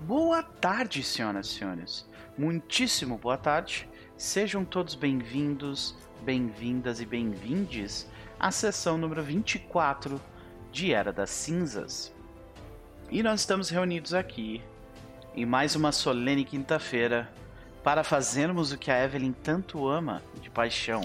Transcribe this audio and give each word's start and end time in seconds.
Boa 0.00 0.42
tarde, 0.42 1.02
senhoras 1.02 1.46
e 1.46 1.54
senhores. 1.54 2.08
Muitíssimo 2.36 3.16
boa 3.16 3.36
tarde. 3.36 3.88
Sejam 4.16 4.64
todos 4.64 4.94
bem-vindos, 4.94 5.96
bem-vindas 6.22 7.00
e 7.00 7.06
bem-vindes 7.06 8.06
à 8.38 8.50
sessão 8.50 8.98
número 8.98 9.22
24 9.22 10.20
de 10.70 10.92
Era 10.92 11.12
das 11.12 11.30
Cinzas. 11.30 12.14
E 13.10 13.22
nós 13.22 13.40
estamos 13.40 13.70
reunidos 13.70 14.12
aqui 14.12 14.62
em 15.34 15.46
mais 15.46 15.74
uma 15.74 15.90
solene 15.90 16.44
quinta-feira 16.44 17.32
para 17.82 18.04
fazermos 18.04 18.72
o 18.72 18.78
que 18.78 18.90
a 18.90 19.02
Evelyn 19.02 19.32
tanto 19.32 19.88
ama 19.88 20.22
de 20.40 20.50
paixão. 20.50 21.00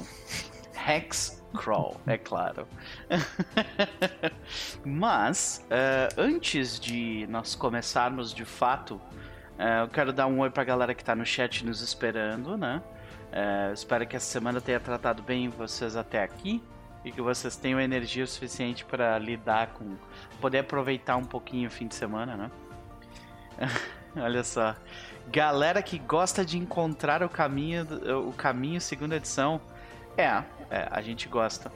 Hex 0.87 1.40
Crawl, 1.53 1.99
é 2.07 2.17
claro. 2.17 2.67
Mas, 4.85 5.65
uh, 5.65 6.19
antes 6.19 6.79
de 6.79 7.27
nós 7.29 7.55
começarmos 7.55 8.33
de 8.33 8.45
fato, 8.45 8.95
uh, 8.95 9.83
eu 9.83 9.87
quero 9.87 10.13
dar 10.13 10.27
um 10.27 10.39
oi 10.39 10.49
pra 10.49 10.63
galera 10.63 10.93
que 10.93 11.03
tá 11.03 11.15
no 11.15 11.25
chat 11.25 11.65
nos 11.65 11.81
esperando, 11.81 12.57
né? 12.57 12.81
Uh, 13.31 13.73
espero 13.73 14.05
que 14.07 14.15
essa 14.15 14.25
semana 14.25 14.59
tenha 14.59 14.79
tratado 14.79 15.21
bem 15.23 15.49
vocês 15.49 15.95
até 15.95 16.21
aqui 16.21 16.61
e 17.03 17.11
que 17.11 17.21
vocês 17.21 17.55
tenham 17.55 17.79
energia 17.79 18.25
suficiente 18.27 18.85
para 18.85 19.17
lidar 19.17 19.67
com. 19.73 19.95
poder 20.39 20.59
aproveitar 20.59 21.15
um 21.15 21.25
pouquinho 21.25 21.67
o 21.67 21.71
fim 21.71 21.87
de 21.87 21.95
semana, 21.95 22.35
né? 22.35 22.51
Olha 24.15 24.43
só. 24.43 24.75
Galera 25.27 25.81
que 25.81 25.97
gosta 25.97 26.43
de 26.43 26.57
encontrar 26.57 27.23
o 27.23 27.29
caminho, 27.29 27.87
o 28.27 28.33
caminho 28.33 28.81
segunda 28.81 29.15
edição. 29.15 29.61
É, 30.17 30.43
é, 30.71 30.87
a 30.89 31.01
gente 31.01 31.27
gosta 31.27 31.71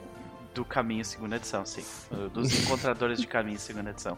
do 0.53 0.63
Caminho 0.63 1.03
Segunda 1.03 1.35
Edição, 1.35 1.65
sim. 1.65 1.83
Dos 2.33 2.63
Encontradores 2.63 3.19
de 3.19 3.27
Caminho 3.27 3.59
Segunda 3.59 3.89
Edição. 3.89 4.17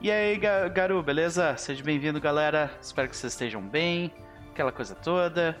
E 0.00 0.10
aí, 0.10 0.40
Garu, 0.72 1.02
beleza? 1.02 1.54
Seja 1.58 1.84
bem-vindo, 1.84 2.18
galera. 2.18 2.70
Espero 2.80 3.10
que 3.10 3.16
vocês 3.16 3.34
estejam 3.34 3.60
bem. 3.60 4.10
Aquela 4.50 4.72
coisa 4.72 4.94
toda. 4.94 5.60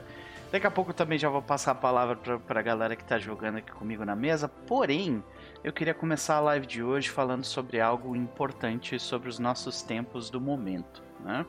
Daqui 0.50 0.66
a 0.66 0.70
pouco 0.70 0.94
também 0.94 1.18
já 1.18 1.28
vou 1.28 1.42
passar 1.42 1.72
a 1.72 1.74
palavra 1.74 2.16
pra, 2.16 2.38
pra 2.38 2.62
galera 2.62 2.96
que 2.96 3.04
tá 3.04 3.18
jogando 3.18 3.58
aqui 3.58 3.70
comigo 3.72 4.06
na 4.06 4.16
mesa. 4.16 4.48
Porém, 4.48 5.22
eu 5.62 5.70
queria 5.72 5.92
começar 5.92 6.36
a 6.36 6.40
live 6.40 6.66
de 6.66 6.82
hoje 6.82 7.10
falando 7.10 7.44
sobre 7.44 7.78
algo 7.78 8.16
importante 8.16 8.98
sobre 8.98 9.28
os 9.28 9.38
nossos 9.38 9.82
tempos 9.82 10.30
do 10.30 10.40
momento, 10.40 11.02
né? 11.20 11.44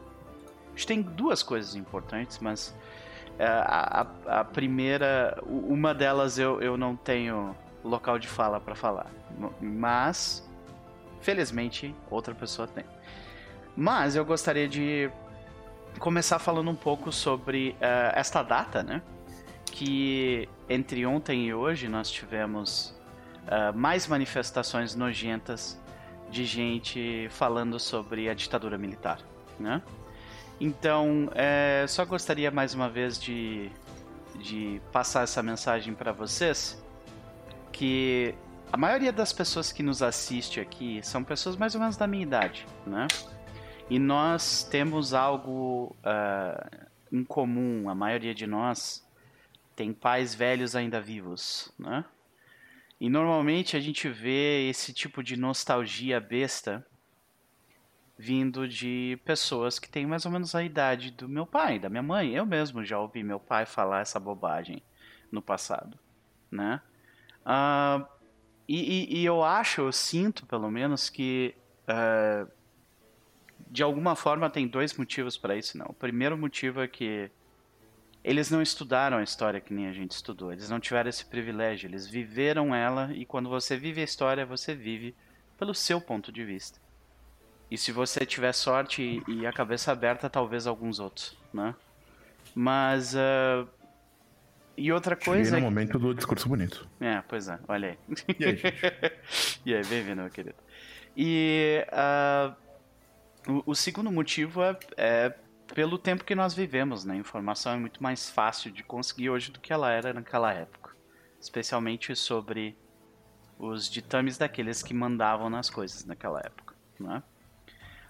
A 0.66 0.69
gente 0.71 0.88
tem 0.88 1.02
duas 1.02 1.42
coisas 1.42 1.73
importantes, 1.73 2.39
mas 2.39 2.75
a, 3.39 4.07
a, 4.25 4.39
a, 4.39 4.43
primeira, 4.43 5.38
uma 5.45 5.93
delas 5.93 6.39
eu, 6.39 6.61
eu 6.61 6.77
não 6.77 6.95
tenho 6.95 7.55
local 7.83 8.17
de 8.17 8.27
fala 8.27 8.59
para 8.59 8.75
falar, 8.75 9.07
mas 9.61 10.47
felizmente 11.21 11.93
outra 12.09 12.33
pessoa 12.33 12.67
tem. 12.67 12.83
Mas 13.75 14.15
eu 14.15 14.25
gostaria 14.25 14.67
de 14.67 15.09
começar 15.99 16.39
falando 16.39 16.69
um 16.69 16.75
pouco 16.75 17.11
sobre 17.11 17.75
uh, 17.80 18.13
esta 18.13 18.41
data, 18.41 18.81
né? 18.81 19.02
Que 19.65 20.49
entre 20.69 21.05
ontem 21.05 21.47
e 21.47 21.53
hoje 21.53 21.88
nós 21.88 22.09
tivemos 22.09 22.99
uh, 23.43 23.75
mais 23.77 24.08
manifestações 24.08 24.95
nojentas 24.95 25.80
de 26.30 26.45
gente 26.45 27.27
falando 27.30 27.80
sobre 27.80 28.30
a 28.30 28.33
ditadura 28.33 28.77
militar, 28.77 29.19
né? 29.59 29.81
Então, 30.59 31.30
é, 31.36 31.86
só 31.88 32.03
gostaria 32.03 32.50
mais 32.50 32.73
uma 32.73 32.89
vez 32.89 33.19
de, 33.19 33.69
de 34.39 34.81
passar 34.91 35.23
essa 35.23 35.44
mensagem 35.44 35.94
para 35.94 36.11
vocês 36.11 36.83
que 37.72 38.33
a 38.72 38.77
maioria 38.77 39.14
das 39.14 39.31
pessoas 39.31 39.72
que 39.72 39.83
nos 39.83 40.02
assiste 40.02 40.59
aqui 40.59 40.99
são 41.03 41.23
pessoas 41.23 41.55
mais 41.55 41.75
ou 41.75 41.81
menos 41.81 41.95
da 41.95 42.08
minha 42.08 42.23
idade, 42.23 42.66
né? 42.86 43.08
E 43.89 43.99
nós 43.99 44.64
temos 44.64 45.14
algo 45.14 45.95
uh, 45.99 46.88
em 47.11 47.23
comum. 47.23 47.88
A 47.89 47.95
maioria 47.95 48.33
de 48.33 48.47
nós 48.47 49.08
tem 49.75 49.94
pais 49.94 50.33
velhos 50.33 50.76
ainda 50.76 50.99
vivos, 50.99 51.71
né? 51.77 52.04
E 52.99 53.10
normalmente 53.10 53.77
a 53.77 53.80
gente 53.80 54.10
vê 54.10 54.67
esse 54.67 54.92
tipo 54.92 55.21
de 55.21 55.37
nostalgia 55.37 56.20
besta 56.20 56.86
vindo 58.17 58.67
de 58.67 59.20
pessoas 59.23 59.78
que 59.78 59.88
têm 59.88 60.05
mais 60.05 60.26
ou 60.26 60.32
menos 60.32 60.55
a 60.55 60.64
idade 60.64 61.11
do 61.11 61.30
meu 61.30 61.45
pai, 61.45 61.78
da 61.78 61.89
minha 61.89 62.02
mãe. 62.02 62.33
Eu 62.33 62.45
mesmo 62.45 62.83
já 62.83 63.00
ouvi 63.00 63.23
meu 63.23 63.39
pai 63.39 63.66
falar 63.66 64.02
essa 64.02 64.20
bobagem 64.20 64.82
no 65.32 65.42
passado, 65.42 66.00
né? 66.50 66.82
Uh, 67.45 68.05
e, 68.67 69.16
e, 69.16 69.20
e, 69.20 69.26
eu 69.26 69.44
acho, 69.44 69.82
eu 69.82 69.92
sinto 69.92 70.45
pelo 70.45 70.70
menos 70.70 71.10
que 71.10 71.55
uh, 71.83 72.52
de 73.70 73.83
alguma 73.83 74.16
forma 74.16 74.49
tem 74.49 74.67
dois 74.67 74.98
motivos 74.98 75.38
para 75.38 75.55
isso, 75.55 75.78
não. 75.78 75.88
O 75.88 75.94
primeiro 75.94 76.38
motivo 76.38 76.82
é 76.82 76.88
que 76.88 77.30
eles 78.23 78.49
não 78.49 78.61
estudaram 78.61 79.17
a 79.17 79.23
história 79.23 79.61
que 79.61 79.73
nem 79.73 79.88
a 79.88 79.94
gente 79.94 80.11
estudou. 80.11 80.52
Eles 80.52 80.70
não 80.70 80.80
tiveram 80.80 81.10
esse 81.10 81.26
privilégio. 81.26 81.88
Eles 81.88 82.08
viveram 82.08 82.76
ela 82.76 83.14
e 83.14 83.26
quando 83.26 83.48
você 83.48 83.78
vive 83.78 84.02
a 84.02 84.04
história, 84.04 84.45
você 84.45 84.76
vive 84.76 85.16
pelo 85.58 85.73
seu 85.73 86.02
ponto 86.02 86.32
de 86.32 86.44
vista. 86.44 86.80
E 87.70 87.78
se 87.78 87.92
você 87.92 88.26
tiver 88.26 88.54
sorte 88.54 89.22
e, 89.28 89.45
a 89.45 89.52
cabeça 89.52 89.92
aberta, 89.92 90.30
talvez 90.30 90.66
alguns 90.66 91.00
outros, 91.00 91.38
né? 91.54 91.76
Mas. 92.55 93.14
Uh... 93.14 93.67
E 94.78 94.92
outra 94.92 95.16
coisa. 95.16 95.44
Cheguei 95.44 95.60
no 95.60 95.67
é 95.67 95.70
momento 95.70 96.00
do 96.00 96.14
discurso 96.14 96.48
bonito. 96.48 96.88
É, 97.00 97.22
pois 97.28 97.50
é, 97.50 97.60
olha 97.67 97.89
aí. 97.89 98.16
E 98.39 98.45
aí, 98.45 98.61
e 99.66 99.76
aí 99.76 99.86
bem-vindo, 99.86 100.22
meu 100.22 100.30
querido. 100.30 100.55
E 101.16 101.86
uh... 101.92 102.55
o, 103.52 103.72
o, 103.72 103.76
segundo 103.76 104.11
motivo 104.11 104.61
é, 104.61 104.78
é, 104.95 105.34
pelo 105.73 105.98
tempo 105.98 106.23
que 106.23 106.36
nós 106.36 106.54
vivemos, 106.54 107.04
né? 107.04 107.17
Informação 107.17 107.73
é 107.73 107.78
muito 107.78 108.02
mais 108.02 108.30
fácil 108.30 108.72
de 108.72 108.82
conseguir 108.82 109.30
hoje 109.30 109.52
do 109.52 109.60
que 109.60 109.73
ela 109.73 109.92
era 109.92 110.14
naquela 110.14 110.54
época. 110.54 110.95
Especialmente 111.42 112.16
sobre 112.16 112.78
os 113.60 113.89
ditames 113.89 114.38
daqueles 114.38 114.82
que 114.82 114.94
mandavam 114.94 115.49
nas 115.49 115.70
coisas 115.70 116.05
naquela 116.05 116.39
época, 116.39 116.76
né? 116.98 117.22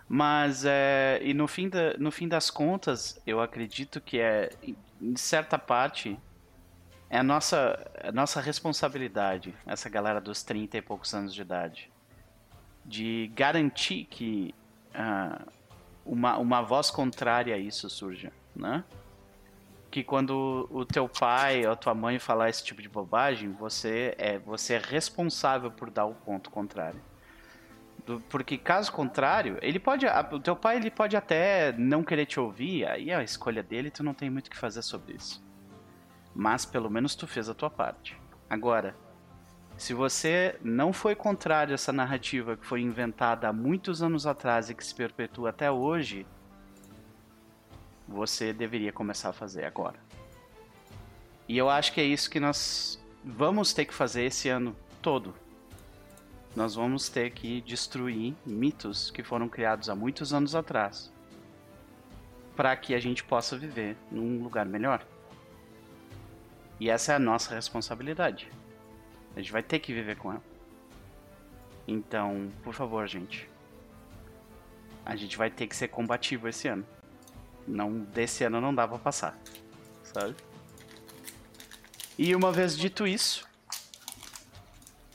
Mas, 0.09 0.63
é, 0.66 1.19
e 1.22 1.34
no 1.34 1.47
fim, 1.47 1.68
da, 1.68 1.97
no 1.97 2.12
fim 2.12 2.28
das 2.28 2.50
contas, 2.50 3.22
eu 3.28 3.41
acredito 3.41 4.00
que 4.00 4.19
é, 4.19 4.50
em 5.01 5.16
certa 5.18 5.59
parte, 5.59 6.18
é 7.09 7.18
a 7.19 7.23
nossa, 7.23 7.91
a 8.01 8.12
nossa 8.12 8.40
responsabilidade, 8.40 9.53
essa 9.66 9.90
galera 9.90 10.22
dos 10.22 10.44
30 10.44 10.78
e 10.78 10.81
poucos 10.81 11.13
anos 11.13 11.34
de 11.34 11.41
idade, 11.41 11.91
de 12.85 13.29
garantir 13.35 14.06
que 14.06 14.56
uh, 14.95 15.51
uma, 16.06 16.38
uma 16.38 16.62
voz 16.62 16.89
contrária 16.89 17.53
a 17.53 17.57
isso 17.57 17.89
surja, 17.89 18.31
né? 18.56 18.85
Que 19.91 20.03
quando 20.03 20.69
o 20.72 20.85
teu 20.85 21.07
pai 21.09 21.66
ou 21.66 21.72
a 21.74 21.75
tua 21.75 21.94
mãe 21.94 22.18
falar 22.18 22.50
esse 22.50 22.63
tipo 22.63 22.81
de 22.81 22.89
bobagem, 22.89 23.51
você 23.53 24.16
é, 24.18 24.38
você 24.38 24.75
é 24.75 24.78
responsável 24.78 25.72
por 25.72 25.89
dar 25.89 26.06
o 26.06 26.13
ponto 26.13 26.50
contrário 26.50 27.01
porque 28.29 28.57
caso 28.57 28.91
contrário, 28.91 29.57
ele 29.62 29.79
pode, 29.79 30.06
o 30.31 30.40
teu 30.40 30.56
pai 30.56 30.78
ele 30.78 30.90
pode 30.90 31.18
até 31.18 31.73
não 31.73 32.03
querer 32.03 32.25
te 32.25 32.40
ouvir, 32.40 32.85
aí 32.85 33.09
é 33.09 33.16
a 33.16 33.23
escolha 33.23 33.62
dele, 33.62 33.91
tu 33.91 34.03
não 34.03 34.13
tem 34.13 34.29
muito 34.29 34.47
o 34.47 34.50
que 34.50 34.57
fazer 34.57 34.81
sobre 34.81 35.16
isso. 35.16 35.44
Mas 36.34 36.66
pelo 36.66 36.90
menos 36.90 37.16
tu 37.16 37.28
fez 37.28 37.50
a 37.50 37.53
tua 37.53 37.69
parte. 37.69 38.18
Agora, 38.50 38.95
se 39.78 39.94
você 39.94 40.57
não 40.63 40.94
foi 40.94 41.16
contrário 41.16 41.73
a 41.73 41.75
essa 41.75 41.91
narrativa 41.91 42.56
que 42.56 42.66
foi 42.66 42.81
inventada 42.81 43.50
há 43.50 43.53
muitos 43.53 44.01
anos 44.01 44.25
atrás 44.25 44.69
e 44.69 44.75
que 44.75 44.85
se 44.85 44.95
perpetua 44.95 45.50
até 45.50 45.69
hoje, 45.69 46.25
você 48.07 48.53
deveria 48.53 48.94
começar 48.94 49.29
a 49.29 49.34
fazer 49.34 49.66
agora. 49.66 50.00
E 51.47 51.57
eu 51.57 51.69
acho 51.69 51.91
que 51.91 52.00
é 52.00 52.06
isso 52.06 52.29
que 52.29 52.39
nós 52.39 53.03
vamos 53.24 53.74
ter 53.74 53.85
que 53.85 53.94
fazer 53.94 54.24
esse 54.24 54.47
ano 54.47 54.75
todo 55.01 55.35
nós 56.57 56.73
vamos 56.73 57.07
ter 57.07 57.29
que 57.29 57.62
destruir 57.62 58.34
mitos 58.44 59.12
que 59.12 59.22
foram 59.22 59.47
criados 59.47 59.91
há 59.91 59.95
muitos 59.95 60.33
anos 60.33 60.56
atrás 60.56 61.13
para 62.56 62.75
que 62.75 62.95
a 62.95 63.00
gente 63.00 63.24
possa 63.24 63.56
viver 63.56 63.95
num 64.12 64.42
lugar 64.42 64.65
melhor. 64.65 65.06
E 66.80 66.89
essa 66.89 67.13
é 67.13 67.15
a 67.15 67.19
nossa 67.19 67.54
responsabilidade. 67.54 68.50
A 69.36 69.39
gente 69.39 69.51
vai 69.51 69.62
ter 69.62 69.77
que 69.77 69.94
viver 69.94 70.18
com 70.18 70.31
ela. 70.31 70.42
Então, 71.88 72.51
por 72.63 72.74
favor, 72.74 73.07
gente. 73.07 73.48
A 75.06 75.15
gente 75.15 75.38
vai 75.38 75.51
ter 75.51 75.68
que 75.68 75.75
ser 75.75 75.89
combativo 75.89 76.48
esse 76.48 76.68
ano. 76.68 76.83
Não, 77.68 78.00
desse 78.00 78.44
ano 78.44 78.60
não 78.60 78.74
dá 78.74 78.88
pra 78.88 78.98
passar. 78.98 79.38
Sabe? 80.03 80.36
E 82.18 82.36
uma 82.36 82.51
vez 82.51 82.75
dito 82.75 83.06
isso, 83.06 83.46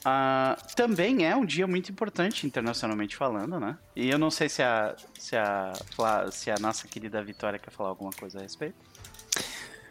Uh, 0.02 0.75
também 0.75 1.25
é 1.25 1.37
um 1.37 1.44
dia 1.44 1.66
muito 1.66 1.93
importante 1.93 2.44
internacionalmente 2.44 3.14
falando, 3.16 3.60
né? 3.60 3.78
E 3.94 4.10
eu 4.10 4.19
não 4.19 4.31
sei 4.31 4.49
se 4.49 4.60
a, 4.60 4.96
se 5.16 5.37
a, 5.37 5.72
se 6.32 6.50
a 6.50 6.56
nossa 6.58 6.88
querida 6.88 7.22
Vitória 7.22 7.58
quer 7.58 7.70
falar 7.70 7.90
alguma 7.90 8.10
coisa 8.10 8.40
a 8.40 8.43
respeito. 8.43 8.75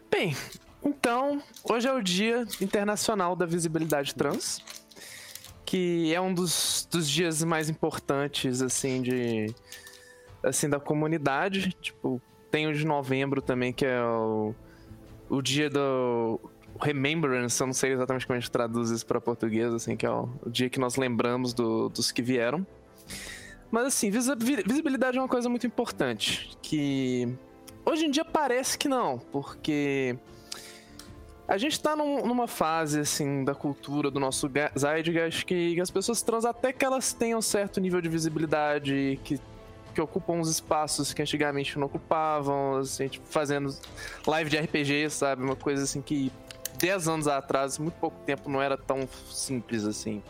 Bem, 0.09 0.35
então, 0.83 1.41
hoje 1.63 1.87
é 1.87 1.93
o 1.93 2.01
Dia 2.01 2.45
Internacional 2.59 3.37
da 3.37 3.45
Visibilidade 3.45 4.13
Trans, 4.13 4.61
que 5.65 6.13
é 6.13 6.19
um 6.19 6.33
dos, 6.33 6.85
dos 6.91 7.09
dias 7.09 7.41
mais 7.43 7.69
importantes, 7.69 8.61
assim, 8.61 9.01
de 9.01 9.55
assim, 10.43 10.67
da 10.67 10.79
comunidade. 10.79 11.71
Tipo, 11.79 12.21
tem 12.49 12.67
o 12.67 12.73
de 12.73 12.85
novembro 12.85 13.41
também, 13.41 13.71
que 13.71 13.85
é 13.85 14.03
o, 14.03 14.53
o 15.29 15.41
dia 15.41 15.69
do 15.69 16.50
Remembrance, 16.81 17.61
eu 17.61 17.67
não 17.67 17.73
sei 17.73 17.93
exatamente 17.93 18.25
como 18.25 18.37
a 18.37 18.39
gente 18.39 18.51
traduz 18.51 18.89
isso 18.89 19.05
para 19.05 19.21
português, 19.21 19.73
assim, 19.73 19.95
que 19.95 20.05
é 20.05 20.09
o, 20.09 20.29
o 20.45 20.49
dia 20.49 20.69
que 20.69 20.79
nós 20.79 20.95
lembramos 20.95 21.53
do, 21.53 21.89
dos 21.89 22.11
que 22.11 22.21
vieram. 22.21 22.65
Mas 23.69 23.85
assim, 23.85 24.09
visibilidade 24.11 25.17
é 25.17 25.21
uma 25.21 25.29
coisa 25.29 25.47
muito 25.47 25.65
importante, 25.65 26.57
que 26.61 27.33
hoje 27.85 28.05
em 28.05 28.11
dia 28.11 28.25
parece 28.25 28.77
que 28.77 28.89
não, 28.89 29.17
porque 29.17 30.17
a 31.47 31.57
gente 31.57 31.79
tá 31.79 31.95
num, 31.95 32.25
numa 32.25 32.47
fase, 32.47 32.99
assim, 32.99 33.45
da 33.45 33.55
cultura 33.55 34.11
do 34.11 34.19
nosso 34.19 34.49
Zeitgeist 34.77 35.45
que 35.45 35.79
as 35.79 35.89
pessoas 35.89 36.21
trans, 36.21 36.43
até 36.43 36.73
que 36.73 36.83
elas 36.83 37.13
tenham 37.13 37.41
certo 37.41 37.79
nível 37.79 38.01
de 38.01 38.09
visibilidade, 38.09 39.19
que 39.23 39.39
que 39.93 40.01
ocupam 40.01 40.33
uns 40.33 40.49
espaços 40.49 41.13
que 41.13 41.21
antigamente 41.21 41.77
não 41.77 41.87
ocupavam, 41.87 42.77
assim, 42.77 43.07
tipo, 43.07 43.27
fazendo 43.27 43.75
live 44.25 44.49
de 44.49 44.57
RPG, 44.57 45.09
sabe? 45.09 45.43
Uma 45.43 45.55
coisa 45.55 45.83
assim 45.83 46.01
que 46.01 46.31
10 46.77 47.07
anos 47.07 47.27
atrás, 47.27 47.77
muito 47.77 47.95
pouco 47.95 48.19
tempo, 48.25 48.49
não 48.49 48.61
era 48.61 48.77
tão 48.77 49.07
simples 49.29 49.85
assim. 49.85 50.21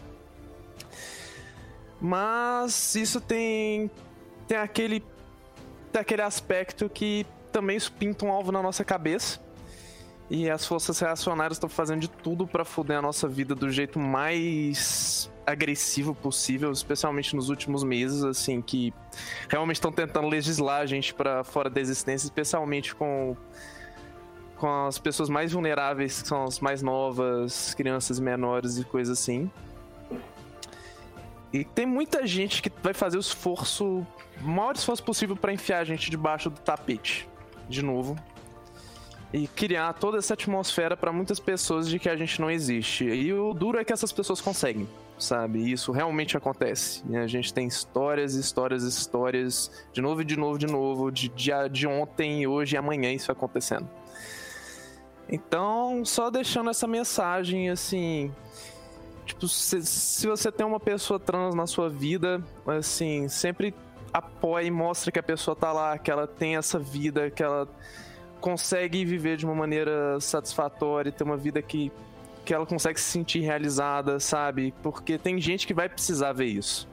Mas 1.99 2.95
isso 2.95 3.21
tem 3.21 3.89
tem 4.47 4.57
aquele 4.57 5.03
tem 5.91 6.01
aquele 6.01 6.21
aspecto 6.21 6.89
que 6.89 7.25
também 7.51 7.77
isso 7.77 7.91
pinta 7.91 8.25
um 8.25 8.31
alvo 8.31 8.51
na 8.51 8.61
nossa 8.61 8.83
cabeça. 8.83 9.39
E 10.29 10.49
as 10.49 10.65
forças 10.65 10.97
reacionárias 10.97 11.57
estão 11.57 11.67
fazendo 11.67 11.99
de 11.99 12.09
tudo 12.09 12.47
para 12.47 12.63
foder 12.63 12.99
a 12.99 13.01
nossa 13.01 13.27
vida 13.27 13.53
do 13.53 13.69
jeito 13.69 13.99
mais 13.99 15.29
agressivo 15.45 16.15
possível, 16.15 16.71
especialmente 16.71 17.35
nos 17.35 17.49
últimos 17.49 17.83
meses, 17.83 18.23
assim, 18.23 18.61
que 18.61 18.93
realmente 19.49 19.75
estão 19.75 19.91
tentando 19.91 20.29
legislar 20.29 20.81
a 20.81 20.85
gente 20.85 21.13
para 21.13 21.43
fora 21.43 21.69
da 21.69 21.81
existência, 21.81 22.27
especialmente 22.27 22.95
com 22.95 23.35
com 24.61 24.85
as 24.85 24.99
pessoas 24.99 25.27
mais 25.27 25.53
vulneráveis, 25.53 26.21
que 26.21 26.27
são 26.27 26.43
as 26.43 26.59
mais 26.59 26.83
novas, 26.83 27.73
crianças 27.73 28.19
menores 28.19 28.77
e 28.77 28.83
coisas 28.83 29.17
assim. 29.17 29.49
E 31.51 31.65
tem 31.65 31.87
muita 31.87 32.27
gente 32.27 32.61
que 32.61 32.71
vai 32.83 32.93
fazer 32.93 33.17
o 33.17 33.19
esforço, 33.19 34.05
o 34.39 34.47
maior 34.47 34.75
esforço 34.75 35.03
possível 35.03 35.35
para 35.35 35.51
enfiar 35.51 35.79
a 35.79 35.83
gente 35.83 36.11
debaixo 36.11 36.47
do 36.47 36.59
tapete, 36.59 37.27
de 37.67 37.81
novo. 37.81 38.15
E 39.33 39.47
criar 39.47 39.93
toda 39.93 40.19
essa 40.19 40.35
atmosfera 40.35 40.95
para 40.95 41.11
muitas 41.11 41.39
pessoas 41.39 41.89
de 41.89 41.97
que 41.97 42.07
a 42.07 42.15
gente 42.15 42.39
não 42.39 42.51
existe. 42.51 43.05
E 43.05 43.33
o 43.33 43.55
duro 43.55 43.79
é 43.79 43.83
que 43.83 43.91
essas 43.91 44.11
pessoas 44.11 44.39
conseguem 44.39 44.87
sabe? 45.17 45.71
Isso 45.71 45.91
realmente 45.91 46.35
acontece. 46.35 47.03
E 47.07 47.15
a 47.15 47.27
gente 47.27 47.53
tem 47.53 47.67
histórias, 47.67 48.33
histórias, 48.33 48.81
histórias, 48.81 49.71
de 49.93 50.01
novo 50.01 50.23
e 50.23 50.25
de 50.25 50.35
novo, 50.35 50.57
de 50.57 50.65
novo, 50.65 51.11
de, 51.11 51.29
de, 51.29 51.51
de 51.71 51.85
ontem, 51.85 52.47
hoje 52.47 52.75
e 52.75 52.77
amanhã 52.77 53.11
isso 53.13 53.31
acontecendo. 53.31 53.87
Então, 55.31 56.03
só 56.03 56.29
deixando 56.29 56.69
essa 56.69 56.85
mensagem 56.85 57.69
assim. 57.69 58.31
Tipo, 59.25 59.47
se, 59.47 59.81
se 59.83 60.27
você 60.27 60.51
tem 60.51 60.65
uma 60.65 60.79
pessoa 60.79 61.19
trans 61.19 61.55
na 61.55 61.65
sua 61.65 61.87
vida, 61.87 62.43
assim, 62.67 63.29
sempre 63.29 63.73
apoie 64.11 64.65
e 64.65 64.71
mostre 64.71 65.11
que 65.11 65.19
a 65.19 65.23
pessoa 65.23 65.55
tá 65.55 65.71
lá, 65.71 65.97
que 65.97 66.11
ela 66.11 66.27
tem 66.27 66.57
essa 66.57 66.77
vida, 66.77 67.31
que 67.31 67.41
ela 67.41 67.67
consegue 68.41 69.05
viver 69.05 69.37
de 69.37 69.45
uma 69.45 69.55
maneira 69.55 70.19
satisfatória, 70.19 71.11
ter 71.11 71.23
uma 71.23 71.37
vida 71.37 71.61
que 71.61 71.91
que 72.43 72.53
ela 72.53 72.65
consegue 72.65 72.99
se 72.99 73.05
sentir 73.05 73.41
realizada, 73.41 74.19
sabe? 74.19 74.73
Porque 74.81 75.17
tem 75.17 75.39
gente 75.39 75.67
que 75.67 75.75
vai 75.75 75.87
precisar 75.87 76.33
ver 76.33 76.47
isso. 76.47 76.87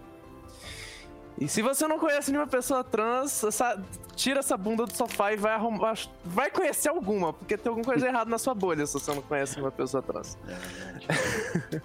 E 1.40 1.46
se 1.46 1.62
você 1.62 1.86
não 1.86 1.98
conhece 1.98 2.32
nenhuma 2.32 2.48
pessoa 2.48 2.82
trans, 2.82 3.44
essa, 3.44 3.80
tira 4.16 4.40
essa 4.40 4.56
bunda 4.56 4.84
do 4.84 4.92
sofá 4.92 5.32
e 5.32 5.36
vai 5.36 5.52
arrumar. 5.52 5.96
Vai 6.24 6.50
conhecer 6.50 6.88
alguma, 6.88 7.32
porque 7.32 7.56
tem 7.56 7.70
alguma 7.70 7.84
coisa 7.84 8.08
errada 8.08 8.28
na 8.28 8.38
sua 8.38 8.54
bolha 8.54 8.84
se 8.84 8.94
você 8.94 9.14
não 9.14 9.22
conhece 9.22 9.54
nenhuma 9.54 9.70
pessoa 9.70 10.02
trans. 10.02 10.36
É 10.48 10.54
verdade. 10.54 11.82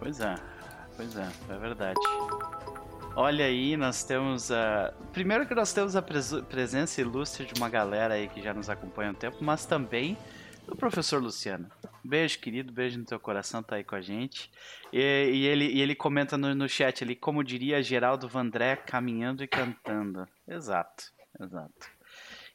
pois 0.00 0.20
é, 0.20 0.34
pois 0.96 1.16
é, 1.16 1.28
é 1.50 1.58
verdade. 1.58 2.00
Olha 3.14 3.44
aí, 3.44 3.76
nós 3.76 4.04
temos 4.04 4.50
a. 4.50 4.92
Primeiro 5.12 5.46
que 5.46 5.54
nós 5.54 5.72
temos 5.72 5.96
a 5.96 6.02
pres... 6.02 6.32
presença 6.48 7.00
ilustre 7.00 7.46
de 7.46 7.54
uma 7.58 7.68
galera 7.68 8.14
aí 8.14 8.28
que 8.28 8.42
já 8.42 8.54
nos 8.54 8.70
acompanha 8.70 9.10
há 9.10 9.12
um 9.12 9.14
tempo, 9.14 9.36
mas 9.40 9.66
também 9.66 10.16
do 10.66 10.76
professor 10.76 11.22
Luciano. 11.22 11.70
Beijo, 12.04 12.38
querido, 12.38 12.72
beijo 12.72 12.98
no 12.98 13.04
teu 13.04 13.18
coração, 13.18 13.62
tá 13.62 13.76
aí 13.76 13.84
com 13.84 13.94
a 13.94 14.00
gente. 14.00 14.50
E, 14.92 14.98
e 14.98 15.46
ele, 15.46 15.66
e 15.66 15.80
ele 15.80 15.94
comenta 15.94 16.36
no, 16.36 16.54
no 16.54 16.68
chat 16.68 17.02
ali, 17.02 17.16
como 17.16 17.42
diria 17.42 17.82
Geraldo 17.82 18.28
Vandré, 18.28 18.76
caminhando 18.76 19.42
e 19.42 19.48
cantando. 19.48 20.26
Exato, 20.46 21.12
exato. 21.40 21.96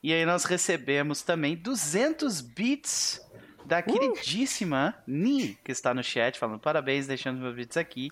E 0.03 0.13
aí 0.13 0.25
nós 0.25 0.45
recebemos 0.45 1.21
também 1.21 1.55
200 1.55 2.41
bits 2.41 3.21
da 3.65 3.79
uh! 3.79 3.83
queridíssima 3.83 4.95
Ni, 5.05 5.55
que 5.63 5.71
está 5.71 5.93
no 5.93 6.03
chat, 6.03 6.39
falando 6.39 6.59
parabéns, 6.59 7.07
deixando 7.07 7.39
meus 7.39 7.55
bits 7.55 7.77
aqui, 7.77 8.09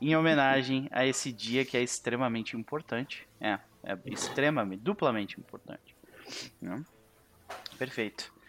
em 0.00 0.16
homenagem 0.16 0.88
a 0.90 1.06
esse 1.06 1.32
dia 1.32 1.64
que 1.64 1.76
é 1.76 1.82
extremamente 1.82 2.56
importante. 2.56 3.28
É, 3.40 3.58
é 3.84 3.98
extremamente, 4.06 4.80
duplamente 4.80 5.38
importante. 5.38 5.94
Né? 6.60 6.82
Perfeito. 7.78 8.39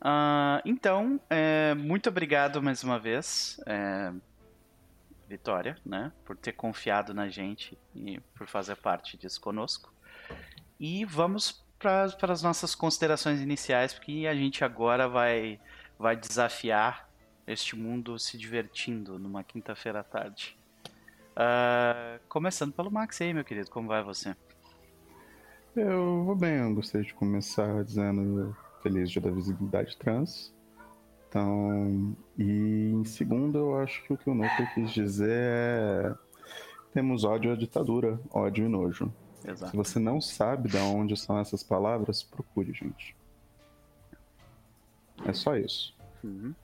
Uh, 0.00 0.62
então, 0.64 1.20
é, 1.28 1.74
muito 1.74 2.08
obrigado 2.08 2.62
mais 2.62 2.84
uma 2.84 2.98
vez, 2.98 3.60
é, 3.66 4.12
Vitória, 5.28 5.76
né, 5.84 6.12
por 6.24 6.36
ter 6.36 6.52
confiado 6.52 7.12
na 7.12 7.28
gente 7.28 7.76
e 7.94 8.20
por 8.34 8.46
fazer 8.46 8.76
parte 8.76 9.16
disso 9.16 9.40
conosco. 9.40 9.92
E 10.78 11.04
vamos 11.04 11.64
para 11.78 12.32
as 12.32 12.42
nossas 12.42 12.74
considerações 12.74 13.40
iniciais, 13.40 13.92
porque 13.92 14.26
a 14.28 14.34
gente 14.34 14.64
agora 14.64 15.08
vai, 15.08 15.60
vai 15.98 16.16
desafiar 16.16 17.08
este 17.46 17.76
mundo 17.76 18.18
se 18.18 18.38
divertindo 18.38 19.18
numa 19.18 19.42
quinta-feira 19.42 20.00
à 20.00 20.04
tarde. 20.04 20.56
Uh, 21.32 22.20
começando 22.28 22.72
pelo 22.72 22.90
Max 22.90 23.20
aí, 23.20 23.32
meu 23.32 23.44
querido, 23.44 23.70
como 23.70 23.88
vai 23.88 24.02
você? 24.02 24.36
Eu 25.74 26.24
vou 26.24 26.34
bem, 26.34 26.56
eu 26.56 26.74
gostei 26.74 27.02
de 27.02 27.14
começar 27.14 27.84
dizendo 27.84 28.56
Feliz 28.82 29.10
Dia 29.10 29.22
da 29.22 29.30
Visibilidade 29.30 29.96
Trans. 29.96 30.54
Então, 31.28 32.16
e 32.38 32.90
em 32.94 33.04
segundo, 33.04 33.58
eu 33.58 33.78
acho 33.78 34.02
que 34.04 34.12
o 34.12 34.16
que 34.16 34.30
o 34.30 34.34
Nuka 34.34 34.66
quis 34.74 34.90
dizer 34.90 35.30
é: 35.30 36.14
temos 36.92 37.24
ódio 37.24 37.52
à 37.52 37.56
ditadura, 37.56 38.18
ódio 38.30 38.64
e 38.64 38.68
nojo. 38.68 39.12
Exato. 39.46 39.70
Se 39.70 39.76
você 39.76 39.98
não 39.98 40.20
sabe 40.20 40.68
de 40.68 40.78
onde 40.78 41.16
são 41.16 41.38
essas 41.38 41.62
palavras, 41.62 42.22
procure, 42.22 42.72
gente. 42.72 43.14
É 45.24 45.32
só 45.32 45.56
isso. 45.56 45.94
Uhum. 46.24 46.54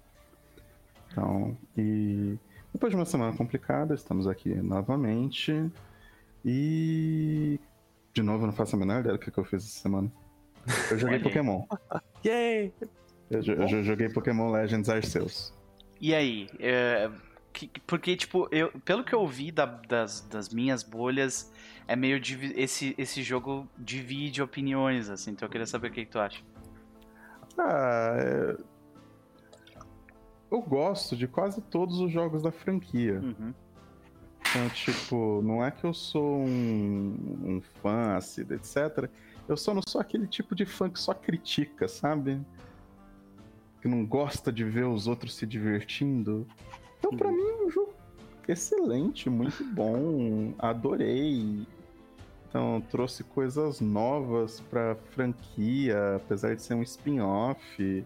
Então, 1.11 1.57
e 1.77 2.39
depois 2.73 2.91
de 2.91 2.97
uma 2.97 3.05
semana 3.05 3.37
complicada, 3.37 3.95
estamos 3.95 4.27
aqui 4.27 4.55
novamente. 4.55 5.71
E 6.45 7.61
de 8.15 8.23
novo, 8.23 8.45
eu 8.45 8.47
não 8.47 8.55
faço 8.55 8.77
a 8.77 8.79
menor 8.79 9.01
ideia 9.01 9.17
do 9.17 9.19
que 9.19 9.37
eu 9.37 9.45
fiz 9.45 9.65
essa 9.65 9.81
semana. 9.81 10.11
Eu 10.91 10.99
joguei 10.99 11.19
Pokémon. 11.19 11.65
Yay! 12.25 12.73
Eu, 13.31 13.43
eu, 13.43 13.85
joguei 13.85 14.09
Pokémon 14.09 14.51
Legends 14.51 14.89
Arceus. 14.89 15.53
E 16.01 16.15
aí? 16.15 16.49
É, 16.59 17.11
porque, 17.87 18.17
tipo, 18.17 18.49
eu, 18.51 18.71
pelo 18.85 19.05
que 19.05 19.15
eu 19.15 19.27
vi 19.27 19.51
da, 19.51 19.65
das, 19.65 20.21
das 20.23 20.49
minhas 20.49 20.83
bolhas, 20.83 21.53
é 21.87 21.97
meio. 21.97 22.21
Esse, 22.57 22.95
esse 22.99 23.23
jogo 23.23 23.69
divide 23.79 24.43
opiniões, 24.43 25.09
assim. 25.09 25.33
Então 25.33 25.47
eu 25.47 25.51
queria 25.51 25.67
saber 25.67 25.89
o 25.89 25.91
que, 25.91 26.05
que 26.05 26.11
tu 26.11 26.19
acha. 26.19 26.43
Ah, 27.57 28.15
é... 28.17 28.57
eu 30.51 30.61
gosto 30.61 31.17
de 31.17 31.29
quase 31.29 31.61
todos 31.63 32.01
os 32.01 32.11
jogos 32.11 32.43
da 32.43 32.51
franquia. 32.51 33.21
Uhum. 33.21 33.55
Então, 34.41 34.69
tipo, 34.71 35.41
não 35.43 35.65
é 35.65 35.71
que 35.71 35.85
eu 35.85 35.95
sou 35.95 36.41
um, 36.41 37.17
um 37.45 37.63
fã, 37.83 38.17
assim, 38.17 38.43
etc. 38.43 39.09
Eu 39.49 39.57
só 39.57 39.75
não 39.75 39.83
sou 39.87 40.01
aquele 40.01 40.27
tipo 40.27 40.55
de 40.55 40.65
fã 40.65 40.89
que 40.89 40.99
só 40.99 41.13
critica, 41.13 41.87
sabe? 41.87 42.41
Que 43.83 43.89
não 43.89 44.05
gosta 44.05 44.51
de 44.51 44.65
ver 44.65 44.87
os 44.87 45.07
outros 45.07 45.35
se 45.35 45.47
divertindo. 45.47 46.47
Então, 46.99 47.11
para 47.17 47.31
mim, 47.31 47.43
é 47.43 47.67
um 47.67 47.71
jogo 47.71 47.93
excelente, 48.49 49.29
muito 49.29 49.63
bom. 49.65 50.55
Adorei. 50.59 51.67
Então, 52.49 52.83
trouxe 52.89 53.25
coisas 53.25 53.81
novas 53.81 54.61
pra 54.61 54.97
franquia, 55.11 56.17
apesar 56.17 56.55
de 56.55 56.63
ser 56.63 56.75
um 56.75 56.83
spin-off. 56.83 58.05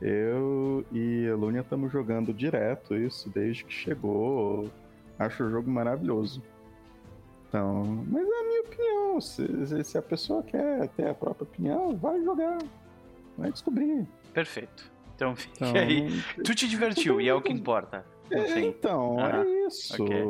Eu 0.00 0.84
e 0.92 1.28
a 1.28 1.34
Lunia 1.34 1.60
estamos 1.60 1.90
jogando 1.90 2.32
direto 2.32 2.94
isso 2.94 3.28
desde 3.28 3.64
que 3.64 3.72
chegou. 3.72 4.70
Acho 5.18 5.44
o 5.44 5.50
jogo 5.50 5.70
maravilhoso. 5.70 6.42
Então, 7.50 8.04
mas 8.06 8.22
é 8.22 8.40
a 8.40 8.44
minha 8.44 8.60
opinião. 8.60 9.20
Se, 9.20 9.84
se 9.84 9.98
a 9.98 10.02
pessoa 10.02 10.40
quer 10.40 10.86
ter 10.90 11.08
a 11.08 11.14
própria 11.14 11.42
opinião, 11.42 11.96
vai 11.96 12.22
jogar. 12.22 12.58
Vai 13.36 13.50
descobrir. 13.50 14.06
Perfeito. 14.32 14.88
Então 15.16 15.34
fica 15.34 15.66
então, 15.66 15.74
aí. 15.74 16.22
Tu 16.44 16.54
te 16.54 16.68
divertiu 16.68 17.20
e 17.20 17.28
é 17.28 17.34
o 17.34 17.42
que 17.42 17.52
importa. 17.52 18.06
É, 18.30 18.60
então, 18.60 19.18
ah. 19.18 19.44
é 19.44 19.66
isso. 19.66 20.00
Okay. 20.00 20.22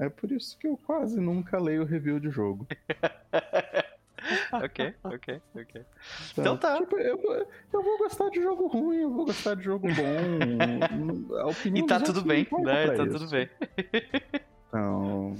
É 0.00 0.08
por 0.08 0.32
isso 0.32 0.58
que 0.58 0.66
eu 0.66 0.78
quase 0.78 1.20
nunca 1.20 1.58
leio 1.58 1.84
review 1.84 2.18
de 2.18 2.30
jogo. 2.30 2.66
ok, 4.52 4.94
ok, 5.04 5.42
ok. 5.54 5.84
Então 6.38 6.56
tá. 6.56 6.78
Tipo, 6.78 6.96
eu, 6.96 7.20
eu 7.70 7.82
vou 7.82 7.98
gostar 7.98 8.30
de 8.30 8.40
jogo 8.40 8.66
ruim, 8.66 9.02
eu 9.02 9.10
vou 9.12 9.26
gostar 9.26 9.56
de 9.56 9.62
jogo 9.62 9.88
bom. 9.88 11.36
A 11.38 11.48
opinião 11.48 11.84
e 11.84 11.86
tá 11.86 12.00
tudo 12.00 12.22
bem, 12.22 12.48
né? 12.62 12.86
Tá 12.92 13.04
isso. 13.04 13.18
tudo 13.18 13.28
bem. 13.28 13.50
Então. 14.68 15.36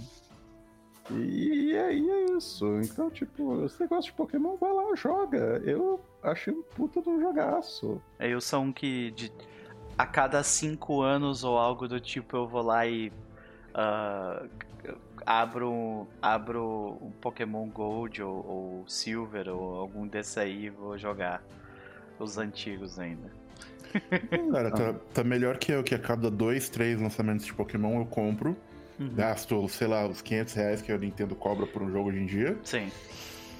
E, 1.10 1.70
e 1.70 1.78
aí 1.78 2.10
é 2.10 2.36
isso. 2.36 2.80
Então, 2.82 3.10
tipo, 3.10 3.56
você 3.60 3.86
gosta 3.86 4.10
de 4.10 4.16
Pokémon, 4.16 4.56
vai 4.56 4.72
lá, 4.72 4.94
joga. 4.94 5.62
Eu 5.64 6.00
achei 6.22 6.52
um 6.52 6.62
puta 6.62 7.00
de 7.00 7.08
um 7.08 7.20
jogaço. 7.20 8.00
É, 8.18 8.28
eu 8.28 8.40
sou 8.40 8.60
um 8.62 8.72
que 8.72 9.10
de, 9.12 9.32
a 9.96 10.06
cada 10.06 10.42
cinco 10.42 11.02
anos 11.02 11.44
ou 11.44 11.56
algo 11.56 11.86
do 11.86 12.00
tipo 12.00 12.36
eu 12.36 12.46
vou 12.46 12.62
lá 12.62 12.86
e 12.86 13.12
uh, 13.74 14.48
abro, 15.24 16.06
abro 16.20 16.98
um 17.00 17.10
Pokémon 17.10 17.68
Gold 17.68 18.22
ou, 18.22 18.46
ou 18.46 18.84
Silver 18.88 19.48
ou 19.48 19.76
algum 19.76 20.06
desse 20.06 20.40
aí 20.40 20.66
e 20.66 20.70
vou 20.70 20.98
jogar 20.98 21.42
os 22.18 22.38
antigos 22.38 22.98
ainda. 22.98 23.30
Cara, 24.52 24.70
tá, 24.70 24.94
tá 25.14 25.24
melhor 25.24 25.56
que 25.58 25.72
eu, 25.72 25.82
que 25.82 25.94
a 25.94 25.98
cada 25.98 26.30
dois, 26.30 26.68
três 26.68 27.00
lançamentos 27.00 27.46
de 27.46 27.54
Pokémon 27.54 28.00
eu 28.00 28.06
compro. 28.06 28.56
Uhum. 28.98 29.14
Gasto, 29.14 29.68
sei 29.68 29.86
lá, 29.86 30.06
os 30.06 30.22
500 30.22 30.54
reais 30.54 30.82
que 30.82 30.90
a 30.90 30.98
Nintendo 30.98 31.34
cobra 31.34 31.66
por 31.66 31.82
um 31.82 31.90
jogo 31.90 32.08
hoje 32.08 32.18
em 32.18 32.26
dia. 32.26 32.58
Sim. 32.64 32.90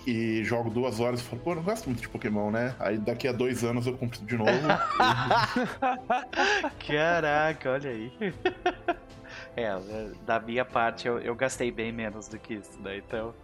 E 0.07 0.45
jogo 0.45 0.71
duas 0.71 1.00
horas 1.00 1.21
e 1.21 1.25
falo, 1.25 1.43
pô, 1.43 1.55
não 1.55 1.62
gosto 1.62 1.87
muito 1.87 2.00
de 2.00 2.09
Pokémon, 2.09 2.50
né? 2.50 2.75
Aí 2.78 2.97
daqui 2.97 3.26
a 3.26 3.33
dois 3.33 3.64
anos 3.64 3.87
eu 3.87 3.99
compro 3.99 4.25
de 4.25 4.37
novo. 4.37 4.50
Caraca, 6.87 7.71
olha 7.71 7.90
aí. 7.90 8.12
É, 9.57 9.75
da 10.26 10.38
minha 10.38 10.64
parte 10.64 11.09
eu, 11.09 11.19
eu 11.19 11.35
gastei 11.35 11.71
bem 11.71 11.90
menos 11.90 12.28
do 12.28 12.38
que 12.38 12.55
isso, 12.55 12.78
né? 12.81 12.99
Então. 12.99 13.35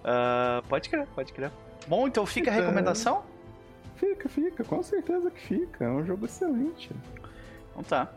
Uh, 0.00 0.66
pode 0.68 0.88
crer, 0.88 1.06
pode 1.08 1.32
crer. 1.32 1.50
Bom, 1.88 2.06
então 2.06 2.24
fica 2.24 2.50
a 2.50 2.54
recomendação? 2.54 3.24
Fica, 3.96 4.28
fica, 4.28 4.64
com 4.64 4.82
certeza 4.82 5.30
que 5.30 5.40
fica. 5.40 5.84
É 5.84 5.88
um 5.88 6.04
jogo 6.04 6.24
excelente. 6.24 6.90
Então 7.70 7.82
tá. 7.82 8.08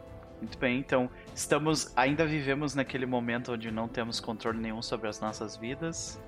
Muito 0.43 0.57
bem, 0.57 0.77
então 0.77 1.09
estamos. 1.33 1.93
Ainda 1.95 2.25
vivemos 2.25 2.75
naquele 2.75 3.05
momento 3.05 3.53
onde 3.53 3.71
não 3.71 3.87
temos 3.87 4.19
controle 4.19 4.59
nenhum 4.59 4.81
sobre 4.81 5.07
as 5.07 5.21
nossas 5.21 5.55
vidas. 5.55 6.19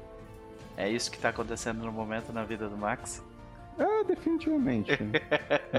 É 0.77 0.89
isso 0.89 1.11
que 1.11 1.17
está 1.17 1.29
acontecendo 1.29 1.83
no 1.83 1.91
momento 1.91 2.31
na 2.31 2.45
vida 2.45 2.69
do 2.69 2.77
Max? 2.77 3.21
É, 3.77 4.05
definitivamente. 4.05 4.91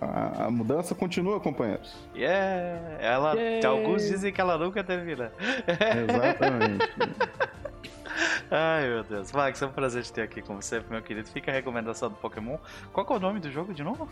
a, 0.00 0.06
a, 0.06 0.46
a, 0.46 0.50
mudança 0.50 0.94
continua, 0.94 1.40
companheiros. 1.40 1.92
Yeah! 2.14 2.98
Ela, 3.00 3.34
yeah. 3.34 3.68
Alguns 3.68 4.02
dizem 4.06 4.32
que 4.32 4.40
ela 4.40 4.56
nunca 4.56 4.84
termina. 4.84 5.32
Exatamente. 6.08 6.88
Ai, 8.48 8.86
meu 8.86 9.02
Deus. 9.02 9.32
Max, 9.32 9.60
é 9.60 9.66
um 9.66 9.72
prazer 9.72 10.04
te 10.04 10.12
ter 10.12 10.22
aqui 10.22 10.40
com 10.40 10.54
você, 10.54 10.80
meu 10.88 11.02
querido. 11.02 11.28
Fica 11.28 11.50
a 11.50 11.54
recomendação 11.54 12.10
do 12.10 12.14
Pokémon. 12.14 12.58
Qual 12.92 13.04
é 13.10 13.12
o 13.12 13.18
nome 13.18 13.40
do 13.40 13.50
jogo 13.50 13.74
de 13.74 13.82
novo? 13.82 14.08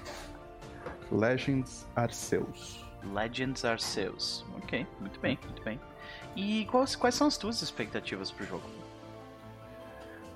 Legends 1.12 1.86
Arceus. 1.94 2.87
Legends 3.02 3.64
Arceus. 3.64 4.44
Ok, 4.62 4.86
muito 5.00 5.18
bem, 5.20 5.38
muito 5.44 5.62
bem. 5.62 5.80
E 6.36 6.66
quais, 6.66 6.94
quais 6.96 7.14
são 7.14 7.26
as 7.26 7.36
tuas 7.36 7.62
expectativas 7.62 8.30
pro 8.30 8.44
jogo? 8.46 8.68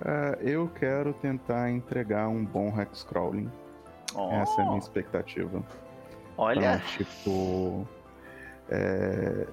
Uh, 0.00 0.35
eu 0.42 0.69
quero 0.69 1.12
tentar 1.12 1.71
entregar 1.71 2.28
um 2.28 2.45
bom 2.45 2.69
hexcrawling. 2.69 3.50
Oh. 4.14 4.33
Essa 4.33 4.61
é 4.61 4.64
a 4.64 4.66
minha 4.66 4.78
expectativa. 4.78 5.62
Olha! 6.37 6.76
Então, 6.76 6.88
tipo. 6.97 7.88
É... 8.69 9.47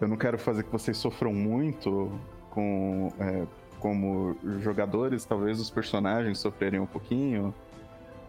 Eu 0.00 0.06
não 0.06 0.16
quero 0.16 0.38
fazer 0.38 0.62
que 0.64 0.70
vocês 0.70 0.96
sofram 0.96 1.32
muito 1.32 2.12
com. 2.50 3.12
É, 3.18 3.46
como 3.80 4.36
jogadores, 4.58 5.24
talvez 5.24 5.60
os 5.60 5.70
personagens 5.70 6.38
sofrerem 6.38 6.80
um 6.80 6.86
pouquinho, 6.86 7.54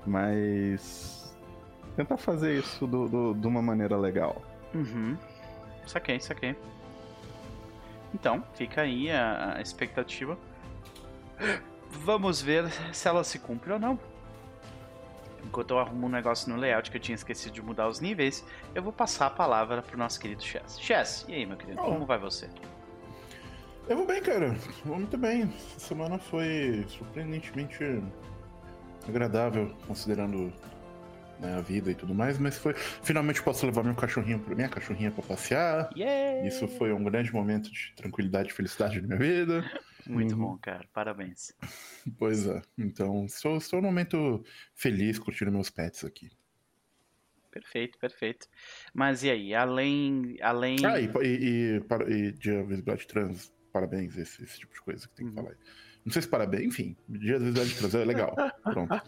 mas. 0.05 1.18
Tentar 1.99 2.15
fazer 2.15 2.57
isso 2.57 2.87
do, 2.87 3.09
do, 3.09 3.33
de 3.33 3.45
uma 3.45 3.61
maneira 3.61 3.97
legal. 3.97 4.41
Uhum. 4.73 5.17
Saquei, 5.85 6.17
saquei. 6.17 6.55
Então, 8.13 8.41
fica 8.53 8.83
aí 8.83 9.11
a, 9.11 9.57
a 9.57 9.61
expectativa. 9.61 10.37
Vamos 11.89 12.41
ver 12.41 12.71
se 12.93 13.05
ela 13.05 13.21
se 13.25 13.37
cumpre 13.37 13.73
ou 13.73 13.79
não. 13.79 13.99
Enquanto 15.43 15.71
eu 15.71 15.79
arrumo 15.79 16.07
um 16.07 16.09
negócio 16.09 16.49
no 16.49 16.57
layout 16.57 16.89
que 16.89 16.95
eu 16.95 17.01
tinha 17.01 17.15
esquecido 17.15 17.51
de 17.51 17.61
mudar 17.61 17.89
os 17.89 17.99
níveis, 17.99 18.45
eu 18.73 18.81
vou 18.81 18.93
passar 18.93 19.25
a 19.25 19.31
palavra 19.31 19.81
pro 19.81 19.97
nosso 19.97 20.21
querido 20.21 20.41
Chess. 20.41 20.79
Chess, 20.79 21.25
e 21.27 21.33
aí, 21.33 21.45
meu 21.45 21.57
querido, 21.57 21.81
oh. 21.81 21.91
como 21.91 22.05
vai 22.05 22.17
você? 22.17 22.49
Eu 23.89 23.97
vou 23.97 24.07
bem, 24.07 24.21
cara. 24.21 24.55
Vou 24.85 24.95
muito 24.95 25.17
bem. 25.17 25.53
Essa 25.53 25.79
semana 25.81 26.17
foi 26.17 26.85
surpreendentemente 26.87 28.01
agradável, 29.05 29.75
considerando 29.85 30.53
né, 31.39 31.55
a 31.55 31.61
vida 31.61 31.89
e 31.91 31.95
tudo 31.95 32.13
mais, 32.13 32.37
mas 32.37 32.57
foi. 32.57 32.73
Finalmente 32.75 33.41
posso 33.41 33.65
levar 33.65 33.83
meu 33.83 33.95
cachorrinho, 33.95 34.43
minha 34.47 34.69
cachorrinha 34.69 35.11
para 35.11 35.23
passear. 35.23 35.89
Yeah! 35.95 36.47
Isso 36.47 36.67
foi 36.67 36.91
um 36.93 37.03
grande 37.03 37.33
momento 37.33 37.71
de 37.71 37.93
tranquilidade 37.95 38.49
e 38.49 38.53
felicidade 38.53 39.01
na 39.01 39.07
minha 39.07 39.19
vida. 39.19 39.71
Muito 40.05 40.33
uhum. 40.33 40.41
bom, 40.41 40.57
cara. 40.57 40.85
Parabéns. 40.93 41.53
Pois 42.17 42.47
é. 42.47 42.61
Então, 42.77 43.25
estou, 43.25 43.57
estou 43.57 43.81
num 43.81 43.87
momento 43.87 44.43
feliz 44.73 45.19
curtindo 45.19 45.51
meus 45.51 45.69
pets 45.69 46.03
aqui. 46.03 46.29
Perfeito, 47.51 47.97
perfeito. 47.97 48.47
Mas 48.93 49.23
e 49.23 49.29
aí, 49.29 49.53
além. 49.53 50.37
além... 50.41 50.77
Ah, 50.85 50.99
e, 50.99 51.05
e, 51.05 51.79
e, 51.79 52.13
e 52.13 52.31
dia 52.31 52.63
visibilidade 52.63 53.07
trans, 53.07 53.51
parabéns, 53.71 54.17
esse, 54.17 54.43
esse 54.43 54.59
tipo 54.59 54.73
de 54.73 54.81
coisa 54.81 55.07
que 55.07 55.15
tem 55.15 55.25
que 55.27 55.31
uhum. 55.31 55.43
falar. 55.43 55.57
Não 56.05 56.13
sei 56.13 56.21
se 56.21 56.27
parabéns, 56.27 56.63
enfim, 56.63 56.95
dia 57.07 57.39
da 57.39 57.45
visibilidade 57.45 57.75
trans 57.75 57.95
é 57.95 58.05
legal. 58.05 58.35
Pronto. 58.63 58.89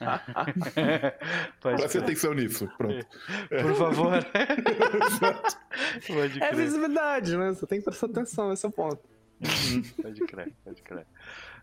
Preste 1.62 1.98
atenção 1.98 2.34
nisso, 2.34 2.70
pronto. 2.78 3.06
Por 3.50 3.76
favor. 3.76 4.14
é 6.42 6.54
visibilidade, 6.54 7.38
né? 7.38 7.50
Você 7.50 7.66
tem 7.66 7.80
que 7.80 7.86
prestar 7.86 8.08
atenção, 8.08 8.52
esse 8.52 8.66
é 8.66 8.70
o 8.70 8.72
ponto. 8.72 9.00
Uhum. 9.42 9.82
pode 10.04 10.22
crer, 10.26 10.54
pode 10.64 10.82
crer. 10.84 11.08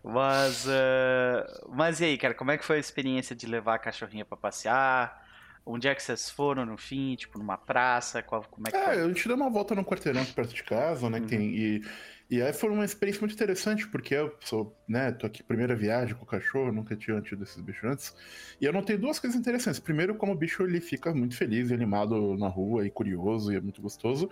Mas, 0.03 0.65
uh, 0.65 1.69
mas 1.69 2.01
e 2.01 2.05
aí, 2.05 2.17
cara, 2.17 2.33
como 2.33 2.51
é 2.51 2.57
que 2.57 2.65
foi 2.65 2.77
a 2.77 2.79
experiência 2.79 3.35
de 3.35 3.45
levar 3.47 3.75
a 3.75 3.79
cachorrinha 3.79 4.25
para 4.25 4.37
passear? 4.37 5.27
Onde 5.65 5.87
é 5.87 5.95
que 5.95 6.01
vocês 6.01 6.29
foram 6.29 6.65
no 6.65 6.77
fim? 6.77 7.15
Tipo, 7.15 7.37
numa 7.37 7.57
praça? 7.57 8.23
Qual, 8.23 8.43
como 8.49 8.67
é 8.67 8.71
que 8.71 8.77
é, 8.77 8.85
foi? 8.85 9.01
a 9.01 9.07
gente 9.07 9.27
deu 9.27 9.37
uma 9.37 9.49
volta 9.49 9.75
no 9.75 9.85
quarteirão 9.85 10.25
perto 10.25 10.53
de 10.53 10.63
casa, 10.63 11.09
né? 11.09 11.19
Uhum. 11.19 11.27
Tem, 11.27 11.55
e 11.55 11.81
e 12.29 12.43
aí 12.43 12.53
foi 12.53 12.69
uma 12.69 12.85
experiência 12.85 13.21
muito 13.21 13.33
interessante, 13.33 13.87
porque 13.87 14.13
eu 14.13 14.35
sou, 14.41 14.77
né, 14.87 15.11
tô 15.11 15.25
aqui 15.25 15.41
primeira 15.41 15.75
viagem 15.75 16.13
com 16.13 16.23
o 16.23 16.27
cachorro, 16.27 16.71
nunca 16.71 16.95
tinha 16.95 17.19
tido 17.21 17.43
esses 17.43 17.59
bichos 17.59 17.89
antes. 17.89 18.15
E 18.61 18.65
eu 18.65 18.71
notei 18.71 18.97
duas 18.97 19.17
coisas 19.17 19.39
interessantes. 19.39 19.79
Primeiro, 19.79 20.13
como 20.13 20.33
o 20.33 20.35
bicho 20.35 20.61
ele 20.61 20.79
fica 20.79 21.11
muito 21.11 21.35
feliz 21.35 21.71
e 21.71 21.73
animado 21.73 22.37
na 22.37 22.47
rua 22.47 22.85
e 22.85 22.91
curioso 22.91 23.51
e 23.51 23.55
é 23.55 23.59
muito 23.59 23.81
gostoso. 23.81 24.29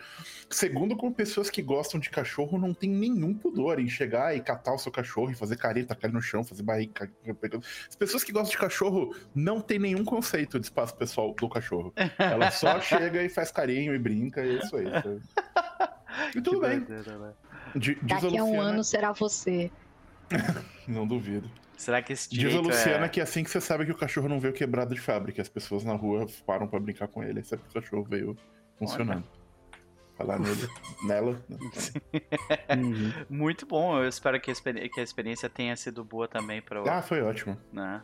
Segundo, 0.48 0.96
como 0.96 1.12
pessoas 1.12 1.50
que 1.50 1.60
gostam 1.62 2.00
de 2.00 2.12
cachorro 2.12 2.60
não 2.60 2.72
tem 2.72 2.90
nenhum 2.90 3.34
pudor 3.34 3.80
em 3.80 3.88
chegar 3.88 4.36
e 4.36 4.42
catar 4.42 4.76
o 4.76 4.78
seu 4.78 4.92
cachorro 4.92 5.32
e 5.32 5.36
fazer 5.36 5.58
carinho, 5.58 5.88
tacar 5.88 6.10
ele 6.10 6.14
no 6.14 6.22
chão, 6.22 6.44
fazer 6.44 6.62
barriga. 6.62 7.12
As 7.90 7.96
pessoas 7.96 8.24
que 8.24 8.32
gostam 8.32 8.52
de 8.52 8.58
cachorro 8.60 9.16
não 9.34 9.60
tem 9.60 9.80
nenhum 9.80 10.06
conceito 10.06 10.60
de 10.60 10.68
espaço 10.68 10.96
pessoal 10.96 11.34
do 11.34 11.50
cachorro. 11.50 11.92
Ela 12.20 12.52
só 12.52 12.78
chega 12.82 13.24
e 13.24 13.30
faz 13.30 13.52
carinho 13.52 13.96
e 13.96 13.98
brinca, 13.98 14.46
e 14.46 14.58
é 14.58 14.60
isso 14.60 14.76
aí. 14.76 14.86
Sabe? 14.86 15.22
E 16.36 16.42
tudo 16.42 16.62
que 16.62 16.68
bem. 16.68 16.80
né? 16.80 17.34
Daqui 18.02 18.38
a 18.38 18.44
um 18.44 18.60
ano 18.60 18.84
será 18.84 19.12
você. 19.12 19.72
não 20.88 21.08
duvido. 21.08 21.50
Será 21.78 22.02
que 22.02 22.12
esse 22.12 22.28
Diz 22.30 22.56
a 22.56 22.60
Luciana 22.60 23.06
é... 23.06 23.10
que 23.10 23.20
é 23.20 23.24
assim 23.24 23.44
que 23.44 23.52
você 23.52 23.62
sabe 23.62 23.86
que 23.86 23.92
o 23.92 23.96
cachorro 23.96 24.28
não 24.28 24.40
veio 24.40 24.54
quebrado 24.54 24.96
de 24.96 25.00
fábrica, 25.00 25.42
as 25.42 25.48
pessoas 25.48 25.84
na 25.84 25.94
rua 25.94 26.26
param 26.46 26.68
para 26.68 26.80
brincar 26.80 27.08
com 27.08 27.24
ele, 27.24 27.44
sabe 27.44 27.62
que 27.62 27.70
o 27.70 27.74
cachorro 27.82 28.04
veio 28.04 28.36
funcionando. 28.80 29.24
Falar 30.18 30.40
nele, 30.40 30.68
nela. 31.06 31.40
Né? 31.48 31.58
uhum. 32.76 33.14
Muito 33.30 33.68
bom, 33.68 34.00
eu 34.00 34.10
espero 34.10 34.42
que 34.42 34.50
a, 34.50 34.56
que 34.56 35.00
a, 35.00 35.04
experiência 35.04 35.48
tenha 35.48 35.76
sido 35.76 36.04
boa 36.04 36.28
também 36.28 36.60
para 36.60 36.82
o. 36.82 36.90
Ah, 36.90 37.04
foi 37.04 37.22
ótimo. 37.22 37.56
Né? 37.72 38.02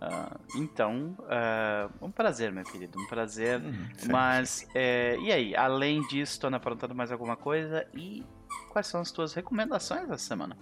Uh, 0.00 0.40
então, 0.56 1.14
uh, 1.20 2.06
um 2.06 2.10
prazer, 2.10 2.50
meu 2.50 2.64
querido, 2.64 2.98
um 2.98 3.06
prazer. 3.06 3.60
Hum, 3.60 3.88
Mas, 4.08 4.66
é, 4.74 5.18
e 5.20 5.30
aí, 5.30 5.54
além 5.54 6.00
disso, 6.08 6.32
estou 6.32 6.54
aprontando 6.54 6.94
mais 6.94 7.12
alguma 7.12 7.36
coisa? 7.36 7.86
E 7.92 8.24
quais 8.70 8.86
são 8.86 9.00
as 9.00 9.10
tuas 9.10 9.32
recomendações 9.34 10.04
essa 10.04 10.18
semana? 10.18 10.56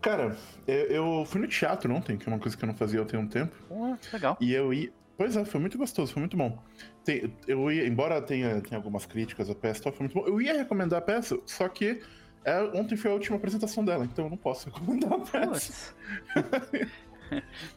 Cara, 0.00 0.36
eu, 0.66 1.24
fui 1.24 1.40
no 1.40 1.46
teatro 1.46 1.94
ontem, 1.94 2.16
que 2.16 2.28
é 2.28 2.32
uma 2.32 2.38
coisa 2.40 2.56
que 2.56 2.64
eu 2.64 2.66
não 2.66 2.74
fazia 2.74 3.00
há 3.00 3.18
um 3.18 3.26
tempo. 3.28 3.54
Uh, 3.70 3.96
legal. 4.12 4.36
E 4.40 4.52
eu 4.52 4.74
ia. 4.74 4.92
Pois 5.16 5.36
é, 5.36 5.44
foi 5.44 5.60
muito 5.60 5.78
gostoso, 5.78 6.12
foi 6.12 6.20
muito 6.20 6.36
bom. 6.36 6.58
Tem, 7.04 7.32
eu 7.46 7.70
ia, 7.70 7.86
embora 7.86 8.20
tenha, 8.20 8.60
tenha 8.60 8.76
algumas 8.76 9.06
críticas 9.06 9.48
à 9.48 9.54
peça, 9.54 9.92
foi 9.92 10.06
muito 10.06 10.14
bom. 10.14 10.26
Eu 10.26 10.40
ia 10.40 10.54
recomendar 10.54 10.98
a 10.98 11.02
peça, 11.02 11.38
só 11.46 11.68
que 11.68 12.02
é, 12.44 12.60
ontem 12.74 12.96
foi 12.96 13.12
a 13.12 13.14
última 13.14 13.36
apresentação 13.36 13.84
dela, 13.84 14.04
então 14.04 14.24
eu 14.24 14.30
não 14.30 14.36
posso 14.36 14.66
recomendar 14.70 15.12
a 15.12 15.20
peça. 15.20 15.94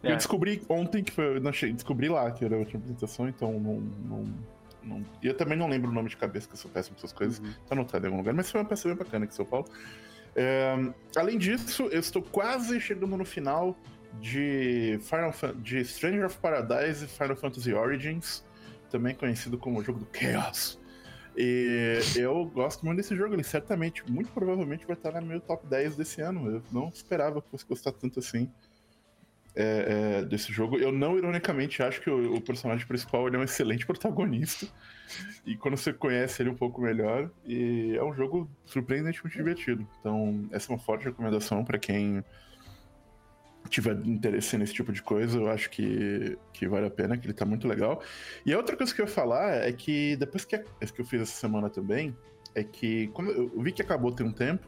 eu 0.01 0.15
descobri 0.17 0.63
ontem 0.67 1.03
que 1.03 1.11
foi. 1.11 1.39
Não, 1.39 1.51
descobri 1.51 2.09
lá 2.09 2.31
que 2.31 2.43
era 2.43 2.55
a 2.55 2.57
última 2.57 2.79
apresentação, 2.79 3.29
então 3.29 3.59
não, 3.59 3.79
não 3.79 4.25
não, 4.85 5.03
e 5.21 5.27
eu 5.27 5.35
também 5.35 5.57
não 5.57 5.67
lembro 5.67 5.89
o 5.89 5.93
nome 5.93 6.09
de 6.09 6.17
cabeça, 6.17 6.47
que 6.47 6.53
eu 6.53 6.57
sou 6.57 6.69
péssimo 6.69 6.95
essas 6.97 7.11
coisas. 7.11 7.39
Uhum. 7.39 7.53
Tá 7.67 7.75
anotado 7.75 8.05
em 8.05 8.07
algum 8.07 8.19
lugar, 8.19 8.33
mas 8.33 8.51
foi 8.51 8.61
uma 8.61 8.67
peça 8.67 8.87
bem 8.87 8.97
bacana 8.97 9.25
aqui 9.25 9.33
em 9.33 9.37
São 9.37 9.45
Paulo. 9.45 9.67
É, 10.35 10.75
além 11.15 11.37
disso, 11.37 11.83
eu 11.91 11.99
estou 11.99 12.21
quase 12.21 12.79
chegando 12.79 13.17
no 13.17 13.25
final 13.25 13.77
de, 14.19 14.99
Final 15.01 15.33
de 15.55 15.83
Stranger 15.85 16.25
of 16.25 16.37
Paradise 16.37 17.05
e 17.05 17.07
Final 17.07 17.35
Fantasy 17.35 17.73
Origins, 17.73 18.43
também 18.89 19.15
conhecido 19.15 19.57
como 19.57 19.79
o 19.79 19.83
jogo 19.83 19.99
do 19.99 20.07
Chaos. 20.17 20.79
E 21.37 21.99
eu 22.15 22.45
gosto 22.45 22.85
muito 22.85 22.97
desse 22.97 23.15
jogo, 23.15 23.33
ele 23.33 23.43
certamente, 23.43 24.09
muito 24.09 24.31
provavelmente 24.31 24.85
vai 24.85 24.95
estar 24.95 25.19
no 25.19 25.27
meu 25.27 25.41
top 25.41 25.67
10 25.67 25.97
desse 25.97 26.21
ano. 26.21 26.49
Eu 26.49 26.63
não 26.71 26.87
esperava 26.89 27.41
que 27.41 27.49
fosse 27.49 27.65
gostar 27.65 27.91
tanto 27.91 28.19
assim 28.19 28.49
é, 29.55 30.19
é, 30.19 30.25
desse 30.25 30.51
jogo. 30.51 30.77
Eu 30.77 30.91
não, 30.91 31.17
ironicamente, 31.17 31.81
acho 31.81 32.01
que 32.01 32.09
o, 32.09 32.35
o 32.35 32.41
personagem 32.41 32.85
principal 32.85 33.27
é 33.27 33.37
um 33.37 33.43
excelente 33.43 33.85
protagonista. 33.85 34.67
E 35.45 35.55
quando 35.55 35.77
você 35.77 35.93
conhece 35.93 36.41
ele 36.41 36.49
um 36.49 36.55
pouco 36.55 36.81
melhor, 36.81 37.31
é 37.47 38.03
um 38.03 38.13
jogo 38.13 38.49
surpreendentemente 38.65 39.37
divertido. 39.37 39.87
Então, 39.99 40.47
essa 40.51 40.71
é 40.71 40.75
uma 40.75 40.81
forte 40.81 41.05
recomendação 41.05 41.63
para 41.63 41.77
quem 41.77 42.23
tiver 43.69 43.95
interesse 44.05 44.57
nesse 44.57 44.73
tipo 44.73 44.91
de 44.91 45.01
coisa, 45.01 45.39
eu 45.39 45.49
acho 45.49 45.69
que, 45.69 46.37
que 46.53 46.67
vale 46.67 46.85
a 46.85 46.89
pena, 46.89 47.17
que 47.17 47.25
ele 47.25 47.33
tá 47.33 47.45
muito 47.45 47.67
legal. 47.67 48.01
E 48.45 48.53
a 48.53 48.57
outra 48.57 48.75
coisa 48.75 48.93
que 48.93 49.01
eu 49.01 49.05
ia 49.05 49.11
falar 49.11 49.67
é 49.67 49.71
que 49.71 50.15
depois 50.17 50.45
que, 50.45 50.57
que 50.57 51.01
eu 51.01 51.05
fiz 51.05 51.21
essa 51.21 51.33
semana 51.33 51.69
também, 51.69 52.15
é 52.53 52.63
que 52.63 53.07
quando 53.07 53.31
eu 53.31 53.61
vi 53.61 53.71
que 53.71 53.81
acabou 53.81 54.11
tem 54.11 54.25
um 54.25 54.31
tempo, 54.31 54.67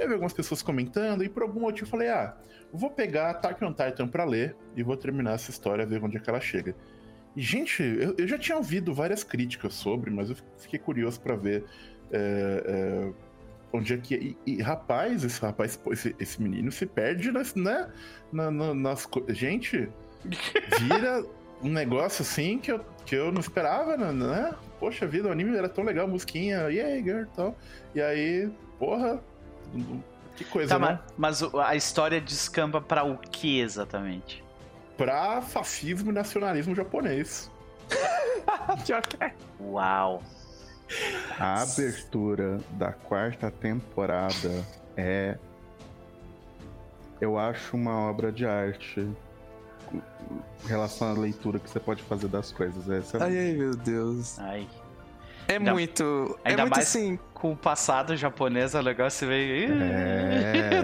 eu 0.00 0.08
vi 0.08 0.14
algumas 0.14 0.32
pessoas 0.32 0.62
comentando, 0.62 1.22
e 1.22 1.28
por 1.28 1.42
algum 1.42 1.60
motivo 1.60 1.86
eu 1.86 1.90
falei, 1.90 2.08
ah, 2.08 2.36
vou 2.72 2.90
pegar 2.90 3.30
Attack 3.30 3.64
on 3.64 3.72
Titan 3.72 4.08
pra 4.08 4.24
ler 4.24 4.56
e 4.76 4.82
vou 4.82 4.96
terminar 4.96 5.34
essa 5.34 5.50
história, 5.50 5.86
ver 5.86 6.02
onde 6.02 6.16
é 6.16 6.20
que 6.20 6.30
ela 6.30 6.40
chega. 6.40 6.74
E, 7.36 7.42
gente, 7.42 7.82
eu, 7.82 8.14
eu 8.18 8.26
já 8.26 8.38
tinha 8.38 8.56
ouvido 8.56 8.92
várias 8.92 9.22
críticas 9.22 9.74
sobre, 9.74 10.10
mas 10.10 10.30
eu 10.30 10.36
fiquei 10.58 10.78
curioso 10.78 11.20
para 11.20 11.36
ver 11.36 11.64
é, 12.10 12.62
é, 12.66 13.12
onde 13.72 13.94
é 13.94 13.98
que. 13.98 14.14
E, 14.14 14.36
e, 14.46 14.62
rapaz, 14.62 15.22
esse 15.24 15.40
rapaz, 15.40 15.78
esse, 15.92 16.14
esse 16.18 16.42
menino 16.42 16.72
se 16.72 16.86
perde 16.86 17.30
nas, 17.30 17.54
né, 17.54 17.88
na, 18.32 18.50
na, 18.50 18.74
nas. 18.74 19.08
Gente, 19.28 19.88
vira 20.80 21.24
um 21.62 21.68
negócio 21.68 22.22
assim 22.22 22.58
que 22.58 22.72
eu, 22.72 22.84
que 23.06 23.14
eu 23.14 23.30
não 23.30 23.40
esperava, 23.40 23.96
né, 23.96 24.12
né? 24.12 24.54
Poxa 24.78 25.06
vida, 25.06 25.28
o 25.28 25.32
anime 25.32 25.56
era 25.56 25.68
tão 25.68 25.84
legal, 25.84 26.08
musiquinha, 26.08 26.70
e 26.70 26.80
aí, 26.80 27.02
girl, 27.02 27.24
tal. 27.36 27.56
E 27.94 28.00
aí, 28.00 28.50
porra, 28.78 29.22
que 30.36 30.44
coisa, 30.44 30.78
tá, 30.78 30.78
né? 30.78 31.00
Mas, 31.16 31.42
mas 31.42 31.54
a 31.54 31.74
história 31.74 32.20
descamba 32.20 32.80
para 32.80 33.04
o 33.04 33.18
que 33.18 33.60
exatamente? 33.60 34.42
Pra 34.96 35.42
fascismo 35.42 36.10
e 36.10 36.14
nacionalismo 36.14 36.74
japonês. 36.74 37.50
É. 39.20 39.32
Uau. 39.60 40.22
A 41.38 41.62
abertura 41.62 42.60
da 42.72 42.92
quarta 42.92 43.50
temporada 43.50 44.64
é. 44.96 45.36
Eu 47.20 47.38
acho 47.38 47.76
uma 47.76 48.08
obra 48.08 48.32
de 48.32 48.46
arte 48.46 49.00
em 49.92 50.66
relação 50.66 51.10
à 51.10 51.12
leitura 51.12 51.58
que 51.58 51.68
você 51.68 51.78
pode 51.80 52.02
fazer 52.02 52.28
das 52.28 52.50
coisas. 52.50 52.88
Essa 52.88 53.18
é... 53.18 53.22
Ai, 53.22 53.38
ai, 53.38 53.52
meu 53.52 53.76
Deus. 53.76 54.38
Ai. 54.38 54.66
É 55.46 55.56
ainda, 55.56 55.72
muito. 55.72 56.38
É 56.44 56.50
ainda 56.50 56.62
é 56.62 56.64
muito 56.64 56.76
mais 56.76 56.88
assim. 56.88 57.18
Com 57.40 57.52
o 57.52 57.56
passado 57.56 58.14
japonês, 58.18 58.74
o 58.74 58.82
negócio 58.82 59.26
veio. 59.26 59.72
É. 59.82 60.82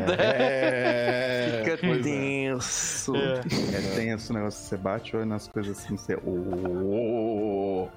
Fica 1.59 1.87
é. 1.87 1.99
tenso. 1.99 3.15
É. 3.15 3.41
é 3.77 3.95
tenso 3.95 4.33
o 4.33 4.37
negócio. 4.37 4.65
Você 4.65 4.77
bate 4.79 5.15
o 5.15 5.19
olho 5.19 5.29
nas 5.29 5.47
coisas 5.47 5.79
assim, 5.79 5.99
você. 5.99 6.17
Oh. 6.25 7.89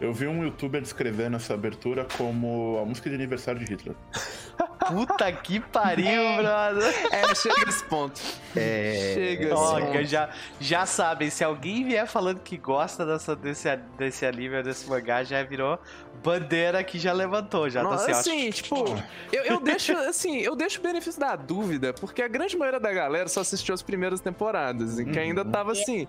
Eu 0.00 0.10
vi 0.12 0.26
um 0.26 0.42
youtuber 0.42 0.80
descrevendo 0.80 1.36
essa 1.36 1.52
abertura 1.52 2.06
como 2.16 2.78
a 2.82 2.86
música 2.86 3.10
de 3.10 3.14
aniversário 3.14 3.60
de 3.62 3.70
Hitler. 3.70 3.94
Puta 4.92 5.32
que 5.32 5.60
pariu, 5.60 6.06
é. 6.06 6.36
brother. 6.36 7.12
É, 7.12 7.34
chega 7.34 7.64
nesse 7.66 7.84
ponto. 7.84 8.20
É. 8.56 9.12
Chega 9.14 9.56
Olha, 9.56 10.04
já, 10.04 10.30
já 10.60 10.86
sabem, 10.86 11.30
se 11.30 11.42
alguém 11.42 11.84
vier 11.84 12.06
falando 12.06 12.40
que 12.40 12.56
gosta 12.56 13.04
dessa, 13.04 13.34
desse, 13.34 13.76
desse 13.96 14.26
anime, 14.26 14.62
desse 14.62 14.88
mangá, 14.88 15.24
já 15.24 15.42
virou 15.42 15.78
bandeira 16.22 16.82
que 16.84 16.98
já 16.98 17.12
levantou, 17.12 17.68
já 17.68 17.82
Nossa, 17.82 18.06
tá 18.06 18.18
assim, 18.18 18.50
tipo, 18.50 18.84
eu, 19.32 19.42
eu 19.42 19.60
deixo, 19.60 19.92
assim, 19.92 20.38
eu 20.38 20.54
deixo 20.54 20.78
o 20.78 20.82
benefício 20.82 21.20
da 21.20 21.34
dúvida, 21.34 21.92
porque 21.92 22.22
a 22.22 22.28
grande 22.28 22.56
maioria 22.56 22.78
da 22.78 22.92
galera 22.92 23.28
só 23.28 23.40
assistiu 23.40 23.74
as 23.74 23.82
primeiras 23.82 24.20
temporadas, 24.20 24.98
e 24.98 25.04
que 25.04 25.18
ainda 25.18 25.44
tava 25.44 25.72
assim, 25.72 26.06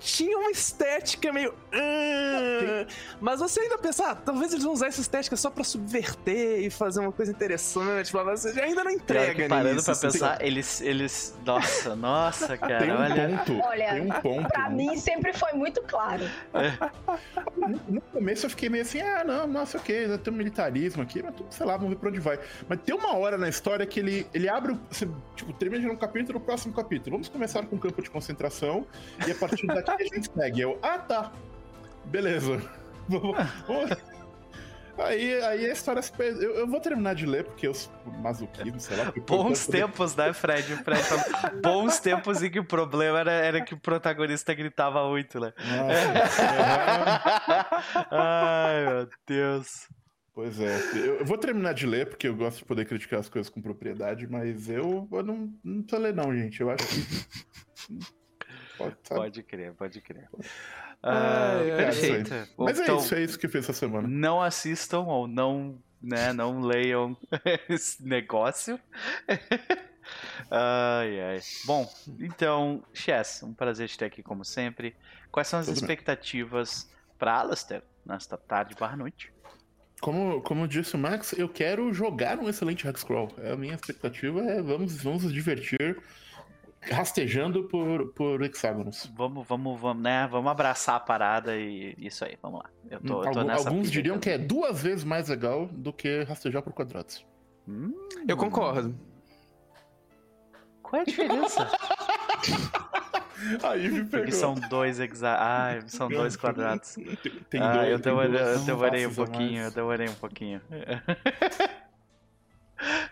tinha 0.00 0.36
uma 0.36 0.50
estética 0.50 1.32
meio. 1.32 1.52
Uh, 1.52 2.86
mas 3.20 3.38
você 3.38 3.60
ainda 3.60 3.78
pensa, 3.78 4.10
ah, 4.10 4.14
talvez 4.14 4.52
eles 4.52 4.64
vão 4.64 4.72
usar 4.72 4.88
essa 4.88 5.00
estética 5.00 5.36
só 5.36 5.48
pra 5.48 5.62
subverter 5.62 6.60
e 6.60 6.70
fazer 6.70 7.00
uma 7.00 7.12
coisa 7.12 7.30
interessante, 7.30 8.12
mas 8.24 8.40
você 8.40 8.60
ainda 8.60 8.84
não 8.84 8.90
entrega 8.90 9.48
Parando 9.48 9.74
nisso, 9.74 9.86
pra 9.86 9.96
pensar, 9.96 10.44
eles, 10.44 10.80
eles. 10.80 11.38
Nossa, 11.44 11.94
nossa, 11.96 12.56
cara. 12.56 12.78
Tem 12.78 12.92
um 12.92 13.00
olha. 13.00 13.28
ponto. 13.28 13.60
Olha, 13.66 13.90
tem 13.90 14.02
um 14.02 14.08
ponto. 14.08 14.48
Pra 14.48 14.70
mim 14.70 14.96
sempre 14.96 15.32
foi 15.32 15.52
muito 15.52 15.82
claro. 15.82 16.24
É. 16.54 16.72
No 17.88 18.00
começo 18.00 18.46
eu 18.46 18.50
fiquei 18.50 18.68
meio 18.68 18.82
assim, 18.82 19.00
ah, 19.00 19.24
não, 19.24 19.46
nossa, 19.46 19.78
ok, 19.78 20.18
tem 20.18 20.32
um 20.32 20.36
militarismo 20.36 21.02
aqui, 21.02 21.22
mas 21.22 21.34
sei 21.50 21.66
lá, 21.66 21.76
vamos 21.76 21.90
ver 21.90 21.96
pra 21.96 22.08
onde 22.08 22.20
vai. 22.20 22.38
Mas 22.68 22.80
tem 22.80 22.94
uma 22.94 23.16
hora 23.16 23.38
na 23.38 23.48
história 23.48 23.86
que 23.86 24.00
ele, 24.00 24.26
ele 24.32 24.48
abre, 24.48 24.78
assim, 24.90 25.14
tipo, 25.34 25.52
termina 25.52 25.82
de 25.82 25.88
um 25.88 25.96
capítulo, 25.96 26.38
o 26.38 26.40
próximo 26.40 26.74
capítulo. 26.74 27.16
Vamos 27.16 27.28
começar 27.28 27.64
com 27.66 27.76
um 27.76 27.78
campo 27.78 28.02
de 28.02 28.10
concentração 28.10 28.86
e 29.26 29.30
a 29.30 29.34
partir 29.34 29.66
daqui 29.66 29.90
a 29.90 29.98
gente 29.98 30.30
segue. 30.32 30.60
Eu, 30.60 30.78
ah, 30.82 30.98
tá. 30.98 31.32
Beleza. 32.04 32.60
Aí, 34.98 35.42
aí 35.42 35.70
a 35.70 35.72
história 35.72 36.02
se 36.02 36.12
perde. 36.12 36.44
Eu, 36.44 36.54
eu, 36.56 36.66
vou 36.66 36.80
terminar 36.80 37.14
de 37.14 37.26
ler, 37.26 37.44
porque 37.44 37.66
eu 37.66 37.72
masoquismo, 38.20 38.78
sei 38.78 38.96
lá. 38.96 39.12
Bons 39.26 39.66
tempos, 39.66 40.14
né, 40.14 40.32
Fred? 40.32 40.76
Fred 40.76 41.02
bons 41.62 41.98
tempos 41.98 42.42
em 42.42 42.50
que 42.50 42.60
o 42.60 42.64
problema 42.64 43.20
era, 43.20 43.32
era 43.32 43.64
que 43.64 43.74
o 43.74 43.80
protagonista 43.80 44.54
gritava 44.54 45.08
muito, 45.08 45.40
né? 45.40 45.52
Ai, 48.10 48.86
meu 48.86 49.08
Deus. 49.26 49.88
Pois 50.34 50.58
é. 50.60 50.76
Eu, 50.94 51.18
eu, 51.18 51.26
vou 51.26 51.36
terminar 51.36 51.74
de 51.74 51.86
ler, 51.86 52.08
porque 52.08 52.26
eu 52.26 52.34
gosto 52.34 52.58
de 52.58 52.64
poder 52.64 52.86
criticar 52.86 53.20
as 53.20 53.28
coisas 53.28 53.50
com 53.50 53.60
propriedade, 53.60 54.26
mas 54.26 54.68
eu, 54.68 55.06
eu 55.12 55.22
não, 55.22 55.52
não 55.62 55.82
precisa 55.82 56.02
ler, 56.02 56.14
não, 56.14 56.34
gente. 56.34 56.60
Eu 56.60 56.70
acho 56.70 56.86
que. 56.86 58.12
Pode, 58.78 58.96
pode 59.06 59.42
crer, 59.44 59.74
pode 59.74 60.00
crer. 60.00 60.28
Ah, 61.02 61.60
é, 61.64 61.76
perfeito. 61.76 62.32
É 62.32 62.46
Mas 62.56 62.78
é 62.78 62.82
então, 62.84 62.98
isso, 62.98 63.14
é 63.14 63.22
isso 63.22 63.38
que 63.38 63.48
fez 63.48 63.64
essa 63.64 63.72
semana. 63.72 64.06
Não 64.06 64.40
assistam 64.40 65.00
ou 65.00 65.26
não, 65.26 65.78
né, 66.00 66.32
não 66.32 66.60
leiam 66.60 67.16
esse 67.68 68.06
negócio. 68.06 68.78
ai, 70.50 71.20
ai. 71.20 71.40
Bom, 71.64 71.90
então, 72.20 72.84
Chess, 72.92 73.42
um 73.42 73.52
prazer 73.52 73.88
te 73.88 73.98
ter 73.98 74.04
aqui 74.04 74.22
como 74.22 74.44
sempre. 74.44 74.94
Quais 75.30 75.48
são 75.48 75.58
as 75.58 75.66
Tudo 75.66 75.76
expectativas 75.76 76.88
para 77.18 77.34
Alastair 77.34 77.82
nesta 78.06 78.36
tarde 78.36 78.76
barra 78.78 78.96
noite? 78.96 79.32
Como, 80.00 80.40
como 80.42 80.66
disse 80.66 80.96
o 80.96 80.98
Max, 80.98 81.32
eu 81.32 81.48
quero 81.48 81.92
jogar 81.92 82.38
um 82.38 82.48
excelente 82.48 82.86
Hexcrawl. 82.86 83.32
É 83.38 83.52
a 83.52 83.56
minha 83.56 83.74
expectativa 83.74 84.40
é 84.40 84.60
vamos, 84.60 85.00
vamos 85.00 85.22
nos 85.22 85.32
divertir 85.32 86.02
rastejando 86.90 87.64
por, 87.64 88.12
por 88.12 88.42
hexágonos. 88.42 89.10
Vamos, 89.14 89.46
vamos, 89.46 89.80
vamos, 89.80 90.02
né? 90.02 90.26
Vamos 90.30 90.50
abraçar 90.50 90.96
a 90.96 91.00
parada 91.00 91.56
e 91.56 91.94
isso 91.98 92.24
aí, 92.24 92.36
vamos 92.42 92.60
lá. 92.60 92.70
Eu 92.90 93.00
tô, 93.00 93.20
hum, 93.20 93.24
eu 93.24 93.32
tô 93.32 93.42
nessa 93.44 93.68
Alguns 93.68 93.90
diriam 93.90 94.18
também. 94.18 94.38
que 94.38 94.42
é 94.42 94.46
duas 94.46 94.82
vezes 94.82 95.04
mais 95.04 95.28
legal 95.28 95.66
do 95.66 95.92
que 95.92 96.22
rastejar 96.24 96.62
por 96.62 96.72
quadrados. 96.72 97.24
Hum, 97.68 97.92
eu 98.26 98.36
concordo. 98.36 98.98
Qual 100.82 101.00
é 101.00 101.02
a 101.02 101.06
diferença? 101.06 101.70
Aí 103.62 103.88
me 103.88 104.04
pegou. 104.04 104.20
Porque 104.20 104.32
são 104.32 104.54
dois 104.54 105.00
hexa... 105.00 105.36
Ah, 105.36 105.80
são 105.86 106.08
dois 106.08 106.36
quadrados. 106.36 106.94
Tem, 106.94 107.16
tem 107.50 107.60
ah, 107.60 107.72
dois, 107.72 107.90
eu 107.90 107.98
demorei, 107.98 108.40
eu 108.40 108.58
demorei 108.60 109.06
um 109.06 109.14
pouquinho, 109.14 109.62
eu 109.62 109.70
demorei 109.70 110.08
um 110.08 110.14
pouquinho. 110.14 110.60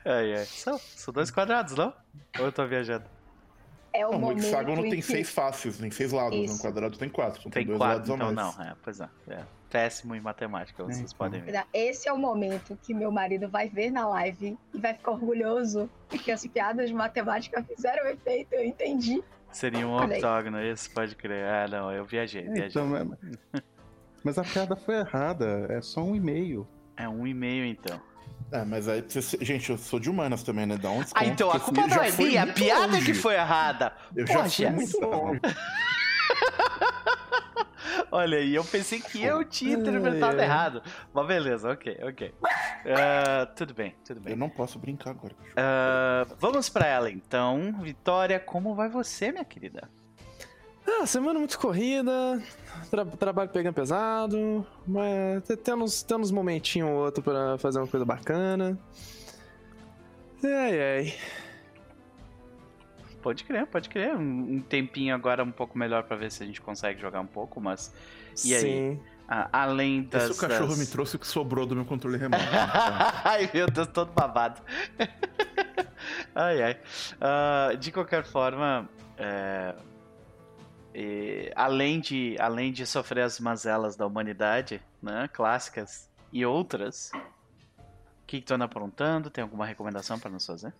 ai, 0.04 0.34
ai. 0.34 0.44
São, 0.44 0.78
são 0.78 1.12
dois 1.12 1.30
quadrados, 1.30 1.74
não? 1.74 1.92
Ou 2.38 2.46
eu 2.46 2.52
tô 2.52 2.64
viajando? 2.66 3.04
É 3.92 4.06
o 4.06 4.12
não, 4.12 4.20
momento 4.20 4.44
o 4.44 4.46
hexágono 4.46 4.82
tem 4.82 4.96
que... 4.96 5.02
seis 5.02 5.30
faces, 5.30 5.78
tem 5.78 5.90
seis 5.90 6.12
lados. 6.12 6.38
Isso. 6.38 6.54
No 6.54 6.60
quadrado 6.60 6.96
tem 6.96 7.08
quatro. 7.08 7.40
Então 7.40 7.50
tem, 7.50 7.64
tem 7.64 7.66
dois 7.66 7.78
quatro, 7.78 8.10
lados 8.10 8.10
então 8.10 8.32
não. 8.32 8.62
É, 8.62 8.74
pois 8.82 9.00
é, 9.00 9.08
é. 9.28 9.42
Péssimo 9.68 10.14
em 10.14 10.20
matemática, 10.20 10.82
vocês 10.82 11.12
então. 11.12 11.18
podem 11.18 11.40
ver. 11.40 11.64
Esse 11.72 12.08
é 12.08 12.12
o 12.12 12.18
momento 12.18 12.78
que 12.82 12.92
meu 12.92 13.10
marido 13.10 13.48
vai 13.48 13.68
ver 13.68 13.90
na 13.90 14.08
live 14.08 14.58
e 14.74 14.78
vai 14.78 14.94
ficar 14.94 15.12
orgulhoso 15.12 15.88
porque 16.08 16.30
as 16.30 16.44
piadas 16.46 16.88
de 16.88 16.94
matemática 16.94 17.62
fizeram 17.62 18.08
efeito, 18.08 18.52
eu 18.54 18.64
entendi. 18.64 19.22
Seria 19.52 19.86
um 19.86 19.96
octógono, 19.96 20.60
esse 20.60 20.88
pode 20.90 21.16
crer. 21.16 21.44
Ah, 21.44 21.68
não, 21.68 21.92
eu 21.92 22.04
viajei, 22.04 22.42
é, 22.42 22.50
viajei. 22.50 22.68
Então, 22.68 23.16
mas 24.22 24.38
a 24.38 24.44
piada 24.44 24.76
foi 24.76 24.96
errada, 24.96 25.66
é 25.68 25.80
só 25.80 26.02
um 26.02 26.14
e-mail. 26.14 26.66
É 26.96 27.08
um 27.08 27.26
e-mail 27.26 27.64
então. 27.64 28.00
É, 28.52 28.64
mas 28.64 28.88
aí, 28.88 29.04
gente, 29.40 29.70
eu 29.70 29.78
sou 29.78 30.00
de 30.00 30.10
humanas 30.10 30.42
também, 30.42 30.66
né? 30.66 30.76
Dá 30.76 30.90
um 30.90 31.02
Ah, 31.14 31.24
então 31.24 31.50
a 31.50 31.60
culpa 31.60 31.86
não 31.86 32.02
é 32.02 32.10
minha, 32.12 32.42
a 32.42 32.46
piada 32.48 32.86
longe. 32.94 33.04
que 33.06 33.14
foi 33.14 33.34
errada. 33.34 33.92
Eu 34.14 34.26
Poxa. 34.26 34.40
já 34.64 34.68
fui 34.68 34.70
muito 34.70 35.00
longe. 35.00 35.40
Olha 38.12 38.38
aí, 38.38 38.54
eu 38.54 38.64
pensei 38.64 39.00
que 39.00 39.22
eu 39.22 39.44
tinha 39.44 39.74
interpretado 39.76 40.40
É. 40.40 40.44
errado. 40.44 40.82
Mas 41.12 41.26
beleza, 41.26 41.70
ok, 41.70 41.98
ok. 42.02 42.34
Ah, 42.86 43.46
tudo 43.54 43.72
bem, 43.72 43.94
tudo 44.04 44.20
bem. 44.20 44.32
Eu 44.32 44.36
não 44.36 44.48
posso 44.48 44.78
brincar 44.80 45.10
agora. 45.10 45.34
Ah, 45.56 46.26
vamos 46.38 46.68
pra 46.68 46.86
ela 46.86 47.08
então. 47.10 47.72
Vitória, 47.80 48.40
como 48.40 48.74
vai 48.74 48.88
você, 48.88 49.30
minha 49.30 49.44
querida? 49.44 49.88
Ah, 50.86 51.06
semana 51.06 51.38
muito 51.38 51.58
corrida, 51.58 52.42
tra- 52.90 53.04
trabalho 53.04 53.50
pegando 53.50 53.74
pesado, 53.74 54.66
mas 54.86 55.42
te- 55.44 55.56
tendo 55.56 55.84
uns, 55.84 56.02
tendo 56.02 56.22
uns 56.22 56.30
momentinhos 56.30 56.88
ou 56.90 56.96
outro 56.96 57.22
pra 57.22 57.56
fazer 57.58 57.78
uma 57.78 57.86
coisa 57.86 58.04
bacana. 58.04 58.78
Ai, 60.42 60.80
ai. 60.82 61.14
Pode 63.22 63.44
crer, 63.44 63.66
pode 63.66 63.88
crer. 63.90 64.14
Um, 64.16 64.54
um 64.56 64.60
tempinho 64.60 65.14
agora 65.14 65.44
um 65.44 65.50
pouco 65.52 65.76
melhor 65.78 66.02
pra 66.04 66.16
ver 66.16 66.32
se 66.32 66.42
a 66.42 66.46
gente 66.46 66.60
consegue 66.60 67.00
jogar 67.00 67.20
um 67.20 67.26
pouco, 67.26 67.60
mas 67.60 67.92
E 68.44 68.54
aí? 68.54 68.60
Sim. 68.60 69.00
ah, 69.28 69.48
além 69.52 70.02
das. 70.04 70.24
Esse 70.30 70.32
o 70.32 70.36
cachorro 70.48 70.68
das- 70.70 70.78
me 70.78 70.86
trouxe 70.86 71.16
o 71.16 71.18
que 71.18 71.26
sobrou 71.26 71.66
do 71.66 71.76
meu 71.76 71.84
controle 71.84 72.16
remoto. 72.16 72.42
ai, 73.24 73.50
meu 73.52 73.66
Deus, 73.66 73.86
todo 73.88 74.10
babado. 74.12 74.62
ai, 76.34 76.62
ai. 76.62 76.78
Ah, 77.20 77.74
de 77.78 77.92
qualquer 77.92 78.24
forma, 78.24 78.88
é, 79.18 79.74
e, 80.94 81.52
além, 81.54 82.00
de, 82.00 82.36
além 82.38 82.72
de 82.72 82.84
sofrer 82.86 83.22
as 83.22 83.38
mazelas 83.40 83.96
da 83.96 84.06
humanidade, 84.06 84.82
né, 85.02 85.28
clássicas 85.32 86.08
e 86.32 86.44
outras, 86.44 87.10
o 87.14 88.26
que, 88.26 88.40
que 88.40 88.46
tu 88.46 88.54
anda 88.54 88.64
aprontando? 88.64 89.30
Tem 89.30 89.42
alguma 89.42 89.66
recomendação 89.66 90.18
para 90.18 90.30
nos 90.30 90.46
fazer? 90.46 90.72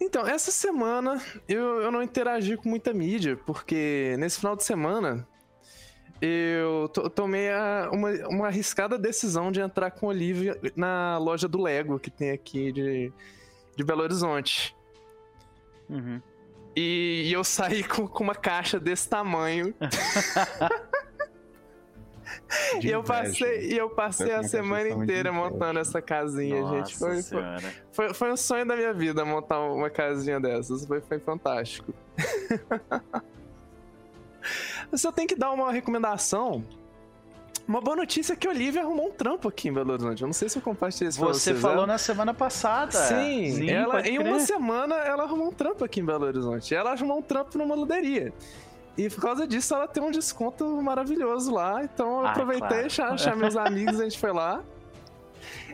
Então, 0.00 0.26
essa 0.26 0.50
semana 0.50 1.22
eu, 1.48 1.80
eu 1.80 1.90
não 1.90 2.02
interagi 2.02 2.56
com 2.56 2.68
muita 2.68 2.92
mídia, 2.92 3.36
porque 3.46 4.14
nesse 4.18 4.38
final 4.40 4.54
de 4.54 4.62
semana 4.62 5.26
eu 6.20 6.88
to- 6.88 7.08
tomei 7.10 7.50
a- 7.50 7.88
uma, 7.92 8.10
uma 8.28 8.46
arriscada 8.48 8.98
decisão 8.98 9.50
de 9.52 9.60
entrar 9.60 9.90
com 9.90 10.06
Olivia 10.06 10.58
na 10.74 11.18
loja 11.18 11.48
do 11.48 11.60
Lego 11.62 11.98
que 11.98 12.10
tem 12.10 12.30
aqui 12.30 12.72
de, 12.72 13.12
de 13.76 13.84
Belo 13.84 14.02
Horizonte. 14.02 14.74
Uhum. 15.88 16.20
E, 16.76 17.22
e 17.26 17.32
eu 17.32 17.42
saí 17.42 17.82
com, 17.82 18.06
com 18.06 18.22
uma 18.22 18.34
caixa 18.34 18.78
desse 18.78 19.08
tamanho. 19.08 19.74
De 22.80 22.88
E 22.88 22.90
eu 22.90 23.02
passei, 23.02 23.72
e 23.72 23.76
eu 23.76 23.90
passei 23.90 24.32
a 24.32 24.42
semana 24.42 24.88
inteira 24.88 25.32
montando 25.32 25.78
essa 25.78 26.00
casinha, 26.00 26.60
Nossa 26.60 26.76
gente. 26.76 26.98
Foi, 26.98 27.22
foi, 27.92 28.14
foi 28.14 28.32
um 28.32 28.36
sonho 28.36 28.66
da 28.66 28.76
minha 28.76 28.92
vida 28.92 29.24
montar 29.24 29.60
uma 29.60 29.90
casinha 29.90 30.38
dessas. 30.38 30.84
Foi, 30.86 31.00
foi 31.00 31.18
fantástico. 31.18 31.92
Se 34.94 35.06
eu 35.06 35.12
tenho 35.12 35.26
que 35.26 35.34
dar 35.34 35.50
uma 35.52 35.72
recomendação. 35.72 36.62
Uma 37.66 37.80
boa 37.80 37.96
notícia 37.96 38.32
é 38.32 38.36
que 38.36 38.46
a 38.46 38.50
Olivia 38.50 38.82
arrumou 38.82 39.08
um 39.08 39.10
trampo 39.12 39.48
aqui 39.48 39.68
em 39.68 39.72
Belo 39.72 39.92
Horizonte. 39.92 40.22
Eu 40.22 40.26
não 40.26 40.32
sei 40.32 40.48
se 40.48 40.56
eu 40.56 40.62
compartilhei 40.62 41.08
isso 41.08 41.18
Você 41.18 41.50
vocês. 41.50 41.60
falou 41.60 41.78
ela... 41.78 41.86
na 41.88 41.98
semana 41.98 42.32
passada. 42.32 42.92
Sim, 42.92 43.68
ela, 43.70 43.94
pode 43.94 44.08
em 44.08 44.18
crer. 44.18 44.26
uma 44.32 44.38
semana 44.40 44.94
ela 44.96 45.24
arrumou 45.24 45.48
um 45.48 45.52
trampo 45.52 45.84
aqui 45.84 46.00
em 46.00 46.04
Belo 46.04 46.26
Horizonte. 46.26 46.72
Ela 46.74 46.92
arrumou 46.92 47.18
um 47.18 47.22
trampo 47.22 47.58
numa 47.58 47.74
luderia. 47.74 48.32
E 48.96 49.10
por 49.10 49.20
causa 49.20 49.46
disso 49.46 49.74
ela 49.74 49.88
tem 49.88 50.02
um 50.02 50.10
desconto 50.12 50.64
maravilhoso 50.80 51.52
lá. 51.52 51.82
Então 51.82 52.20
eu 52.20 52.26
Ah, 52.26 52.30
aproveitei, 52.30 52.68
claro. 52.68 52.90
chamei 52.90 53.18
chamei 53.18 53.38
meus 53.40 53.56
amigos, 53.56 54.00
a 54.00 54.04
gente 54.04 54.18
foi 54.18 54.32
lá. 54.32 54.62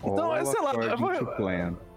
Então, 0.05 0.33
All 0.33 0.47
sei 0.47 0.61
lá, 0.61 0.73
eu 0.75 0.97
vou-. 0.99 1.12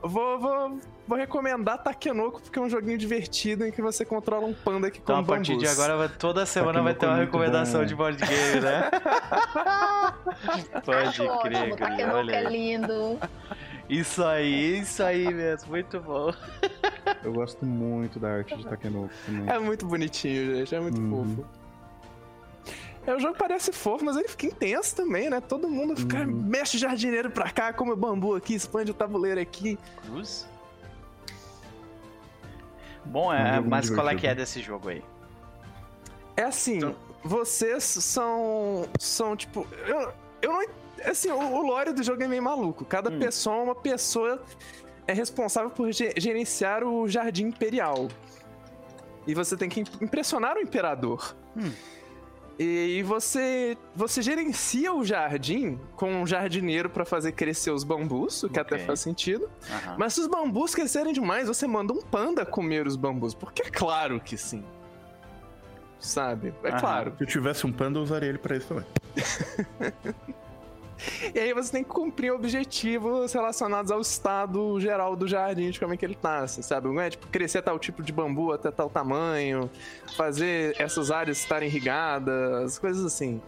Vou, 0.08 0.40
vou, 0.40 0.80
vou 1.08 1.18
recomendar 1.18 1.82
Takenoko, 1.82 2.40
porque 2.42 2.60
é 2.60 2.62
um 2.62 2.70
joguinho 2.70 2.98
divertido 2.98 3.66
em 3.66 3.72
que 3.72 3.82
você 3.82 4.06
controla 4.06 4.46
um 4.46 4.54
panda 4.54 4.92
que 4.92 5.00
Então, 5.00 5.16
come 5.16 5.26
a 5.26 5.36
partir 5.36 5.54
bambus. 5.54 5.74
de 5.74 5.82
agora, 5.82 6.08
toda 6.10 6.46
semana 6.46 6.82
vai 6.84 6.94
ter 6.94 7.00
Takenoko 7.08 7.16
uma 7.18 7.22
é 7.22 7.26
recomendação 7.26 7.80
bom. 7.82 7.86
de 7.88 7.96
board 7.96 8.18
game, 8.24 8.62
né? 8.62 8.90
Pode 10.86 11.22
ótimo, 11.22 11.40
crer, 11.42 11.58
o 11.58 11.62
Guri, 11.70 11.78
Takenoko 11.78 12.18
olha 12.18 12.36
é 12.36 12.44
lindo. 12.50 13.20
Isso 13.90 14.24
aí, 14.24 14.80
isso 14.80 15.04
aí 15.04 15.32
mesmo, 15.34 15.70
muito 15.72 16.00
bom. 16.00 16.34
Eu 17.24 17.34
gosto 17.34 17.66
muito 17.66 18.20
da 18.20 18.30
arte 18.38 18.56
de 18.56 18.66
Takenoko 18.66 19.10
também. 19.26 19.50
É 19.56 19.60
muito 19.60 19.86
bonitinho, 19.86 20.56
gente. 20.56 20.74
É 20.76 20.80
muito 20.80 21.00
Uhum. 21.00 21.36
fofo. 21.36 21.48
É, 23.08 23.14
o 23.14 23.20
jogo 23.20 23.36
parece 23.38 23.72
fofo, 23.72 24.04
mas 24.04 24.16
ele 24.18 24.28
fica 24.28 24.48
intenso 24.48 24.96
também, 24.96 25.30
né? 25.30 25.40
Todo 25.40 25.70
mundo 25.70 25.96
fica, 25.96 26.20
Uhum. 26.20 26.26
mexe 26.48 26.76
o 26.78 26.80
jardineiro 26.80 27.30
pra 27.30 27.52
cá, 27.52 27.72
come 27.72 27.92
o 27.92 27.96
bambu 27.96 28.36
aqui, 28.36 28.56
expande 28.56 28.90
o 28.92 28.94
tabuleiro 28.94 29.40
aqui. 29.40 29.78
Cruz? 30.04 30.48
Bom, 33.06 33.32
é, 33.32 33.60
mas 33.60 33.90
qual 33.90 34.10
é 34.10 34.16
que 34.16 34.26
é 34.26 34.34
desse 34.34 34.62
jogo 34.62 34.90
aí? 34.90 35.04
É 36.36 36.44
assim, 36.44 36.78
Então- 36.78 36.96
vocês 37.24 37.84
são. 37.84 38.88
São 39.00 39.36
tipo. 39.36 39.68
Eu, 39.88 40.12
eu 40.42 40.52
não. 40.54 40.66
Assim, 41.06 41.30
o, 41.30 41.38
o 41.38 41.62
lore 41.68 41.94
do 41.94 42.02
jogo 42.02 42.24
é 42.24 42.28
meio 42.28 42.42
maluco. 42.42 42.84
Cada 42.84 43.12
Hum. 43.12 43.20
pessoa, 43.20 43.58
uma 43.58 43.76
pessoa 43.76 44.42
é 45.06 45.14
responsável 45.14 45.70
por 45.70 45.92
ge- 45.92 46.14
gerenciar 46.18 46.84
o 46.84 47.08
jardim 47.08 47.46
imperial. 47.48 48.08
E 49.28 49.36
você 49.36 49.56
tem 49.56 49.70
que 49.70 49.82
im- 49.82 49.86
impressionar 50.02 50.58
o 50.58 50.60
imperador. 50.62 51.36
Hum. 51.56 51.72
E 52.58 53.04
você, 53.04 53.78
você 53.94 54.22
gerencia 54.22 54.94
o 54.94 55.04
jardim 55.04 55.78
com 55.96 56.22
um 56.22 56.26
jardineiro 56.26 56.90
pra 56.90 57.04
fazer 57.04 57.34
crescer 57.34 57.72
os 57.72 57.84
bambus, 57.84 58.44
o 58.44 58.50
que 58.50 58.60
Ok. 58.60 58.78
até 58.78 58.86
faz 58.86 59.02
sentido. 59.02 59.50
Aham. 59.70 59.96
Mas 59.98 60.14
se 60.14 60.22
os 60.22 60.28
bambus 60.28 60.74
crescerem 60.74 61.12
demais, 61.12 61.48
você 61.50 61.68
manda 61.68 61.92
um 61.92 62.02
panda 62.02 62.46
comer 62.46 62.88
os 62.88 62.96
bambus. 62.96 63.34
Porque 63.34 63.62
é 63.64 63.70
claro 63.70 64.22
que 64.22 64.38
sim. 64.38 64.64
Sabe? 66.00 66.54
É 66.64 66.70
Aham. 66.70 66.80
claro. 66.80 67.14
Se 67.18 67.24
eu 67.24 67.28
tivesse 67.28 67.66
um 67.68 67.74
panda, 67.74 68.00
eu 68.00 68.04
usaria 68.04 68.30
ele 68.30 68.38
pra 68.38 68.56
isso 68.56 68.68
também. 68.68 68.86
E 71.34 71.40
aí 71.40 71.54
você 71.54 71.72
tem 71.72 71.84
que 71.84 71.90
cumprir 71.90 72.32
objetivos 72.32 73.34
relacionados 73.34 73.92
ao 73.92 74.00
estado 74.00 74.80
geral 74.80 75.16
do 75.16 75.28
jardim, 75.28 75.70
de 75.70 75.80
como 75.80 75.94
é 75.94 75.98
que 75.98 76.06
ele 76.06 76.16
tá, 76.16 76.40
assim, 76.40 76.62
sabe? 76.62 76.88
Não 76.88 77.00
é 77.02 77.10
tipo 77.10 77.28
crescer 77.28 77.62
tal 77.62 77.78
tipo 77.78 78.02
de 78.02 78.12
bambu 78.12 78.52
até 78.52 78.72
tal 78.72 78.90
tamanho, 78.90 79.70
fazer 80.16 80.76
essas 80.80 81.12
áreas 81.12 81.40
estarem 81.40 81.68
irrigadas, 81.68 82.80
coisas 82.80 83.06
assim. 83.06 83.42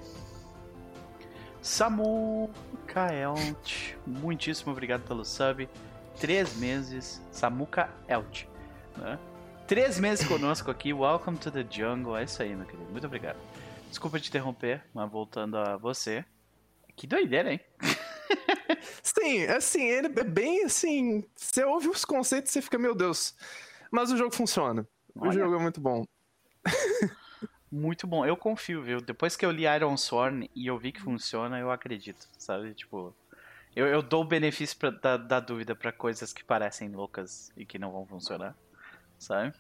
Samu 1.62 2.50
Kaelt, 2.86 3.96
muitíssimo 4.06 4.72
obrigado 4.72 5.02
pelo 5.02 5.26
sub. 5.26 5.68
Três 6.20 6.56
meses, 6.56 7.22
Samuka 7.32 7.90
Elt. 8.08 8.46
Né? 8.98 9.20
Três 9.68 10.00
meses 10.00 10.26
conosco 10.26 10.72
aqui, 10.72 10.94
welcome 10.94 11.38
to 11.38 11.52
the 11.52 11.66
jungle. 11.70 12.16
É 12.16 12.24
isso 12.24 12.42
aí, 12.42 12.56
meu 12.56 12.66
querido. 12.66 12.90
Muito 12.90 13.06
obrigado. 13.06 13.38
Desculpa 13.90 14.20
te 14.20 14.30
interromper, 14.30 14.82
mas 14.94 15.12
voltando 15.12 15.58
a 15.58 15.78
você. 15.78 16.26
Que 16.98 17.08
doideira, 17.08 17.54
hein? 17.54 17.62
Sim, 19.02 19.46
assim, 19.46 19.84
ele 19.84 20.08
é 20.08 20.24
bem 20.24 20.66
assim. 20.66 21.24
Você 21.36 21.64
ouve 21.64 21.88
os 21.88 22.04
conceitos 22.04 22.52
e 22.52 22.54
você 22.56 22.62
fica, 22.62 22.78
meu 22.78 22.94
Deus. 22.94 23.34
Mas 23.90 24.12
o 24.12 24.18
jogo 24.18 24.36
funciona. 24.36 24.86
O 25.16 25.22
Olha. 25.28 25.32
jogo 25.32 25.56
é 25.56 25.60
muito 25.60 25.80
bom. 25.80 26.04
Muito 27.70 28.08
bom, 28.08 28.26
eu 28.26 28.38
confio, 28.38 28.82
viu? 28.82 29.02
Depois 29.02 29.36
que 29.36 29.46
eu 29.46 29.52
li 29.52 29.64
Iron 29.66 29.98
Sworn 29.98 30.50
e 30.56 30.68
eu 30.68 30.78
vi 30.78 30.94
que 30.94 31.02
funciona, 31.02 31.60
eu 31.60 31.70
acredito, 31.70 32.26
sabe? 32.38 32.74
Tipo, 32.74 33.14
eu, 33.76 33.86
eu 33.88 34.02
dou 34.02 34.22
o 34.22 34.26
benefício 34.28 34.78
pra- 34.78 34.90
da, 34.90 35.18
da 35.18 35.40
dúvida 35.42 35.76
pra 35.76 35.92
coisas 35.92 36.32
que 36.32 36.46
parecem 36.46 36.88
loucas 36.90 37.52
e 37.58 37.66
que 37.66 37.78
não 37.78 37.92
vão 37.92 38.06
funcionar, 38.06 38.56
sabe? 39.20 39.54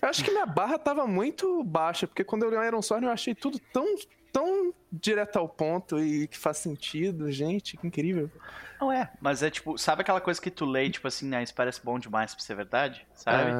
Eu 0.00 0.08
acho 0.08 0.22
que 0.24 0.30
minha 0.30 0.46
barra 0.46 0.78
tava 0.78 1.08
muito 1.08 1.64
baixa, 1.64 2.06
porque 2.06 2.22
quando 2.22 2.44
eu 2.44 2.50
li 2.50 2.56
o 2.56 2.62
Iron 2.64 2.80
Sword 2.80 3.04
eu 3.04 3.10
achei 3.12 3.34
tudo 3.34 3.58
tão, 3.72 3.84
tão 4.34 4.74
direto 4.90 5.38
ao 5.38 5.48
ponto 5.48 6.00
e 6.00 6.26
que 6.26 6.36
faz 6.36 6.58
sentido. 6.58 7.30
Gente, 7.30 7.76
que 7.76 7.86
incrível. 7.86 8.28
Não 8.80 8.90
é, 8.90 9.10
mas 9.20 9.42
é 9.44 9.48
tipo, 9.48 9.78
sabe 9.78 10.02
aquela 10.02 10.20
coisa 10.20 10.42
que 10.42 10.50
tu 10.50 10.64
lê, 10.66 10.90
tipo 10.90 11.06
assim, 11.06 11.28
né, 11.28 11.42
isso 11.42 11.54
parece 11.54 11.80
bom 11.82 11.98
demais 11.98 12.34
pra 12.34 12.42
ser 12.42 12.56
verdade, 12.56 13.06
sabe? 13.14 13.52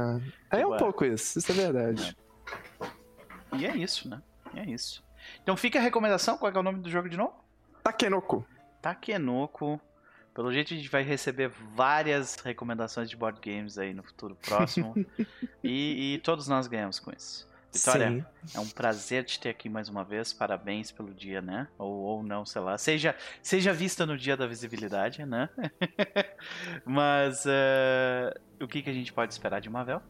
É, 0.51 0.61
é 0.61 0.67
um 0.67 0.71
Ué. 0.71 0.79
pouco 0.79 1.05
isso, 1.05 1.39
isso 1.39 1.53
é 1.53 1.55
verdade. 1.55 2.17
E 3.57 3.65
é 3.65 3.77
isso, 3.77 4.09
né? 4.09 4.21
E 4.53 4.59
é 4.59 4.65
isso. 4.65 5.05
Então 5.43 5.57
fica 5.57 5.79
a 5.79 5.83
recomendação, 5.83 6.37
qual 6.37 6.53
é, 6.53 6.57
é 6.57 6.59
o 6.59 6.63
nome 6.63 6.81
do 6.81 6.91
jogo 6.91 7.09
de 7.09 7.17
novo? 7.17 7.33
Takenoko. 7.83 8.45
Takenoko. 8.83 9.81
Pelo 10.35 10.53
jeito 10.53 10.75
a 10.75 10.77
gente 10.77 10.89
vai 10.91 11.05
receber 11.05 11.49
várias 11.49 12.35
recomendações 12.35 13.09
de 13.09 13.17
board 13.17 13.41
games 13.41 13.79
aí 13.79 13.95
no 13.95 14.03
futuro 14.03 14.35
próximo. 14.35 14.93
e, 15.63 16.15
e 16.15 16.19
todos 16.19 16.49
nós 16.49 16.67
ganhamos 16.67 16.99
com 16.99 17.13
isso. 17.13 17.49
Vitória, 17.75 18.09
Sim. 18.09 18.25
é 18.55 18.61
um 18.61 18.69
prazer 18.69 19.25
te 19.25 19.41
ter 19.41 19.49
aqui 19.51 19.69
mais 19.69 19.89
uma 19.89 20.05
vez. 20.05 20.33
Parabéns 20.33 20.93
pelo 20.93 21.13
dia, 21.13 21.43
né? 21.43 21.67
Ou, 21.77 21.93
ou 21.93 22.23
não, 22.23 22.47
sei 22.47 22.63
lá. 22.63 22.79
Seja, 22.79 23.15
seja 23.43 23.73
vista 23.73 24.07
no 24.07 24.17
dia 24.17 24.37
da 24.37 24.47
visibilidade, 24.47 25.27
né? 25.27 25.49
Mas 26.85 27.45
eh, 27.47 28.33
o 28.61 28.69
que, 28.69 28.83
que 28.83 28.91
a 28.91 28.93
gente 28.93 29.13
pode 29.13 29.33
esperar 29.33 29.61
de 29.61 29.69
Mavel? 29.69 30.01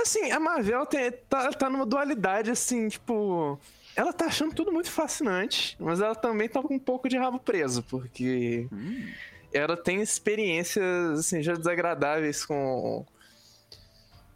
Assim, 0.00 0.30
a 0.30 0.38
Marvel 0.40 0.86
tem- 0.86 1.10
tá, 1.28 1.50
tá 1.50 1.68
numa 1.68 1.84
dualidade, 1.84 2.50
assim, 2.50 2.88
tipo. 2.88 3.58
Ela 3.96 4.12
tá 4.12 4.26
achando 4.26 4.54
tudo 4.54 4.72
muito 4.72 4.90
fascinante, 4.90 5.76
mas 5.80 6.00
ela 6.00 6.14
também 6.14 6.48
tá 6.48 6.62
com 6.62 6.74
um 6.74 6.78
pouco 6.78 7.08
de 7.08 7.18
rabo 7.18 7.40
preso, 7.40 7.82
porque 7.82 8.68
Hum, 8.72 9.10
ela 9.52 9.76
tem 9.76 10.00
experiências, 10.00 11.18
assim, 11.18 11.42
já 11.42 11.54
desagradáveis 11.54 12.46
com. 12.46 13.04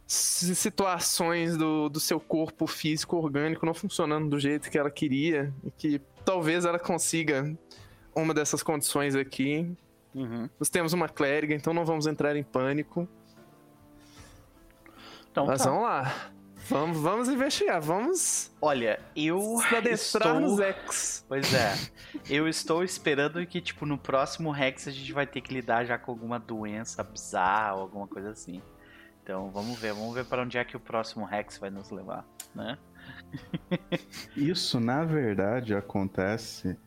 Situações 0.05 1.57
do, 1.57 1.89
do 1.89 1.99
seu 1.99 2.19
corpo 2.19 2.67
físico 2.67 3.17
orgânico 3.17 3.65
não 3.65 3.73
funcionando 3.73 4.29
do 4.29 4.39
jeito 4.39 4.69
que 4.69 4.77
ela 4.77 4.91
queria 4.91 5.53
e 5.63 5.71
que 5.71 6.01
talvez 6.25 6.65
ela 6.65 6.79
consiga 6.79 7.57
uma 8.15 8.33
dessas 8.33 8.61
condições 8.61 9.15
aqui. 9.15 9.75
Uhum. 10.13 10.49
Nós 10.59 10.69
temos 10.69 10.93
uma 10.93 11.09
clériga, 11.09 11.55
então 11.55 11.73
não 11.73 11.85
vamos 11.85 12.05
entrar 12.05 12.35
em 12.35 12.43
pânico. 12.43 13.07
Então, 15.31 15.47
Mas 15.47 15.63
tá. 15.63 15.69
vamos 15.69 15.83
lá. 15.83 16.33
Vamos, 16.69 16.97
vamos 16.97 17.27
investigar, 17.27 17.81
vamos 17.81 18.49
Olha, 18.61 18.97
eu 19.17 19.57
se 19.67 19.75
adentrar 19.75 19.91
estou... 19.91 20.39
nos 20.39 20.59
X. 20.61 21.25
Pois 21.27 21.53
é. 21.53 21.73
Eu 22.29 22.47
estou 22.47 22.83
esperando 22.85 23.45
que, 23.45 23.59
tipo, 23.59 23.85
no 23.85 23.97
próximo 23.97 24.49
Rex 24.49 24.87
a 24.87 24.91
gente 24.91 25.11
vai 25.11 25.27
ter 25.27 25.41
que 25.41 25.53
lidar 25.53 25.83
já 25.83 25.97
com 25.97 26.11
alguma 26.11 26.39
doença 26.39 27.03
bizarra 27.03 27.75
ou 27.75 27.81
alguma 27.81 28.07
coisa 28.07 28.29
assim. 28.29 28.61
Então, 29.23 29.49
vamos 29.51 29.79
ver. 29.79 29.93
Vamos 29.93 30.13
ver 30.13 30.25
para 30.25 30.41
onde 30.43 30.57
é 30.57 30.63
que 30.65 30.75
o 30.75 30.79
próximo 30.79 31.23
Rex 31.25 31.57
vai 31.57 31.69
nos 31.69 31.89
levar, 31.91 32.25
né? 32.53 32.77
Isso, 34.35 34.79
na 34.79 35.03
verdade, 35.05 35.73
acontece 35.73 36.77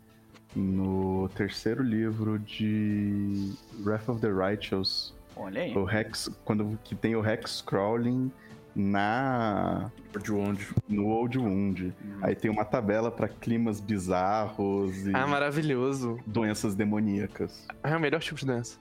no 0.55 1.29
terceiro 1.35 1.83
livro 1.83 2.39
de 2.39 3.53
Wrath 3.85 4.09
of 4.09 4.21
the 4.21 4.31
Righteous. 4.31 5.15
Olha 5.35 5.63
aí. 5.63 5.77
O 5.77 5.85
Rex, 5.85 6.31
quando 6.45 6.79
que 6.85 6.95
tem 6.95 7.15
o 7.17 7.21
Rex 7.21 7.61
Crawling 7.63 8.31
na 8.75 9.91
De 10.23 10.33
onde? 10.33 10.69
no 10.89 11.07
Old 11.07 11.39
Wound. 11.39 11.95
Hum. 12.05 12.19
Aí 12.23 12.35
tem 12.35 12.51
uma 12.51 12.65
tabela 12.65 13.11
pra 13.11 13.29
climas 13.29 13.81
bizarros 13.81 15.07
e 15.07 15.15
Ah, 15.15 15.27
maravilhoso. 15.27 16.19
doenças 16.27 16.75
demoníacas. 16.75 17.67
Ah, 17.83 17.91
é 17.91 17.97
o 17.97 18.01
melhor 18.01 18.21
tipo 18.21 18.39
de 18.39 18.47
dança. 18.47 18.79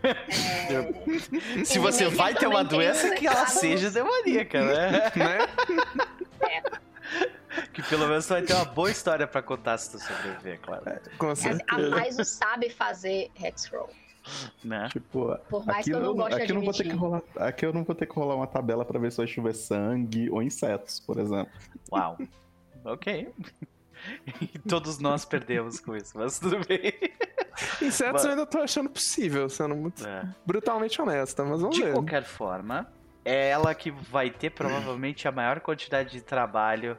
É, 0.00 1.64
Se 1.64 1.78
você 1.78 2.06
vai 2.06 2.34
ter 2.34 2.46
uma 2.46 2.62
doença, 2.62 3.14
que 3.14 3.26
ela 3.26 3.46
seja 3.46 3.90
demoníaca, 3.90 4.62
né? 4.64 4.90
né? 5.16 5.38
que 7.72 7.82
pelo 7.82 8.06
menos 8.06 8.28
vai 8.28 8.42
ter 8.42 8.54
uma 8.54 8.64
boa 8.64 8.90
história 8.90 9.26
pra 9.26 9.42
contar 9.42 9.78
se 9.78 9.92
tu 9.92 9.98
sobreviver, 9.98 10.60
claro. 10.60 10.84
Com 11.18 11.26
Mas 11.26 11.40
a 11.40 11.42
certeza. 11.42 11.90
Paizo 11.90 12.24
sabe 12.24 12.70
fazer 12.70 13.30
Hexcroll. 13.42 13.88
Né? 14.62 14.88
Tipo, 14.90 15.38
Por 15.48 15.64
mais 15.64 15.78
aqui 15.78 15.90
que 15.90 15.96
eu 15.96 16.00
não 16.00 16.14
goste 16.14 16.36
de 16.36 16.42
aqui 16.42 16.52
eu 16.52 16.56
não 16.56 16.64
vou 16.64 16.72
ter 16.74 16.84
que 16.84 16.94
rolar, 16.94 17.22
aqui 17.36 17.66
eu 17.66 17.72
não 17.72 17.84
vou 17.84 17.94
ter 17.94 18.06
que 18.06 18.14
rolar 18.14 18.34
uma 18.34 18.46
tabela 18.46 18.84
pra 18.84 18.98
ver 18.98 19.10
se 19.10 19.16
vai 19.16 19.26
chover 19.26 19.54
sangue 19.54 20.28
ou 20.30 20.42
insetos, 20.42 21.00
por 21.00 21.18
exemplo. 21.18 21.52
Uau. 21.90 22.18
Ok. 22.84 23.32
E 24.40 24.58
todos 24.58 24.98
nós 24.98 25.24
perdemos 25.24 25.80
com 25.80 25.96
isso, 25.96 26.12
mas 26.16 26.38
tudo 26.38 26.58
bem. 26.66 26.92
Insetos 27.82 28.24
eu 28.24 28.30
ainda 28.30 28.46
tô 28.46 28.58
achando 28.58 28.88
possível, 28.88 29.48
sendo 29.48 29.74
muito 29.74 30.06
É. 30.06 30.22
brutalmente 30.46 31.00
honesta, 31.00 31.44
mas 31.44 31.60
vamos 31.60 31.76
De 31.76 31.82
ver. 31.84 31.92
qualquer 31.92 32.22
forma, 32.24 32.90
é 33.24 33.48
ela 33.50 33.74
que 33.74 33.90
vai 33.90 34.30
ter 34.30 34.50
provavelmente 34.50 35.26
a 35.26 35.32
maior 35.32 35.60
quantidade 35.60 36.10
de 36.12 36.20
trabalho 36.20 36.96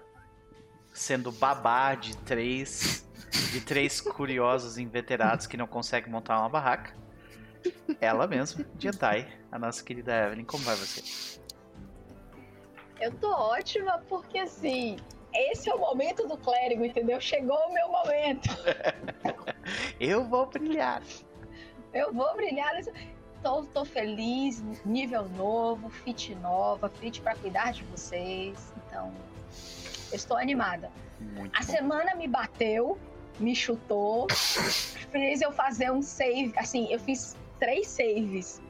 sendo 0.93 1.31
babá 1.31 1.95
de 1.95 2.15
três 2.17 3.05
de 3.51 3.61
três 3.61 4.01
curiosos 4.01 4.77
inveterados 4.79 5.45
que 5.47 5.55
não 5.55 5.67
conseguem 5.67 6.11
montar 6.11 6.39
uma 6.39 6.49
barraca. 6.49 6.93
Ela 8.01 8.25
mesma, 8.25 8.65
Jedi, 8.77 9.27
a 9.51 9.59
nossa 9.59 9.83
querida 9.83 10.25
Evelyn, 10.25 10.45
como 10.45 10.63
vai 10.63 10.75
você? 10.75 11.39
Eu 12.99 13.11
tô 13.13 13.29
ótima 13.31 13.99
porque 14.09 14.39
assim, 14.39 14.97
esse 15.33 15.69
é 15.69 15.73
o 15.75 15.79
momento 15.79 16.27
do 16.27 16.37
clérigo, 16.37 16.83
entendeu? 16.85 17.19
Chegou 17.19 17.57
o 17.57 17.73
meu 17.73 17.87
momento. 17.89 18.49
Eu 19.99 20.23
vou 20.25 20.45
brilhar. 20.47 21.01
Eu 21.93 22.13
vou 22.13 22.35
brilhar. 22.35 22.71
Tô, 23.43 23.63
tô 23.63 23.85
feliz, 23.85 24.61
nível 24.85 25.27
novo, 25.29 25.89
fit 25.89 26.35
nova, 26.35 26.89
fit 26.89 27.21
pra 27.21 27.35
cuidar 27.35 27.71
de 27.73 27.83
vocês. 27.85 28.73
Então, 28.85 29.13
eu 30.11 30.15
estou 30.15 30.35
animada. 30.37 30.91
Muito 31.19 31.55
A 31.55 31.59
bom. 31.59 31.65
semana 31.71 32.15
me 32.15 32.27
bateu, 32.27 32.97
me 33.39 33.55
chutou, 33.55 34.27
fez 35.11 35.41
eu 35.41 35.51
fazer 35.51 35.89
um 35.91 36.01
save. 36.01 36.53
Assim, 36.57 36.91
eu 36.91 36.99
fiz 36.99 37.37
três 37.59 37.87
saves. 37.87 38.61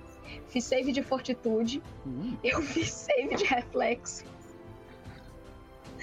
Fiz 0.49 0.63
save 0.65 0.91
de 0.91 1.01
fortitude, 1.01 1.81
Hum, 2.05 2.37
eu 2.43 2.61
fiz 2.61 2.91
save 2.91 3.35
de 3.35 3.45
reflexo. 3.45 4.23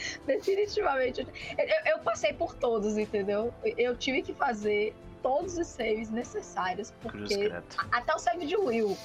Definitivamente. 0.26 1.26
Eu, 1.58 1.92
eu- 1.92 1.98
passei 2.00 2.32
por 2.32 2.54
todos, 2.54 2.96
entendeu? 2.96 3.52
Eu- 3.64 3.74
Eu 3.76 3.96
tive 3.96 4.22
que 4.22 4.32
fazer 4.34 4.94
todos 5.22 5.56
os 5.58 5.66
saves 5.66 6.10
necessários, 6.10 6.92
porque. 7.02 7.52
Até 7.92 8.14
o 8.14 8.18
save 8.18 8.46
de 8.46 8.56
Will. 8.56 8.96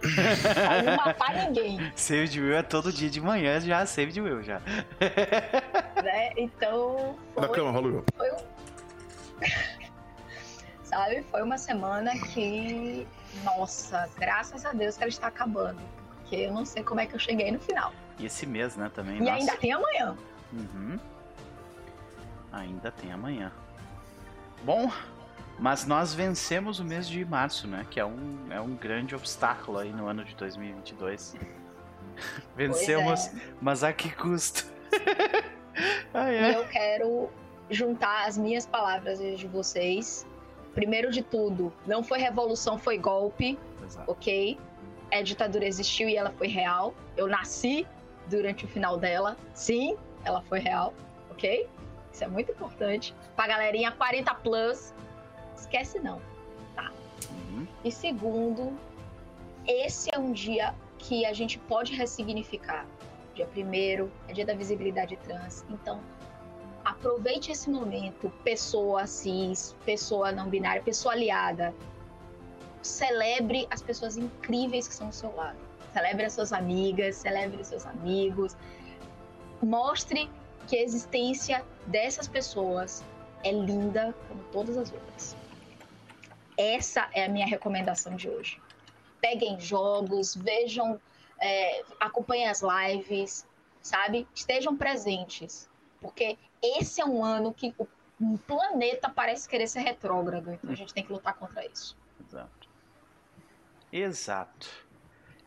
pra 0.00 0.82
não 0.82 0.96
matar 0.96 1.34
ninguém, 1.46 1.78
Save 1.94 2.26
de 2.28 2.40
Will 2.40 2.56
é 2.56 2.62
todo 2.62 2.92
dia 2.92 3.08
de 3.08 3.20
manhã, 3.20 3.60
já 3.60 3.86
save 3.86 4.10
de 4.10 4.20
Will 4.20 4.42
já. 4.42 4.60
né? 6.02 6.32
Então. 6.36 7.16
Na 7.36 7.46
Foi, 7.46 7.56
cama, 7.56 7.70
rola 7.70 8.02
foi 8.16 8.32
um. 8.32 8.36
Sabe? 10.84 11.22
Foi 11.30 11.42
uma 11.42 11.56
semana 11.58 12.12
que. 12.18 13.06
Nossa, 13.44 14.08
graças 14.18 14.64
a 14.66 14.72
Deus 14.72 14.96
que 14.96 15.04
ela 15.04 15.08
está 15.08 15.28
acabando. 15.28 15.80
Porque 16.18 16.36
eu 16.36 16.52
não 16.52 16.64
sei 16.64 16.82
como 16.82 17.00
é 17.00 17.06
que 17.06 17.14
eu 17.14 17.18
cheguei 17.18 17.50
no 17.50 17.58
final. 17.60 17.92
E 18.18 18.26
esse 18.26 18.44
mês, 18.44 18.76
né, 18.76 18.90
também. 18.94 19.16
E 19.16 19.20
nossa. 19.20 19.32
ainda 19.34 19.56
tem 19.56 19.72
amanhã. 19.72 20.16
Uhum. 20.52 20.98
Ainda 22.52 22.90
tem 22.90 23.12
amanhã. 23.12 23.52
Bom, 24.64 24.90
mas 25.58 25.86
nós 25.86 26.14
vencemos 26.14 26.78
o 26.80 26.84
mês 26.84 27.08
de 27.08 27.24
março, 27.24 27.66
né? 27.66 27.86
Que 27.90 27.98
é 27.98 28.04
um, 28.04 28.46
é 28.50 28.60
um 28.60 28.74
grande 28.74 29.14
obstáculo 29.14 29.78
aí 29.78 29.92
no 29.92 30.06
ano 30.06 30.24
de 30.24 30.34
2022. 30.34 31.36
vencemos, 32.54 33.26
é. 33.28 33.32
mas 33.60 33.82
a 33.82 33.92
que 33.92 34.10
custo? 34.10 34.70
E 35.74 36.18
ai. 36.18 36.54
eu 36.54 36.66
quero 36.68 37.30
juntar 37.70 38.26
as 38.26 38.36
minhas 38.36 38.66
palavras 38.66 39.18
e 39.20 39.34
de 39.34 39.48
vocês. 39.48 40.26
Primeiro 40.74 41.10
de 41.10 41.22
tudo, 41.22 41.72
não 41.86 42.02
foi 42.02 42.18
revolução, 42.18 42.78
foi 42.78 42.98
golpe, 42.98 43.58
Exato. 43.82 44.10
ok? 44.10 44.58
A 45.10 45.22
ditadura 45.22 45.66
existiu 45.66 46.08
e 46.08 46.16
ela 46.16 46.30
foi 46.30 46.48
real. 46.48 46.94
Eu 47.16 47.26
nasci 47.26 47.86
durante 48.28 48.64
o 48.66 48.68
final 48.68 48.98
dela. 48.98 49.36
Sim, 49.54 49.96
ela 50.24 50.42
foi 50.42 50.60
real, 50.60 50.94
ok? 51.30 51.68
Isso 52.12 52.24
é 52.24 52.28
muito 52.28 52.52
importante. 52.52 53.14
Pra 53.34 53.46
galerinha 53.46 53.92
40 53.92 54.34
plus, 54.36 54.94
esquece 55.56 55.98
não. 55.98 56.20
Uhum. 57.52 57.66
E 57.84 57.92
segundo, 57.92 58.72
esse 59.66 60.10
é 60.12 60.18
um 60.18 60.32
dia 60.32 60.74
que 60.98 61.24
a 61.26 61.32
gente 61.32 61.58
pode 61.58 61.94
ressignificar. 61.94 62.86
Dia 63.34 63.46
primeiro 63.46 64.10
é 64.28 64.32
dia 64.32 64.44
da 64.44 64.54
visibilidade 64.54 65.16
trans. 65.16 65.64
Então, 65.70 66.00
aproveite 66.84 67.50
esse 67.52 67.70
momento, 67.70 68.30
pessoa 68.44 69.06
cis, 69.06 69.74
pessoa 69.84 70.32
não 70.32 70.48
binária, 70.48 70.82
pessoa 70.82 71.14
aliada. 71.14 71.74
Celebre 72.82 73.66
as 73.70 73.80
pessoas 73.80 74.16
incríveis 74.16 74.88
que 74.88 74.94
são 74.94 75.06
ao 75.06 75.12
seu 75.12 75.34
lado. 75.34 75.58
Celebre 75.92 76.24
as 76.24 76.32
suas 76.32 76.52
amigas, 76.52 77.16
celebre 77.16 77.60
os 77.60 77.68
seus 77.68 77.86
amigos. 77.86 78.56
Mostre 79.62 80.30
que 80.66 80.76
a 80.76 80.82
existência 80.82 81.64
dessas 81.86 82.28
pessoas 82.28 83.04
é 83.44 83.52
linda 83.52 84.14
como 84.28 84.42
todas 84.44 84.76
as 84.76 84.92
outras. 84.92 85.36
Essa 86.56 87.08
é 87.12 87.24
a 87.24 87.28
minha 87.28 87.46
recomendação 87.46 88.14
de 88.14 88.28
hoje. 88.28 88.60
Peguem 89.20 89.58
jogos, 89.60 90.34
vejam, 90.34 91.00
é, 91.40 91.84
acompanhem 92.00 92.48
as 92.48 92.62
lives, 92.62 93.46
sabe? 93.80 94.26
Estejam 94.34 94.76
presentes, 94.76 95.68
porque 96.00 96.38
esse 96.62 97.00
é 97.00 97.04
um 97.04 97.24
ano 97.24 97.52
que 97.52 97.74
o 97.78 97.86
planeta 98.38 99.08
parece 99.08 99.48
querer 99.48 99.66
ser 99.66 99.80
retrógrado, 99.80 100.52
então 100.52 100.70
a 100.70 100.74
gente 100.74 100.94
tem 100.94 101.04
que 101.04 101.12
lutar 101.12 101.34
contra 101.34 101.66
isso. 101.66 101.96
Exato. 102.20 102.68
Exato. 103.92 104.68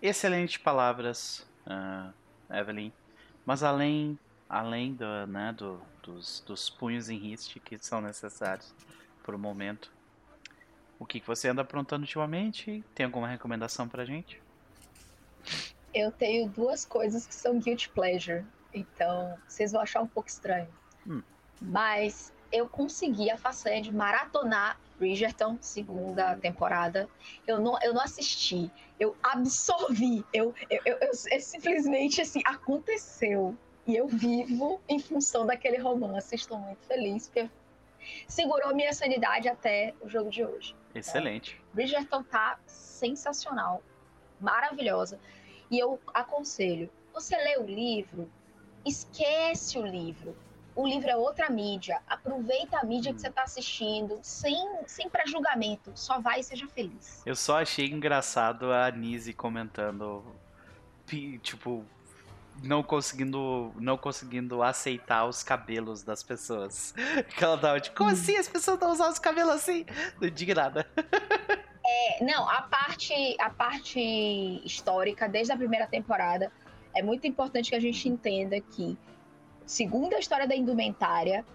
Excelentes 0.01 0.57
palavras, 0.57 1.47
ah, 1.65 2.11
Evelyn. 2.49 2.91
Mas 3.45 3.63
além, 3.63 4.17
além 4.49 4.93
do, 4.93 5.27
né, 5.27 5.53
do- 5.53 5.81
dos, 6.03 6.41
dos 6.45 6.69
punhos 6.69 7.09
em 7.09 7.17
riste 7.17 7.59
que 7.59 7.77
são 7.77 8.01
necessários 8.01 8.73
por 9.23 9.35
um 9.35 9.39
momento, 9.39 9.91
o 10.99 11.05
que, 11.05 11.19
que 11.19 11.27
você 11.27 11.49
anda 11.49 11.61
aprontando 11.61 12.03
ultimamente? 12.03 12.83
Tem 12.93 13.05
alguma 13.05 13.27
recomendação 13.27 13.87
pra 13.87 14.05
gente? 14.05 14.41
Eu 15.93 16.11
tenho 16.11 16.49
duas 16.49 16.85
coisas 16.85 17.25
que 17.25 17.33
são 17.33 17.59
guilty 17.59 17.89
pleasure, 17.89 18.45
então 18.73 19.37
vocês 19.47 19.71
vão 19.71 19.81
achar 19.81 20.01
um 20.01 20.07
pouco 20.07 20.27
estranho. 20.29 20.67
Hum. 21.07 21.21
Mas 21.61 22.33
eu 22.55 22.69
consegui 22.69 23.29
a 23.29 23.37
façanha 23.37 23.81
de 23.81 23.93
maratonar 23.93 24.79
Bridgerton, 24.97 25.57
segunda 25.59 26.37
temporada. 26.37 27.09
Eu 27.45 27.59
não, 27.59 27.77
eu 27.81 27.93
não 27.93 28.01
assisti, 28.01 28.71
eu 28.97 29.15
absorvi, 29.21 30.25
eu, 30.33 30.55
eu, 30.69 30.79
eu, 30.85 30.97
eu- 31.01 31.11
é 31.31 31.39
simplesmente 31.39 32.21
assim, 32.21 32.41
aconteceu. 32.45 33.57
E 33.85 33.95
eu 33.95 34.07
vivo 34.07 34.81
em 34.87 34.97
função 34.99 35.45
daquele 35.45 35.77
romance. 35.77 36.33
Estou 36.33 36.57
muito 36.57 36.83
feliz, 36.87 37.27
porque 37.27 37.49
segurou 38.27 38.73
minha 38.73 38.93
sanidade 38.93 39.47
até 39.49 39.93
o 40.01 40.07
jogo 40.09 40.29
de 40.31 40.43
hoje. 40.43 40.75
Excelente. 40.95 41.61
Bridgerton 41.73 42.23
tá 42.23 42.57
sensacional, 42.65 43.83
maravilhosa. 44.39 45.19
E 45.69 45.77
eu 45.77 45.99
aconselho, 46.13 46.89
você 47.13 47.35
lê 47.35 47.57
o 47.57 47.65
livro, 47.65 48.31
esquece 48.85 49.77
o 49.77 49.85
livro. 49.85 50.35
O 50.75 50.85
livro 50.85 51.09
é 51.09 51.15
outra 51.15 51.49
mídia. 51.49 52.01
Aproveita 52.07 52.79
a 52.79 52.83
mídia 52.83 53.13
que 53.13 53.21
você 53.21 53.29
está 53.29 53.43
assistindo, 53.43 54.19
sem, 54.21 54.67
sem 54.85 55.09
pré-julgamento. 55.09 55.91
Só 55.95 56.19
vai 56.19 56.41
e 56.41 56.43
seja 56.43 56.67
feliz. 56.67 57.21
Eu 57.25 57.35
só 57.35 57.61
achei 57.61 57.87
engraçado 57.87 58.71
a 58.71 58.91
Nise 58.91 59.31
comentando. 59.33 60.23
Tipo, 61.41 61.85
não 62.63 62.81
conseguindo 62.81 63.71
não 63.79 63.97
conseguindo 63.97 64.63
aceitar 64.63 65.25
os 65.25 65.43
cabelos 65.43 66.03
das 66.03 66.21
pessoas. 66.23 66.93
Que 67.37 67.43
ela 67.43 67.57
tava 67.57 67.79
tipo, 67.79 67.95
como 67.95 68.09
assim 68.09 68.35
as 68.37 68.47
pessoas 68.47 68.75
estão 68.75 68.91
usando 68.91 69.11
os 69.11 69.19
cabelos 69.19 69.53
assim? 69.53 69.85
Não 70.19 70.27
indignada. 70.27 70.85
É, 71.87 72.23
não, 72.23 72.49
a 72.49 72.63
parte, 72.63 73.13
a 73.39 73.47
parte 73.47 73.99
histórica, 74.65 75.29
desde 75.29 75.53
a 75.53 75.55
primeira 75.55 75.85
temporada, 75.85 76.51
é 76.95 77.03
muito 77.03 77.27
importante 77.27 77.69
que 77.69 77.75
a 77.75 77.79
gente 77.79 78.09
entenda 78.09 78.59
que, 78.59 78.97
segundo 79.65 80.13
a 80.13 80.19
história 80.19 80.47
da 80.47 80.55
indumentária, 80.55 81.45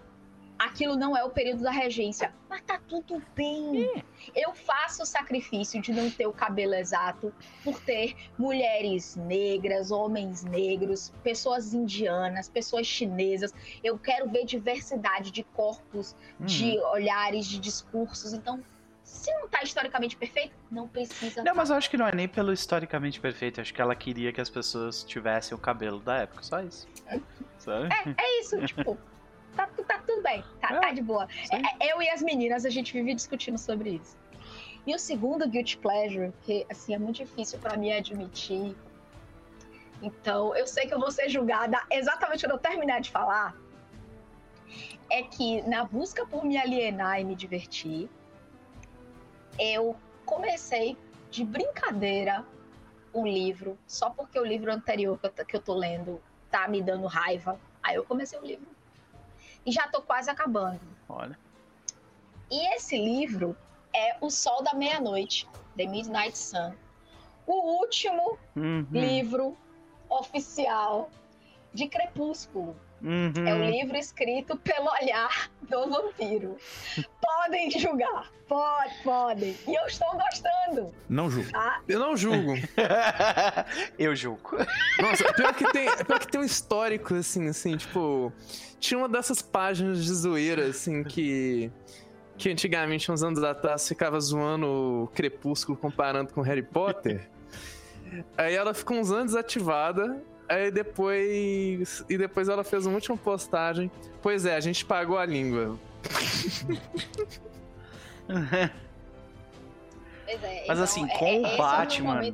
aquilo 0.61 0.95
não 0.95 1.17
é 1.17 1.23
o 1.23 1.29
período 1.29 1.63
da 1.63 1.71
regência. 1.71 2.31
Mas 2.47 2.61
tá 2.61 2.79
tudo 2.87 3.21
bem. 3.35 4.03
Eu 4.35 4.53
faço 4.53 5.01
o 5.01 5.05
sacrifício 5.05 5.81
de 5.81 5.91
não 5.91 6.09
ter 6.09 6.27
o 6.27 6.33
cabelo 6.33 6.75
exato 6.75 7.33
por 7.63 7.79
ter 7.81 8.15
mulheres 8.37 9.15
negras, 9.15 9.89
homens 9.89 10.43
negros, 10.43 11.11
pessoas 11.23 11.73
indianas, 11.73 12.47
pessoas 12.47 12.85
chinesas. 12.85 13.53
Eu 13.83 13.97
quero 13.97 14.29
ver 14.29 14.45
diversidade 14.45 15.31
de 15.31 15.43
corpos, 15.43 16.15
hum. 16.39 16.45
de 16.45 16.77
olhares, 16.79 17.47
de 17.47 17.59
discursos. 17.59 18.33
Então, 18.33 18.63
se 19.03 19.33
não 19.33 19.47
tá 19.47 19.63
historicamente 19.63 20.15
perfeito, 20.15 20.53
não 20.69 20.87
precisa. 20.87 21.43
Não, 21.43 21.53
tá. 21.53 21.53
mas 21.55 21.69
eu 21.69 21.75
acho 21.75 21.89
que 21.89 21.97
não 21.97 22.07
é 22.07 22.15
nem 22.15 22.27
pelo 22.27 22.53
historicamente 22.53 23.19
perfeito. 23.19 23.59
Acho 23.59 23.73
que 23.73 23.81
ela 23.81 23.95
queria 23.95 24.31
que 24.31 24.39
as 24.39 24.49
pessoas 24.49 25.03
tivessem 25.03 25.55
o 25.55 25.59
cabelo 25.59 25.99
da 25.99 26.17
época, 26.17 26.43
só 26.43 26.61
isso. 26.61 26.87
Sabe? 27.61 27.89
É, 27.93 28.23
é 28.23 28.39
isso, 28.39 28.59
tipo, 28.65 28.97
tá, 29.55 29.67
tá 29.87 29.99
tudo 29.99 30.23
bem, 30.23 30.43
tá, 30.59 30.75
é, 30.75 30.79
tá 30.79 30.91
de 30.91 31.01
boa. 31.01 31.27
É, 31.79 31.93
eu 31.93 32.01
e 32.01 32.09
as 32.09 32.21
meninas, 32.21 32.65
a 32.65 32.69
gente 32.69 32.91
vive 32.91 33.13
discutindo 33.13 33.57
sobre 33.57 33.91
isso. 33.91 34.17
E 34.85 34.95
o 34.95 34.99
segundo 34.99 35.47
Guilty 35.47 35.77
Pleasure, 35.77 36.33
que 36.41 36.65
assim, 36.69 36.95
é 36.95 36.97
muito 36.97 37.17
difícil 37.17 37.59
para 37.59 37.77
mim 37.77 37.91
admitir. 37.91 38.75
Então, 40.01 40.55
eu 40.55 40.65
sei 40.65 40.87
que 40.87 40.93
eu 40.93 40.99
vou 40.99 41.11
ser 41.11 41.29
julgada 41.29 41.79
exatamente 41.91 42.43
quando 42.43 42.53
eu 42.53 42.57
terminar 42.57 42.99
de 42.99 43.11
falar. 43.11 43.55
É 45.11 45.21
que 45.21 45.61
na 45.63 45.83
busca 45.83 46.25
por 46.25 46.43
me 46.43 46.57
alienar 46.57 47.21
e 47.21 47.23
me 47.23 47.35
divertir, 47.35 48.09
eu 49.59 49.95
comecei 50.25 50.97
de 51.29 51.45
brincadeira 51.45 52.43
um 53.13 53.27
livro, 53.27 53.77
só 53.85 54.09
porque 54.09 54.39
o 54.39 54.43
livro 54.43 54.71
anterior 54.71 55.19
que 55.19 55.27
eu, 55.27 55.45
que 55.45 55.55
eu 55.57 55.61
tô 55.61 55.75
lendo 55.75 56.19
tá 56.51 56.67
me 56.67 56.81
dando 56.81 57.07
raiva. 57.07 57.59
Aí 57.81 57.95
eu 57.95 58.03
comecei 58.03 58.37
o 58.37 58.45
livro. 58.45 58.67
E 59.65 59.71
já 59.71 59.87
tô 59.87 60.01
quase 60.01 60.29
acabando. 60.29 60.81
Olha. 61.07 61.37
E 62.49 62.75
esse 62.75 62.97
livro 62.97 63.55
é 63.93 64.17
O 64.19 64.29
Sol 64.29 64.61
da 64.61 64.73
Meia-Noite, 64.73 65.47
The 65.77 65.85
Midnight 65.87 66.37
Sun. 66.37 66.73
O 67.47 67.79
último 67.79 68.37
uhum. 68.55 68.85
livro 68.91 69.57
oficial 70.09 71.09
de 71.73 71.87
Crepúsculo. 71.87 72.75
Uhum. 73.03 73.47
É 73.47 73.53
um 73.53 73.69
livro 73.69 73.97
escrito 73.97 74.55
pelo 74.57 74.87
olhar 75.01 75.49
do 75.63 75.89
vampiro. 75.89 76.55
podem 77.19 77.71
julgar. 77.71 78.31
Pode, 78.47 78.93
podem. 79.03 79.55
E 79.67 79.73
eu 79.73 79.85
estou 79.87 80.07
gostando. 80.11 80.93
Não 81.09 81.29
julgo. 81.29 81.51
Tá? 81.51 81.81
Eu 81.87 81.99
não 81.99 82.15
julgo. 82.15 82.53
eu 83.97 84.15
julgo. 84.15 84.57
Nossa, 84.99 85.33
pior 85.33 85.53
que, 85.53 85.71
tem, 85.71 85.87
pior 86.05 86.19
que 86.19 86.27
tem 86.27 86.41
um 86.41 86.43
histórico, 86.43 87.15
assim, 87.15 87.47
assim, 87.47 87.77
tipo. 87.77 88.31
Tinha 88.79 88.97
uma 88.97 89.09
dessas 89.09 89.41
páginas 89.41 90.03
de 90.03 90.13
zoeira, 90.13 90.67
assim, 90.67 91.03
que. 91.03 91.71
Que 92.37 92.49
antigamente, 92.49 93.11
uns 93.11 93.23
anos 93.23 93.43
atrás, 93.43 93.87
ficava 93.87 94.19
zoando 94.19 94.65
o 95.03 95.07
Crepúsculo 95.13 95.77
comparando 95.77 96.33
com 96.33 96.41
Harry 96.41 96.63
Potter. 96.63 97.29
Aí 98.37 98.55
ela 98.55 98.73
ficou 98.73 98.97
uns 98.97 99.11
anos 99.11 99.33
desativada. 99.33 100.21
Aí 100.51 100.69
depois. 100.69 102.03
E 102.09 102.17
depois 102.17 102.49
ela 102.49 102.63
fez 102.63 102.85
uma 102.85 102.95
última 102.95 103.15
postagem. 103.15 103.89
Pois 104.21 104.45
é, 104.45 104.57
a 104.57 104.59
gente 104.59 104.83
pagou 104.83 105.17
a 105.17 105.25
língua. 105.25 105.79
é, 108.27 108.69
Mas 110.67 110.77
então, 110.77 110.83
assim, 110.83 111.07
com 111.07 111.25
é, 111.25 111.39
o 111.39 111.45
é 111.45 111.57
Batman 111.57 112.21
é 112.25 112.33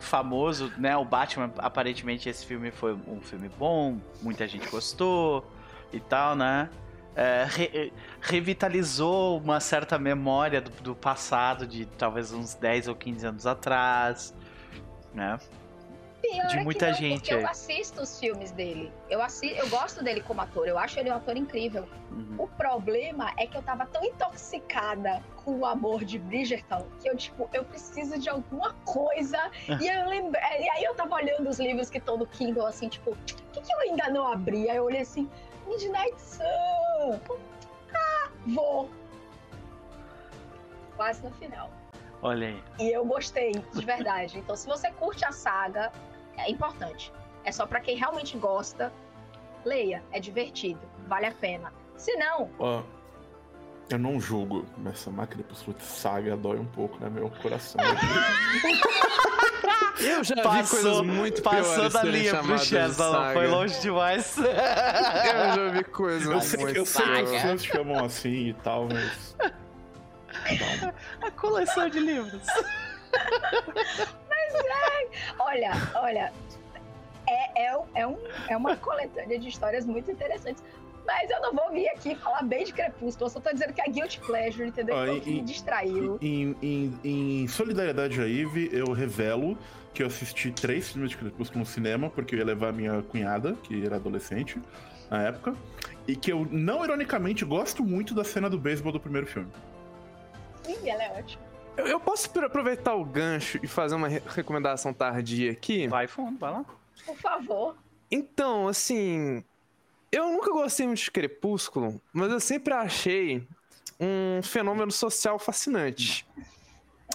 famoso, 0.00 0.72
né? 0.76 0.96
O 0.96 1.04
Batman, 1.04 1.52
aparentemente 1.58 2.28
esse 2.28 2.44
filme 2.44 2.72
foi 2.72 2.94
um 3.06 3.20
filme 3.20 3.48
bom, 3.48 3.98
muita 4.20 4.48
gente 4.48 4.68
gostou 4.68 5.48
e 5.92 6.00
tal, 6.00 6.34
né? 6.34 6.68
É, 7.14 7.46
re, 7.48 7.92
revitalizou 8.20 9.38
uma 9.38 9.60
certa 9.60 9.98
memória 10.00 10.60
do, 10.60 10.70
do 10.82 10.96
passado 10.96 11.64
de 11.64 11.86
talvez 11.86 12.32
uns 12.32 12.54
10 12.54 12.88
ou 12.88 12.96
15 12.96 13.26
anos 13.26 13.46
atrás, 13.46 14.34
né? 15.14 15.38
Pior 16.20 16.46
de 16.48 16.58
é 16.58 16.64
muita 16.64 16.88
não, 16.88 16.94
gente. 16.94 17.32
Eu 17.32 17.46
assisto 17.46 18.02
os 18.02 18.18
filmes 18.20 18.52
dele. 18.52 18.92
Eu, 19.08 19.22
assisto, 19.22 19.56
eu 19.56 19.68
gosto 19.68 20.04
dele 20.04 20.20
como 20.20 20.40
ator. 20.40 20.68
Eu 20.68 20.78
acho 20.78 20.98
ele 20.98 21.10
um 21.10 21.14
ator 21.14 21.36
incrível. 21.36 21.88
Uhum. 22.10 22.36
O 22.38 22.46
problema 22.46 23.32
é 23.38 23.46
que 23.46 23.56
eu 23.56 23.62
tava 23.62 23.86
tão 23.86 24.04
intoxicada 24.04 25.22
com 25.36 25.58
o 25.58 25.66
amor 25.66 26.04
de 26.04 26.18
Bridgerton 26.18 26.86
que 27.00 27.08
eu, 27.08 27.16
tipo, 27.16 27.48
eu 27.52 27.64
preciso 27.64 28.18
de 28.18 28.28
alguma 28.28 28.74
coisa. 28.84 29.50
e, 29.80 29.86
eu 29.86 30.08
lembrei, 30.08 30.42
e 30.60 30.68
aí 30.70 30.84
eu 30.84 30.94
tava 30.94 31.14
olhando 31.14 31.48
os 31.48 31.58
livros 31.58 31.88
que 31.88 31.98
estão 31.98 32.18
no 32.18 32.26
Kindle, 32.26 32.66
assim, 32.66 32.88
tipo, 32.88 33.12
o 33.12 33.16
que, 33.52 33.60
que 33.62 33.72
eu 33.72 33.78
ainda 33.80 34.08
não 34.10 34.26
abri? 34.26 34.68
Aí 34.68 34.76
eu 34.76 34.84
olhei 34.84 35.00
assim, 35.00 35.28
Midnight 35.66 36.20
Sun. 36.20 37.20
Ah, 37.94 38.28
vou. 38.46 38.90
Quase 40.96 41.22
no 41.22 41.30
final. 41.32 41.70
Olha 42.22 42.48
aí. 42.48 42.62
E 42.78 42.92
eu 42.92 43.04
gostei, 43.04 43.52
de 43.52 43.84
verdade. 43.84 44.38
Então, 44.38 44.54
se 44.54 44.66
você 44.66 44.90
curte 44.92 45.24
a 45.24 45.32
saga, 45.32 45.90
é 46.36 46.50
importante. 46.50 47.12
É 47.44 47.52
só 47.52 47.66
para 47.66 47.80
quem 47.80 47.96
realmente 47.96 48.36
gosta, 48.36 48.92
leia. 49.64 50.02
É 50.12 50.20
divertido, 50.20 50.80
vale 51.06 51.26
a 51.26 51.32
pena. 51.32 51.72
Se 51.96 52.14
não. 52.16 52.50
Oh, 52.58 52.82
eu 53.90 53.98
não 53.98 54.18
julgo, 54.20 54.64
mas 54.78 54.94
essa 54.94 55.10
máquina 55.10 55.42
de 55.42 55.82
saga 55.82 56.36
dói 56.36 56.58
um 56.58 56.64
pouco, 56.64 56.96
né? 57.00 57.10
Meu 57.10 57.28
coração. 57.28 57.80
eu 59.98 60.22
já 60.22 60.36
passou, 60.36 60.62
vi 60.62 60.68
coisas 60.68 61.00
muito 61.02 61.42
Passou 61.42 61.90
da 61.90 62.04
linha 62.04 62.40
pro 62.40 62.56
Chesla, 62.56 63.32
foi 63.32 63.48
longe 63.48 63.80
demais. 63.80 64.38
eu 64.38 64.44
já 64.44 65.70
vi 65.72 65.82
coisas 65.82 66.30
eu 66.30 66.40
sei, 66.40 66.60
muito 66.60 66.76
Eu 66.76 66.86
sei 66.86 67.04
que 67.04 67.10
as 67.10 67.30
pessoas 67.30 67.64
chamam 67.64 68.04
assim 68.04 68.50
e 68.50 68.54
tal, 68.54 68.86
mas. 68.86 69.36
A 71.20 71.30
coleção 71.32 71.88
de 71.88 71.98
livros. 71.98 72.46
Olha, 75.38 75.72
olha. 75.94 76.32
É, 77.28 77.66
é, 77.66 77.80
é, 77.94 78.06
um, 78.06 78.16
é 78.48 78.56
uma 78.56 78.76
coletânea 78.76 79.38
de 79.38 79.48
histórias 79.48 79.86
muito 79.86 80.10
interessantes. 80.10 80.62
Mas 81.06 81.30
eu 81.30 81.40
não 81.40 81.54
vou 81.54 81.70
vir 81.70 81.88
aqui 81.88 82.14
falar 82.14 82.42
bem 82.42 82.64
de 82.64 82.72
Crepúsculo. 82.72 83.26
Eu 83.26 83.30
só 83.30 83.40
tô 83.40 83.52
dizendo 83.52 83.72
que 83.72 83.80
é 83.80 83.88
Guilty 83.88 84.20
Pleasure, 84.20 84.68
entendeu? 84.68 84.96
Ah, 84.96 85.08
então, 85.08 85.32
me 85.32 85.40
distraiu. 85.42 86.18
Em, 86.20 86.56
em, 86.62 87.00
em, 87.02 87.48
solidariedade 87.48 88.20
a 88.20 88.28
Eve, 88.28 88.68
eu 88.72 88.92
revelo 88.92 89.56
que 89.92 90.02
eu 90.02 90.06
assisti 90.06 90.52
três 90.52 90.90
filmes 90.90 91.10
de 91.10 91.16
Crepúsculo 91.16 91.60
no 91.60 91.66
cinema, 91.66 92.10
porque 92.10 92.34
eu 92.34 92.38
ia 92.38 92.44
levar 92.44 92.72
minha 92.72 93.02
cunhada, 93.02 93.54
que 93.62 93.84
era 93.84 93.96
adolescente 93.96 94.60
na 95.10 95.22
época. 95.22 95.54
E 96.06 96.14
que 96.14 96.30
eu, 96.32 96.46
não 96.50 96.84
ironicamente, 96.84 97.44
gosto 97.44 97.82
muito 97.82 98.14
da 98.14 98.24
cena 98.24 98.48
do 98.48 98.58
beisebol 98.58 98.92
do 98.92 99.00
primeiro 99.00 99.26
filme. 99.26 99.50
Sim, 100.62 100.88
ela 100.88 101.02
é 101.02 101.18
ótima. 101.18 101.49
Eu, 101.76 101.86
eu 101.86 102.00
posso 102.00 102.30
aproveitar 102.40 102.94
o 102.94 103.04
gancho 103.04 103.58
e 103.62 103.66
fazer 103.66 103.94
uma 103.94 104.08
re 104.08 104.22
recomendação 104.26 104.92
tardia 104.92 105.52
aqui? 105.52 105.86
Vai 105.88 106.06
fundo, 106.06 106.38
vai 106.38 106.52
lá. 106.52 106.64
Por 107.04 107.16
favor. 107.16 107.76
Então, 108.10 108.68
assim. 108.68 109.44
Eu 110.12 110.28
nunca 110.28 110.50
gostei 110.50 110.86
muito 110.86 111.00
de 111.00 111.10
Crepúsculo, 111.10 112.00
mas 112.12 112.32
eu 112.32 112.40
sempre 112.40 112.74
achei 112.74 113.46
um 114.00 114.42
fenômeno 114.42 114.90
social 114.90 115.38
fascinante. 115.38 116.26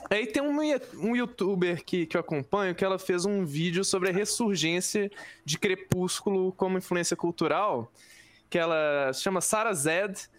Aí 0.10 0.28
tem 0.28 0.42
um, 0.42 0.58
um 1.02 1.16
youtuber 1.16 1.84
que, 1.84 2.06
que 2.06 2.16
eu 2.16 2.22
acompanho 2.22 2.76
que 2.76 2.86
ela 2.86 3.00
fez 3.00 3.26
um 3.26 3.44
vídeo 3.44 3.84
sobre 3.84 4.10
a 4.10 4.14
ressurgência 4.14 5.12
de 5.44 5.58
Crepúsculo 5.58 6.52
como 6.54 6.78
influência 6.78 7.18
cultural, 7.18 7.92
que 8.50 8.58
ela 8.58 9.12
chama 9.14 9.42
Sarah 9.42 9.74
Zed, 9.74 10.30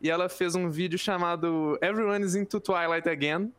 e 0.00 0.10
ela 0.10 0.28
fez 0.28 0.54
um 0.54 0.68
vídeo 0.68 0.98
chamado 0.98 1.78
Everyone 1.80 2.24
is 2.24 2.34
into 2.34 2.60
Twilight 2.60 3.08
Again. 3.08 3.52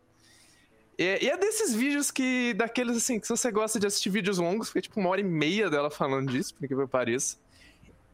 E, 1.04 1.26
e, 1.26 1.30
é 1.30 1.36
desses 1.36 1.76
vídeos 1.76 2.10
que, 2.10 2.54
daqueles 2.54 2.95
assim, 2.95 3.20
que 3.20 3.28
se 3.28 3.36
você 3.36 3.51
gosta 3.51 3.78
de 3.78 3.86
assistir 3.86 4.10
vídeos 4.10 4.38
longos, 4.38 4.70
fica 4.70 4.82
tipo 4.82 5.01
uma 5.01 5.10
hora 5.10 5.20
e 5.20 5.24
meia 5.24 5.70
dela 5.70 5.91
falando 5.91 6.32
disso, 6.32 6.56
por 6.56 6.66
que 6.66 6.74
eu 6.74 6.88
pareça. 6.88 7.38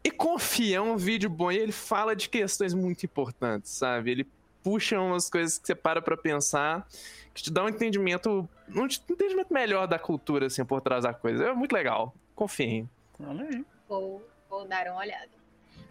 E 0.03 0.09
confia, 0.09 0.77
é 0.77 0.81
um 0.81 0.97
vídeo 0.97 1.29
bom 1.29 1.51
e 1.51 1.57
ele 1.57 1.71
fala 1.71 2.15
de 2.15 2.27
questões 2.27 2.73
muito 2.73 3.05
importantes, 3.05 3.71
sabe? 3.71 4.09
Ele 4.09 4.27
puxam 4.63 5.07
umas 5.07 5.29
coisas 5.29 5.59
que 5.59 5.67
você 5.67 5.75
para 5.75 6.01
pra 6.01 6.17
pensar, 6.17 6.87
que 7.31 7.43
te 7.43 7.51
dá 7.51 7.63
um 7.63 7.69
entendimento, 7.69 8.49
um 8.75 8.85
entendimento 8.85 9.53
melhor 9.53 9.85
da 9.87 9.99
cultura, 9.99 10.47
assim, 10.47 10.65
por 10.65 10.81
trás 10.81 11.03
da 11.03 11.13
coisa. 11.13 11.43
É 11.43 11.53
muito 11.53 11.73
legal. 11.73 12.15
Confiem. 12.33 12.89
Olha 13.19 13.43
aí. 13.43 13.63
Vou, 13.87 14.27
vou 14.49 14.67
dar 14.67 14.87
uma 14.87 15.01
olhada. 15.01 15.29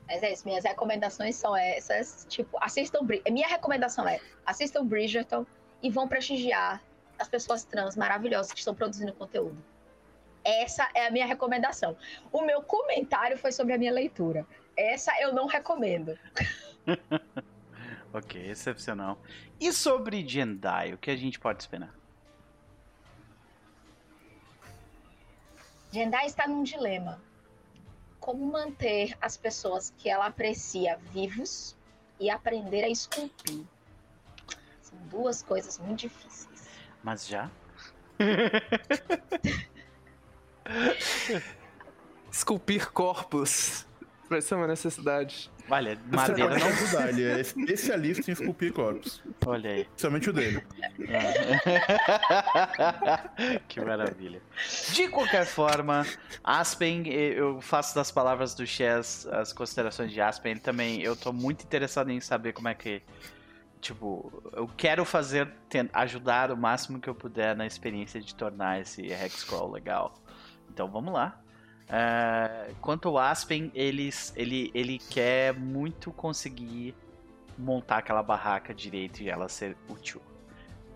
Mas 0.09 0.23
é 0.25 0.33
isso, 0.33 0.49
minhas 0.49 0.65
recomendações 0.65 1.37
são 1.37 1.57
essas. 1.57 2.27
Tipo, 2.29 2.59
assistam. 2.61 3.07
Minha 3.31 3.47
recomendação 3.47 4.09
é 4.09 4.19
assistam 4.45 4.85
Bridgerton 4.85 5.47
e 5.83 5.91
vão 5.91 6.09
prestigiar 6.09 6.83
as 7.19 7.29
pessoas 7.29 7.65
trans 7.65 7.97
maravilhosas 7.97 8.53
que 8.53 8.59
estão 8.59 8.75
produzindo 8.75 9.13
conteúdo. 9.13 9.63
Essa 10.45 10.89
é 10.95 11.07
a 11.07 11.11
minha 11.11 11.27
recomendação. 11.27 11.97
O 12.33 12.43
meu 12.43 12.63
comentário 12.63 13.37
foi 13.37 13.53
sobre 13.53 13.75
a 13.75 13.79
minha 13.79 13.93
leitura. 13.93 14.47
Essa 14.77 15.13
eu 15.21 15.35
não 15.35 15.47
recomendo. 15.47 16.19
ok, 18.13 18.51
excepcional. 18.51 19.19
E 19.61 19.73
sobre 19.73 20.27
Jendai, 20.27 20.95
o 20.95 20.99
que 20.99 21.11
a 21.11 21.17
gente 21.17 21.39
pode 21.39 21.63
esperar? 21.63 21.93
Jendai 25.91 26.27
está 26.27 26.47
num 26.47 26.63
dilema. 26.63 27.21
Como 28.21 28.45
manter 28.47 29.17
as 29.21 29.37
pessoas 29.37 29.93
que 29.99 30.09
ela 30.09 30.27
aprecia 30.27 30.97
vivos 31.13 31.77
e 32.21 32.31
aprender 32.31 32.85
a 32.85 32.89
esculpir. 32.89 33.65
São 34.83 34.99
duas 35.09 35.43
coisas 35.43 35.79
muito 35.79 36.01
difíceis. 36.01 36.48
Mas 37.09 37.27
já? 37.27 37.51
Esculpir 42.31 42.91
corpos. 42.91 43.87
Vai 44.29 44.43
ser 44.43 44.57
uma 44.57 44.67
necessidade. 44.67 45.51
Olha, 45.71 45.99
madeira 46.13 46.59
não 46.59 46.67
ajudar, 46.67 47.09
ele 47.09 47.25
é 47.25 47.41
especialista 47.41 48.31
em 48.31 48.35
esculpir 48.35 48.75
corpos. 48.75 49.23
Olha 49.47 49.71
aí. 49.71 49.85
Principalmente 49.85 50.29
o 50.29 50.35
dele. 50.35 50.63
que 53.67 53.81
maravilha. 53.81 54.43
De 54.93 55.09
qualquer 55.09 55.47
forma, 55.47 56.07
Aspen, 56.45 57.09
eu 57.09 57.59
faço 57.63 57.95
das 57.95 58.11
palavras 58.11 58.55
do 58.55 58.67
Chess 58.67 59.27
as 59.29 59.55
considerações 59.55 60.13
de 60.13 60.21
Aspen. 60.21 60.53
Ele 60.53 60.61
também, 60.61 61.01
eu 61.01 61.17
tô 61.17 61.33
muito 61.33 61.65
interessado 61.65 62.11
em 62.11 62.21
saber 62.21 62.53
como 62.53 62.69
é 62.69 62.75
que. 62.75 63.01
Tipo, 63.81 64.43
eu 64.53 64.67
quero 64.77 65.05
fazer, 65.05 65.53
ajudar 65.93 66.51
o 66.51 66.57
máximo 66.57 67.01
que 67.01 67.09
eu 67.09 67.15
puder 67.15 67.57
na 67.57 67.67
experiência 67.67 68.21
de 68.21 68.35
tornar 68.35 68.81
esse 68.81 69.07
Hexcrawl 69.07 69.71
legal. 69.71 70.15
Então 70.71 70.91
vamos 70.91 71.13
lá. 71.13 71.41
Uh, 71.89 72.75
quanto 72.81 73.09
ao 73.09 73.19
Aspen, 73.19 73.71
ele, 73.75 74.11
ele, 74.37 74.71
ele 74.75 74.99
quer 74.99 75.55
muito 75.55 76.13
conseguir 76.13 76.95
montar 77.57 77.99
aquela 77.99 78.23
barraca 78.23 78.75
direito 78.75 79.23
e 79.23 79.31
ela 79.31 79.49
ser 79.49 79.77
útil. 79.89 80.21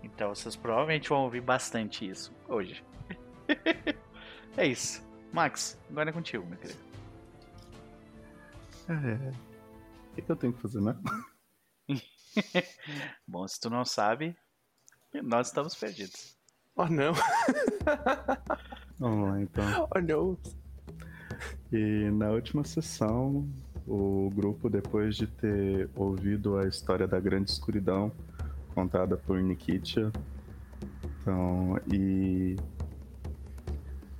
Então 0.03 0.29
vocês 0.29 0.55
provavelmente 0.55 1.09
vão 1.09 1.23
ouvir 1.23 1.41
bastante 1.41 2.07
isso 2.07 2.33
hoje. 2.47 2.83
é 4.55 4.67
isso. 4.67 5.01
Max, 5.31 5.79
agora 5.89 6.09
é 6.09 6.13
contigo, 6.13 6.45
meu 6.45 6.57
querido. 6.57 6.79
É. 8.89 9.33
O 10.11 10.21
que 10.21 10.31
eu 10.31 10.35
tenho 10.35 10.53
que 10.53 10.61
fazer, 10.61 10.81
né? 10.81 10.95
Bom, 13.27 13.47
se 13.47 13.59
tu 13.59 13.69
não 13.69 13.85
sabe, 13.85 14.35
nós 15.23 15.47
estamos 15.47 15.75
perdidos. 15.75 16.37
Oh 16.75 16.87
não. 16.87 17.13
Vamos 18.99 19.29
lá 19.29 19.41
então. 19.41 19.89
Oh 19.95 19.99
não. 19.99 20.37
E 21.71 22.09
na 22.11 22.29
última 22.29 22.63
sessão, 22.63 23.47
o 23.87 24.29
grupo, 24.33 24.69
depois 24.69 25.15
de 25.15 25.27
ter 25.27 25.89
ouvido 25.95 26.57
a 26.57 26.67
história 26.67 27.07
da 27.07 27.19
Grande 27.19 27.51
Escuridão 27.51 28.11
contada 28.73 29.17
por 29.17 29.41
Nikitya, 29.41 30.11
então, 31.21 31.79
e 31.91 32.55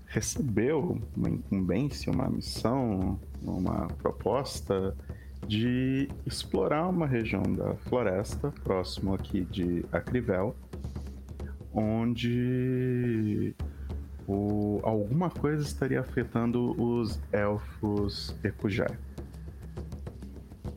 recebeu 0.06 1.02
uma 1.18 1.30
incumbência, 1.30 2.12
uma 2.12 2.30
missão, 2.30 3.20
uma 3.42 3.88
proposta 3.88 4.96
de 5.48 6.10
explorar 6.26 6.88
uma 6.88 7.06
região 7.06 7.44
da 7.44 7.76
floresta 7.76 8.54
próximo 8.64 9.14
aqui 9.14 9.42
de 9.42 9.86
Acrivel, 9.92 10.56
onde 11.74 13.56
o, 14.28 14.80
alguma 14.84 15.30
coisa 15.30 15.64
estaria 15.64 16.00
afetando 16.00 16.80
os 16.82 17.20
elfos 17.32 18.36
Ekujai. 18.44 18.98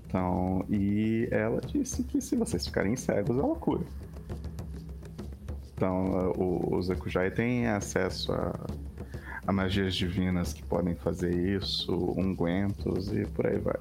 Então, 0.07 0.65
e 0.69 1.29
ela 1.31 1.61
disse 1.61 2.03
que 2.05 2.21
se 2.21 2.37
vocês 2.37 2.67
ficarem 2.67 2.97
cegos, 2.97 3.37
ela 3.37 3.55
cura. 3.57 3.85
Então, 5.75 6.33
os 6.71 6.89
Ekujai 6.89 7.31
têm 7.31 7.67
acesso 7.67 8.33
a, 8.33 8.53
a 9.47 9.53
magias 9.53 9.95
divinas 9.95 10.53
que 10.55 10.63
podem 10.63 10.95
fazer 10.95 11.35
isso, 11.35 11.93
ungüentos 12.17 13.13
e 13.13 13.27
por 13.27 13.47
aí 13.47 13.59
vai. 13.59 13.77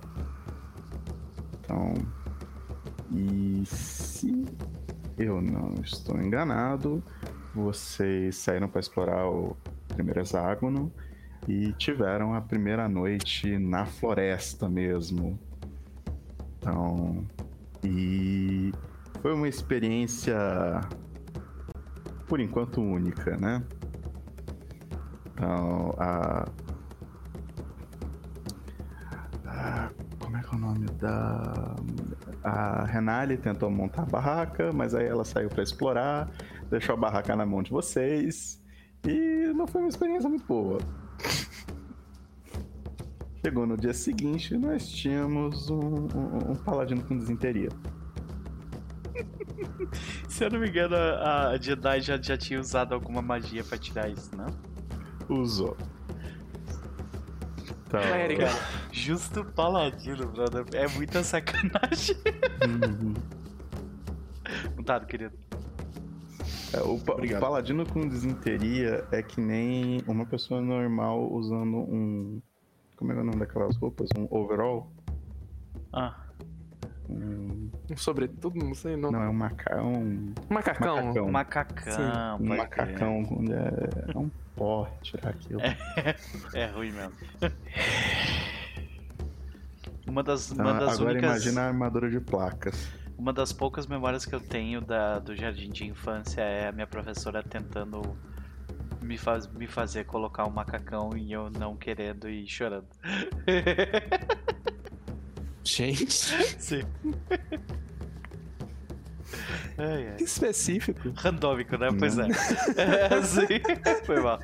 Então, 1.65 1.93
e 3.11 3.63
se 3.65 4.45
eu 5.17 5.41
não 5.41 5.73
estou 5.83 6.21
enganado, 6.21 7.03
vocês 7.53 8.35
saíram 8.37 8.69
para 8.69 8.79
explorar 8.79 9.27
o 9.27 9.57
primeiro 9.87 10.19
hexágono 10.19 10.91
e 11.47 11.73
tiveram 11.73 12.33
a 12.33 12.41
primeira 12.41 12.87
noite 12.87 13.57
na 13.57 13.85
floresta 13.85 14.69
mesmo. 14.69 15.39
Então, 16.57 17.25
e 17.83 18.71
foi 19.21 19.33
uma 19.33 19.47
experiência 19.47 20.35
por 22.27 22.39
enquanto 22.39 22.81
única, 22.81 23.37
né? 23.37 23.63
Então, 25.33 25.95
a, 25.97 26.45
a 29.45 29.89
como 30.35 30.35
é 30.35 30.43
que 30.43 30.53
é 30.53 30.57
o 30.57 30.59
nome 30.59 30.85
da 30.99 31.75
a 32.43 32.85
Renali 32.85 33.37
tentou 33.37 33.69
montar 33.69 34.03
a 34.03 34.05
barraca, 34.05 34.71
mas 34.73 34.93
aí 34.93 35.05
ela 35.05 35.23
saiu 35.23 35.49
para 35.49 35.63
explorar 35.63 36.29
deixou 36.69 36.93
a 36.93 36.97
barraca 36.97 37.35
na 37.35 37.45
mão 37.45 37.61
de 37.61 37.71
vocês. 37.71 38.61
E 39.07 39.53
não 39.53 39.67
foi 39.67 39.81
uma 39.81 39.89
experiência 39.89 40.27
muito 40.27 40.45
boa. 40.45 40.79
Chegou 43.43 43.67
no 43.67 43.77
dia 43.77 43.93
seguinte, 43.93 44.57
nós 44.57 44.89
tínhamos 44.89 45.69
um, 45.69 45.77
um, 45.77 46.51
um 46.51 46.55
paladino 46.55 47.03
com 47.03 47.15
desinteria. 47.15 47.69
Se 50.27 50.43
eu 50.43 50.49
não 50.49 50.59
me 50.59 50.67
engano, 50.67 50.95
a 50.95 51.55
Jedi 51.61 52.01
já, 52.01 52.19
já 52.19 52.35
tinha 52.35 52.59
usado 52.59 52.93
alguma 52.93 53.21
magia 53.21 53.63
pra 53.63 53.77
tirar 53.77 54.09
isso, 54.09 54.31
não? 54.35 54.47
Usou. 55.29 55.77
Então... 57.87 58.01
Cara, 58.01 58.49
justo 58.91 59.45
paladino, 59.45 60.27
brother. 60.27 60.65
É 60.73 60.87
muita 60.87 61.23
sacanagem. 61.23 62.15
Uhum. 62.65 63.13
Não 64.75 64.83
tá, 64.83 64.99
querido. 64.99 65.37
É, 66.73 66.81
o, 66.81 66.95
o, 66.95 67.39
paladino 67.39 67.85
com 67.85 68.07
desinteria 68.07 69.05
é 69.11 69.21
que 69.21 69.39
nem 69.39 70.01
uma 70.07 70.25
pessoa 70.25 70.61
normal 70.61 71.31
usando 71.31 71.77
um. 71.77 72.41
Como 72.97 73.11
é, 73.11 73.15
é 73.15 73.19
o 73.19 73.23
nome 73.23 73.39
daquelas 73.39 73.75
roupas? 73.77 74.09
Um 74.17 74.27
overall? 74.29 74.91
Ah. 75.93 76.15
Um, 77.07 77.69
um 77.91 77.97
sobretudo, 77.97 78.57
não 78.57 78.73
sei 78.73 78.97
não. 78.97 79.11
Não, 79.11 79.21
é 79.21 79.29
um 79.29 79.33
macacão. 79.33 79.93
Um... 79.93 80.33
Macacão. 80.49 80.95
Macacão. 80.95 81.31
macacão 81.31 82.37
um 82.39 82.45
macacão 82.45 83.23
é, 83.51 84.11
é 84.11 84.17
um 84.17 84.31
pó 84.55 84.87
tirar 85.01 85.29
aquilo. 85.29 85.61
É, 85.61 85.75
é 86.53 86.65
ruim 86.67 86.91
mesmo. 86.91 87.13
Uma 90.07 90.21
das, 90.21 90.51
uma 90.51 90.71
então, 90.71 90.85
das 90.85 90.95
agora 90.95 91.13
únicas... 91.13 91.31
imagina 91.31 91.61
a 91.61 91.67
armadura 91.67 92.09
de 92.09 92.19
placas. 92.19 92.87
Uma 93.17 93.33
das 93.33 93.51
poucas 93.51 93.87
memórias 93.87 94.23
que 94.23 94.35
eu 94.35 94.39
tenho 94.39 94.79
da, 94.79 95.17
do 95.17 95.35
jardim 95.35 95.71
de 95.71 95.85
infância 95.85 96.41
é 96.41 96.67
a 96.67 96.71
minha 96.71 96.85
professora 96.85 97.41
tentando 97.41 98.15
me, 99.01 99.17
faz, 99.17 99.47
me 99.47 99.67
fazer 99.67 100.05
colocar 100.05 100.45
um 100.45 100.51
macacão 100.51 101.09
e 101.17 101.31
eu 101.31 101.49
não 101.49 101.75
querendo 101.75 102.29
e 102.29 102.47
chorando. 102.47 102.87
Gente. 105.63 106.13
Sim. 106.13 106.83
Ai, 109.77 110.07
ai. 110.09 110.15
Específico. 110.19 111.11
Randômico, 111.15 111.77
né? 111.77 111.89
Pois 111.97 112.17
é. 112.17 112.27
é 112.77 113.21
sim. 113.23 113.47
Foi 114.05 114.19
mal. 114.21 114.39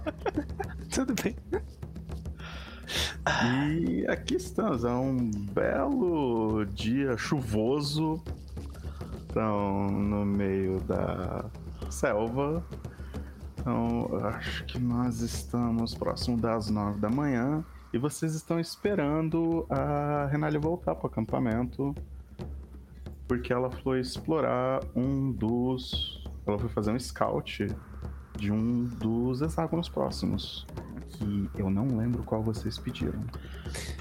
Tudo 0.94 1.14
bem. 1.22 1.36
E 3.46 4.06
aqui 4.08 4.36
estamos, 4.36 4.84
é 4.84 4.92
um 4.92 5.32
belo 5.54 6.66
dia 6.66 7.16
chuvoso 7.16 8.22
estão 9.32 9.88
no 9.90 10.26
meio 10.26 10.80
da 10.82 11.46
selva. 11.90 12.64
Então, 13.58 14.10
acho 14.26 14.66
que 14.66 14.78
nós 14.78 15.22
estamos 15.22 15.96
próximo 15.96 16.38
das 16.38 16.70
nove 16.70 17.00
da 17.00 17.10
manhã 17.10 17.64
e 17.94 17.98
vocês 17.98 18.36
estão 18.36 18.60
esperando 18.60 19.66
a 19.70 20.28
Renali 20.30 20.58
voltar 20.58 20.96
para 20.96 21.06
o 21.06 21.08
acampamento 21.08 21.96
porque 23.32 23.54
ela 23.54 23.72
foi 23.72 24.02
explorar 24.02 24.82
um 24.94 25.32
dos. 25.32 26.22
Ela 26.46 26.60
foi 26.60 26.68
fazer 26.68 26.92
um 26.92 27.00
scout 27.00 27.66
de 28.38 28.52
um 28.52 28.84
dos 28.84 29.42
hexágonos 29.42 29.88
próximos. 29.88 30.68
Que 31.14 31.50
eu 31.56 31.70
não 31.70 31.96
lembro 31.96 32.24
qual 32.24 32.44
vocês 32.44 32.78
pediram. 32.78 33.24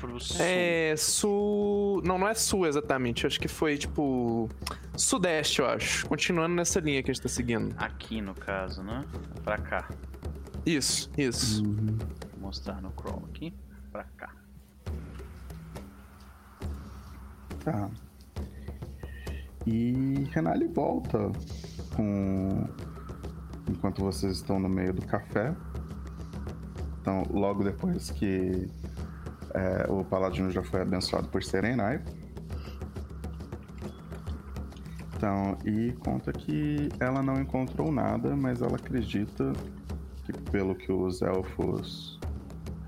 Pro 0.00 0.18
sul. 0.18 0.44
É. 0.44 0.96
Sul. 0.96 2.02
Não, 2.04 2.18
não 2.18 2.26
é 2.26 2.34
sul 2.34 2.66
exatamente. 2.66 3.24
Acho 3.24 3.38
que 3.38 3.46
foi 3.46 3.78
tipo. 3.78 4.48
Sudeste, 4.96 5.60
eu 5.60 5.66
acho. 5.66 6.08
Continuando 6.08 6.56
nessa 6.56 6.80
linha 6.80 7.00
que 7.00 7.12
a 7.12 7.14
gente 7.14 7.22
tá 7.22 7.28
seguindo. 7.28 7.72
Aqui 7.78 8.20
no 8.20 8.34
caso, 8.34 8.82
né? 8.82 9.04
Pra 9.44 9.58
cá. 9.58 9.88
Isso, 10.66 11.08
isso. 11.16 11.64
Uhum. 11.64 11.98
Vou 12.32 12.40
mostrar 12.40 12.82
no 12.82 12.92
Chrome 13.00 13.26
aqui. 13.26 13.54
Pra 13.92 14.02
cá. 14.16 14.34
Tá. 17.64 17.88
E 19.66 20.24
Renali 20.30 20.66
volta 20.66 21.30
com. 21.94 22.66
Enquanto 23.68 24.02
vocês 24.02 24.36
estão 24.36 24.58
no 24.58 24.68
meio 24.68 24.92
do 24.92 25.04
café. 25.06 25.54
Então, 27.00 27.22
logo 27.30 27.62
depois 27.62 28.10
que 28.10 28.68
é, 29.54 29.90
o 29.90 30.04
Paladino 30.04 30.50
já 30.50 30.62
foi 30.62 30.82
abençoado 30.82 31.28
por 31.28 31.42
Serenai. 31.42 32.02
Então, 35.16 35.58
e 35.66 35.92
conta 36.00 36.32
que 36.32 36.88
ela 36.98 37.22
não 37.22 37.40
encontrou 37.40 37.92
nada, 37.92 38.34
mas 38.34 38.62
ela 38.62 38.76
acredita 38.76 39.52
que, 40.24 40.32
pelo 40.50 40.74
que 40.74 40.90
os 40.90 41.20
elfos 41.20 42.18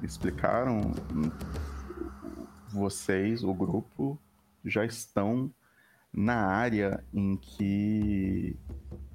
explicaram, 0.03 0.93
vocês, 2.71 3.45
o 3.45 3.53
grupo, 3.53 4.19
já 4.65 4.85
estão 4.85 5.51
na 6.15 6.47
área 6.47 7.03
em 7.13 7.37
que 7.37 8.57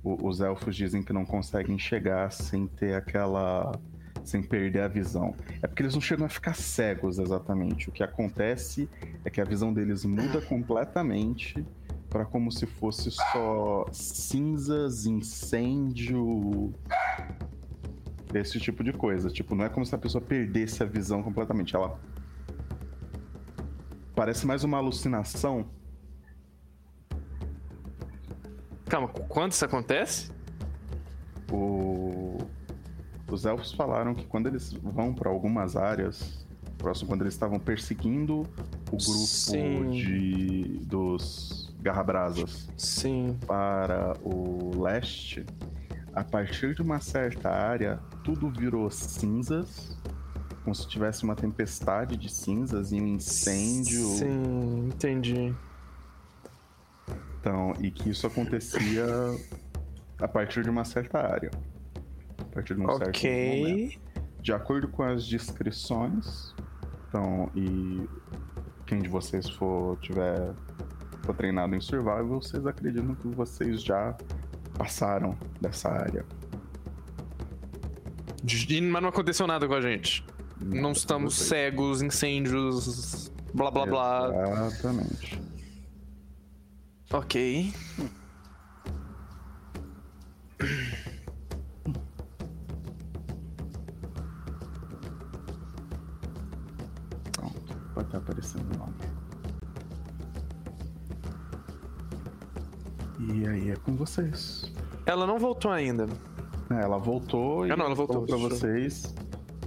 os 0.04 0.42
elfos 0.42 0.76
dizem 0.76 1.04
que 1.04 1.14
não 1.14 1.26
conseguem 1.26 1.78
chegar 1.78 2.32
sem 2.32 2.66
ter 2.66 2.96
aquela. 2.96 3.80
sem 4.24 4.42
perder 4.42 4.82
a 4.82 4.88
visão. 4.88 5.36
É 5.62 5.68
porque 5.68 5.84
eles 5.84 5.94
não 5.94 6.02
chegam 6.02 6.26
a 6.26 6.30
ficar 6.30 6.56
cegos 6.56 7.20
exatamente. 7.20 7.90
O 7.90 7.92
que 7.92 8.04
acontece 8.04 8.90
é 9.24 9.30
que 9.30 9.40
a 9.40 9.44
visão 9.46 9.74
deles 9.74 10.06
muda 10.06 10.42
completamente 10.42 11.64
para 12.10 12.26
como 12.26 12.52
se 12.52 12.66
fosse 12.66 13.12
só 13.12 13.86
cinzas, 13.92 15.06
incêndio, 15.06 16.74
esse 18.34 18.60
tipo 18.60 18.84
de 18.84 18.94
coisa. 18.94 19.30
Tipo, 19.30 19.56
não 19.56 19.66
é 19.66 19.70
como 19.70 19.86
se 19.86 19.94
a 19.94 19.98
pessoa 19.98 20.22
perdesse 20.22 20.82
a 20.82 20.86
visão 20.86 21.22
completamente. 21.22 21.76
Ela 21.76 22.00
parece 24.16 24.48
mais 24.48 24.64
uma 24.64 24.78
alucinação 24.78 25.66
Calma, 28.90 29.08
quando 29.08 29.52
isso 29.52 29.66
acontece? 29.66 30.32
O... 31.52 32.38
Os 33.30 33.46
elfos 33.46 33.74
falaram 33.74 34.16
que 34.16 34.26
quando 34.26 34.48
eles 34.48 34.72
vão 34.74 35.14
para 35.14 35.30
algumas 35.30 35.76
áreas, 35.76 36.46
próximo 36.78 37.10
quando 37.10 37.22
eles 37.22 37.34
estavam 37.34 37.60
perseguindo 37.60 38.42
o 38.90 38.98
grupo 38.98 39.02
Sim. 39.04 39.90
de 39.92 40.80
dos 40.86 41.76
Garrabrasas 41.82 42.70
Sim. 42.78 43.38
para 43.46 44.14
o 44.24 44.82
leste, 44.82 45.46
a 46.14 46.24
partir 46.24 46.74
de 46.74 46.82
uma 46.82 47.02
certa 47.02 47.50
área, 47.50 48.00
tudo 48.24 48.50
virou 48.50 48.90
cinzas, 48.90 49.98
como 50.64 50.74
se 50.74 50.88
tivesse 50.88 51.24
uma 51.24 51.36
tempestade 51.36 52.16
de 52.16 52.32
cinzas 52.32 52.92
e 52.92 52.96
um 52.96 53.08
incêndio. 53.08 54.06
Sim, 54.08 54.88
entendi. 54.88 55.54
Então, 57.40 57.74
e 57.80 57.92
que 57.92 58.10
isso 58.10 58.28
acontecia 58.28 59.06
a 60.20 60.28
partir 60.28 60.64
de 60.64 60.70
uma 60.70 60.84
certa 60.84 61.20
área. 61.20 61.52
A 62.40 62.46
partir 62.54 62.76
de 62.76 62.82
um 62.82 62.90
okay. 62.90 63.12
certo 63.12 63.70
momento. 63.70 64.00
De 64.42 64.54
acordo 64.54 64.88
com 64.88 65.04
as 65.04 65.26
descrições, 65.26 66.56
então, 67.08 67.50
e 67.56 68.08
quem 68.86 69.02
de 69.02 69.10
vocês 69.10 69.50
for 69.50 69.98
tiver 70.00 70.54
for 71.24 71.36
treinado 71.36 71.76
em 71.76 71.82
survival, 71.82 72.42
vocês 72.42 72.66
acreditam 72.66 73.14
que 73.16 73.28
vocês 73.28 73.84
já 73.84 74.16
passaram 74.78 75.38
dessa 75.60 75.90
área. 75.90 76.26
Mas 78.92 79.02
não 79.02 79.10
aconteceu 79.10 79.46
nada 79.46 79.68
com 79.68 79.74
a 79.74 79.82
gente. 79.82 80.24
Não, 80.62 80.84
não 80.84 80.92
estamos 80.94 81.36
cegos, 81.36 82.02
incêndios, 82.02 83.30
blá 83.54 83.70
blá 83.70 83.86
blá. 83.86 84.32
Exatamente. 84.70 85.47
Ok. 87.12 87.74
Pronto, 97.32 97.76
pode 97.94 98.08
estar 98.08 98.18
aparecendo 98.18 98.74
o 98.74 98.78
nome. 98.78 98.94
E 103.20 103.48
aí 103.48 103.72
é 103.72 103.76
com 103.78 103.96
vocês. 103.96 104.72
Ela 105.06 105.26
não 105.26 105.40
voltou 105.40 105.72
ainda. 105.72 106.08
É, 106.70 106.82
ela 106.84 106.98
voltou 106.98 107.66
e 107.66 107.72
ah, 107.72 107.78
não, 107.78 107.86
ela 107.86 107.96
voltou 107.96 108.26
para 108.26 108.36
vocês 108.36 109.16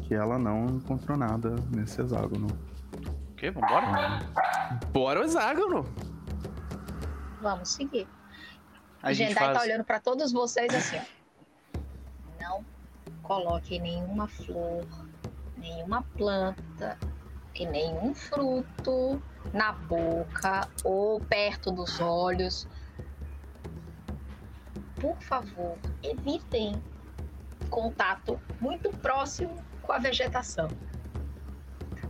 que 0.02 0.14
ela 0.14 0.38
não 0.38 0.66
encontrou 0.66 1.16
nada 1.16 1.56
nesse 1.74 2.02
hexágono. 2.02 2.48
O 3.30 3.34
quê? 3.34 3.50
Vambora? 3.50 4.20
Bora 4.92 5.20
o 5.20 5.24
hexágono! 5.24 5.86
Vamos 7.40 7.70
seguir. 7.70 8.06
A 9.02 9.12
gente 9.12 9.28
Jendai 9.28 9.34
tá 9.34 9.54
faz... 9.54 9.58
tá 9.58 9.64
olhando 9.64 9.84
para 9.84 10.00
todos 10.00 10.32
vocês 10.32 10.72
assim, 10.74 10.98
ó. 10.98 11.80
Não 12.40 12.64
coloque 13.22 13.78
nenhuma 13.78 14.28
flor, 14.28 14.86
nenhuma 15.56 16.02
planta 16.16 16.98
e 17.54 17.66
nenhum 17.66 18.14
fruto 18.14 19.22
na 19.52 19.72
boca 19.72 20.68
ou 20.84 21.20
perto 21.20 21.70
dos 21.70 22.00
olhos. 22.00 22.68
Por 25.00 25.16
favor, 25.22 25.78
evitem 26.02 26.82
contato 27.70 28.38
muito 28.60 28.90
próximo 28.90 29.64
com 29.82 29.92
a 29.92 29.98
vegetação. 29.98 30.68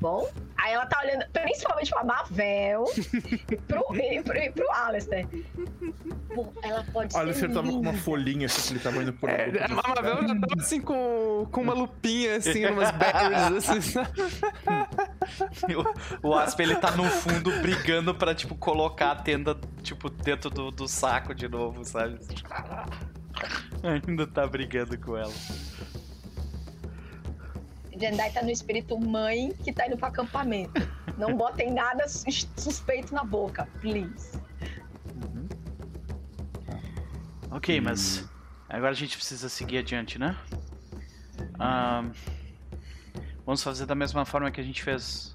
Bom? 0.01 0.31
Aí 0.57 0.73
ela 0.73 0.87
tá 0.87 1.01
olhando 1.03 1.27
principalmente 1.31 1.91
pra 1.91 2.05
Mavel 2.05 2.85
e 3.51 3.57
pro, 3.69 3.85
e 3.95 4.23
pro, 4.23 4.39
e 4.39 4.51
pro 4.51 4.73
Alistair. 4.73 5.27
Pô, 6.35 6.49
ela 6.63 6.85
pode 6.93 7.13
ser. 7.13 7.19
Alistair 7.19 7.53
tava 7.53 7.69
com 7.69 7.81
uma 7.81 7.93
folhinha 7.95 8.47
assim 8.47 8.63
que 8.63 8.73
ele 8.73 8.81
tava 8.81 9.03
indo 9.03 9.13
por. 9.13 9.29
É, 9.29 9.65
a 9.65 9.69
Mavel 9.69 10.29
já 10.29 10.41
tava 10.41 10.61
assim 10.61 10.81
com, 10.81 11.47
com 11.51 11.61
uma 11.61 11.75
lupinha 11.75 12.37
assim, 12.37 12.65
umas 12.67 12.91
berries 12.93 13.69
assim. 13.69 13.99
o, 16.23 16.29
o 16.29 16.35
Asp 16.35 16.61
ele 16.61 16.77
tá 16.77 16.91
no 16.93 17.05
fundo 17.05 17.51
brigando 17.61 18.15
pra, 18.15 18.35
tipo, 18.35 18.55
colocar 18.55 19.13
a 19.13 19.17
tenda, 19.17 19.59
tipo, 19.83 20.09
dentro 20.09 20.49
do, 20.49 20.71
do 20.71 20.89
saco 20.89 21.35
de 21.35 21.49
novo, 21.49 21.85
sabe? 21.85 22.19
Ainda 23.83 24.27
tá 24.27 24.47
brigando 24.47 24.99
com 24.99 25.17
ela. 25.17 25.33
Jendai 28.01 28.33
tá 28.33 28.43
no 28.43 28.51
espírito 28.51 28.99
mãe 28.99 29.53
que 29.63 29.73
tá 29.73 29.87
indo 29.87 29.97
pro 29.99 30.07
acampamento. 30.07 30.73
Não 31.19 31.37
botem 31.37 31.71
nada 31.71 32.09
suspeito 32.09 33.15
na 33.15 33.23
boca, 33.23 33.69
please. 33.79 34.39
Uhum. 35.23 35.47
Ok, 37.51 37.79
hum. 37.79 37.83
mas 37.85 38.27
agora 38.69 38.93
a 38.93 38.95
gente 38.95 39.17
precisa 39.17 39.51
seguir 39.51 39.79
adiante, 39.79 40.19
né? 40.19 40.35
Um, 41.61 42.11
vamos 43.45 43.63
fazer 43.63 43.85
da 43.85 43.95
mesma 43.95 44.25
forma 44.25 44.51
que 44.51 44.61
a 44.61 44.65
gente 44.65 44.83
fez 44.83 45.35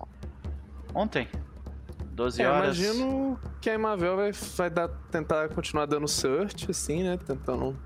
ontem. 0.91 1.28
12 2.13 2.41
é, 2.41 2.49
horas. 2.49 2.80
imagino 2.80 3.39
que 3.61 3.70
a 3.70 3.74
Imavel 3.76 4.16
vai, 4.16 4.32
vai 4.32 4.70
dar, 4.70 4.88
tentar 5.11 5.49
continuar 5.49 5.86
dando 5.86 6.07
search, 6.07 6.72
assim, 6.72 7.03
né? 7.03 7.18
Tentando. 7.18 7.78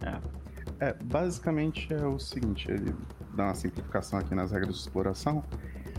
É. 0.00 0.86
é, 0.86 0.92
basicamente 0.94 1.92
é 1.92 2.06
o 2.06 2.18
seguinte, 2.18 2.70
ele 2.70 2.94
dar 3.40 3.46
uma 3.46 3.54
simplificação 3.54 4.18
aqui 4.18 4.34
nas 4.34 4.52
regras 4.52 4.74
de 4.74 4.80
exploração. 4.80 5.42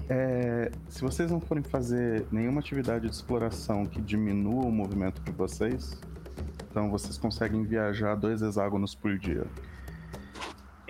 É, 0.10 0.72
se 0.89 1.02
vocês 1.02 1.32
não 1.32 1.39
forem 1.39 1.64
fazer 1.64 2.26
nenhuma 2.32 2.60
atividade 2.60 3.08
de 3.08 3.16
exploração 3.16 3.86
que 3.86 4.02
diminua 4.02 4.66
o 4.66 4.72
movimento 4.72 5.22
de 5.22 5.32
vocês, 5.32 5.98
então 6.70 6.89
vocês 6.89 7.18
conseguem 7.18 7.64
viajar 7.64 8.16
dois 8.16 8.42
hexágonos 8.42 8.94
por 8.94 9.18
dia. 9.18 9.46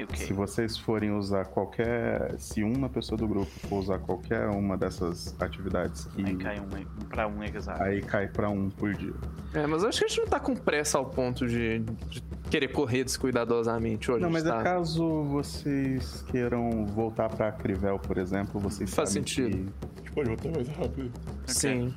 Okay. 0.03 0.25
Se 0.25 0.33
vocês 0.33 0.77
forem 0.77 1.11
usar 1.11 1.45
qualquer. 1.45 2.35
Se 2.39 2.63
uma 2.63 2.89
pessoa 2.89 3.15
do 3.17 3.27
grupo 3.27 3.51
for 3.67 3.77
usar 3.77 3.99
qualquer 3.99 4.49
uma 4.49 4.75
dessas 4.75 5.35
atividades 5.39 6.05
que. 6.05 6.25
Aí 6.25 6.35
cai 6.37 6.59
um 6.59 7.05
pra 7.07 7.27
um 7.27 7.43
hexágono. 7.43 7.85
Aí 7.85 8.01
cai 8.01 8.27
pra 8.27 8.49
um 8.49 8.71
por 8.71 8.95
dia. 8.95 9.13
É, 9.53 9.67
mas 9.67 9.83
acho 9.83 9.99
que 9.99 10.05
a 10.05 10.07
gente 10.07 10.21
não 10.21 10.27
tá 10.27 10.39
com 10.39 10.55
pressa 10.55 10.97
ao 10.97 11.05
ponto 11.05 11.45
de, 11.45 11.79
de 12.09 12.23
querer 12.51 12.67
correr 12.67 13.03
descuidadosamente 13.05 14.11
hoje. 14.11 14.21
Não, 14.21 14.29
mas 14.29 14.43
tá... 14.43 14.59
é 14.59 14.63
caso 14.63 15.23
vocês 15.23 16.23
queiram 16.29 16.85
voltar 16.85 17.29
pra 17.29 17.51
Crivel, 17.51 17.97
por 17.97 18.17
exemplo, 18.17 18.59
vocês 18.59 18.93
Faz 18.93 19.09
sentido. 19.09 19.49
Que... 19.49 19.87
A 19.95 19.99
gente 19.99 20.11
pode 20.11 20.29
voltar 20.29 20.51
mais 20.51 20.67
rápido. 20.67 21.11
Sim. 21.47 21.95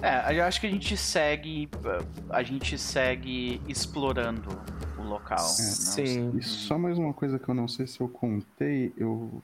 É. 0.00 0.32
é, 0.32 0.38
eu 0.38 0.44
acho 0.44 0.60
que 0.60 0.66
a 0.66 0.70
gente 0.70 0.96
segue. 0.96 1.68
A 2.30 2.42
gente 2.42 2.78
segue 2.78 3.60
explorando 3.68 4.50
o 4.98 5.02
local. 5.02 5.38
É, 5.38 5.42
Sim. 5.42 6.32
E 6.36 6.42
só 6.42 6.78
mais 6.78 6.96
uma 6.96 7.12
coisa 7.12 7.38
que 7.38 7.48
eu 7.48 7.54
não 7.54 7.66
sei 7.66 7.86
se 7.86 8.00
eu 8.00 8.08
contei, 8.08 8.92
eu. 8.96 9.42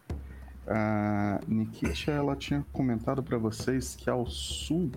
A 0.71 1.41
Nikita, 1.49 2.11
ela 2.11 2.37
tinha 2.37 2.65
comentado 2.75 3.23
para 3.23 3.39
vocês 3.39 3.97
que 3.97 4.11
ao 4.11 4.27
sul 4.27 4.91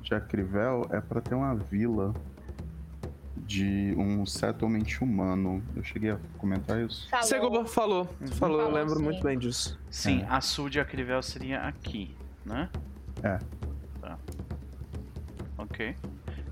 de 0.00 0.14
Acrivel 0.14 0.86
é 0.90 1.02
para 1.02 1.20
ter 1.20 1.34
uma 1.34 1.54
vila 1.54 2.14
de 3.50 3.92
um 3.98 4.24
settlement 4.24 5.00
humano. 5.00 5.60
Eu 5.74 5.82
cheguei 5.82 6.12
a 6.12 6.18
comentar 6.38 6.80
isso? 6.80 7.08
Falou. 7.10 7.26
Segura, 7.26 7.64
falou. 7.66 8.16
Uhum. 8.20 8.26
Falou, 8.28 8.60
eu 8.60 8.70
lembro 8.70 8.94
sim. 8.94 9.02
muito 9.02 9.20
bem 9.24 9.36
disso. 9.36 9.76
Sim, 9.90 10.22
é. 10.22 10.26
a 10.28 10.40
sul 10.40 10.70
de 10.70 10.78
Acrivel 10.78 11.20
seria 11.20 11.62
aqui, 11.62 12.16
né? 12.44 12.70
É. 13.24 13.38
Tá. 14.00 14.16
Ok. 15.58 15.96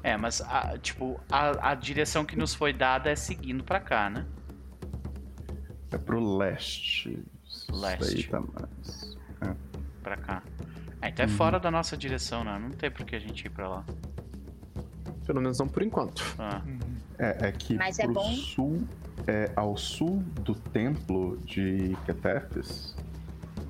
É, 0.02 0.16
mas 0.16 0.40
a, 0.40 0.76
tipo, 0.78 1.20
a, 1.30 1.70
a 1.70 1.74
direção 1.76 2.24
que 2.24 2.36
nos 2.36 2.52
foi 2.52 2.72
dada 2.72 3.08
é 3.08 3.14
seguindo 3.14 3.62
para 3.62 3.78
cá, 3.78 4.10
né? 4.10 4.26
É 5.92 5.98
pro 5.98 6.36
leste. 6.36 7.22
Leste. 7.70 8.02
Isso 8.02 8.16
aí 8.16 8.24
tá 8.24 8.40
mais. 8.40 9.16
É. 9.42 9.54
Pra 10.02 10.16
cá. 10.16 10.42
É, 11.00 11.10
então 11.10 11.24
é 11.24 11.28
uhum. 11.28 11.34
fora 11.34 11.60
da 11.60 11.70
nossa 11.70 11.96
direção, 11.96 12.42
né? 12.42 12.58
Não 12.60 12.70
tem 12.70 12.90
por 12.90 13.06
que 13.06 13.14
a 13.14 13.20
gente 13.20 13.44
ir 13.44 13.50
pra 13.50 13.68
lá. 13.68 13.84
Pelo 15.28 15.42
menos 15.42 15.58
não 15.58 15.68
por 15.68 15.82
enquanto. 15.82 16.24
Ah. 16.38 16.62
É, 17.18 17.48
é 17.48 17.52
que 17.52 17.74
Mas 17.74 17.98
é 17.98 18.04
pro 18.04 18.12
é 18.12 18.14
bom... 18.14 18.32
sul, 18.32 18.88
é, 19.26 19.52
ao 19.54 19.76
sul 19.76 20.22
do 20.40 20.54
templo 20.54 21.36
de 21.44 21.94
Ketefes, 22.06 22.96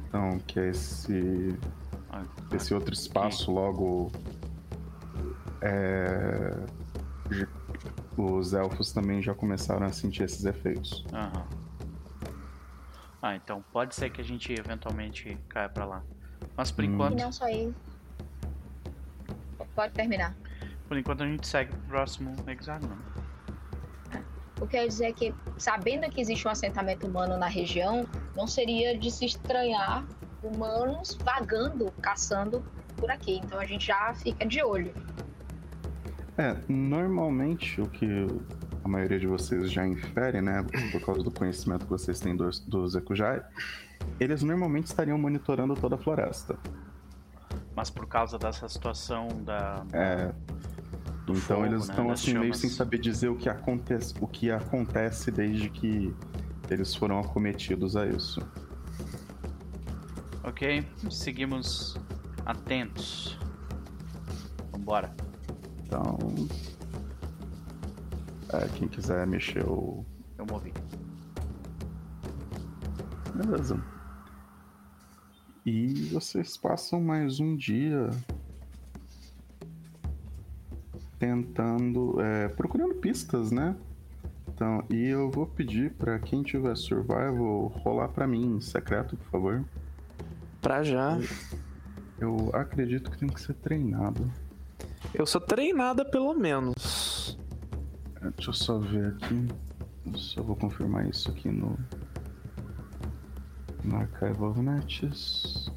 então, 0.07 0.39
que 0.47 0.61
é 0.61 0.69
esse, 0.69 1.59
ah, 2.11 2.23
esse 2.53 2.73
outro 2.73 2.95
espaço 2.95 3.51
logo... 3.51 4.13
É, 5.61 6.57
os 8.17 8.55
elfos 8.55 8.93
também 8.93 9.21
já 9.21 9.35
começaram 9.35 9.85
a 9.85 9.93
sentir 9.93 10.23
esses 10.23 10.45
efeitos. 10.45 11.05
Aham. 11.13 11.45
Ah, 13.21 13.35
então 13.35 13.65
pode 13.73 13.97
ser 13.97 14.11
que 14.11 14.21
a 14.21 14.25
gente 14.25 14.53
eventualmente 14.53 15.37
caia 15.49 15.69
pra 15.69 15.85
lá. 15.85 16.05
Mas 16.57 16.71
por 16.71 16.85
hum. 16.85 16.95
enquanto. 16.95 17.19
E 17.19 17.23
não 17.23 17.33
só 17.33 17.49
ele. 17.49 17.75
Pode 19.75 19.93
terminar. 19.93 20.37
Por 20.89 20.97
enquanto 20.97 21.23
a 21.23 21.27
gente 21.27 21.47
segue 21.47 21.71
pro 21.71 21.81
próximo 21.83 22.35
hexágono. 22.47 22.97
O 24.61 24.67
que 24.67 24.73
quer 24.73 24.89
dizer 24.89 25.07
é 25.07 25.13
que, 25.13 25.35
sabendo 25.57 26.11
que 26.11 26.21
existe 26.21 26.49
um 26.49 26.51
assentamento 26.51 27.07
humano 27.07 27.37
na 27.37 27.47
região, 27.47 28.07
não 28.35 28.47
seria 28.47 28.99
de 28.99 29.11
se 29.11 29.27
estranhar 29.27 30.05
humanos 30.43 31.17
vagando, 31.23 31.93
caçando 32.03 32.65
por 32.97 33.11
aqui. 33.11 33.37
Então 33.37 33.61
a 33.61 33.67
gente 33.67 33.87
já 33.87 34.13
fica 34.15 34.45
de 34.45 34.63
olho. 34.63 34.93
É, 36.37 36.57
normalmente 36.69 37.81
o 37.81 37.89
que 37.89 38.27
a 38.85 38.89
maioria 38.89 39.19
de 39.19 39.27
vocês 39.27 39.71
já 39.71 39.87
infere, 39.87 40.41
né, 40.41 40.65
por 40.93 41.01
causa 41.05 41.23
do 41.23 41.31
conhecimento 41.31 41.85
que 41.85 41.91
vocês 41.91 42.21
têm 42.21 42.37
dos, 42.37 42.61
dos 42.61 42.95
Ekujai, 42.95 43.43
eles 44.19 44.43
normalmente 44.43 44.87
estariam 44.87 45.19
monitorando 45.19 45.75
toda 45.75 45.97
a 45.97 45.99
floresta. 45.99 46.57
Mas 47.75 47.91
por 47.91 48.07
causa 48.07 48.39
dessa 48.39 48.69
situação 48.69 49.29
da. 49.45 49.85
É, 49.93 50.33
então 51.33 51.57
fogo, 51.57 51.67
eles 51.67 51.87
né, 51.87 51.91
estão 51.91 52.11
assim 52.11 52.35
meio 52.35 52.55
sem 52.55 52.71
saber 52.71 52.99
dizer 52.99 53.29
o 53.29 53.37
que 53.37 53.49
acontece, 53.49 54.15
o 54.21 54.27
que 54.27 54.51
acontece 54.51 55.31
desde 55.31 55.69
que 55.69 56.15
eles 56.71 56.95
foram 56.95 57.19
acometidos 57.19 57.97
a 57.97 58.07
isso. 58.07 58.41
Ok, 60.45 60.87
seguimos 61.11 61.97
atentos. 62.47 63.39
Vambora. 64.73 65.15
Então, 65.85 66.19
é, 68.53 68.67
quem 68.77 68.89
quiser 68.89 69.27
mexer 69.27 69.65
o. 69.67 70.05
Eu 70.39 70.47
movi. 70.47 70.73
Beleza. 73.35 73.83
E 75.65 75.93
vocês 76.13 76.57
passam 76.57 77.01
mais 77.01 77.41
um 77.41 77.55
dia 77.55 78.09
tentando, 81.19 82.21
é, 82.21 82.49
procurando 82.49 82.95
pistas, 82.95 83.51
né? 83.51 83.77
Então, 84.49 84.85
e 84.91 85.07
eu 85.07 85.31
vou 85.31 85.47
pedir 85.47 85.93
para 85.93 86.19
quem 86.19 86.43
tiver 86.43 86.77
survival 86.77 87.67
rolar 87.67 88.09
para 88.09 88.27
mim, 88.27 88.61
secreto, 88.61 89.17
por 89.17 89.31
favor. 89.31 89.65
Pra 90.61 90.83
já. 90.83 91.19
Eu 92.19 92.51
acredito 92.53 93.11
que 93.11 93.19
tem 93.19 93.29
que 93.29 93.41
ser 93.41 93.55
treinado. 93.55 94.31
Eu 95.15 95.27
sou 95.27 95.41
treinada 95.41 96.05
pelo 96.05 96.35
menos. 96.35 97.39
É, 98.17 98.31
deixa 98.31 98.51
eu 98.51 98.55
só 98.55 98.79
ver 98.79 99.07
aqui. 99.07 99.49
Só 100.15 100.43
vou 100.43 100.57
confirmar 100.57 101.09
isso 101.09 101.31
aqui 101.31 101.49
no. 101.49 101.79
No 103.85 103.97
Archive 103.97 104.43
of 104.43 104.61
Matches. 104.61 105.71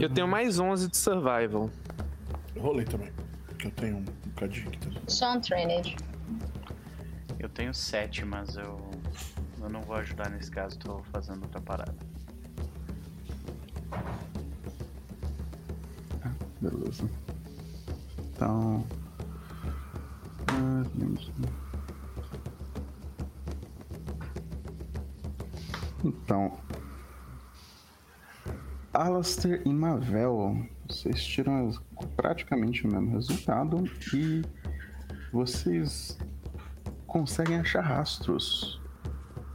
Eu 0.00 0.10
tenho 0.10 0.28
mais 0.28 0.58
11 0.58 0.88
de 0.88 0.96
survival. 0.96 1.70
Rolei 2.58 2.84
também. 2.84 3.10
Que 3.58 3.68
eu 3.68 3.70
tenho 3.70 3.96
um 3.98 4.02
bocadinho 4.02 4.68
aqui 4.68 4.78
também. 4.78 5.02
Só 5.06 5.34
um 5.34 5.40
trained. 5.40 5.96
Eu 7.38 7.48
tenho 7.48 7.72
7, 7.72 8.24
mas 8.24 8.56
eu. 8.56 8.78
Eu 9.60 9.68
não 9.70 9.80
vou 9.82 9.96
ajudar 9.96 10.28
nesse 10.30 10.50
caso, 10.50 10.78
tô 10.78 11.02
fazendo 11.12 11.42
outra 11.42 11.60
parada. 11.60 11.94
Ah, 16.22 16.32
beleza. 16.60 17.08
Então. 18.18 18.86
Ah, 20.48 20.82
então, 26.04 26.58
Alastair 28.96 29.60
e 29.64 29.72
Mavel, 29.72 30.56
vocês 30.88 31.22
tiram 31.22 31.70
praticamente 32.16 32.86
o 32.86 32.90
mesmo 32.90 33.10
resultado 33.10 33.84
e 34.14 34.42
vocês 35.30 36.18
conseguem 37.06 37.58
achar 37.58 37.82
rastros. 37.82 38.80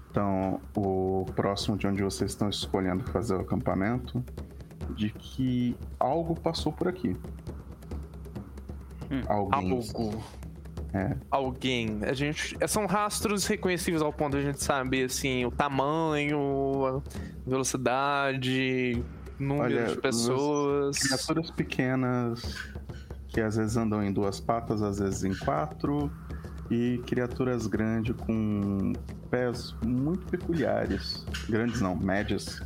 Então, 0.10 0.62
o 0.76 1.26
próximo 1.36 1.76
de 1.76 1.88
onde 1.88 2.04
vocês 2.04 2.32
estão 2.32 2.50
escolhendo 2.50 3.04
fazer 3.12 3.34
o 3.36 3.40
acampamento, 3.40 4.24
de 4.96 5.10
que 5.10 5.76
algo 6.00 6.40
passou 6.40 6.72
por 6.72 6.88
aqui. 6.88 7.18
Hum, 9.10 9.24
Alguém. 9.28 9.72
Algo. 9.72 10.24
É. 10.94 11.18
Alguém. 11.32 12.00
A 12.04 12.14
gente. 12.14 12.58
São 12.68 12.86
rastros 12.86 13.48
reconhecíveis 13.48 14.04
ao 14.04 14.14
ponto 14.14 14.38
de 14.38 14.44
a 14.44 14.46
gente 14.52 14.64
saber 14.64 15.06
assim, 15.06 15.46
o 15.46 15.52
tamanho, 15.52 16.86
a 16.86 17.50
velocidade, 17.50 19.04
número 19.42 19.64
Olha, 19.64 19.86
de 19.88 19.98
pessoas. 19.98 20.98
Criaturas 20.98 21.52
pequenas 21.52 22.72
que 23.32 23.40
às 23.40 23.56
vezes 23.56 23.78
andam 23.78 24.04
em 24.04 24.12
duas 24.12 24.40
patas, 24.40 24.82
às 24.82 25.00
vezes 25.00 25.24
em 25.24 25.34
quatro. 25.36 26.12
E 26.70 27.00
criaturas 27.06 27.68
grandes 27.68 28.16
com 28.16 28.94
pés 29.30 29.76
muito 29.84 30.26
peculiares. 30.28 31.26
Grandes 31.50 31.82
não, 31.82 31.96
médias. 31.96 32.62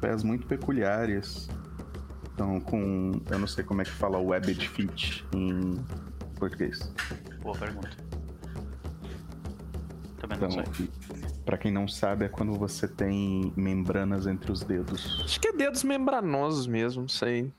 Pés 0.00 0.22
muito 0.22 0.46
peculiares. 0.46 1.48
Então, 2.34 2.60
com. 2.60 3.12
Eu 3.30 3.38
não 3.38 3.46
sei 3.46 3.64
como 3.64 3.80
é 3.80 3.84
que 3.84 3.90
fala 3.90 4.18
webbed 4.18 4.68
feet 4.68 5.24
em 5.34 5.82
português. 6.38 6.92
Boa 7.42 7.56
pergunta. 7.56 7.90
Também 10.18 10.38
não 10.38 10.48
então, 10.48 10.64
sei. 10.74 10.90
Para 11.50 11.58
quem 11.58 11.72
não 11.72 11.88
sabe, 11.88 12.26
é 12.26 12.28
quando 12.28 12.52
você 12.52 12.86
tem 12.86 13.52
membranas 13.56 14.28
entre 14.28 14.52
os 14.52 14.62
dedos. 14.62 15.20
Acho 15.24 15.40
que 15.40 15.48
é 15.48 15.52
dedos 15.52 15.82
membranosos 15.82 16.68
mesmo, 16.68 17.02
não 17.02 17.08
sei. 17.08 17.52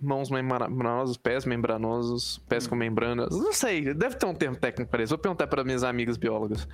Mãos 0.00 0.30
membranosos, 0.30 1.16
pés 1.16 1.44
membranosos, 1.44 2.38
pés 2.48 2.64
hum. 2.64 2.68
com 2.68 2.76
membranas. 2.76 3.30
Não 3.30 3.52
sei, 3.52 3.92
deve 3.92 4.14
ter 4.14 4.26
um 4.26 4.34
termo 4.36 4.56
técnico 4.56 4.88
para 4.88 5.02
isso. 5.02 5.10
Vou 5.10 5.18
perguntar 5.18 5.48
para 5.48 5.64
minhas 5.64 5.82
amigas 5.82 6.16
biólogas. 6.16 6.68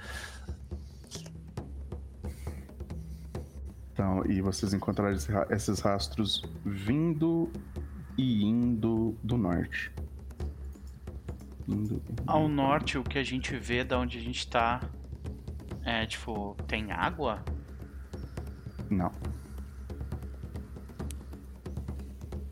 Então, 3.94 4.22
e 4.26 4.42
vocês 4.42 4.74
encontraram 4.74 5.16
esses 5.48 5.80
rastros 5.80 6.42
vindo 6.62 7.50
e 8.18 8.44
indo 8.44 9.16
do 9.22 9.38
norte. 9.38 9.90
Indo, 11.66 12.02
indo, 12.06 12.22
Ao 12.26 12.46
norte, 12.48 12.98
o 12.98 13.02
que 13.02 13.16
a 13.18 13.24
gente 13.24 13.56
vê 13.56 13.82
da 13.82 13.98
onde 13.98 14.18
a 14.18 14.20
gente 14.20 14.40
está 14.40 14.78
é, 15.84 16.06
tipo, 16.06 16.56
tem 16.66 16.90
água? 16.92 17.42
Não. 18.90 19.10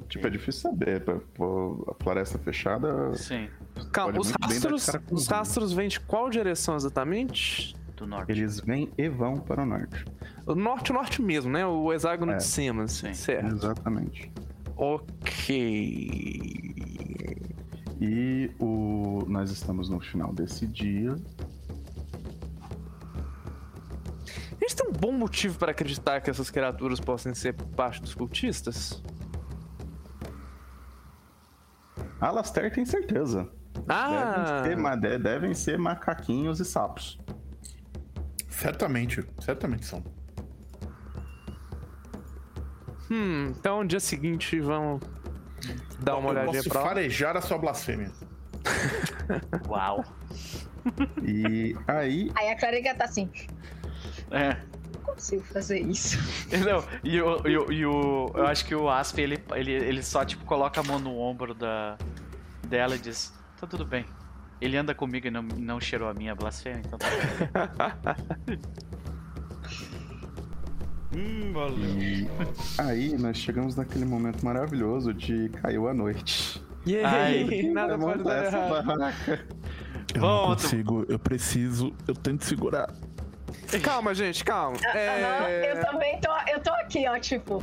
Tipo, 0.08 0.26
é 0.26 0.30
difícil 0.30 0.62
saber. 0.62 1.02
A 1.08 1.94
floresta 2.02 2.38
fechada. 2.38 3.14
Sim. 3.14 3.48
Calma, 3.92 4.18
os 4.20 4.32
rastros, 4.32 4.90
os 5.10 5.26
rastros 5.26 5.72
vêm 5.72 5.88
de 5.88 6.00
qual 6.00 6.28
direção 6.28 6.76
exatamente? 6.76 7.74
do 7.96 8.06
norte. 8.06 8.32
Eles 8.32 8.60
vêm 8.60 8.90
e 8.96 9.08
vão 9.08 9.38
para 9.38 9.62
o 9.62 9.66
norte. 9.66 10.04
O 10.46 10.54
norte, 10.54 10.90
o 10.90 10.94
norte 10.94 11.20
mesmo, 11.22 11.50
né? 11.52 11.66
O 11.66 11.92
hexágono 11.92 12.32
É. 12.32 12.36
de 12.38 12.44
cima, 12.44 12.88
Sim. 12.88 13.12
certo. 13.12 13.54
Exatamente. 13.54 14.32
Ok. 14.76 15.50
E 18.00 18.50
o... 18.58 19.24
nós 19.28 19.50
estamos 19.50 19.90
no 19.90 20.00
final 20.00 20.32
desse 20.32 20.66
dia. 20.66 21.14
A 24.62 24.68
gente 24.68 24.76
tem 24.76 24.88
um 24.88 24.92
bom 24.92 25.12
motivo 25.12 25.58
para 25.58 25.70
acreditar 25.70 26.20
que 26.20 26.28
essas 26.30 26.50
criaturas 26.50 27.00
possam 27.00 27.34
ser 27.34 27.54
parte 27.54 28.00
dos 28.02 28.14
cultistas? 28.14 29.02
Alastair 32.20 32.70
tem 32.72 32.84
certeza. 32.84 33.48
Ah! 33.88 34.60
Devem, 34.62 34.84
ser, 35.00 35.18
devem 35.18 35.54
ser 35.54 35.78
macaquinhos 35.78 36.60
e 36.60 36.64
sapos. 36.64 37.18
Certamente, 38.48 39.24
certamente 39.40 39.86
são. 39.86 40.04
Hum, 43.10 43.54
então 43.58 43.82
no 43.82 43.88
dia 43.88 43.98
seguinte 43.98 44.60
vamos 44.60 45.00
dar 46.00 46.16
uma 46.16 46.28
eu 46.28 46.30
olhadinha 46.32 46.58
posso 46.58 46.68
pra 46.68 46.80
lá. 46.80 46.86
farejar 46.88 47.36
a 47.36 47.40
sua 47.40 47.58
blasfêmia. 47.58 48.12
Uau. 49.66 50.04
E 51.22 51.74
aí, 51.88 52.30
Aí 52.34 52.48
a 52.50 52.56
clériga 52.56 52.94
tá 52.94 53.04
assim, 53.04 53.30
É. 54.30 54.56
não 54.94 55.14
consigo 55.14 55.42
fazer 55.44 55.80
isso. 55.80 56.18
Não, 56.64 56.84
e 57.02 57.20
o, 57.20 57.46
e 57.48 57.56
o, 57.58 57.72
e 57.72 57.86
o- 57.86 58.30
Eu 58.34 58.46
acho 58.46 58.64
que 58.64 58.74
o 58.74 58.88
Asp, 58.88 59.18
ele, 59.18 59.38
ele, 59.54 59.72
ele 59.72 60.02
só, 60.02 60.24
tipo, 60.24 60.44
coloca 60.44 60.80
a 60.80 60.84
mão 60.84 60.98
no 60.98 61.16
ombro 61.18 61.52
da, 61.54 61.96
dela 62.66 62.94
e 62.96 62.98
diz: 62.98 63.32
Tá 63.60 63.66
tudo 63.66 63.84
bem. 63.84 64.04
Ele 64.60 64.76
anda 64.76 64.94
comigo 64.94 65.26
e 65.26 65.30
não, 65.30 65.42
não 65.42 65.80
cheirou 65.80 66.08
a 66.08 66.14
minha 66.14 66.34
blasfêmia, 66.34 66.82
então 66.84 66.98
tá 66.98 67.06
bem. 68.46 68.60
hum, 71.16 71.52
valeu. 71.52 71.76
e 72.00 72.28
aí 72.78 73.16
nós 73.18 73.36
chegamos 73.36 73.74
naquele 73.76 74.04
momento 74.04 74.44
maravilhoso 74.44 75.12
de 75.14 75.48
caiu 75.60 75.88
a 75.88 75.94
noite. 75.94 76.62
Yay! 76.86 77.70
Nada 77.72 77.96
Vai 77.96 78.12
pode 78.12 78.24
dar 78.24 78.44
errado. 78.44 78.86
barraca. 78.86 79.46
Eu 80.14 80.20
não 80.20 80.46
consigo, 80.46 81.04
eu 81.08 81.18
preciso, 81.18 81.92
eu 82.06 82.14
tento 82.14 82.44
segurar. 82.44 82.92
Calma, 83.82 84.14
gente, 84.14 84.44
calma. 84.44 84.76
É... 84.94 85.72
Eu 85.72 85.80
também 85.84 86.20
tô, 86.20 86.30
eu 86.50 86.60
tô 86.60 86.70
aqui, 86.70 87.06
ó, 87.08 87.18
tipo, 87.18 87.62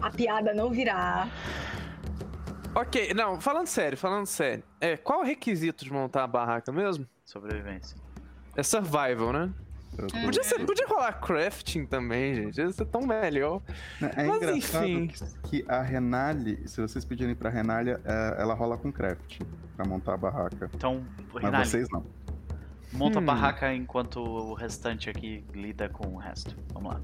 a 0.00 0.10
piada 0.10 0.52
não 0.54 0.70
virá. 0.70 1.28
Ok, 2.74 3.12
não, 3.14 3.40
falando 3.40 3.66
sério, 3.66 3.98
falando 3.98 4.26
sério. 4.26 4.62
É, 4.80 4.96
qual 4.96 5.20
o 5.20 5.24
requisito 5.24 5.84
de 5.84 5.92
montar 5.92 6.24
a 6.24 6.26
barraca 6.26 6.72
mesmo? 6.72 7.06
Sobrevivência. 7.24 7.96
É 8.56 8.62
survival, 8.62 9.32
né? 9.32 9.50
Tô- 9.94 10.06
Podia, 10.22 10.42
ser, 10.42 10.64
podia 10.64 10.86
rolar 10.86 11.12
crafting 11.20 11.84
também, 11.84 12.34
gente. 12.34 12.58
Ia 12.58 12.72
ser 12.72 12.86
tão 12.86 13.02
melhor. 13.02 13.60
É 14.00 14.24
Mas 14.24 14.36
engraçado 14.36 14.88
enfim. 14.88 15.12
que 15.42 15.62
a 15.68 15.82
Renali, 15.82 16.66
se 16.66 16.80
vocês 16.80 17.04
pedirem 17.04 17.34
pra 17.34 17.50
Renalia, 17.50 18.00
é, 18.06 18.36
ela 18.40 18.54
rola 18.54 18.78
com 18.78 18.90
craft 18.90 19.40
pra 19.76 19.84
montar 19.84 20.14
a 20.14 20.16
barraca. 20.16 20.70
Então, 20.74 21.04
Mas 21.34 21.42
Renali, 21.44 21.66
vocês 21.66 21.88
não. 21.90 22.06
Monta 22.92 23.18
a 23.18 23.22
Hum. 23.22 23.24
barraca 23.24 23.74
enquanto 23.74 24.18
o 24.20 24.54
restante 24.54 25.08
aqui 25.10 25.44
lida 25.54 25.88
com 25.88 26.08
o 26.08 26.16
resto. 26.16 26.56
Vamos 26.72 26.92
lá. 26.94 27.00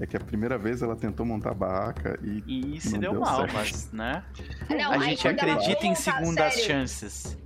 É 0.00 0.06
que 0.06 0.16
a 0.16 0.20
primeira 0.20 0.58
vez 0.58 0.82
ela 0.82 0.96
tentou 0.96 1.24
montar 1.24 1.50
a 1.50 1.54
barraca 1.54 2.18
e 2.22 2.74
E 2.76 2.80
se 2.80 2.98
deu, 2.98 3.12
deu 3.12 3.20
mal, 3.20 3.40
certo. 3.42 3.52
mas, 3.54 3.92
né? 3.92 4.24
Não, 4.68 4.90
a 4.92 4.98
gente 4.98 5.26
acredita 5.28 5.86
em 5.86 5.94
segundas 5.94 6.52
sério, 6.54 6.66
chances. 6.68 7.38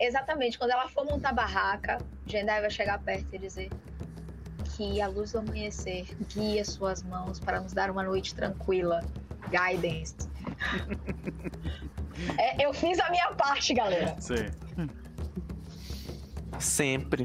Exatamente, 0.00 0.58
quando 0.58 0.72
ela 0.72 0.88
for 0.88 1.04
montar 1.04 1.28
a 1.28 1.32
barraca, 1.32 1.98
Jendai 2.26 2.60
vai 2.60 2.70
chegar 2.70 2.98
perto 2.98 3.26
e 3.32 3.38
dizer 3.38 3.70
que 4.76 5.00
a 5.00 5.06
luz 5.06 5.30
do 5.32 5.38
amanhecer 5.38 6.06
guia 6.34 6.64
suas 6.64 7.04
mãos 7.04 7.38
para 7.38 7.60
nos 7.60 7.72
dar 7.72 7.88
uma 7.90 8.02
noite 8.02 8.34
tranquila. 8.34 9.00
Guidance. 9.50 10.14
É, 12.38 12.64
eu 12.64 12.72
fiz 12.74 13.00
a 13.00 13.10
minha 13.10 13.32
parte, 13.32 13.72
galera. 13.74 14.14
Sim. 14.20 14.46
Sempre. 16.62 17.24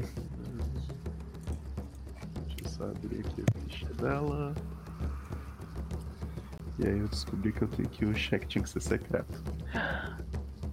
Deixa 2.46 2.56
eu 2.64 2.68
só 2.68 2.84
abrir 2.84 3.20
aqui 3.20 3.42
a 3.42 3.60
ficha 3.60 3.86
dela. 3.94 4.54
E 6.78 6.86
aí 6.86 6.98
eu 6.98 7.08
descobri 7.08 7.52
que, 7.52 7.62
eu 7.62 7.68
tenho, 7.68 7.88
que 7.88 8.04
o 8.04 8.14
cheque 8.14 8.46
tinha 8.46 8.62
que 8.62 8.68
ser 8.70 8.80
secreto. 8.80 9.42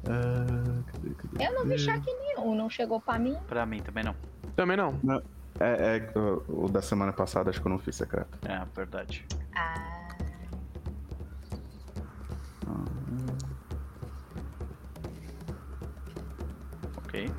Ah, 0.08 0.84
cadê, 0.92 1.10
cadê, 1.16 1.46
Eu 1.48 1.54
não 1.54 1.64
vi 1.64 1.70
cadê? 1.72 1.78
cheque 1.80 2.14
nenhum, 2.14 2.56
não 2.56 2.70
chegou 2.70 3.00
pra 3.00 3.18
mim. 3.18 3.38
Pra 3.48 3.66
mim 3.66 3.82
também 3.82 4.04
não. 4.04 4.16
Também 4.56 4.78
não. 4.78 5.00
É, 5.60 5.98
é 5.98 6.20
o, 6.20 6.66
o 6.66 6.70
da 6.70 6.82
semana 6.82 7.14
passada 7.14 7.50
acho 7.50 7.62
que 7.62 7.68
eu 7.68 7.72
não 7.72 7.80
fiz 7.80 7.96
secreto. 7.96 8.38
É, 8.48 8.64
verdade. 8.76 9.26
Ah, 9.56 10.10
Ok. 16.98 17.32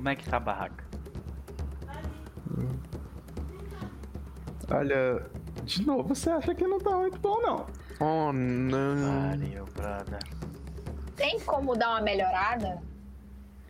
Como 0.00 0.08
é 0.08 0.16
que 0.16 0.26
tá 0.30 0.38
a 0.38 0.40
barraca? 0.40 0.82
Olha, 4.70 5.26
de 5.62 5.86
novo, 5.86 6.14
você 6.14 6.30
acha 6.30 6.54
que 6.54 6.66
não 6.66 6.78
tá 6.78 6.96
muito 6.96 7.18
bom, 7.18 7.38
não. 7.42 7.66
Oh, 8.00 8.32
não. 8.32 9.28
Valeu, 9.36 9.66
brother. 9.76 10.18
tem 11.16 11.38
como 11.40 11.76
dar 11.76 11.90
uma 11.90 12.00
melhorada? 12.00 12.80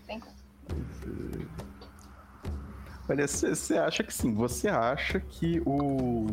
Tem 0.06 0.20
como. 0.20 0.32
Olha, 3.08 3.26
você 3.26 3.76
acha 3.76 4.04
que 4.04 4.14
sim, 4.14 4.32
você 4.32 4.68
acha 4.68 5.18
que 5.18 5.60
o. 5.66 6.28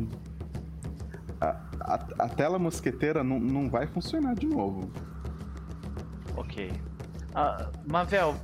A, 1.41 1.47
a- 1.81 2.07
a 2.19 2.29
tela 2.29 2.59
mosqueteira 2.59 3.23
não, 3.23 3.39
não 3.39 3.67
vai 3.67 3.87
funcionar 3.87 4.35
de 4.35 4.45
novo. 4.45 4.91
Ok. 6.35 6.71
Ah, 7.33 7.71
Mavel, 7.87 8.35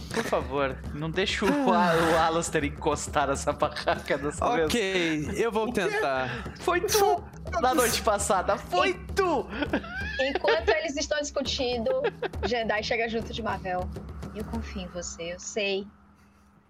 por 0.00 0.24
favor, 0.24 0.76
não 0.94 1.10
deixa 1.10 1.44
o, 1.44 1.66
o 1.66 1.72
Alastair 1.72 2.64
encostar 2.64 3.30
essa 3.30 3.52
barraca 3.52 4.18
dessa 4.18 4.48
vez. 4.54 4.66
Ok, 4.66 5.30
eu 5.36 5.50
vou 5.52 5.72
tentar. 5.72 6.52
Foi 6.60 6.80
tu 6.80 7.24
na 7.60 7.74
noite 7.74 8.02
passada, 8.02 8.56
foi 8.56 8.94
tu! 9.14 9.46
Enquanto 10.20 10.68
eles 10.68 10.96
estão 10.96 11.18
discutindo, 11.20 11.90
Jedi 12.46 12.82
chega 12.82 13.08
junto 13.08 13.32
de 13.32 13.42
Mavel. 13.42 13.88
Eu 14.34 14.44
confio 14.44 14.82
em 14.82 14.88
você, 14.88 15.34
eu 15.34 15.40
sei 15.40 15.86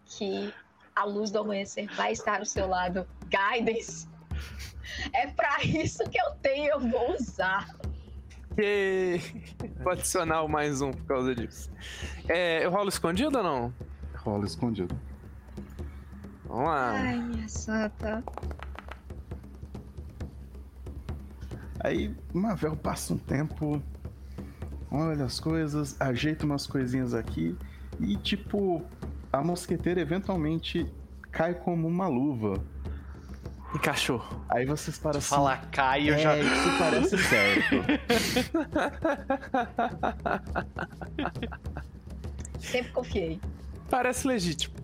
que 0.07 0.53
a 0.95 1.05
luz 1.05 1.31
do 1.31 1.39
amanhecer 1.39 1.87
vai 1.95 2.13
estar 2.13 2.39
ao 2.39 2.45
seu 2.45 2.67
lado. 2.67 3.07
Guidance. 3.27 4.09
É 5.13 5.27
pra 5.29 5.63
isso 5.63 6.03
que 6.11 6.19
eu 6.19 6.31
tenho, 6.43 6.71
eu 6.71 6.81
vou 6.81 7.15
usar. 7.15 7.69
Ok. 8.59 9.21
Vou 9.85 9.93
adicionar 9.93 10.43
o 10.43 10.49
mais 10.49 10.81
um 10.81 10.91
por 10.91 11.05
causa 11.05 11.33
disso. 11.33 11.71
É, 12.29 12.65
eu 12.65 12.71
rolo 12.73 12.89
escondido 12.89 13.39
ou 13.39 13.45
não? 13.45 13.73
Rola 14.17 14.45
escondido. 14.47 14.99
Vamos 16.45 16.65
lá. 16.65 16.91
Ai, 16.91 17.21
minha 17.21 17.49
santa. 17.49 18.25
Aí, 21.79 22.13
Mavel 22.35 22.75
passa 22.75 23.15
um 23.15 23.19
tempo, 23.19 23.81
olha 24.91 25.25
as 25.25 25.39
coisas, 25.39 25.97
ajeita 26.01 26.45
umas 26.45 26.67
coisinhas 26.67 27.15
aqui 27.15 27.57
e, 28.01 28.17
tipo, 28.17 28.83
a 29.33 29.41
mosqueteira 29.41 30.01
eventualmente 30.01 30.93
cai 31.31 31.55
como 31.55 31.87
uma 31.87 32.09
luva. 32.09 32.61
Encaixou. 33.75 34.25
Aí 34.49 34.65
vocês 34.65 34.99
param 34.99 35.19
assim. 35.19 35.29
Fala 35.29 35.59
cai, 35.71 36.09
eu 36.09 36.15
é, 36.15 36.19
já. 36.19 36.39
isso 36.39 36.79
parece 36.79 37.19
certo. 37.19 37.85
Sempre 42.61 42.93
confiei. 42.93 43.41
Parece 43.91 44.27
legítimo. 44.27 44.75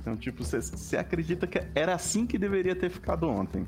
Então, 0.00 0.16
tipo, 0.16 0.44
você- 0.44 0.60
você 0.60 0.96
acredita 0.96 1.46
que 1.46 1.60
era 1.74 1.94
assim 1.94 2.26
que 2.26 2.38
deveria 2.38 2.76
ter 2.76 2.90
ficado 2.90 3.28
ontem. 3.28 3.66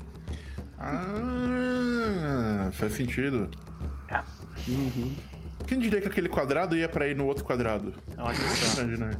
Ah, 0.77 2.69
faz 2.71 2.93
sentido. 2.93 3.49
Uhum. 4.67 5.15
Quem 5.67 5.79
diria 5.79 6.01
que 6.01 6.07
aquele 6.07 6.29
quadrado 6.29 6.77
ia 6.77 6.87
pra 6.87 7.07
ir 7.07 7.15
no 7.15 7.25
outro 7.25 7.43
quadrado? 7.43 7.93
Olha 8.17 8.35
só. 8.35 8.83
Né? 8.83 9.11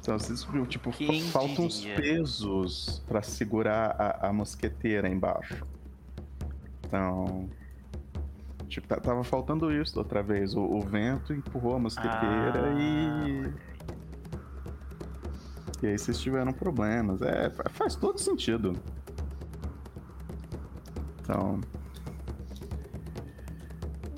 Então, 0.00 0.18
você 0.18 0.32
descobriu, 0.32 0.66
tipo, 0.66 0.90
Quem 0.90 1.22
fa- 1.22 1.40
faltam 1.40 1.66
uns 1.66 1.80
diria? 1.80 1.96
pesos 1.96 3.02
pra 3.06 3.22
segurar 3.22 3.94
a, 3.98 4.28
a 4.28 4.32
mosqueteira 4.32 5.08
embaixo. 5.08 5.64
Então. 6.86 7.48
Tipo, 8.68 8.86
ta- 8.88 9.00
tava 9.00 9.22
faltando 9.22 9.70
isso 9.72 9.98
outra 9.98 10.22
vez. 10.22 10.54
O, 10.54 10.60
o 10.62 10.80
vento 10.80 11.32
empurrou 11.34 11.74
a 11.76 11.78
mosqueteira 11.78 12.68
Ah, 12.74 12.78
e. 12.78 13.52
E 15.82 15.86
aí 15.88 15.98
vocês 15.98 16.18
tiveram 16.18 16.52
problemas. 16.52 17.20
É, 17.22 17.50
fa- 17.50 17.68
faz 17.70 17.94
todo 17.96 18.18
sentido. 18.18 18.74
Então. 21.20 21.60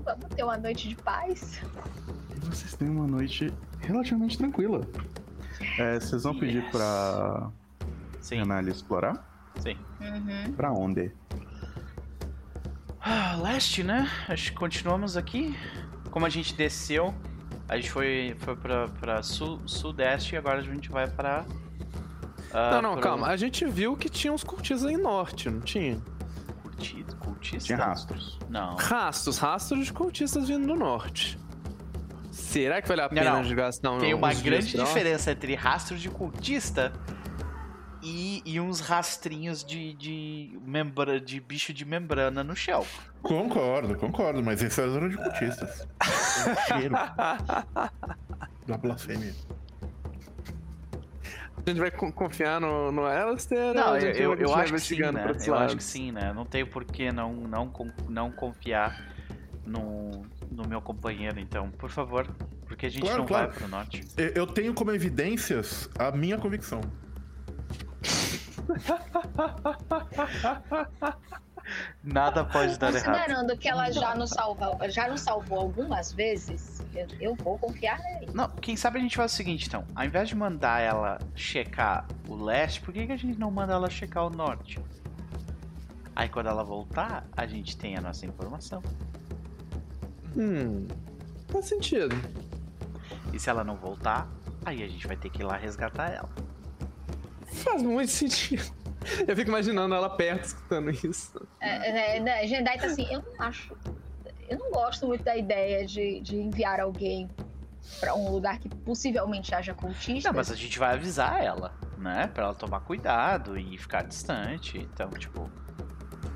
Vamos 0.04 0.26
ter 0.36 0.42
uma 0.44 0.56
noite 0.58 0.88
de 0.88 0.96
paz. 0.96 1.60
Vocês 2.42 2.74
têm 2.74 2.88
uma 2.90 3.06
noite 3.06 3.52
relativamente 3.80 4.36
tranquila. 4.36 4.82
É, 5.78 5.98
vocês 6.00 6.22
vão 6.22 6.34
pedir 6.38 6.62
Yes. 6.62 6.70
pra 6.70 7.50
Sim, 8.20 8.36
Renali 8.36 8.70
explorar? 8.70 9.24
sim. 9.60 9.76
Uhum. 10.00 10.52
Pra 10.54 10.72
onde? 10.72 11.12
Ah, 13.00 13.36
leste, 13.42 13.82
né? 13.82 14.08
Acho 14.28 14.52
que 14.52 14.56
continuamos 14.58 15.16
aqui. 15.16 15.56
Como 16.10 16.24
a 16.24 16.28
gente 16.30 16.54
desceu, 16.54 17.14
a 17.68 17.76
gente 17.76 17.90
foi, 17.90 18.34
foi 18.38 18.56
pra, 18.56 18.88
pra 18.88 19.22
sul, 19.22 19.60
sudeste 19.66 20.34
e 20.34 20.38
agora 20.38 20.58
a 20.60 20.62
gente 20.62 20.90
vai 20.90 21.06
pra. 21.08 21.44
ah, 22.52 22.70
não, 22.72 22.82
não, 22.82 22.92
pro- 22.94 23.02
calma. 23.02 23.26
A 23.28 23.36
gente 23.36 23.64
viu 23.66 23.96
que 23.96 24.08
tinha 24.08 24.32
uns 24.32 24.42
cultistas 24.44 24.90
em 24.90 24.96
norte, 24.96 25.50
não 25.50 25.60
tinha? 25.60 26.00
Curti- 26.62 27.04
Cultista? 27.18 27.66
Tinha 27.66 27.78
rastros. 27.78 28.38
Não. 28.48 28.76
Rastros, 28.76 29.38
rastros 29.38 29.86
de 29.86 29.92
cultistas 29.92 30.48
vindo 30.48 30.66
do 30.66 30.74
norte. 30.76 31.38
Será 32.54 32.80
que 32.80 32.86
vale 32.86 33.00
a 33.00 33.08
Não, 33.08 33.08
pena 33.08 33.42
não. 33.42 33.54
gastar 33.56 33.90
um 33.90 33.98
Tem 33.98 34.14
uma 34.14 34.32
grande 34.32 34.76
diferença 34.76 35.32
entre 35.32 35.56
rastros 35.56 36.00
de 36.00 36.08
cultista 36.08 36.92
e, 38.00 38.40
e 38.46 38.60
uns 38.60 38.78
rastrinhos 38.78 39.64
de, 39.64 39.92
de, 39.94 40.56
membra, 40.64 41.20
de 41.20 41.40
bicho 41.40 41.72
de 41.74 41.84
membrana 41.84 42.44
no 42.44 42.54
chão. 42.54 42.86
Concordo, 43.22 43.96
concordo, 43.96 44.40
mas 44.40 44.62
esse 44.62 44.80
é 44.80 44.86
zona 44.86 45.08
de 45.08 45.16
cultistas. 45.16 45.80
O 45.80 46.60
cheiro 46.68 46.94
da 48.68 48.76
blasfêmia. 48.78 49.34
A 51.56 51.68
gente 51.70 51.80
vai 51.80 51.90
co- 51.90 52.12
confiar 52.12 52.60
no, 52.60 52.92
no 52.92 53.04
Alistair? 53.04 53.74
Não, 53.74 53.96
eu, 53.96 54.12
eu, 54.12 54.34
eu 54.34 54.54
acho 54.54 54.74
que 54.74 54.80
sim, 54.80 55.00
né? 55.10 55.32
Eu 55.44 55.54
acho 55.56 55.76
que 55.76 55.82
sim, 55.82 56.12
né? 56.12 56.32
Não 56.32 56.44
tem 56.44 56.64
por 56.64 56.84
que 56.84 57.10
não, 57.10 57.32
não, 57.32 57.72
não 58.08 58.30
confiar 58.30 59.02
no, 59.66 60.24
no 60.54 60.66
meu 60.68 60.80
companheiro, 60.80 61.38
então, 61.40 61.70
por 61.70 61.90
favor. 61.90 62.26
Porque 62.66 62.86
a 62.86 62.88
gente 62.90 63.02
Claro, 63.02 63.18
não 63.18 63.26
claro. 63.26 63.48
vai 63.48 63.56
pro 63.58 63.68
norte. 63.68 64.04
Eu- 64.16 64.28
Eu 64.30 64.46
tenho 64.46 64.72
como 64.72 64.90
evidências 64.92 65.88
a 65.98 66.10
minha 66.12 66.38
convicção. 66.38 66.80
Nada 72.02 72.44
pode 72.44 72.78
dar 72.78 72.92
errado. 72.94 73.14
Considerando 73.16 73.56
que 73.56 73.68
ela 73.68 73.90
já 73.90 74.14
nos 74.14 74.30
salvou, 74.30 74.78
já 74.90 75.08
nos 75.08 75.22
salvou 75.22 75.58
algumas 75.60 76.12
vezes, 76.12 76.82
eu, 76.94 77.06
eu 77.20 77.34
vou 77.34 77.58
confiar 77.58 77.98
nele. 78.00 78.30
Não, 78.34 78.48
quem 78.48 78.76
sabe 78.76 78.98
a 78.98 79.02
gente 79.02 79.16
faz 79.16 79.32
o 79.32 79.34
seguinte, 79.36 79.66
então. 79.66 79.84
Ao 79.94 80.04
invés 80.04 80.28
de 80.28 80.34
mandar 80.36 80.80
ela 80.82 81.18
checar 81.34 82.06
o 82.28 82.34
leste, 82.34 82.80
por 82.82 82.92
que, 82.92 83.06
que 83.06 83.12
a 83.12 83.16
gente 83.16 83.38
não 83.38 83.50
manda 83.50 83.72
ela 83.72 83.88
checar 83.88 84.26
o 84.26 84.30
norte? 84.30 84.78
Aí 86.14 86.28
quando 86.28 86.48
ela 86.48 86.62
voltar, 86.62 87.24
a 87.34 87.46
gente 87.46 87.76
tem 87.76 87.96
a 87.96 88.00
nossa 88.00 88.26
informação. 88.26 88.82
Hum, 90.36 90.86
faz 91.48 91.66
sentido. 91.66 92.14
E 93.32 93.38
se 93.38 93.48
ela 93.50 93.64
não 93.64 93.76
voltar, 93.76 94.28
aí 94.64 94.82
a 94.82 94.88
gente 94.88 95.06
vai 95.06 95.16
ter 95.16 95.30
que 95.30 95.42
ir 95.42 95.44
lá 95.44 95.56
resgatar 95.56 96.10
ela. 96.10 96.28
Faz 97.46 97.82
muito 97.82 98.10
sentido. 98.10 98.62
Eu 99.28 99.36
fico 99.36 99.50
imaginando 99.50 99.94
ela 99.94 100.08
perto 100.08 100.44
escutando 100.44 100.90
isso. 100.90 101.46
É, 101.60 102.16
é, 102.16 102.20
né, 102.20 102.46
Jendai 102.46 102.78
tá 102.78 102.86
assim, 102.86 103.06
eu 103.12 103.20
não 103.22 103.46
acho. 103.46 103.76
Eu 104.48 104.58
não 104.58 104.70
gosto 104.70 105.06
muito 105.06 105.22
da 105.22 105.36
ideia 105.36 105.84
de, 105.86 106.20
de 106.20 106.36
enviar 106.36 106.80
alguém 106.80 107.28
pra 108.00 108.14
um 108.14 108.30
lugar 108.30 108.58
que 108.58 108.68
possivelmente 108.68 109.54
haja 109.54 109.74
cultistas. 109.74 110.24
Não, 110.24 110.32
mas 110.32 110.50
a 110.50 110.54
gente 110.54 110.78
vai 110.78 110.94
avisar 110.94 111.42
ela, 111.44 111.74
né? 111.98 112.28
Pra 112.28 112.44
ela 112.44 112.54
tomar 112.54 112.80
cuidado 112.80 113.58
e 113.58 113.76
ficar 113.76 114.02
distante. 114.04 114.78
Então, 114.78 115.10
tipo. 115.10 115.50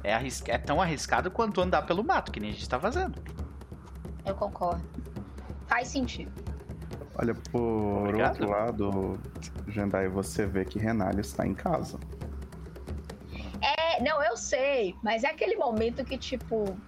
É, 0.04 0.12
arris- 0.12 0.42
é 0.46 0.58
tão 0.58 0.80
arriscado 0.80 1.30
quanto 1.30 1.60
andar 1.62 1.82
pelo 1.82 2.04
mato, 2.04 2.30
que 2.30 2.38
nem 2.38 2.50
a 2.50 2.52
gente 2.52 2.68
tá 2.68 2.78
fazendo. 2.78 3.18
Eu 4.28 4.34
concordo. 4.34 4.82
Faz 5.66 5.88
sentido. 5.88 6.30
Olha, 7.14 7.34
por 7.34 8.06
Obrigado. 8.06 8.30
outro 8.30 8.50
lado, 8.50 9.20
Jandai, 9.66 10.08
você 10.08 10.46
vê 10.46 10.64
que 10.64 10.78
Renali 10.78 11.20
está 11.20 11.46
em 11.46 11.54
casa. 11.54 11.98
É, 13.60 14.00
não, 14.02 14.22
eu 14.22 14.36
sei, 14.36 14.94
mas 15.02 15.24
é 15.24 15.28
aquele 15.28 15.56
momento 15.56 16.04
que, 16.04 16.16
tipo, 16.16 16.78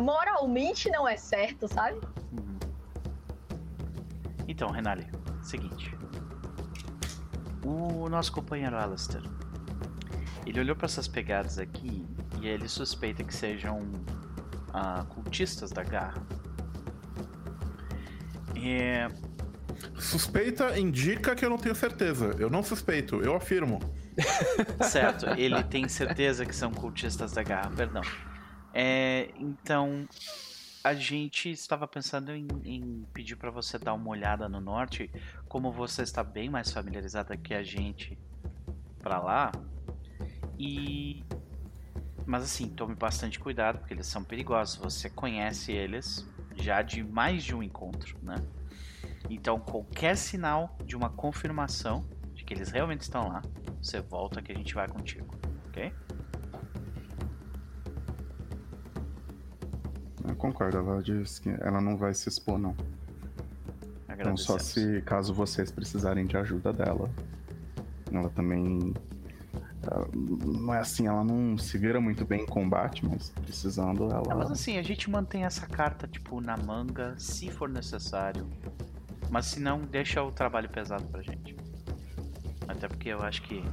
moralmente 0.00 0.90
não 0.90 1.06
é 1.06 1.16
certo, 1.16 1.68
sabe? 1.68 2.00
Então, 4.48 4.70
Renali, 4.70 5.06
seguinte. 5.42 5.96
O 7.64 8.08
nosso 8.08 8.32
companheiro 8.32 8.76
Alistair. 8.76 9.22
Ele 10.44 10.58
olhou 10.58 10.74
pra 10.74 10.86
essas 10.86 11.06
pegadas 11.06 11.58
aqui 11.58 12.04
e 12.40 12.48
ele 12.48 12.68
suspeita 12.68 13.22
que 13.22 13.32
sejam 13.32 13.78
ah, 14.74 15.04
cultistas 15.08 15.70
da 15.70 15.84
garra. 15.84 16.20
É, 18.62 19.08
Suspeita 19.98 20.78
indica 20.78 21.34
que 21.34 21.44
eu 21.44 21.50
não 21.50 21.58
tenho 21.58 21.74
certeza. 21.74 22.34
Eu 22.38 22.50
não 22.50 22.62
suspeito, 22.62 23.20
eu 23.22 23.34
afirmo. 23.34 23.80
certo, 24.82 25.26
ele 25.38 25.62
tem 25.64 25.88
certeza 25.88 26.44
que 26.44 26.54
são 26.54 26.72
cultistas 26.72 27.32
da 27.32 27.42
garra, 27.42 27.70
perdão. 27.70 28.02
É, 28.74 29.30
então, 29.36 30.06
a 30.82 30.94
gente 30.94 31.50
estava 31.50 31.86
pensando 31.86 32.32
em, 32.32 32.46
em 32.64 33.06
pedir 33.12 33.36
pra 33.36 33.50
você 33.50 33.78
dar 33.78 33.94
uma 33.94 34.10
olhada 34.10 34.48
no 34.48 34.60
norte, 34.60 35.10
como 35.48 35.70
você 35.72 36.02
está 36.02 36.22
bem 36.22 36.50
mais 36.50 36.72
familiarizada 36.72 37.36
que 37.36 37.54
a 37.54 37.62
gente 37.62 38.18
pra 39.00 39.20
lá. 39.20 39.52
E 40.58 41.24
mas 42.24 42.44
assim, 42.44 42.68
tome 42.68 42.94
bastante 42.94 43.38
cuidado 43.40 43.78
porque 43.78 43.94
eles 43.94 44.06
são 44.06 44.22
perigosos. 44.22 44.76
Você 44.76 45.10
conhece 45.10 45.72
eles 45.72 46.24
já 46.56 46.82
de 46.82 47.02
mais 47.02 47.42
de 47.42 47.54
um 47.54 47.62
encontro, 47.62 48.18
né? 48.22 48.36
Então, 49.30 49.58
qualquer 49.58 50.16
sinal 50.16 50.76
de 50.84 50.96
uma 50.96 51.08
confirmação 51.08 52.04
de 52.34 52.44
que 52.44 52.52
eles 52.52 52.70
realmente 52.70 53.02
estão 53.02 53.28
lá, 53.28 53.42
você 53.80 54.00
volta 54.00 54.42
que 54.42 54.52
a 54.52 54.54
gente 54.54 54.74
vai 54.74 54.88
contigo, 54.88 55.34
ok? 55.68 55.92
Eu 60.28 60.36
concordo, 60.36 60.78
ela 60.78 61.02
diz 61.02 61.38
que 61.38 61.48
ela 61.60 61.80
não 61.80 61.96
vai 61.96 62.14
se 62.14 62.28
expor, 62.28 62.58
não. 62.58 62.76
Então, 64.22 64.36
só 64.36 64.58
se 64.58 65.02
caso 65.02 65.34
vocês 65.34 65.70
precisarem 65.70 66.24
de 66.26 66.36
ajuda 66.36 66.72
dela. 66.72 67.10
Ela 68.12 68.28
também. 68.30 68.94
Não 70.44 70.72
é 70.72 70.78
assim, 70.78 71.06
ela 71.06 71.24
não 71.24 71.58
se 71.58 71.76
vira 71.76 72.00
muito 72.00 72.24
bem 72.24 72.42
em 72.42 72.46
combate, 72.46 73.04
mas 73.04 73.30
precisando 73.30 74.04
ela. 74.04 74.22
Ah, 74.30 74.34
mas 74.34 74.50
assim, 74.50 74.78
a 74.78 74.82
gente 74.82 75.10
mantém 75.10 75.44
essa 75.44 75.66
carta, 75.66 76.06
tipo, 76.06 76.40
na 76.40 76.56
manga, 76.56 77.14
se 77.18 77.50
for 77.50 77.68
necessário. 77.68 78.46
Mas 79.28 79.46
se 79.46 79.60
não, 79.60 79.80
deixa 79.80 80.22
o 80.22 80.30
trabalho 80.30 80.68
pesado 80.68 81.04
pra 81.06 81.22
gente. 81.22 81.56
Até 82.68 82.86
porque 82.86 83.08
eu 83.08 83.22
acho 83.22 83.42
que 83.42 83.64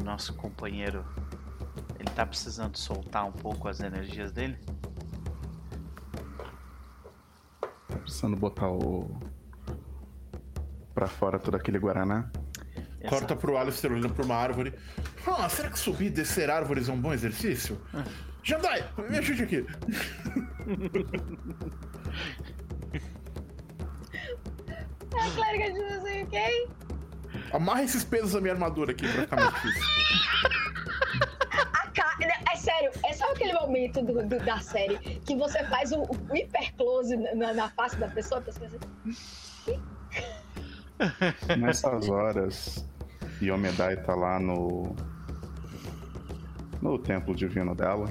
o 0.00 0.04
nosso 0.04 0.34
companheiro, 0.34 1.04
ele 1.98 2.10
tá 2.14 2.24
precisando 2.24 2.76
soltar 2.76 3.26
um 3.26 3.32
pouco 3.32 3.68
as 3.68 3.80
energias 3.80 4.30
dele. 4.30 4.56
Tá 7.88 7.96
precisando 7.98 8.36
botar 8.36 8.70
o. 8.70 9.10
pra 10.94 11.06
fora 11.06 11.38
todo 11.38 11.56
aquele 11.56 11.78
Guaraná. 11.78 12.30
Corta 13.02 13.16
Exato. 13.16 13.36
pro 13.36 13.56
Alistair 13.56 13.92
olhando 13.92 14.14
pra 14.14 14.24
uma 14.24 14.34
árvore. 14.36 14.74
Ah, 15.26 15.48
será 15.48 15.70
que 15.70 15.78
subir 15.78 16.06
e 16.06 16.10
descer 16.10 16.50
árvores 16.50 16.88
é 16.88 16.92
um 16.92 17.00
bom 17.00 17.12
exercício? 17.12 17.80
Jandai, 18.42 18.84
me 19.08 19.18
ajude 19.18 19.42
aqui. 19.44 19.66
A 25.18 25.30
clériga 25.34 25.72
diz 25.72 25.92
assim, 25.96 26.22
ok? 26.24 26.68
Amarra 27.52 27.82
esses 27.84 28.04
pesos 28.04 28.32
da 28.32 28.40
minha 28.40 28.52
armadura 28.54 28.92
aqui 28.92 29.06
pra 29.10 29.22
ficar 29.22 29.36
mais 29.36 29.54
difícil. 29.54 29.82
Ca... 31.94 32.16
É 32.52 32.56
sério, 32.56 32.90
é 33.04 33.12
só 33.12 33.30
aquele 33.32 33.52
momento 33.54 34.02
do- 34.02 34.22
do- 34.26 34.38
da 34.44 34.58
série 34.60 34.98
que 34.98 35.36
você 35.36 35.62
faz 35.64 35.92
o, 35.92 36.02
o 36.02 36.36
hiper 36.36 36.74
close 36.76 37.16
na, 37.16 37.52
na 37.54 37.68
face 37.70 37.96
da 37.96 38.08
pessoa, 38.08 38.40
a 38.40 38.44
pessoa 38.44 38.66
assim, 38.66 38.78
Nessas 41.58 42.08
horas, 42.08 42.86
Yomedai 43.42 43.96
tá 44.02 44.14
lá 44.14 44.38
no. 44.40 44.94
no 46.80 46.98
templo 46.98 47.34
divino 47.34 47.74
dela. 47.74 48.06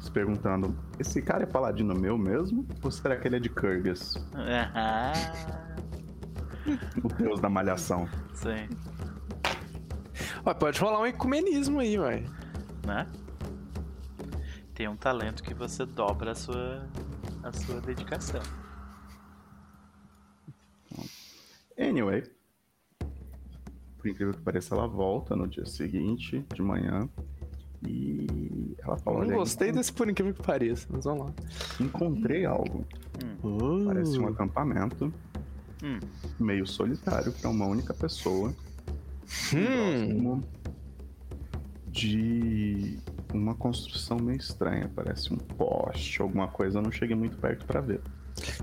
Se 0.00 0.10
perguntando: 0.10 0.76
esse 0.98 1.20
cara 1.20 1.42
é 1.42 1.46
paladino 1.46 1.94
meu 1.94 2.16
mesmo? 2.16 2.66
Ou 2.82 2.90
será 2.90 3.16
que 3.16 3.28
ele 3.28 3.36
é 3.36 3.40
de 3.40 3.48
Kurgas, 3.48 4.14
Aham. 4.34 5.12
o 7.02 7.08
deus 7.08 7.40
da 7.40 7.48
malhação? 7.48 8.08
Sim. 8.34 8.68
Ó, 10.44 10.54
pode 10.54 10.80
rolar 10.80 11.00
um 11.00 11.06
ecumenismo 11.06 11.80
aí, 11.80 11.96
vai. 11.98 12.24
Né? 12.86 13.06
Tem 14.74 14.86
um 14.88 14.96
talento 14.96 15.42
que 15.42 15.52
você 15.54 15.84
dobra 15.84 16.32
a 16.32 16.34
sua, 16.34 16.86
a 17.42 17.52
sua 17.52 17.80
dedicação. 17.80 18.40
Anyway. 21.78 22.24
Por 23.98 24.08
incrível 24.08 24.34
que 24.34 24.40
pareça, 24.40 24.74
ela 24.74 24.86
volta 24.86 25.34
no 25.34 25.46
dia 25.46 25.66
seguinte, 25.66 26.44
de 26.54 26.62
manhã. 26.62 27.08
E 27.86 28.74
ela 28.78 28.96
fala: 28.96 29.24
Não 29.24 29.36
gostei 29.36 29.72
desse 29.72 29.92
por 29.92 30.08
incrível 30.08 30.34
que 30.34 30.42
pareça, 30.42 30.86
mas 30.90 31.04
vamos 31.04 31.26
lá. 31.26 31.34
encontrei 31.80 32.44
algo. 32.44 32.86
Parece 33.84 34.18
um 34.18 34.28
acampamento. 34.28 35.12
hum. 35.82 36.00
meio 36.38 36.66
solitário 36.66 37.32
para 37.32 37.50
uma 37.50 37.66
única 37.66 37.92
pessoa. 37.92 38.54
Hum. 39.54 40.42
De 41.88 42.98
uma 43.32 43.54
construção 43.54 44.18
meio 44.18 44.38
estranha, 44.38 44.90
parece 44.94 45.32
um 45.32 45.36
poste, 45.36 46.20
alguma 46.20 46.48
coisa, 46.48 46.78
eu 46.78 46.82
não 46.82 46.92
cheguei 46.92 47.16
muito 47.16 47.36
perto 47.36 47.64
para 47.66 47.80
ver. 47.80 48.00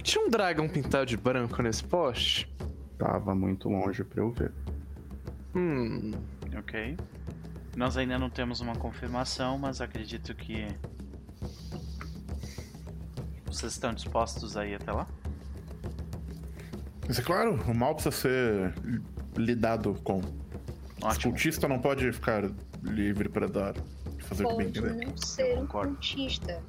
Tinha 0.02 0.24
um 0.24 0.30
dragão 0.30 0.70
pintado 0.70 1.06
de 1.06 1.18
branco 1.18 1.62
nesse 1.62 1.84
poste? 1.84 2.48
Tava 3.04 3.36
muito 3.36 3.68
longe 3.68 4.02
para 4.02 4.22
eu 4.22 4.32
ver. 4.32 4.54
Hum. 5.54 6.12
Ok. 6.58 6.96
Nós 7.76 7.98
ainda 7.98 8.18
não 8.18 8.30
temos 8.30 8.62
uma 8.62 8.78
confirmação, 8.78 9.58
mas 9.58 9.82
acredito 9.82 10.34
que 10.34 10.66
vocês 13.46 13.74
estão 13.74 13.94
dispostos 13.94 14.56
a 14.56 14.66
ir 14.66 14.76
até 14.76 14.94
lá? 14.94 15.06
Mas 17.06 17.20
é 17.20 17.22
claro, 17.22 17.62
o 17.70 17.74
mal 17.74 17.94
precisa 17.94 18.16
ser 18.16 18.74
lidado 19.36 19.96
com. 20.06 20.22
Ótimo. 21.02 21.10
O 21.10 21.34
cultista 21.34 21.68
não 21.68 21.80
pode 21.80 22.10
ficar 22.14 22.50
livre 22.84 23.28
para 23.28 23.50
dar, 23.50 23.74
fazer 24.20 24.44
pode 24.44 24.56
o 24.56 24.72
que 24.72 24.82
bem 24.82 25.00
quiser. 25.00 25.08
não 25.08 25.18
ser 25.18 25.58
um 25.58 25.68
cultista. 25.68 26.64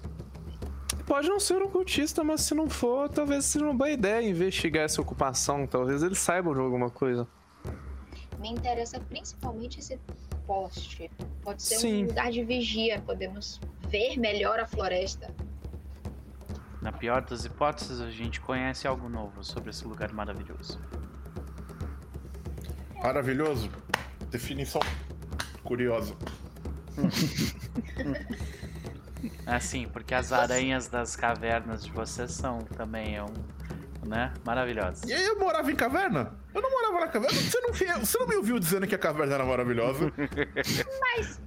Pode 1.07 1.29
não 1.29 1.39
ser 1.39 1.63
um 1.63 1.69
cultista, 1.69 2.25
mas 2.25 2.41
se 2.43 2.55
não 2.55 2.69
for, 2.69 3.09
talvez 3.11 3.45
seja 3.45 3.65
uma 3.65 3.75
boa 3.75 3.91
ideia 3.91 4.27
investigar 4.27 4.85
essa 4.85 5.03
ocupação. 5.03 5.67
Talvez 5.67 6.03
eles 6.03 6.19
saibam 6.19 6.55
de 6.55 6.61
alguma 6.61 6.89
coisa. 6.89 7.29
Me 8.39 8.51
interessa 8.51 8.99
principalmente 9.01 9.81
esse 9.81 9.99
poste. 10.47 11.11
Pode 11.43 11.63
ser 11.63 11.77
Sim. 11.77 12.05
um 12.05 12.07
lugar 12.09 12.31
de 12.31 12.43
vigia. 12.43 13.01
Podemos 13.01 13.61
ver 13.89 14.19
melhor 14.19 14.59
a 14.59 14.67
floresta. 14.67 15.35
Na 16.81 16.93
pior 16.93 17.23
das 17.23 17.45
hipóteses, 17.45 18.01
a 18.01 18.11
gente 18.11 18.41
conhece 18.41 18.87
algo 18.87 19.09
novo 19.09 19.45
sobre 19.45 19.71
esse 19.71 19.87
lugar 19.87 20.13
maravilhoso. 20.13 20.81
Maravilhoso. 23.03 23.71
Definição 24.31 24.81
curiosa. 25.63 26.15
Assim, 29.47 29.89
porque 29.89 30.15
as 30.15 30.33
aranhas 30.33 30.89
das 30.89 31.17
cavernas 31.17 31.85
de 31.85 31.91
vocês 31.91 32.33
são 32.33 32.59
também 32.77 33.21
um, 33.21 34.07
né, 34.07 34.33
maravilhosas. 34.45 35.09
E 35.09 35.13
aí 35.13 35.25
eu 35.25 35.39
morava 35.39 35.71
em 35.71 35.77
caverna? 35.77 36.33
Eu 36.55 36.63
não 36.63 36.71
morava 36.71 37.01
na 37.01 37.09
caverna. 37.09 37.39
Você 37.39 37.61
não, 37.61 38.01
você 38.01 38.19
não 38.19 38.27
me 38.27 38.37
ouviu 38.37 38.59
dizendo 38.59 38.87
que 38.87 38.95
a 38.95 38.99
caverna 38.99 39.35
era 39.35 39.45
maravilhosa? 39.45 40.13
Mas, 41.01 41.41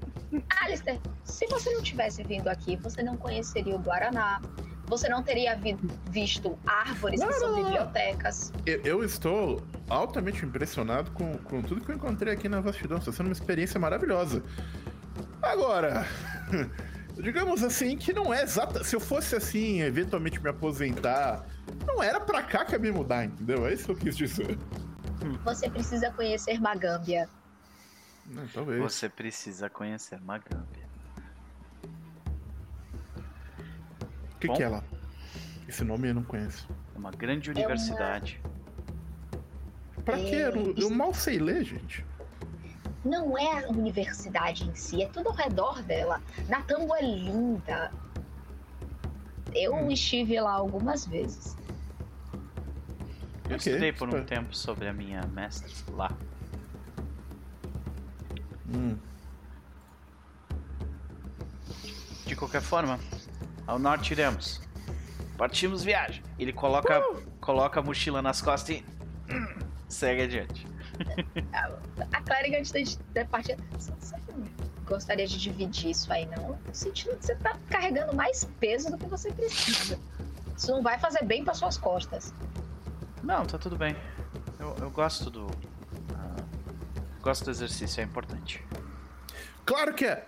Alistair, 0.61 0.99
se 1.23 1.45
você 1.47 1.71
não 1.71 1.81
tivesse 1.81 2.23
vindo 2.23 2.47
aqui, 2.47 2.75
você 2.77 3.01
não 3.03 3.17
conheceria 3.17 3.75
o 3.75 3.79
Guaraná. 3.79 4.41
Você 4.87 5.09
não 5.09 5.21
teria 5.21 5.53
vi 5.55 5.77
visto 6.09 6.57
árvores 6.65 7.19
Não, 7.19 7.27
que 7.27 7.33
são 7.33 7.55
bibliotecas. 7.55 8.53
Eu, 8.65 8.81
eu 8.83 9.03
estou 9.03 9.61
altamente 9.89 10.45
impressionado 10.45 11.11
com, 11.11 11.37
com 11.39 11.61
tudo 11.61 11.81
que 11.81 11.91
eu 11.91 11.95
encontrei 11.95 12.33
aqui 12.33 12.47
na 12.47 12.61
vastidão. 12.61 12.97
Está 12.97 13.11
sendo 13.11 13.27
uma 13.27 13.33
experiência 13.33 13.77
maravilhosa. 13.79 14.41
Agora, 15.41 16.07
digamos 17.21 17.63
assim 17.63 17.97
que 17.97 18.13
não 18.13 18.33
é 18.33 18.43
exata. 18.43 18.83
Se 18.83 18.95
eu 18.95 18.99
fosse 18.99 19.35
assim, 19.35 19.81
eventualmente 19.81 20.41
me 20.41 20.49
aposentar, 20.49 21.45
não 21.85 22.01
era 22.01 22.19
pra 22.19 22.43
cá 22.43 22.65
que 22.65 22.73
ia 22.73 22.79
me 22.79 22.91
mudar, 22.91 23.25
entendeu? 23.25 23.67
É 23.67 23.73
isso 23.73 23.85
que 23.85 23.91
eu 23.91 23.95
quis 23.95 24.17
dizer. 24.17 24.57
Você 25.43 25.69
precisa 25.69 26.11
conhecer 26.11 26.59
Magâmbia. 26.59 27.27
Não, 28.25 28.47
talvez. 28.47 28.81
Você 28.81 29.09
precisa 29.09 29.69
conhecer 29.69 30.19
Magambia. 30.21 30.87
O 34.35 34.39
que, 34.39 34.47
Bom. 34.47 34.53
que 34.53 34.63
é 34.63 34.69
lá? 34.69 34.83
Esse 35.67 35.83
nome 35.83 36.09
eu 36.09 36.13
não 36.13 36.23
conheço. 36.23 36.67
É 36.95 36.97
uma 36.97 37.11
grande 37.11 37.49
universidade. 37.49 38.39
Pra 40.05 40.15
quê? 40.17 40.35
Eu, 40.35 40.73
É, 40.77 40.83
eu 40.83 40.89
mal 40.89 41.13
sei 41.13 41.39
ler, 41.39 41.63
gente. 41.65 42.05
Não 43.05 43.37
é 43.37 43.63
a 43.65 43.69
universidade 43.69 44.63
em 44.67 44.75
si, 44.75 45.01
é 45.03 45.07
tudo 45.07 45.29
ao 45.29 45.35
redor 45.35 45.81
dela. 45.83 46.21
Natambo 46.49 46.93
é 46.95 47.01
linda. 47.01 47.91
Eu 49.53 49.73
Hum. 49.75 49.91
estive 49.91 50.39
lá 50.39 50.51
algumas 50.51 51.05
vezes. 51.05 51.55
Eu 53.49 53.55
Ok, 53.55 53.57
estudei 53.57 53.93
por 53.93 54.13
um 54.13 54.23
tempo 54.25 54.53
sobre 54.55 54.87
a 54.87 54.93
minha 54.93 55.21
mestre 55.27 55.73
lá. 55.93 56.11
Hum. 58.73 58.97
De 62.25 62.35
qualquer 62.35 62.61
forma, 62.61 62.99
ao 63.65 63.79
norte 63.79 64.11
iremos. 64.11 64.59
Partimos 65.37 65.81
viagem. 65.83 66.21
Ele 66.37 66.51
coloca, 66.51 67.01
coloca 67.39 67.79
a 67.79 67.83
mochila 67.83 68.21
nas 68.21 68.41
costas 68.41 68.75
e 68.77 68.85
hum, 69.31 69.59
segue 69.87 70.23
adiante. 70.23 70.67
A 72.11 72.21
clériga 72.21 72.59
antes 72.59 72.99
da 73.13 73.25
partida. 73.25 73.61
Você 73.77 73.91
não 74.27 74.45
gostaria 74.85 75.27
de 75.27 75.37
dividir 75.37 75.91
isso 75.91 76.11
aí, 76.11 76.25
não? 76.25 76.49
No 76.49 76.75
sentido 76.75 77.17
que 77.17 77.25
você 77.25 77.35
tá 77.35 77.57
carregando 77.69 78.15
mais 78.15 78.45
peso 78.59 78.91
do 78.91 78.97
que 78.97 79.05
você 79.05 79.31
precisa. 79.31 79.99
Isso 80.55 80.71
não 80.71 80.81
vai 80.81 80.97
fazer 80.97 81.23
bem 81.23 81.43
para 81.43 81.53
suas 81.53 81.77
costas. 81.77 82.33
Não, 83.23 83.45
tá 83.45 83.57
tudo 83.57 83.75
bem. 83.75 83.95
Eu, 84.59 84.75
eu 84.81 84.89
gosto 84.89 85.29
do. 85.29 85.47
ah, 86.15 86.43
gosto 87.21 87.45
do 87.45 87.51
exercício, 87.51 88.01
é 88.01 88.03
importante. 88.03 88.63
Claro 89.65 89.93
que 89.93 90.05
é! 90.05 90.25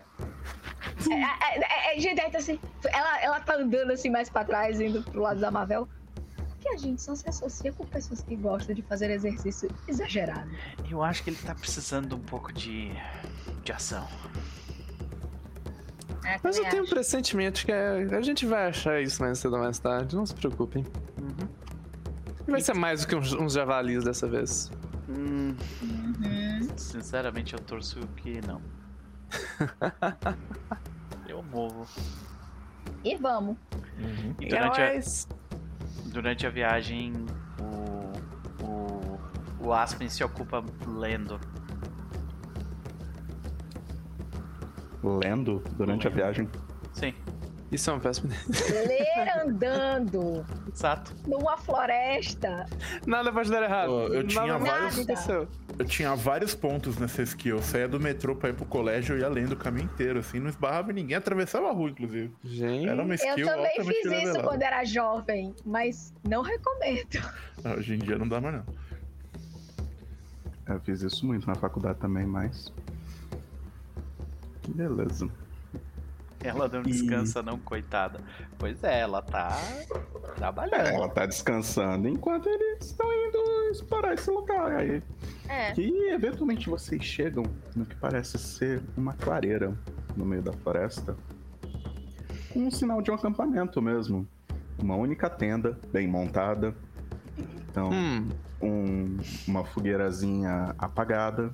É, 1.09 1.13
é, 1.13 1.93
é, 1.93 1.97
é, 1.97 1.99
gente, 1.99 2.19
assim, 2.35 2.59
ela, 2.91 3.21
ela 3.21 3.39
tá 3.39 3.55
andando 3.55 3.91
assim 3.91 4.09
mais 4.09 4.29
pra 4.29 4.43
trás, 4.43 4.81
indo 4.81 5.01
pro 5.01 5.21
lado 5.21 5.39
da 5.39 5.49
Mavel. 5.49 5.87
Porque 6.61 6.75
a 6.75 6.77
gente 6.77 7.01
só 7.01 7.15
se 7.15 7.27
associa 7.29 7.71
com 7.71 7.85
pessoas 7.85 8.21
que 8.21 8.35
gostam 8.35 8.75
de 8.75 8.81
fazer 8.81 9.09
exercício 9.11 9.69
exagerado. 9.87 10.49
Eu 10.89 11.01
acho 11.01 11.23
que 11.23 11.29
ele 11.29 11.37
tá 11.37 11.55
precisando 11.55 12.17
um 12.17 12.19
pouco 12.19 12.51
de. 12.51 12.91
de 13.63 13.71
ação. 13.71 14.05
É, 16.25 16.37
Mas 16.43 16.57
eu 16.57 16.63
também 16.63 16.69
tenho 16.71 16.81
um 16.81 16.85
acho. 16.85 16.93
pressentimento 16.93 17.65
que 17.65 17.71
é- 17.71 18.03
a 18.13 18.21
gente 18.21 18.45
vai 18.45 18.67
achar 18.67 19.01
isso 19.01 19.21
mais 19.21 19.39
cedo 19.39 19.53
ou 19.55 19.61
mais 19.61 19.79
tarde, 19.79 20.15
não 20.17 20.25
se 20.25 20.35
preocupem. 20.35 20.85
Vai 22.45 22.59
ser 22.61 22.73
mais 22.75 23.01
do 23.01 23.07
que 23.07 23.15
uns, 23.15 23.31
uns 23.33 23.53
javalis 23.53 24.03
dessa 24.03 24.27
vez. 24.27 24.69
Hum, 25.07 25.55
Uhum. 25.81 26.67
sinceramente, 26.77 27.53
eu 27.53 27.59
torço 27.59 27.99
que 28.17 28.41
não. 28.45 28.61
eu 31.27 31.41
movo. 31.43 31.87
E 33.03 33.15
vamos. 33.15 33.55
Uhum. 33.97 34.35
E 34.41 34.47
durante 34.49 34.81
a. 34.81 34.93
durante 36.05 36.45
a 36.45 36.49
viagem, 36.49 37.13
o. 37.59 38.65
o. 38.65 39.19
o 39.67 39.73
Aspen 39.73 40.09
se 40.09 40.23
ocupa 40.23 40.63
lendo. 40.87 41.39
Lendo 45.03 45.63
durante 45.77 46.07
a 46.07 46.09
viagem. 46.09 46.49
Sim, 46.91 47.13
Isso 47.71 47.89
é 47.89 47.93
uma 47.93 47.99
péssima 47.99 48.33
ideia. 48.33 48.87
Ler 48.87 49.41
andando 49.45 50.45
exato. 50.73 51.13
numa 51.27 51.55
floresta. 51.57 52.65
Nada 53.05 53.31
pode 53.31 53.51
dar 53.51 53.61
errado. 53.63 53.91
Ó, 53.91 54.07
eu 54.07 54.25
tinha 54.25 54.45
Nada 54.47 54.65
vários-. 54.65 55.07
Eu 55.77 55.85
tinha 55.85 56.15
vários 56.15 56.55
pontos 56.55 56.97
nessa 56.97 57.21
skill. 57.21 57.57
Eu 57.57 57.61
saía 57.61 57.87
do 57.87 57.99
metrô 57.99 58.35
pra 58.35 58.49
ir 58.49 58.53
pro 58.53 58.65
colégio 58.65 59.15
e 59.15 59.21
ia 59.21 59.29
lendo 59.29 59.53
o 59.53 59.55
caminho 59.55 59.85
inteiro, 59.85 60.19
assim, 60.19 60.39
não 60.39 60.49
esbarrava 60.49 60.91
em 60.91 60.95
ninguém, 60.95 61.15
atravessava 61.15 61.69
a 61.69 61.71
rua, 61.71 61.89
inclusive. 61.91 62.33
Gente. 62.43 62.87
Era 62.89 63.01
uma 63.03 63.13
Eu 63.13 63.15
skill 63.15 63.45
também 63.45 63.65
altamente 63.77 63.85
fiz 63.93 63.97
isso 64.05 64.09
revelada. 64.09 64.43
quando 64.43 64.61
era 64.63 64.83
jovem, 64.83 65.55
mas 65.65 66.13
não 66.27 66.41
recomendo. 66.41 67.21
Ah, 67.63 67.75
Hoje 67.77 67.93
em 67.93 67.99
dia 67.99 68.17
não 68.17 68.27
dá 68.27 68.41
mais 68.41 68.55
não. 68.55 68.65
Eu 70.75 70.79
fiz 70.81 71.01
isso 71.01 71.25
muito 71.25 71.47
na 71.47 71.55
faculdade 71.55 71.99
também, 71.99 72.25
mas. 72.25 72.73
Beleza. 74.69 75.29
Ela 76.43 76.67
não 76.69 76.81
E- 76.81 76.83
descansa, 76.85 77.41
não, 77.43 77.59
coitada. 77.59 78.21
Pois 78.57 78.81
é, 78.83 79.01
ela 79.01 79.21
tá 79.21 79.49
trabalhando. 80.35 80.75
É, 80.87 80.95
ela 80.95 81.09
tá 81.09 81.25
descansando 81.25 82.07
enquanto 82.07 82.47
eles 82.47 82.85
estão 82.85 83.11
indo 83.11 83.37
explorar 83.71 84.13
esse 84.13 84.29
lugar. 84.31 84.71
Aí, 84.77 85.03
É. 85.49 85.73
e 85.79 86.13
eventualmente 86.13 86.69
vocês 86.69 87.03
chegam 87.03 87.43
no 87.75 87.85
que 87.85 87.95
parece 87.95 88.37
ser 88.37 88.81
uma 88.95 89.13
clareira 89.13 89.73
no 90.15 90.25
meio 90.25 90.41
da 90.41 90.53
floresta. 90.53 91.15
Com 92.53 92.59
um 92.67 92.71
sinal 92.71 93.01
de 93.01 93.11
um 93.11 93.15
acampamento 93.15 93.81
mesmo. 93.81 94.27
Uma 94.81 94.95
única 94.95 95.29
tenda, 95.29 95.77
bem 95.91 96.07
montada. 96.07 96.73
Então, 97.69 97.89
Hum, 97.91 98.29
um- 98.61 99.17
uma 99.47 99.65
fogueirazinha 99.65 100.73
apagada. 100.77 101.51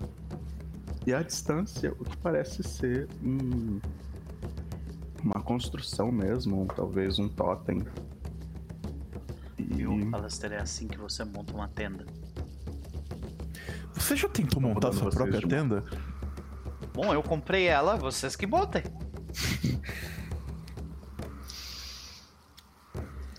E 1.07 1.13
à 1.13 1.21
distância, 1.21 1.91
o 1.99 2.03
que 2.05 2.15
parece 2.17 2.63
ser 2.63 3.07
um- 3.23 3.79
uma 5.25 5.41
construção 5.41 6.11
mesmo, 6.11 6.59
ou 6.59 6.65
talvez 6.67 7.17
um 7.17 7.27
totem. 7.27 7.83
E 9.57 9.63
Viu, 9.63 10.09
Alastair, 10.13 10.53
é 10.53 10.61
assim 10.61 10.87
que 10.87 10.97
você 10.99 11.23
monta 11.25 11.53
uma 11.53 11.67
tenda. 11.67 12.05
Você 13.95 14.15
já 14.15 14.29
tentou 14.29 14.61
montar 14.61 14.93
sua 14.93 15.09
própria 15.09 15.39
de 15.39 15.47
tenda? 15.47 15.83
Bom, 16.93 17.11
eu 17.11 17.23
comprei 17.23 17.65
ela, 17.65 17.95
vocês 17.95 18.35
que 18.35 18.45
botem. 18.45 18.83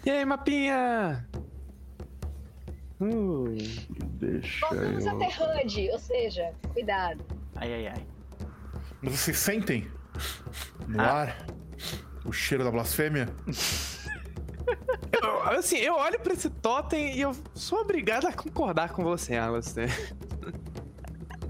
E 0.04 0.10
aí, 0.10 0.24
mapinha? 0.24 1.28
Uh, 3.00 3.56
deixa 4.20 4.64
Voltamos 4.68 5.04
eu... 5.04 5.10
a 5.10 5.18
ter 5.18 5.64
HUD, 5.64 5.90
ou 5.90 5.98
seja, 5.98 6.52
cuidado. 6.72 7.24
Ai, 7.56 7.74
ai, 7.74 7.86
ai. 7.88 8.06
Mas 9.02 9.14
vocês 9.18 9.36
sentem 9.36 9.90
no 10.86 11.00
Ah. 11.00 11.22
ar 11.22 11.46
o 12.24 12.32
cheiro 12.32 12.64
da 12.64 12.70
blasfêmia? 12.70 13.28
Eu, 15.22 15.42
assim, 15.58 15.76
eu 15.76 15.94
olho 15.94 16.18
pra 16.20 16.32
esse 16.32 16.50
totem 16.50 17.16
e 17.16 17.20
eu 17.20 17.34
sou 17.54 17.80
obrigado 17.80 18.26
a 18.26 18.32
concordar 18.32 18.90
com 18.90 19.02
você, 19.02 19.36
Alastair. 19.36 19.90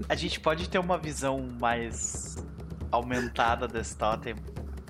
A 0.07 0.15
gente 0.15 0.39
pode 0.39 0.69
ter 0.69 0.77
uma 0.77 0.97
visão 0.97 1.47
mais 1.59 2.37
aumentada 2.91 3.67
desse 3.67 3.97
totem. 3.97 4.35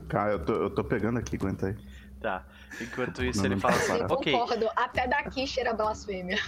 Cara, 0.08 0.34
eu 0.34 0.40
tô, 0.46 0.54
eu 0.54 0.70
tô 0.70 0.84
pegando 0.84 1.20
aqui, 1.20 1.36
aguenta 1.36 1.68
aí. 1.68 1.76
Tá. 2.22 2.46
Enquanto 2.82 3.24
isso, 3.24 3.40
Não, 3.40 3.46
ele 3.46 3.56
não 3.56 3.62
fala 3.62 3.76
assim: 3.76 3.98
Eu 3.98 4.06
ok, 4.10 4.34
concordo, 4.34 4.70
até 4.76 5.08
daqui 5.08 5.48
cheira 5.48 5.74
blasfêmia. 5.74 6.40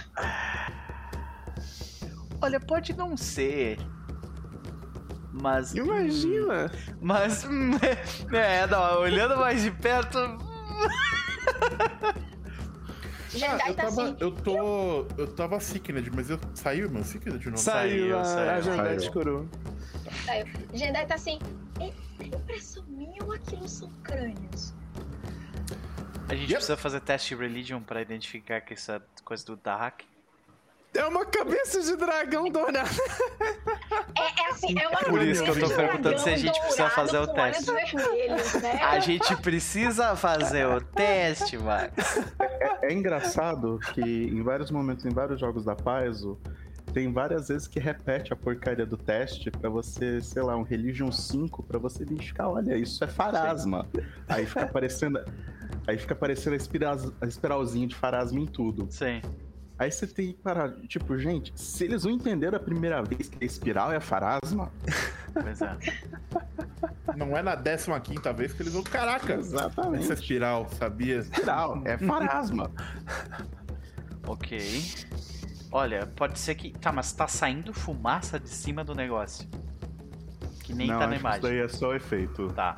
olha, 2.40 2.60
pode 2.60 2.92
não 2.94 3.16
ser. 3.16 3.78
Mas. 5.32 5.74
Imagina! 5.74 6.70
Mas. 7.00 7.44
É, 8.32 8.66
não, 8.66 9.00
olhando 9.00 9.36
mais 9.36 9.62
de 9.62 9.70
perto. 9.70 10.18
Ah, 13.42 13.68
eu 13.68 13.74
tá 13.76 13.84
tava. 13.84 14.02
assim. 14.02 14.16
Eu 14.18 14.32
tô. 14.32 15.06
Eu 15.16 15.26
tava 15.34 15.60
Sickned, 15.60 16.10
mas 16.10 16.28
eu 16.30 16.38
saiu 16.52 16.90
meu 16.90 17.04
Sickned 17.04 17.38
de 17.38 17.46
novo. 17.46 17.58
Saiu, 17.62 18.18
a, 18.18 18.24
saiu, 18.24 18.50
a 18.50 18.60
Jandete 18.60 19.00
saiu. 19.02 19.12
curou. 19.12 19.48
Saiu. 20.26 20.46
Jedi 20.74 21.06
tá 21.06 21.14
assim. 21.14 21.38
É 21.78 21.92
é 22.22 22.26
impressão 22.26 22.82
minha 22.88 23.22
ou 23.24 23.32
aquilo 23.32 23.68
são 23.68 23.88
crânios? 24.02 24.74
A 26.28 26.34
gente 26.34 26.42
Yep. 26.50 26.54
precisa 26.54 26.76
fazer 26.76 27.00
teste 27.02 27.34
de 27.36 27.40
religion 27.40 27.80
pra 27.80 28.02
identificar 28.02 28.60
que 28.62 28.74
essa 28.74 29.00
coisa 29.24 29.46
do 29.46 29.54
Dark. 29.56 30.00
É 30.94 31.06
uma 31.06 31.24
cabeça 31.24 31.80
de 31.80 31.96
dragão 31.96 32.50
dourado. 32.50 32.88
É, 34.18 34.42
é 34.42 34.50
assim, 34.50 34.78
é 34.78 34.88
uma 34.88 34.98
Por 34.98 35.22
isso 35.22 35.42
que 35.44 35.50
eu 35.50 35.60
tô 35.60 35.74
perguntando 35.74 36.18
se 36.18 36.28
a 36.28 36.36
gente 36.36 36.60
precisa 36.60 36.90
fazer 36.90 37.18
o 37.18 37.26
teste. 37.28 37.70
olhos 37.70 37.92
vermelhos, 37.92 38.54
né? 38.54 38.82
A 38.82 38.98
gente 38.98 39.36
precisa 39.36 40.16
fazer 40.16 40.66
o 40.66 40.80
teste, 40.80 41.56
Max. 41.56 42.20
É 42.82 42.92
engraçado 42.92 43.78
que 43.94 44.00
em 44.00 44.42
vários 44.42 44.70
momentos, 44.70 45.04
em 45.06 45.10
vários 45.10 45.38
jogos 45.38 45.64
da 45.64 45.76
Paizo, 45.76 46.38
tem 46.92 47.12
várias 47.12 47.48
vezes 47.48 47.68
que 47.68 47.78
repete 47.78 48.32
a 48.32 48.36
porcaria 48.36 48.84
do 48.84 48.96
teste 48.96 49.50
pra 49.50 49.70
você, 49.70 50.20
sei 50.20 50.42
lá, 50.42 50.56
um 50.56 50.62
Religion 50.62 51.12
5, 51.12 51.62
pra 51.62 51.78
você 51.78 52.02
identificar, 52.02 52.48
olha, 52.48 52.76
isso 52.76 53.02
é 53.04 53.06
farasma. 53.06 53.86
Aí 54.28 54.44
fica 54.44 54.62
aparecendo. 54.62 55.20
Aí 55.86 55.96
fica 55.96 56.14
aparecendo 56.14 56.54
a, 56.54 56.56
espiral, 56.56 56.96
a 57.20 57.26
espiralzinha 57.26 57.86
de 57.86 57.94
farasma 57.94 58.40
em 58.40 58.46
tudo. 58.46 58.86
Sim. 58.90 59.22
Aí 59.80 59.90
você 59.90 60.06
tem 60.06 60.34
que 60.34 60.42
parar, 60.42 60.72
tipo, 60.82 61.18
gente, 61.18 61.54
se 61.56 61.84
eles 61.84 62.04
não 62.04 62.10
entenderam 62.10 62.58
a 62.58 62.60
primeira 62.60 63.02
vez 63.02 63.30
que 63.30 63.42
a 63.42 63.46
espiral 63.46 63.90
é 63.90 63.98
farasma, 63.98 64.70
Pois 65.32 65.62
é. 65.62 65.76
Não 67.16 67.36
é 67.36 67.42
na 67.42 67.56
15 67.56 68.32
vez 68.34 68.52
que 68.52 68.62
eles 68.62 68.74
vão. 68.74 68.82
Caraca! 68.82 69.34
exatamente. 69.34 70.04
Essa 70.04 70.14
espiral, 70.14 70.68
sabia? 70.78 71.16
Espiral, 71.18 71.82
é 71.84 71.98
farasma. 71.98 72.70
Ok. 74.26 74.60
Olha, 75.72 76.06
pode 76.06 76.38
ser 76.38 76.54
que. 76.54 76.72
Tá, 76.72 76.92
mas 76.92 77.12
tá 77.12 77.26
saindo 77.26 77.72
fumaça 77.72 78.38
de 78.38 78.48
cima 78.48 78.84
do 78.84 78.94
negócio. 78.94 79.48
Que 80.62 80.74
nem 80.74 80.88
não, 80.88 80.98
tá 80.98 81.06
na 81.06 81.14
acho 81.14 81.14
que 81.14 81.16
isso 81.16 81.26
imagem. 81.26 81.42
daí 81.42 81.58
é 81.58 81.68
só 81.68 81.94
efeito. 81.94 82.48
Tá. 82.52 82.76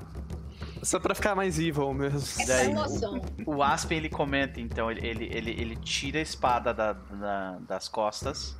Só 0.82 0.98
pra 0.98 1.14
ficar 1.14 1.34
mais 1.36 1.58
evil 1.58 1.94
mesmo. 1.94 2.42
É 2.42 2.46
daí- 2.46 2.70
emoção. 2.70 3.20
O 3.46 3.62
Aspen 3.62 3.98
ele 3.98 4.08
comenta, 4.08 4.60
então, 4.60 4.90
ele, 4.90 5.06
ele, 5.06 5.24
ele, 5.32 5.50
ele 5.52 5.76
tira 5.76 6.18
a 6.18 6.22
espada 6.22 6.74
da, 6.74 6.92
da- 6.92 7.58
das 7.60 7.88
costas, 7.88 8.56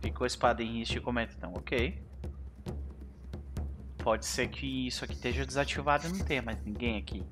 ficou 0.00 0.24
a 0.24 0.26
espada 0.26 0.62
em 0.62 0.78
riste 0.78 0.98
e 0.98 1.00
comenta, 1.00 1.32
então, 1.36 1.52
ok. 1.54 2.02
Pode 3.98 4.26
ser 4.26 4.48
que 4.48 4.86
isso 4.88 5.04
aqui 5.04 5.14
esteja 5.14 5.46
desativado 5.46 6.06
e 6.06 6.10
não 6.12 6.24
tenha 6.24 6.42
mais 6.42 6.62
ninguém 6.64 6.98
aqui. 6.98 7.24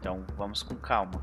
Então 0.00 0.24
vamos 0.36 0.62
com 0.62 0.74
calma. 0.74 1.22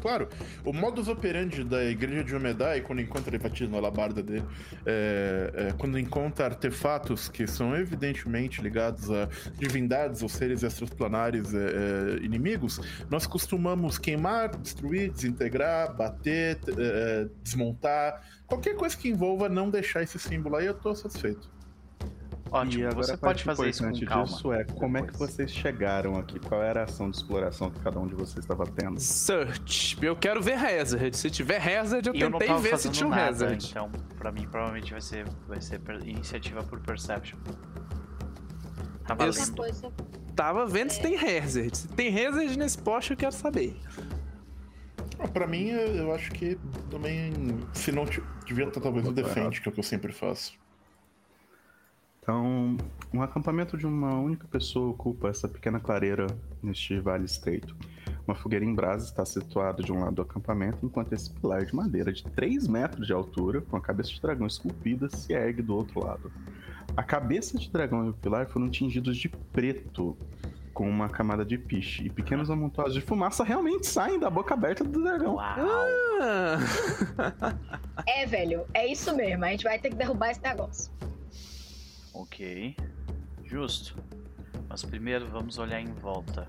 Claro, 0.00 0.28
o 0.64 0.72
modus 0.72 1.08
operandi 1.08 1.64
da 1.64 1.84
igreja 1.84 2.24
de 2.24 2.34
Omedai, 2.34 2.80
quando 2.80 3.00
encontra 3.00 3.30
ele 3.30 3.42
batido 3.42 3.70
na 3.72 3.78
alabarda 3.78 4.22
dele, 4.22 4.44
é, 4.86 5.52
é, 5.54 5.72
quando 5.76 5.98
encontra 5.98 6.46
artefatos 6.46 7.28
que 7.28 7.46
são 7.46 7.76
evidentemente 7.76 8.62
ligados 8.62 9.10
a 9.10 9.28
divindades 9.58 10.22
ou 10.22 10.28
seres 10.28 10.62
extraplanares 10.62 11.52
é, 11.52 11.58
é, 11.58 12.24
inimigos, 12.24 12.80
nós 13.10 13.26
costumamos 13.26 13.98
queimar, 13.98 14.56
destruir, 14.56 15.10
desintegrar, 15.10 15.94
bater, 15.96 16.58
é, 16.78 17.28
desmontar, 17.42 18.22
qualquer 18.46 18.76
coisa 18.76 18.96
que 18.96 19.08
envolva 19.08 19.48
não 19.48 19.68
deixar 19.68 20.02
esse 20.02 20.18
símbolo 20.18 20.56
aí, 20.56 20.66
eu 20.66 20.74
tô 20.74 20.94
satisfeito. 20.94 21.57
Ótimo, 22.50 22.82
e 22.82 22.86
agora 22.86 23.06
você 23.06 23.16
pode 23.16 23.44
fazer 23.44 23.68
isso 23.68 23.82
com 23.84 24.06
calma. 24.06 24.24
disso 24.24 24.52
é 24.52 24.64
como 24.64 24.98
é 24.98 25.02
que 25.02 25.12
depois. 25.12 25.30
vocês 25.32 25.50
chegaram 25.52 26.16
aqui? 26.16 26.38
Qual 26.38 26.62
era 26.62 26.80
a 26.80 26.84
ação 26.84 27.10
de 27.10 27.16
exploração 27.16 27.70
que 27.70 27.80
cada 27.80 27.98
um 28.00 28.06
de 28.06 28.14
vocês 28.14 28.38
estava 28.38 28.66
tendo? 28.66 28.98
Search. 29.00 29.98
Eu 30.02 30.16
quero 30.16 30.40
ver 30.42 30.54
Hazard. 30.54 31.16
Se 31.16 31.30
tiver 31.30 31.56
Hazard, 31.58 32.08
eu 32.08 32.14
E 32.14 32.20
eu 32.20 32.30
tentei 32.30 32.48
tava 32.48 32.60
ver 32.60 32.78
se 32.78 32.88
tinha 32.90 33.06
um 33.06 33.10
nada, 33.10 33.30
Hazard. 33.30 33.66
então 33.70 33.90
pra 34.18 34.32
mim 34.32 34.46
provavelmente 34.48 34.92
vai 34.92 35.00
ser, 35.00 35.26
vai 35.46 35.60
ser 35.60 35.80
iniciativa 36.04 36.62
por 36.62 36.80
Perception. 36.80 37.38
Tá 39.06 39.16
Eu-. 39.24 39.92
Tava 40.34 40.66
vendo 40.66 40.90
se 40.90 41.00
tem 41.00 41.16
Hazard. 41.16 41.76
Se 41.76 41.88
tem 41.88 42.26
Hazard 42.26 42.56
nesse 42.58 42.78
poste, 42.78 43.10
eu 43.10 43.16
quero 43.16 43.32
saber. 43.32 43.76
Ah, 45.18 45.26
Pra 45.26 45.46
mim, 45.46 45.68
eu 45.70 45.96
eu 45.96 46.14
acho 46.14 46.30
que 46.30 46.56
também, 46.90 47.32
se 47.72 47.90
não 47.90 48.04
devia 48.46 48.64
estar 48.68 48.80
talvez 48.80 49.04
no 49.04 49.12
Botou 49.12 49.24
defende, 49.28 49.60
que 49.60 49.68
é 49.68 49.70
o 49.70 49.72
que 49.72 49.80
eu 49.80 49.84
sempre 49.84 50.12
faço. 50.12 50.52
Então, 52.28 52.76
um 53.14 53.22
acampamento 53.22 53.78
de 53.78 53.86
uma 53.86 54.14
única 54.20 54.46
pessoa 54.46 54.90
ocupa 54.90 55.30
essa 55.30 55.48
pequena 55.48 55.80
clareira 55.80 56.26
neste 56.62 57.00
vale 57.00 57.24
estreito. 57.24 57.74
Uma 58.26 58.34
fogueira 58.34 58.66
em 58.66 58.74
brasa 58.74 59.06
está 59.06 59.24
situada 59.24 59.82
de 59.82 59.90
um 59.90 60.00
lado 60.00 60.16
do 60.16 60.20
acampamento, 60.20 60.84
enquanto 60.84 61.14
esse 61.14 61.32
pilar 61.32 61.64
de 61.64 61.74
madeira 61.74 62.12
de 62.12 62.22
3 62.22 62.68
metros 62.68 63.06
de 63.06 63.14
altura, 63.14 63.62
com 63.62 63.78
a 63.78 63.80
cabeça 63.80 64.10
de 64.10 64.20
dragão 64.20 64.46
esculpida, 64.46 65.08
se 65.08 65.32
ergue 65.32 65.62
do 65.62 65.74
outro 65.74 66.04
lado. 66.04 66.30
A 66.94 67.02
cabeça 67.02 67.56
de 67.56 67.70
dragão 67.70 68.04
e 68.04 68.10
o 68.10 68.12
pilar 68.12 68.46
foram 68.46 68.68
tingidos 68.68 69.16
de 69.16 69.30
preto, 69.30 70.14
com 70.74 70.86
uma 70.86 71.08
camada 71.08 71.46
de 71.46 71.56
piche, 71.56 72.04
e 72.04 72.10
pequenos 72.10 72.50
amontoados 72.50 72.92
de 72.92 73.00
fumaça 73.00 73.42
realmente 73.42 73.86
saem 73.86 74.20
da 74.20 74.28
boca 74.28 74.52
aberta 74.52 74.84
do 74.84 75.02
dragão. 75.02 75.36
Uau! 75.36 75.56
Ah, 76.20 76.58
É, 78.06 78.26
velho, 78.26 78.66
é 78.74 78.86
isso 78.86 79.16
mesmo. 79.16 79.46
A 79.46 79.48
gente 79.48 79.64
vai 79.64 79.78
ter 79.78 79.88
que 79.88 79.96
derrubar 79.96 80.30
esse 80.30 80.42
negócio. 80.42 80.98
Ok. 82.18 82.76
Justo. 83.44 83.96
Mas 84.68 84.82
primeiro 84.84 85.26
vamos 85.28 85.56
olhar 85.58 85.80
em 85.80 85.92
volta. 85.94 86.46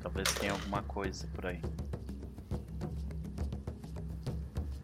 Talvez 0.00 0.32
tenha 0.34 0.52
alguma 0.52 0.82
coisa 0.84 1.26
por 1.34 1.46
aí. 1.46 1.60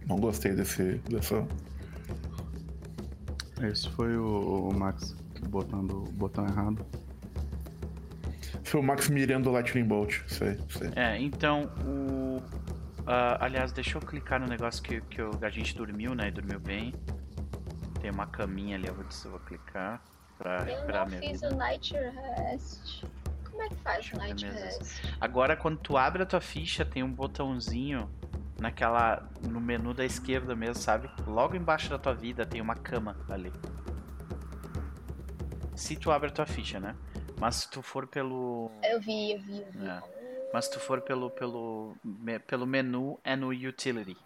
Não 0.06 0.16
gostei 0.18 0.52
desse, 0.54 0.94
dessa 1.08 1.46
Esse 3.62 3.88
foi 3.90 4.16
o, 4.16 4.68
o 4.68 4.74
Max 4.74 5.14
botando 5.48 5.92
o 6.04 6.12
botão 6.12 6.46
errado. 6.46 6.84
Foi 8.64 8.80
o 8.80 8.82
Max 8.82 9.08
mirando 9.08 9.48
o 9.48 9.52
Lightning 9.52 9.84
Bolt. 9.84 10.20
Sei, 10.26 10.58
sei. 10.68 10.90
É, 10.96 11.18
então 11.20 11.70
o. 11.86 12.42
ah, 13.06 13.38
aliás, 13.44 13.70
deixa 13.72 13.98
eu 13.98 14.02
clicar 14.02 14.40
no 14.40 14.46
negócio 14.46 14.82
que, 14.82 15.00
que 15.02 15.20
eu- 15.20 15.38
a 15.40 15.50
gente 15.50 15.76
dormiu, 15.76 16.14
né? 16.14 16.28
E 16.28 16.30
dormiu 16.30 16.58
bem. 16.58 16.92
Tem 18.02 18.10
uma 18.10 18.26
caminha 18.26 18.76
ali, 18.76 18.88
eu 18.88 18.94
vou, 18.94 19.04
eu 19.24 19.30
vou 19.30 19.40
clicar 19.40 20.02
pra 20.36 20.58
Eu 20.58 20.64
recuperar 20.64 21.08
minha 21.08 21.20
fiz 21.20 21.40
vida. 21.40 21.54
o 21.54 21.56
Night 21.56 21.94
Rest. 21.94 23.04
Como 23.48 23.62
é 23.62 23.68
que 23.68 23.76
faz 23.76 23.96
Deixa 23.98 24.16
o 24.16 24.18
eu 24.18 24.22
Night 24.24 24.44
mesmo. 24.44 24.60
Rest? 24.60 25.04
Agora, 25.20 25.56
quando 25.56 25.78
tu 25.78 25.96
abre 25.96 26.22
a 26.22 26.26
tua 26.26 26.40
ficha, 26.40 26.84
tem 26.84 27.02
um 27.04 27.12
botãozinho 27.12 28.10
naquela. 28.58 29.28
no 29.42 29.60
menu 29.60 29.94
da 29.94 30.04
esquerda 30.04 30.56
mesmo, 30.56 30.82
sabe? 30.82 31.08
Logo 31.26 31.54
embaixo 31.54 31.88
da 31.90 31.98
tua 31.98 32.12
vida 32.12 32.44
tem 32.44 32.60
uma 32.60 32.74
cama 32.74 33.16
ali. 33.30 33.52
Se 35.76 35.96
tu 35.96 36.10
abre 36.10 36.28
a 36.28 36.32
tua 36.32 36.46
ficha, 36.46 36.78
né? 36.80 36.94
Mas 37.38 37.56
se 37.56 37.70
tu 37.70 37.82
for 37.82 38.06
pelo. 38.06 38.70
Eu 38.82 39.00
vi, 39.00 39.32
eu 39.32 39.40
vi, 39.40 39.58
eu 39.60 39.72
vi. 39.72 39.86
É. 39.86 40.02
Mas 40.52 40.66
se 40.66 40.72
tu 40.72 40.80
for 40.80 41.00
pelo, 41.00 41.30
pelo, 41.30 41.96
pelo 42.46 42.66
menu, 42.66 43.18
é 43.24 43.34
no 43.36 43.48
Utility. 43.50 44.16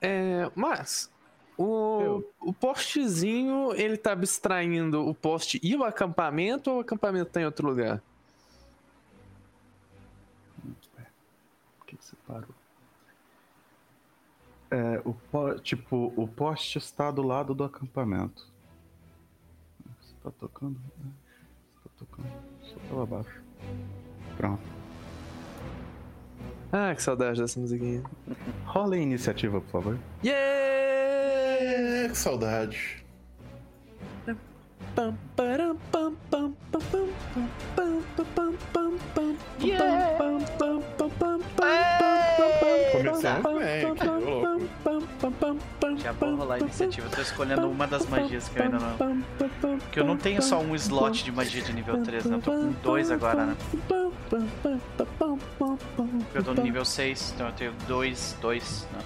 é, 0.00 0.48
mas 0.54 1.10
o, 1.58 2.00
Eu. 2.02 2.32
o 2.40 2.52
postezinho, 2.52 3.72
ele 3.74 3.96
tá 3.96 4.12
abstraindo 4.12 5.06
o 5.06 5.14
poste 5.14 5.58
e 5.62 5.74
o 5.76 5.84
acampamento 5.84 6.70
ou 6.70 6.78
o 6.78 6.80
acampamento 6.80 7.30
tá 7.30 7.40
em 7.40 7.44
outro 7.46 7.66
lugar? 7.66 8.02
Por 11.78 11.86
que 11.86 11.96
você 12.00 12.16
parou? 12.26 12.48
É, 14.70 15.00
o 15.04 15.14
po- 15.14 15.58
tipo, 15.60 16.12
o 16.16 16.26
poste 16.26 16.78
está 16.78 17.10
do 17.10 17.22
lado 17.22 17.54
do 17.54 17.62
acampamento. 17.64 18.48
Você 20.00 20.14
tá 20.22 20.30
tocando? 20.32 20.80
É, 20.98 21.02
Você 21.04 21.82
tá 21.84 21.90
tocando. 21.98 22.28
Só 22.62 22.78
pela 22.88 23.06
baixo. 23.06 23.42
Pronto. 24.36 24.75
Ah, 26.72 26.94
que 26.94 27.02
saudade 27.02 27.40
dessa 27.40 27.58
musiquinha. 27.60 28.02
Rola 28.64 28.96
a 28.96 28.98
iniciativa, 28.98 29.60
por 29.60 29.70
favor. 29.70 29.98
Yeah! 30.24 32.08
Que 32.08 32.16
saudade. 32.16 33.04
Yeah! 39.60 40.16
Começamos 42.92 43.58
bem. 43.58 43.82
Já 45.98 46.12
vou 46.12 46.36
rolar 46.36 46.54
a 46.56 46.58
iniciativa. 46.58 47.06
Eu 47.06 47.10
tô 47.10 47.22
escolhendo 47.22 47.68
uma 47.68 47.86
das 47.86 48.06
magias 48.06 48.48
que 48.48 48.58
eu 48.58 48.64
ainda 48.64 48.78
não. 48.78 49.22
Porque 49.78 50.00
eu 50.00 50.04
não 50.04 50.16
tenho 50.16 50.42
só 50.42 50.58
um 50.60 50.74
slot 50.74 51.24
de 51.24 51.32
magia 51.32 51.62
de 51.62 51.72
nível 51.72 52.02
3, 52.02 52.24
né? 52.26 52.36
Eu 52.36 52.42
tô 52.42 52.52
com 52.52 52.72
dois 52.82 53.10
agora, 53.10 53.46
né? 53.46 53.56
Porque 56.24 56.38
eu 56.38 56.44
tô 56.44 56.54
no 56.54 56.62
nível 56.62 56.84
6, 56.84 57.32
então 57.34 57.46
eu 57.46 57.52
tenho 57.52 57.72
dois, 57.86 58.36
dois, 58.40 58.86
né? 58.92 59.00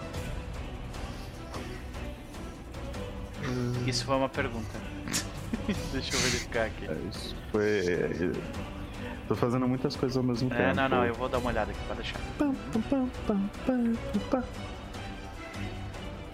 Isso 3.86 4.04
foi 4.04 4.16
uma 4.16 4.28
pergunta. 4.28 4.78
Deixa 5.92 6.14
eu 6.14 6.20
verificar 6.20 6.66
aqui. 6.66 6.86
É, 6.86 6.96
Isso 7.10 7.34
foi. 7.50 7.64
é, 7.64 8.32
Tô 9.26 9.34
fazendo 9.36 9.66
muitas 9.68 9.94
coisas 9.96 10.16
ao 10.16 10.22
mesmo 10.22 10.48
tempo. 10.50 10.60
É, 10.60 10.74
não, 10.74 10.88
não, 10.88 11.04
eu 11.04 11.14
vou 11.14 11.28
dar 11.28 11.38
uma 11.38 11.50
olhada 11.50 11.70
aqui, 11.70 11.80
pode 11.86 12.02
deixar. 12.02 12.20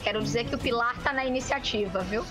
Quero 0.06 0.22
dizer 0.22 0.44
que 0.44 0.54
o 0.54 0.58
Pilar 0.58 0.96
tá 1.02 1.12
na 1.12 1.24
iniciativa, 1.24 2.00
viu? 2.04 2.24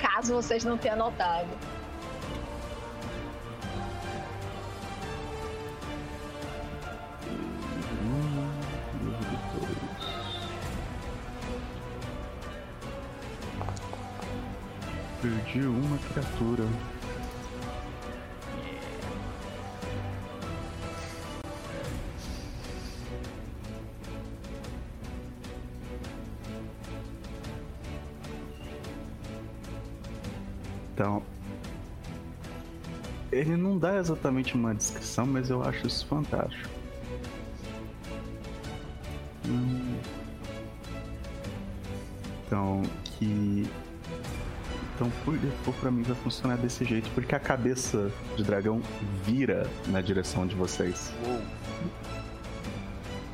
Caso 0.00 0.32
vocês 0.32 0.64
não 0.64 0.78
tenham 0.78 0.96
notado. 0.96 1.46
Perdi 15.20 15.66
uma 15.66 15.98
criatura. 15.98 16.97
Então. 30.98 31.22
Ele 33.30 33.56
não 33.56 33.78
dá 33.78 33.98
exatamente 33.98 34.56
uma 34.56 34.74
descrição, 34.74 35.26
mas 35.26 35.48
eu 35.48 35.62
acho 35.62 35.86
isso 35.86 36.04
fantástico. 36.06 36.68
Hum. 39.46 39.96
Então, 42.46 42.82
que 43.04 43.68
então, 44.96 45.08
por 45.24 45.38
default, 45.38 45.80
pra 45.80 45.92
mim 45.92 46.02
vai 46.02 46.16
funcionar 46.16 46.56
desse 46.56 46.84
jeito, 46.84 47.08
porque 47.10 47.32
a 47.32 47.38
cabeça 47.38 48.10
de 48.36 48.42
dragão 48.42 48.82
vira 49.22 49.70
na 49.86 50.00
direção 50.00 50.44
de 50.44 50.56
vocês. 50.56 51.12
Uou. 51.24 51.40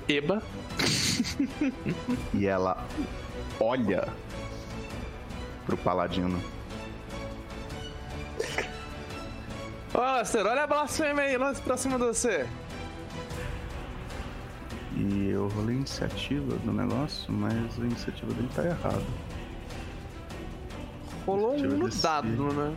Eba. 0.07 0.43
E 2.35 2.47
ela 2.47 2.87
olha 3.59 4.09
pro 5.65 5.77
paladino. 5.79 6.39
Ô, 9.95 10.01
Aster, 10.01 10.45
olha 10.47 10.65
a 10.65 10.67
blasfêmia 10.67 11.23
aí, 11.25 11.37
lá 11.37 11.53
pra 11.55 11.77
cima 11.77 11.99
de 11.99 12.05
você. 12.07 12.47
E 14.97 15.29
eu 15.31 15.49
rolei 15.49 15.75
a 15.77 15.79
iniciativa 15.79 16.57
do 16.57 16.73
negócio, 16.73 17.33
mas 17.33 17.55
a 17.81 17.85
iniciativa 17.85 18.33
dele 18.35 18.49
tá 18.55 18.65
errada. 18.65 19.03
Rolou 21.27 21.55
um 21.57 21.63
no 21.63 21.87
desse- 21.89 22.03
dado, 22.03 22.27
né? 22.53 22.75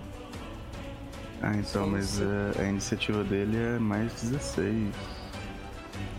Ah, 1.41 1.53
então, 1.55 1.85
Sim, 1.85 1.91
mas 1.91 2.05
sim. 2.05 2.23
é, 2.57 2.61
a 2.61 2.69
iniciativa 2.69 3.23
dele 3.23 3.57
é 3.57 3.79
mais 3.79 4.11
16. 4.13 4.73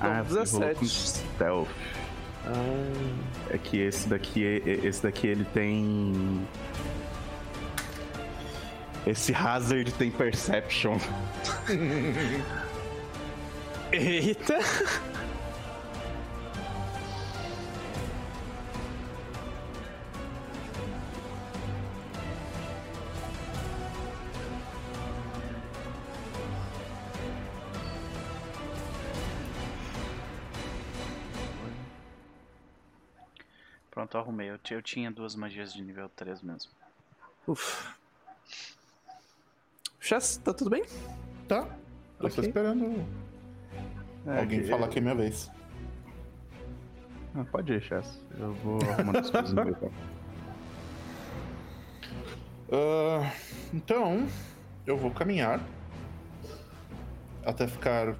Não, 0.00 0.10
ah, 0.10 0.22
você 0.22 0.56
rolou 0.56 0.74
com 0.74 0.80
17. 0.84 0.86
stealth. 0.88 1.68
Ah, 2.46 3.24
É 3.50 3.58
que 3.58 3.78
esse 3.78 4.08
daqui, 4.08 4.44
é- 4.44 4.86
esse 4.86 5.02
daqui 5.02 5.26
ele 5.26 5.44
tem. 5.46 6.46
Esse 9.08 9.32
Hazard 9.34 9.90
tem 9.94 10.10
Perception. 10.10 10.98
Eita! 13.90 14.58
Pronto, 33.90 34.18
arrumei. 34.18 34.50
Eu, 34.50 34.58
eu 34.70 34.82
tinha 34.82 35.10
duas 35.10 35.34
magias 35.34 35.72
de 35.72 35.80
nível 35.80 36.10
3 36.10 36.42
mesmo. 36.42 36.70
Ufa. 37.46 37.97
Chess, 40.08 40.38
tá 40.38 40.54
tudo 40.54 40.70
bem? 40.70 40.84
Tá. 41.46 41.66
Eu 42.18 42.30
tô 42.30 42.40
Ok. 42.40 42.44
esperando 42.48 43.04
É, 44.26 44.38
alguém 44.40 44.62
que- 44.62 44.68
falar 44.68 44.88
que 44.88 44.98
é 44.98 45.02
minha 45.02 45.14
vez. 45.14 45.50
Ah, 47.34 47.44
pode 47.52 47.74
ir, 47.74 47.82
Chess. 47.82 48.18
Eu 48.40 48.54
vou 48.54 48.78
arrumando 48.90 49.18
as 49.18 49.28
coisas 49.30 49.52
no 49.52 49.64
meu. 49.66 49.92
Ah, 52.70 53.32
então, 53.72 54.26
eu 54.86 54.94
vou 54.96 55.10
caminhar 55.10 55.58
até 57.44 57.66
ficar 57.66 58.14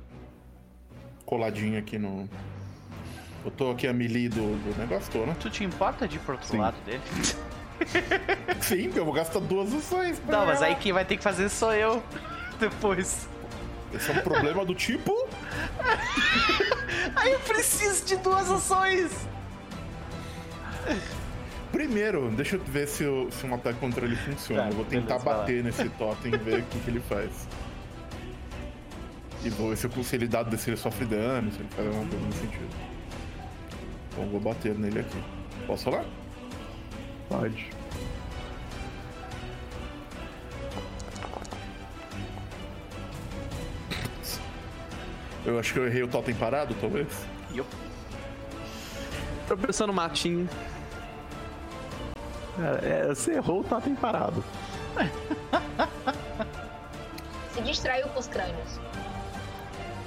coladinho 1.27 1.79
aqui 1.79 1.99
no. 1.99 2.27
Eu 3.45 3.51
tô 3.51 3.71
aqui 3.71 3.87
a 3.87 3.93
melee 3.95 4.29
do, 4.31 4.37
do 4.37 4.79
negócio, 4.79 5.11
tô, 5.13 5.27
né? 5.27 5.37
Tu 5.41 5.51
te 5.51 5.65
importa 5.65 6.07
de 6.09 6.17
ir 6.17 6.21
pro 6.21 6.33
outro 6.33 6.49
Sim. 6.49 6.59
lado 6.59 6.77
dele? 6.85 7.01
Sim, 8.61 8.85
porque 8.85 8.99
eu 9.01 9.05
vou 9.05 9.15
gastar 9.15 9.41
duas 9.41 9.73
ações. 9.75 10.19
pra 10.21 10.39
Não, 10.39 10.47
mas 10.47 10.61
aí 10.63 10.75
quem 10.77 10.93
vai 10.93 11.05
ter 11.05 11.17
que 11.17 11.23
fazer 11.23 11.49
sou 11.49 11.73
eu 11.73 12.03
depois. 12.61 13.29
Esse 13.95 14.11
é 14.11 14.15
um 14.15 14.23
problema 14.23 14.65
do 14.65 14.75
tipo. 14.75 15.13
Aí 17.17 17.33
eu 17.33 17.41
preciso 17.41 18.05
de 18.05 18.17
duas 18.17 18.51
ações! 18.51 19.11
Primeiro, 21.73 22.31
deixa 22.31 22.57
eu 22.57 22.61
ver 22.65 22.87
se, 22.89 23.05
o- 23.05 23.31
se 23.31 23.47
um 23.47 23.55
ataque 23.55 23.79
contra 23.79 24.05
ele 24.05 24.17
funciona. 24.17 24.63
Tá, 24.63 24.69
eu 24.69 24.75
vou 24.75 24.85
tentar 24.85 25.19
beleza, 25.19 25.25
bater 25.39 25.65
nesse 25.65 25.89
totem 25.91 26.35
e 26.35 26.37
ver 26.39 26.61
o 26.61 26.63
que, 26.65 26.79
que 26.81 26.91
ele 26.91 27.01
faz. 27.01 27.31
E 29.45 29.51
vou 29.51 29.71
ver 29.71 29.77
se, 29.77 29.87
eu- 29.87 30.05
se 30.05 30.17
ele 30.17 30.27
dá, 30.27 30.45
se 30.57 30.71
ele 30.71 30.77
sofre 30.77 31.05
dano, 31.05 31.51
se 31.53 31.59
ele 31.59 31.69
faz 31.71 31.87
alguma 31.89 32.09
coisa 32.09 32.27
nesse 32.27 32.39
sentido. 32.41 32.69
Então 34.11 34.25
eu 34.25 34.31
vou 34.31 34.41
bater 34.41 34.75
nele 34.75 35.01
aqui. 35.01 35.23
Posso 35.67 35.85
falar? 35.85 36.05
Pode. 37.29 37.71
Eu 45.45 45.59
acho 45.59 45.73
que 45.73 45.79
eu 45.79 45.87
errei 45.87 46.03
o 46.03 46.09
totem 46.09 46.35
parado, 46.35 46.75
talvez. 46.81 47.09
Yup. 47.55 47.69
Tô 49.47 49.57
pensando 49.57 49.89
no 49.89 49.95
matinho. 49.95 50.49
Cara, 52.57 52.79
é, 52.85 53.09
você 53.09 53.35
errou 53.35 53.61
o 53.61 53.65
totem 53.65 53.95
parado. 53.95 54.45
Se 57.55 57.63
distraiu 57.63 58.09
com 58.09 58.21
os 58.21 58.27
crânios. 58.27 58.81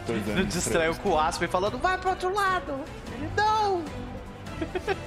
Pois 0.06 0.28
é, 0.28 0.32
Ele 0.32 0.46
distraiu 0.46 0.96
com 0.96 1.10
o 1.10 1.20
Aspen 1.20 1.48
falando, 1.48 1.78
vai 1.78 1.98
pro 1.98 2.12
outro 2.12 2.34
lado! 2.34 2.80
Ele, 3.14 3.30
não! 3.36 3.84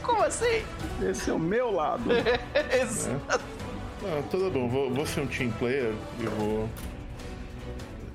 Como 0.02 0.22
assim? 0.22 0.62
Esse 1.08 1.30
é 1.30 1.32
o 1.32 1.38
meu 1.38 1.70
lado. 1.72 2.10
Esse- 2.82 3.08
Não, 3.10 4.22
tudo 4.30 4.50
bom. 4.50 4.68
Vou, 4.68 4.90
vou 4.92 5.06
ser 5.06 5.20
um 5.20 5.26
team 5.26 5.50
player 5.52 5.92
e 6.20 6.26
vou. 6.26 6.68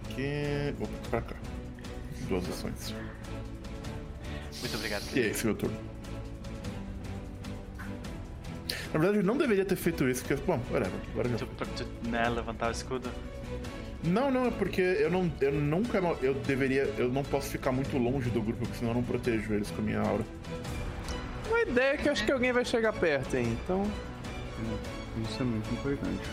Aqui. 0.09 0.73
Vou 0.77 0.87
pra 1.09 1.21
cá. 1.21 1.35
Duas 2.27 2.47
ações. 2.49 2.93
Muito 4.61 4.75
obrigado, 4.75 5.03
E 5.15 5.19
é 5.21 5.27
esse 5.27 5.45
meu 5.45 5.55
turno. 5.55 5.77
Na 8.93 8.99
verdade, 8.99 9.17
eu 9.19 9.23
não 9.23 9.37
deveria 9.37 9.63
ter 9.65 9.75
feito 9.75 10.07
isso, 10.09 10.23
porque. 10.25 10.41
Bom, 10.45 10.59
whatever. 10.71 10.99
Agora 11.13 11.29
Tu, 11.29 11.47
foi. 11.57 11.67
tu, 11.75 12.09
né, 12.09 12.27
levantar 12.29 12.69
o 12.69 12.71
escudo. 12.71 13.09
Não, 14.03 14.31
não, 14.31 14.45
é 14.47 14.51
porque 14.51 14.81
eu 14.81 15.09
não. 15.11 15.31
Eu 15.39 15.51
nunca. 15.53 15.99
Eu 16.21 16.33
deveria. 16.33 16.83
Eu 16.97 17.09
não 17.09 17.23
posso 17.23 17.49
ficar 17.49 17.71
muito 17.71 17.97
longe 17.97 18.29
do 18.29 18.41
grupo, 18.41 18.59
porque 18.59 18.77
senão 18.77 18.91
eu 18.91 18.95
não 18.95 19.03
protejo 19.03 19.53
eles 19.53 19.69
com 19.71 19.81
a 19.81 19.85
minha 19.85 19.99
aura. 20.01 20.23
Uma 21.49 21.61
ideia 21.61 21.93
é 21.93 21.97
que 21.97 22.07
eu 22.07 22.11
acho 22.13 22.25
que 22.25 22.31
alguém 22.31 22.51
vai 22.51 22.63
chegar 22.63 22.93
perto, 22.93 23.35
hein? 23.35 23.57
Então. 23.63 23.85
Isso 25.23 25.41
é 25.41 25.45
muito 25.45 25.73
importante. 25.73 26.29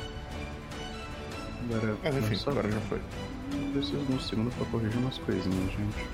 Agora, 1.70 1.96
Mas 2.04 2.16
enfim, 2.16 2.34
só- 2.36 2.50
agora 2.50 2.70
já 2.70 2.80
foi. 2.82 3.00
Preciso 3.72 4.04
de 4.04 4.12
um 4.12 4.20
segundo 4.20 4.50
pra 4.56 4.66
corrigir 4.66 4.98
umas 4.98 5.18
coisinhas, 5.18 5.72
gente. 5.72 6.06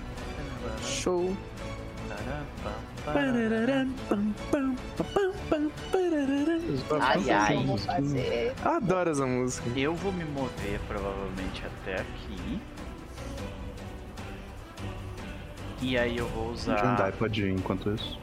Show. 0.83 1.37
Ai, 7.01 7.31
ai. 7.31 7.65
Vou 7.67 7.79
fazer. 7.79 8.55
Adoro 8.65 9.11
essa 9.11 9.27
música. 9.27 9.69
Eu 9.79 9.95
vou 9.95 10.13
me 10.13 10.25
mover 10.25 10.81
provavelmente 10.89 11.63
até 11.67 12.01
aqui. 12.01 12.61
E 15.81 15.99
aí 15.99 16.17
eu 16.17 16.29
vou 16.29 16.51
usar. 16.53 16.79
Jandai 16.79 17.13
pode 17.13 17.43
ir 17.45 17.51
enquanto 17.51 17.91
isso. 17.91 18.19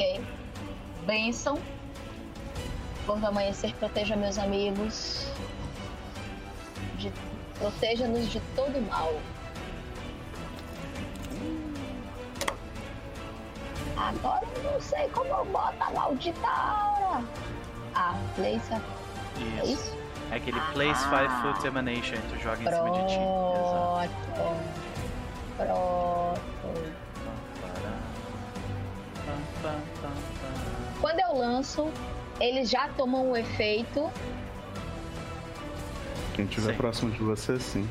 Ok. 0.00 0.24
Benção. 1.04 1.58
Bom 3.06 3.20
do 3.20 3.26
amanhecer, 3.26 3.74
proteja 3.74 4.16
meus 4.16 4.38
amigos. 4.38 5.26
De... 6.96 7.12
Proteja-nos 7.58 8.32
de 8.32 8.40
todo 8.56 8.80
mal. 8.88 9.12
Agora 13.94 14.46
eu 14.56 14.72
não 14.72 14.80
sei 14.80 15.06
como 15.10 15.26
eu 15.26 15.44
boto 15.44 15.76
a 15.80 15.90
maldita 15.90 16.46
aura. 16.46 17.22
Ah, 17.94 18.14
place. 18.36 18.72
É 18.72 19.64
Isso. 19.64 19.72
isso? 19.74 19.98
É 20.30 20.36
aquele 20.36 20.60
Place 20.72 21.04
Five 21.08 21.28
Foot 21.42 21.66
Emanation, 21.66 22.16
tu 22.30 22.38
joga 22.40 22.62
em 22.62 22.72
cima 22.72 22.90
de 22.92 23.06
ti. 23.06 23.18
Exato. 23.60 24.16
Pronto. 25.58 26.99
Quando 31.00 31.20
eu 31.20 31.36
lanço, 31.36 31.90
eles 32.40 32.70
já 32.70 32.88
tomam 32.88 33.30
o 33.30 33.36
efeito. 33.36 34.10
Quem 36.34 36.44
estiver 36.44 36.76
próximo 36.76 37.10
de 37.10 37.18
você, 37.18 37.58
sim. 37.58 37.88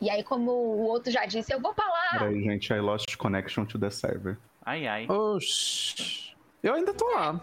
E 0.00 0.08
aí, 0.08 0.24
como 0.24 0.50
o 0.50 0.86
outro 0.86 1.12
já 1.12 1.26
disse, 1.26 1.52
eu 1.52 1.60
vou 1.60 1.74
pra 1.74 1.86
lá. 1.86 2.18
Peraí, 2.18 2.42
gente, 2.42 2.72
I 2.72 2.80
lost 2.80 3.16
connection 3.16 3.66
to 3.66 3.78
the 3.78 3.90
server. 3.90 4.38
Ai, 4.64 4.86
ai. 4.86 5.06
Oxi. 5.08 6.34
Eu 6.62 6.74
ainda 6.74 6.94
tô 6.94 7.06
lá. 7.14 7.40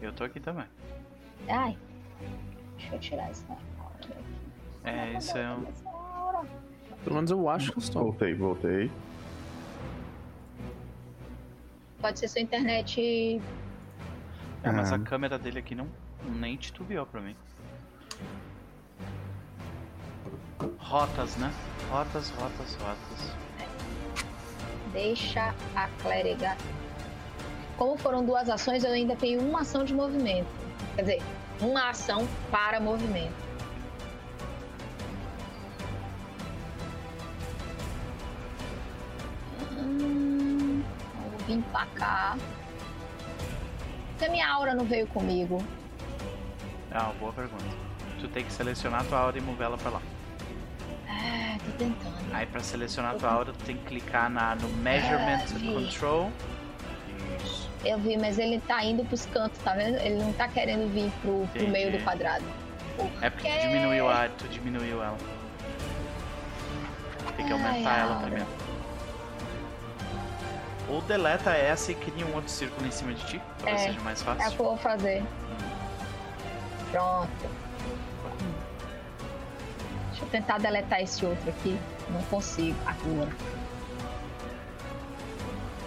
Eu 0.00 0.12
tô 0.12 0.24
aqui 0.24 0.38
também. 0.38 0.66
Ai. 1.48 1.76
Deixa 2.76 2.94
eu 2.94 3.00
tirar 3.00 3.30
daqui. 3.30 4.14
É, 4.84 5.16
isso 5.16 5.36
é 5.36 5.50
um. 5.52 5.64
Pelo 7.02 7.16
menos 7.16 7.30
eu 7.30 7.48
acho 7.48 7.72
que 7.72 7.78
eu 7.78 7.82
estou. 7.82 8.02
Voltei, 8.02 8.34
voltei. 8.34 8.90
Pode 12.00 12.18
ser 12.18 12.28
sua 12.28 12.40
internet. 12.40 13.40
É, 14.62 14.70
mas 14.70 14.92
a 14.92 14.96
Ah. 14.96 14.98
câmera 14.98 15.38
dele 15.38 15.58
aqui 15.58 15.74
não 15.74 15.88
nem 16.24 16.56
titubeou 16.56 17.06
pra 17.06 17.20
mim. 17.20 17.36
Rotas, 20.78 21.36
né? 21.36 21.52
Rotas, 21.90 22.30
rotas, 22.30 22.74
rotas. 22.76 23.32
Deixa 24.92 25.54
a 25.74 25.88
clériga. 26.00 26.56
Como 27.76 27.96
foram 27.98 28.24
duas 28.24 28.48
ações, 28.48 28.84
eu 28.84 28.92
ainda 28.92 29.16
tenho 29.16 29.40
uma 29.40 29.62
ação 29.62 29.84
de 29.84 29.92
movimento. 29.92 30.46
Quer 30.94 31.02
dizer, 31.02 31.22
uma 31.60 31.90
ação 31.90 32.26
para 32.50 32.78
movimento. 32.80 33.34
Hum, 39.78 40.53
vir 41.46 41.62
pra 41.72 41.86
cá. 41.94 42.36
Porque 44.10 44.28
minha 44.30 44.48
aura 44.52 44.74
não 44.74 44.84
veio 44.84 45.06
comigo. 45.08 45.62
É 46.90 46.98
uma 46.98 47.12
boa 47.14 47.32
pergunta. 47.32 47.64
Tu 48.20 48.28
tem 48.28 48.44
que 48.44 48.52
selecionar 48.52 49.00
a 49.00 49.04
tua 49.04 49.18
aura 49.18 49.36
e 49.38 49.40
mover 49.40 49.66
ela 49.66 49.76
pra 49.76 49.90
lá. 49.90 50.02
É, 51.08 51.58
tô 51.58 51.70
tentando. 51.78 52.14
Aí 52.32 52.46
pra 52.46 52.60
selecionar 52.60 53.14
a 53.14 53.18
tua 53.18 53.30
aura, 53.30 53.52
tu 53.52 53.64
tem 53.64 53.76
que 53.76 53.84
clicar 53.84 54.30
na, 54.30 54.54
no 54.54 54.68
Measurement 54.68 55.40
Ah, 55.42 55.58
vi. 55.58 55.72
Control. 55.74 56.30
Isso. 57.44 57.70
Eu 57.84 57.98
vi, 57.98 58.16
mas 58.16 58.38
ele 58.38 58.60
tá 58.60 58.82
indo 58.84 59.04
pros 59.04 59.26
cantos, 59.26 59.58
tá 59.62 59.74
vendo? 59.74 59.96
Ele 59.98 60.16
não 60.16 60.32
tá 60.32 60.48
querendo 60.48 60.90
vir 60.92 61.10
pro, 61.20 61.46
pro 61.52 61.68
meio 61.68 61.92
do 61.92 62.02
quadrado. 62.02 62.44
É 63.20 63.28
porque 63.28 63.48
tu 63.50 63.60
diminuiu 63.60 64.08
a 64.08 64.28
tu 64.28 64.48
diminuiu 64.48 65.02
ela. 65.02 65.18
Tem 67.36 67.44
que 67.46 67.52
aumentar 67.52 67.90
Ai, 67.90 68.00
ela 68.00 68.14
aura. 68.14 68.20
primeiro. 68.26 68.46
Ou 70.88 71.00
deleta 71.02 71.50
essa 71.52 71.92
e 71.92 71.94
cria 71.94 72.26
um 72.26 72.34
outro 72.34 72.50
círculo 72.50 72.86
em 72.86 72.90
cima 72.90 73.14
de 73.14 73.24
ti, 73.26 73.42
talvez 73.58 73.80
É, 73.80 73.84
seja 73.86 74.00
mais 74.00 74.20
É 74.20 74.22
o 74.22 74.34
que 74.34 74.42
fácil. 74.42 74.52
eu 74.58 74.64
vou 74.64 74.76
fazer. 74.76 75.22
Pronto. 76.90 77.30
Deixa 80.10 80.24
eu 80.24 80.28
tentar 80.28 80.58
deletar 80.58 81.00
esse 81.02 81.24
outro 81.24 81.48
aqui. 81.50 81.78
Não 82.10 82.22
consigo 82.24 82.76
agora. 82.86 83.30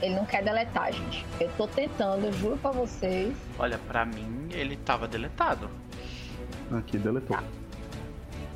Ele 0.01 0.15
não 0.15 0.25
quer 0.25 0.43
deletar, 0.43 0.91
gente. 0.91 1.25
Eu 1.39 1.49
tô 1.53 1.67
tentando, 1.67 2.25
eu 2.25 2.33
juro 2.33 2.57
pra 2.57 2.71
vocês. 2.71 3.35
Olha, 3.57 3.77
pra 3.87 4.05
mim 4.05 4.47
ele 4.51 4.75
tava 4.77 5.07
deletado. 5.07 5.69
Aqui, 6.77 6.97
deletou. 6.97 7.37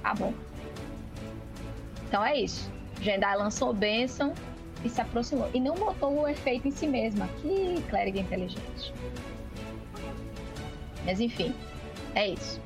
Tá 0.03 0.13
bom. 0.13 0.33
Então 2.07 2.23
é 2.25 2.35
isso. 2.39 2.69
Jendai 2.99 3.37
lançou 3.37 3.73
bênção 3.73 4.33
e 4.83 4.89
se 4.89 5.01
aproximou. 5.01 5.49
E 5.53 5.59
não 5.59 5.75
botou 5.75 6.21
o 6.21 6.27
efeito 6.27 6.67
em 6.67 6.71
si 6.71 6.87
mesma. 6.87 7.27
Que 7.41 7.81
clériga 7.89 8.19
inteligente. 8.19 8.93
Mas 11.05 11.19
enfim, 11.19 11.53
é 12.15 12.29
isso. 12.29 12.61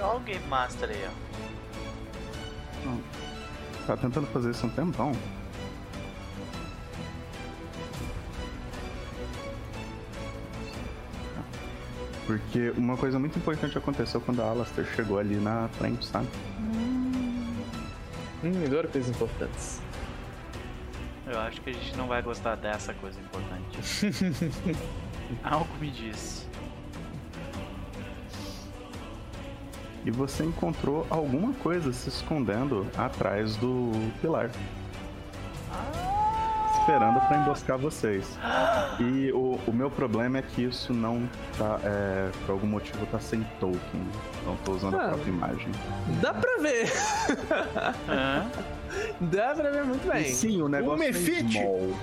Olha 0.00 0.16
o 0.16 0.20
Game 0.20 0.46
Master 0.46 0.90
aí, 0.90 1.08
ó. 1.08 1.28
Tá 3.86 3.96
tentando 3.96 4.26
fazer 4.28 4.50
isso 4.50 4.64
há 4.64 4.68
um 4.68 4.72
tempão. 4.72 5.12
Porque 12.28 12.74
uma 12.76 12.94
coisa 12.94 13.18
muito 13.18 13.38
importante 13.38 13.78
aconteceu 13.78 14.20
quando 14.20 14.42
a 14.42 14.50
Alastair 14.50 14.86
chegou 14.94 15.18
ali 15.18 15.36
na 15.36 15.66
frente, 15.78 16.04
sabe? 16.04 16.28
Hum, 18.44 18.66
adoro 18.66 18.86
coisas 18.86 19.08
importantes. 19.08 19.80
Eu 21.26 21.40
acho 21.40 21.58
que 21.62 21.70
a 21.70 21.72
gente 21.72 21.96
não 21.96 22.06
vai 22.06 22.20
gostar 22.20 22.54
dessa 22.56 22.92
coisa 22.92 23.18
importante. 23.18 23.78
Algo 25.42 25.74
me 25.80 25.90
diz. 25.90 26.46
E 30.04 30.10
você 30.10 30.44
encontrou 30.44 31.06
alguma 31.08 31.54
coisa 31.54 31.94
se 31.94 32.10
escondendo 32.10 32.86
atrás 32.94 33.56
do 33.56 33.90
pilar. 34.20 34.50
Esperando 36.88 37.20
pra 37.28 37.36
emboscar 37.36 37.76
vocês. 37.76 38.38
E 38.98 39.30
o, 39.32 39.60
o 39.66 39.72
meu 39.74 39.90
problema 39.90 40.38
é 40.38 40.42
que 40.42 40.62
isso 40.64 40.94
não 40.94 41.28
tá. 41.58 41.78
É, 41.84 42.30
por 42.46 42.52
algum 42.52 42.66
motivo 42.66 43.04
tá 43.06 43.20
sem 43.20 43.42
token. 43.60 43.78
Então 44.40 44.56
tô 44.64 44.72
usando 44.72 44.96
a 44.98 45.04
Ah. 45.04 45.08
própria 45.10 45.30
imagem. 45.30 45.68
Dá 46.22 46.32
pra 46.32 46.56
ver. 46.62 46.90
Dá 49.20 49.54
pra 49.54 49.70
ver 49.70 49.84
muito 49.84 50.06
E 50.06 50.10
bem. 50.10 50.24
sim, 50.32 50.62
o 50.62 50.68
negócio 50.68 51.02
é 51.04 51.08
Mefite! 51.08 51.58
small. 51.58 51.94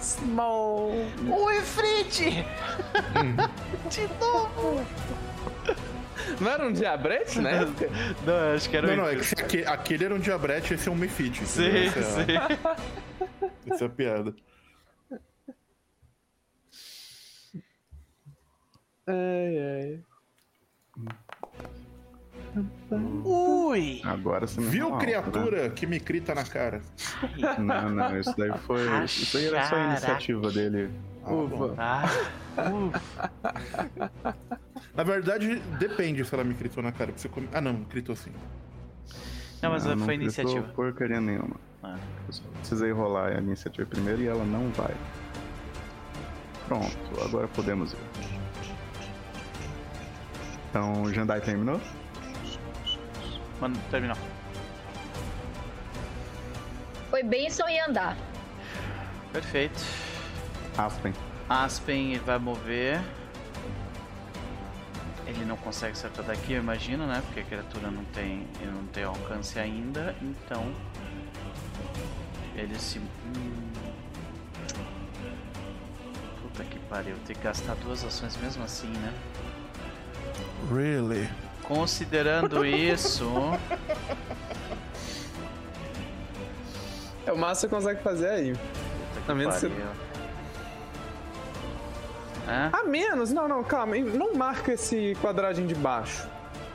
Small. 0.00 0.90
O 1.28 1.50
Efrite! 1.50 2.44
De 3.90 4.08
novo! 4.18 4.82
Não 6.40 6.50
era 6.50 6.66
um 6.66 6.72
diabrete, 6.72 7.38
né? 7.40 7.68
Não, 8.24 8.54
acho 8.54 8.68
que 8.70 8.76
era 8.76 8.86
Não, 8.86 8.94
o 8.94 8.96
não, 8.96 9.08
é 9.08 9.16
que 9.16 9.64
aquele 9.66 10.04
era 10.06 10.14
um 10.14 10.18
diabrete, 10.18 10.72
esse 10.74 10.88
é 10.88 10.92
um 10.92 10.94
mefite. 10.94 11.44
Sim, 11.46 11.66
é 11.66 11.90
sim. 11.90 12.26
Essa 13.66 13.84
é 13.84 13.86
a 13.86 13.90
piada. 13.90 14.34
Ai, 19.06 19.58
ai. 19.58 20.04
Ui! 23.24 24.02
Agora 24.04 24.46
você 24.46 24.60
me 24.60 24.66
Viu, 24.66 24.90
tá 24.90 24.98
criatura 24.98 25.70
que 25.70 25.86
me 25.86 25.98
grita 25.98 26.34
na 26.34 26.44
cara? 26.44 26.82
Não, 27.58 27.90
não, 27.90 28.18
isso 28.20 28.34
daí 28.36 28.52
foi. 28.58 29.04
Isso 29.04 29.38
aí 29.38 29.46
era 29.46 29.66
só 29.68 29.76
a 29.76 29.84
iniciativa 29.84 30.50
dele. 30.50 30.90
Ah. 31.24 31.32
Ufa. 31.32 31.74
Ah, 31.78 32.04
ufa. 32.70 33.32
Na 34.94 35.02
verdade, 35.02 35.56
depende 35.78 36.24
se 36.24 36.34
ela 36.34 36.44
me 36.44 36.52
gritou 36.52 36.82
na 36.82 36.92
cara. 36.92 37.12
Você 37.16 37.28
come... 37.28 37.48
Ah, 37.54 37.60
não, 37.60 37.82
gritou 37.84 38.14
sim. 38.14 38.32
Não, 39.62 39.70
mas 39.70 39.84
Não, 39.84 39.96
foi 39.98 40.16
não 40.16 40.24
iniciativa. 40.24 40.68
porcaria 40.74 41.20
nenhuma. 41.20 41.56
Ah. 41.82 41.96
Eu 42.26 42.32
só 42.32 42.42
precisei 42.58 42.92
rolar 42.92 43.32
a 43.32 43.38
iniciativa 43.38 43.88
primeiro 43.88 44.22
e 44.22 44.28
ela 44.28 44.44
não 44.44 44.70
vai. 44.70 44.94
Pronto, 46.68 46.96
agora 47.24 47.48
podemos 47.48 47.92
ir. 47.92 47.98
Então, 50.70 51.02
o 51.02 51.12
Jandai 51.12 51.40
terminou? 51.40 51.80
Mano, 53.60 53.76
terminou. 53.90 54.16
Foi 57.10 57.22
bênção 57.22 57.68
e 57.68 57.78
andar. 57.80 58.16
Perfeito. 59.32 59.84
Aspen. 60.78 61.12
Aspen 61.48 62.18
vai 62.20 62.38
mover. 62.38 63.02
Ele 65.26 65.44
não 65.44 65.56
consegue 65.58 65.92
acertar 65.92 66.24
daqui, 66.24 66.54
eu 66.54 66.62
imagino, 66.62 67.06
né? 67.06 67.22
Porque 67.26 67.40
a 67.40 67.44
criatura 67.44 67.90
não 67.90 68.04
tem, 68.06 68.46
ele 68.60 68.70
não 68.70 68.86
tem 68.86 69.04
alcance 69.04 69.58
ainda. 69.58 70.16
Então 70.22 70.72
ele 72.54 72.78
se. 72.78 72.98
Hum... 72.98 73.72
Puta 76.42 76.64
que 76.64 76.78
pariu, 76.80 77.16
tem 77.26 77.34
que 77.34 77.42
gastar 77.42 77.74
duas 77.76 78.04
ações 78.04 78.36
mesmo 78.36 78.64
assim, 78.64 78.88
né? 78.88 79.12
Really? 80.70 81.28
Considerando 81.62 82.64
isso. 82.66 83.30
É 87.26 87.32
o 87.32 87.38
máximo 87.38 87.68
que 87.68 87.74
você 87.74 87.82
consegue 87.82 88.02
fazer 88.02 88.28
aí. 88.28 88.56
A 89.26 89.34
menos 89.34 89.54
você... 89.54 89.70
É? 92.48 92.70
A 92.72 92.84
menos? 92.84 93.32
Não, 93.32 93.46
não, 93.46 93.62
calma. 93.62 93.96
Não 93.96 94.34
marca 94.34 94.72
esse 94.72 95.16
quadradinho 95.22 95.68
de 95.68 95.74
baixo. 95.74 96.28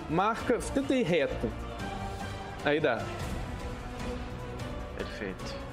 Marca. 0.09 0.57
Tenta 0.73 0.95
ir 0.95 1.03
reto. 1.03 1.51
Aí 2.63 2.79
dá. 2.79 3.01
Perfeito. 4.97 5.66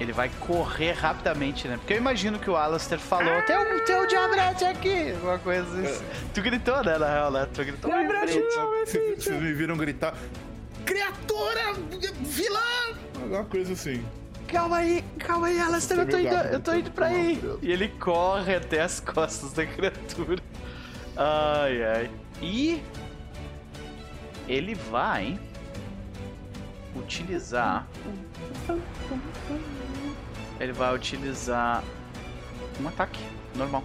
Ele 0.00 0.12
vai 0.12 0.30
correr 0.40 0.92
rapidamente, 0.92 1.68
né? 1.68 1.76
Porque 1.76 1.92
eu 1.92 1.98
imagino 1.98 2.38
que 2.38 2.48
o 2.48 2.56
Alastair 2.56 2.98
falou: 2.98 3.34
ah! 3.34 3.42
tem, 3.42 3.58
um, 3.58 3.84
tem 3.84 4.00
um 4.00 4.06
diabrete 4.06 4.64
aqui! 4.64 5.14
Uma 5.22 5.38
coisa 5.38 5.62
assim. 5.78 6.02
É. 6.02 6.30
Tu 6.32 6.40
gritou, 6.40 6.82
né? 6.82 6.96
Na 6.96 7.06
real, 7.06 7.30
né? 7.30 7.46
Tu 7.52 7.64
gritou. 7.64 7.90
Diabrete 7.90 8.38
não, 8.38 8.86
Vocês 8.86 9.42
me 9.42 9.52
viram 9.52 9.76
gritar: 9.76 10.14
Criatura! 10.86 11.74
Vilã! 12.22 12.96
Alguma 13.20 13.44
coisa 13.44 13.74
assim. 13.74 14.02
Calma 14.48 14.78
aí, 14.78 15.04
calma 15.18 15.46
aí, 15.48 15.60
Alastair, 15.60 16.00
eu 16.00 16.08
tô, 16.08 16.18
indo, 16.18 16.34
eu 16.34 16.60
tô 16.60 16.74
indo 16.74 16.90
pra 16.90 17.06
aí. 17.06 17.40
E 17.62 17.70
ele 17.70 17.86
corre 17.86 18.56
até 18.56 18.80
as 18.80 18.98
costas 18.98 19.52
da 19.52 19.66
criatura. 19.66 20.42
Ai, 21.14 21.84
ai. 21.84 22.10
E 22.40 22.82
ele 24.48 24.74
vai 24.74 25.38
utilizar. 26.96 27.86
Ele 30.60 30.72
vai 30.72 30.94
utilizar 30.94 31.82
um 32.78 32.86
ataque 32.86 33.24
normal, 33.54 33.82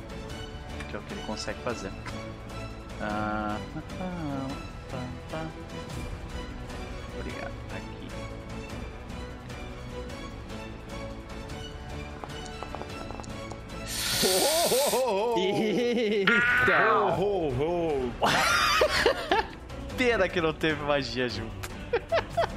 que 0.89 0.95
é 0.97 0.99
o 0.99 1.01
que 1.03 1.13
ele 1.13 1.23
consegue 1.25 1.57
fazer. 1.61 1.89
Ah, 3.01 3.57
Obrigado. 7.17 7.53
Aqui. 7.75 8.07
Eita! 15.37 17.15
Oh, 17.17 17.53
oh, 17.57 18.09
oh. 18.19 18.27
Pena 19.97 20.27
que 20.27 20.41
não 20.41 20.51
teve 20.51 20.83
magia 20.83 21.29
junto. 21.29 21.69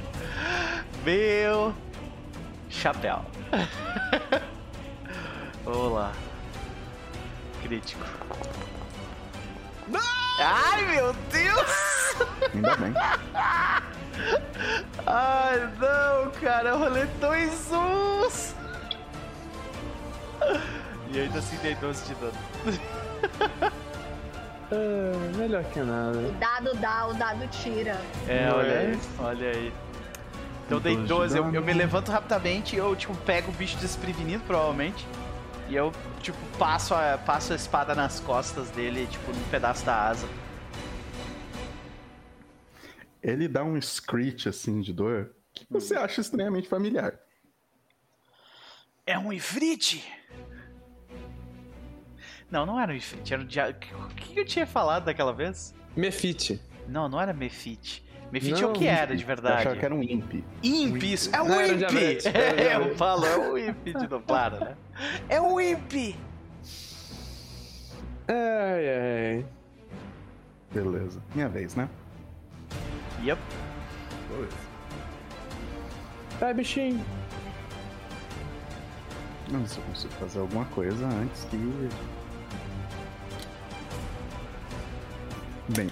Meu 1.05 1.73
chapéu. 2.69 3.25
Vamos 5.65 5.93
lá. 5.93 6.11
Crítico. 7.61 8.03
Não! 9.87 9.99
Ai, 10.39 10.85
meu 10.95 11.13
Deus! 11.31 12.15
Ainda 12.53 12.75
bem. 12.77 12.93
Ai, 15.05 15.69
não, 15.79 16.31
cara. 16.41 16.69
Eu 16.69 16.79
rolei 16.79 17.05
dois 17.19 17.71
uns. 17.71 18.55
E 21.11 21.19
ainda 21.19 21.39
assim 21.39 21.57
dei 21.57 21.75
12 21.75 22.05
de 22.05 22.15
dano. 22.15 22.33
É, 24.71 25.11
melhor 25.37 25.63
que 25.65 25.79
nada. 25.79 26.17
O 26.19 26.31
dado 26.33 26.75
dá, 26.75 27.07
o 27.07 27.13
dado 27.13 27.47
tira. 27.47 27.97
É, 28.27 28.51
olha 28.51 28.79
aí, 28.79 28.99
olha 29.19 29.49
aí. 29.49 29.73
Então 30.69 30.79
dei 30.79 30.95
12, 30.95 31.35
eu, 31.35 31.51
eu, 31.51 31.63
me 31.63 31.73
levanto 31.73 32.11
rapidamente, 32.11 32.75
eu 32.75 32.95
tipo 32.95 33.15
pego 33.25 33.49
o 33.49 33.53
bicho 33.55 33.75
desprevenido, 33.77 34.43
provavelmente. 34.43 35.03
E 35.67 35.75
eu, 35.75 35.91
tipo, 36.21 36.37
passo 36.59 36.93
a, 36.93 37.17
passo 37.17 37.53
a 37.53 37.55
espada 37.55 37.95
nas 37.95 38.19
costas 38.19 38.69
dele, 38.69 39.07
tipo, 39.07 39.31
num 39.31 39.43
pedaço 39.49 39.83
da 39.83 40.09
asa. 40.09 40.29
Ele 43.19 43.47
dá 43.47 43.63
um 43.63 43.81
screech 43.81 44.47
assim 44.47 44.79
de 44.79 44.93
dor 44.93 45.31
que 45.55 45.65
você 45.67 45.97
hum. 45.97 46.03
acha 46.03 46.21
estranhamente 46.21 46.69
familiar. 46.69 47.19
É 49.07 49.17
um 49.17 49.33
ifrit? 49.33 50.07
Não, 52.51 52.63
não 52.63 52.79
era 52.79 52.91
um 52.91 52.95
ifrit, 52.95 53.33
era 53.33 53.41
um 53.41 53.45
dia... 53.47 53.75
O 53.91 54.13
que 54.13 54.39
eu 54.39 54.45
tinha 54.45 54.67
falado 54.67 55.05
daquela 55.05 55.33
vez? 55.33 55.73
Mefite. 55.95 56.61
Não, 56.87 57.09
não 57.09 57.19
era 57.19 57.33
Mefite. 57.33 58.07
Mefit 58.31 58.63
é 58.63 58.67
o 58.67 58.73
que 58.73 58.87
era 58.87 59.15
de 59.15 59.23
verdade? 59.23 59.55
Eu 59.55 59.59
achava 59.59 59.75
que 59.75 59.85
era 59.85 59.95
um 59.95 60.03
Imp. 60.03 60.43
Imp, 60.63 61.03
isso. 61.03 61.35
É 61.35 61.41
um 61.41 61.61
Imp! 61.61 61.81
É, 62.33 62.75
eu 62.75 62.95
falo, 62.95 63.25
é 63.25 63.37
um 63.37 63.57
Imp 63.57 63.85
de 63.85 64.07
novo, 64.07 64.23
claro, 64.25 64.59
né? 64.59 64.75
É 65.27 65.41
um 65.41 65.59
Imp! 65.59 66.15
Ai, 68.27 68.89
ai. 68.89 69.45
Beleza. 70.71 71.19
Minha 71.33 71.49
vez, 71.49 71.75
né? 71.75 71.89
Yep. 73.23 73.41
Beleza. 74.29 74.57
Vai, 76.39 76.53
bichinho. 76.53 77.03
Não 79.51 79.65
sei 79.65 79.67
se 79.67 79.77
eu 79.79 79.83
consigo 79.85 80.13
fazer 80.13 80.39
alguma 80.39 80.65
coisa 80.65 81.07
antes 81.07 81.43
que. 81.45 81.57
Bem, 85.75 85.89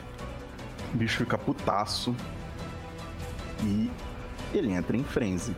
o 0.94 0.98
bicho 0.98 1.18
fica 1.18 1.38
putaço. 1.38 2.16
E 3.64 3.90
ele 4.54 4.72
entra 4.72 4.96
em 4.96 5.04
frenzy. 5.04 5.56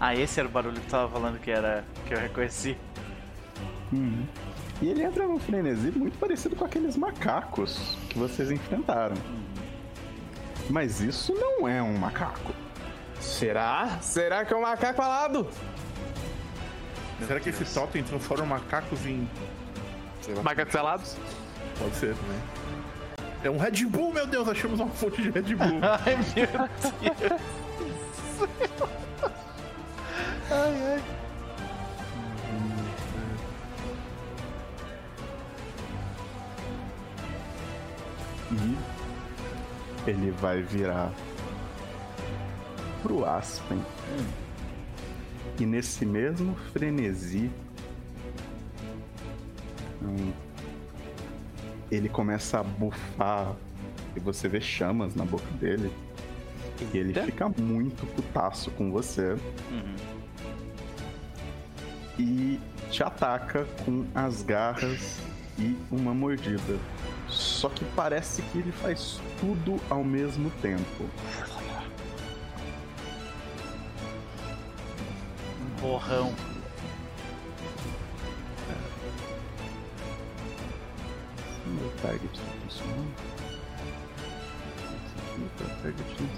Ah, 0.00 0.14
esse 0.14 0.38
era 0.38 0.48
o 0.48 0.52
barulho 0.52 0.80
que 0.80 0.86
tu 0.86 0.90
tava 0.90 1.10
falando 1.10 1.38
que 1.38 1.50
era. 1.50 1.84
que 2.06 2.14
eu 2.14 2.18
reconheci. 2.18 2.76
Uhum. 3.92 4.26
E 4.82 4.88
ele 4.88 5.02
entra 5.02 5.26
num 5.26 5.38
frenesi 5.38 5.90
muito 5.92 6.18
parecido 6.18 6.56
com 6.56 6.64
aqueles 6.64 6.96
macacos 6.96 7.96
que 8.08 8.18
vocês 8.18 8.50
enfrentaram. 8.50 9.16
Mas 10.68 11.00
isso 11.00 11.32
não 11.34 11.68
é 11.68 11.82
um 11.82 11.96
macaco. 11.96 12.52
Será? 13.20 13.98
Será 14.00 14.44
que 14.44 14.52
é 14.52 14.56
um 14.56 14.62
macaco 14.62 15.00
alado? 15.00 15.48
Será 17.26 17.40
que 17.40 17.48
esse 17.48 17.64
totem 17.72 18.02
transforma 18.02 18.44
macacos 18.44 19.06
em 19.06 19.28
Macacos 20.42 20.76
alados? 20.76 21.16
Pode 21.78 21.94
ser 21.96 22.14
também. 22.14 22.38
É 23.42 23.50
um 23.50 23.58
Red 23.58 23.84
Bull, 23.86 24.12
meu 24.12 24.26
Deus, 24.26 24.48
achamos 24.48 24.80
uma 24.80 24.90
fonte 24.90 25.20
de 25.20 25.30
Red 25.30 25.54
Bull. 25.54 25.80
ai, 25.84 26.16
meu 26.16 26.46
Deus. 26.48 27.54
ai, 30.50 30.82
ai. 30.92 31.02
E 38.52 38.78
ele 40.10 40.30
vai 40.32 40.62
virar 40.62 41.12
pro 43.02 43.24
Aspen. 43.24 43.78
Hum. 43.78 44.26
E 45.58 45.66
nesse 45.66 46.06
mesmo 46.06 46.56
frenesi 46.72 47.50
Hum. 50.04 50.32
Ele 51.90 52.08
começa 52.08 52.60
a 52.60 52.62
bufar 52.62 53.54
e 54.16 54.20
você 54.20 54.48
vê 54.48 54.60
chamas 54.60 55.14
na 55.14 55.24
boca 55.24 55.50
dele. 55.60 55.92
E 56.92 56.98
ele 56.98 57.14
fica 57.14 57.48
muito 57.48 58.06
putaço 58.14 58.70
com 58.72 58.90
você. 58.90 59.32
Uhum. 59.70 59.96
E 62.18 62.60
te 62.90 63.02
ataca 63.02 63.66
com 63.84 64.04
as 64.14 64.42
garras 64.42 65.20
e 65.58 65.76
uma 65.90 66.14
mordida. 66.14 66.78
Só 67.28 67.68
que 67.68 67.84
parece 67.96 68.42
que 68.42 68.58
ele 68.58 68.72
faz 68.72 69.20
tudo 69.40 69.80
ao 69.88 70.04
mesmo 70.04 70.50
tempo. 70.62 71.08
Borrão. 75.80 76.32
Target 82.04 82.38
tá 82.38 82.52
funcionando. 82.62 83.14
Esse 85.06 85.14
aqui 85.38 85.64
target 85.82 86.04
não 86.20 86.28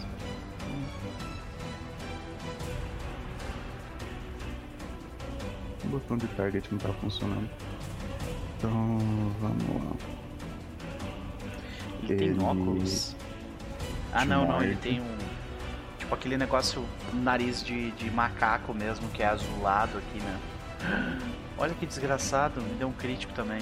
O 5.85 5.89
botão 5.89 6.17
de 6.17 6.27
target 6.29 6.69
não 6.71 6.79
tá 6.79 6.93
funcionando. 6.95 7.51
Então 8.59 8.99
vamos 9.41 9.85
lá. 9.85 9.97
Ele, 12.05 12.13
ele 12.13 12.35
tem 12.35 12.45
óculos? 12.45 13.17
Ah 14.13 14.25
não, 14.25 14.47
não, 14.47 14.63
ele 14.63 14.77
tem 14.77 15.01
um. 15.01 15.17
Tipo 15.99 16.15
aquele 16.15 16.37
negócio, 16.37 16.87
nariz 17.13 17.65
de, 17.65 17.91
de 17.93 18.09
macaco 18.11 18.73
mesmo, 18.73 19.09
que 19.09 19.23
é 19.23 19.27
azulado 19.27 19.99
aqui, 19.99 20.21
né? 20.21 20.41
Olha 21.59 21.75
que 21.75 21.87
desgraçado, 21.87 22.61
me 22.61 22.75
deu 22.75 22.89
um 22.89 22.93
crítico 22.93 23.33
também. 23.33 23.61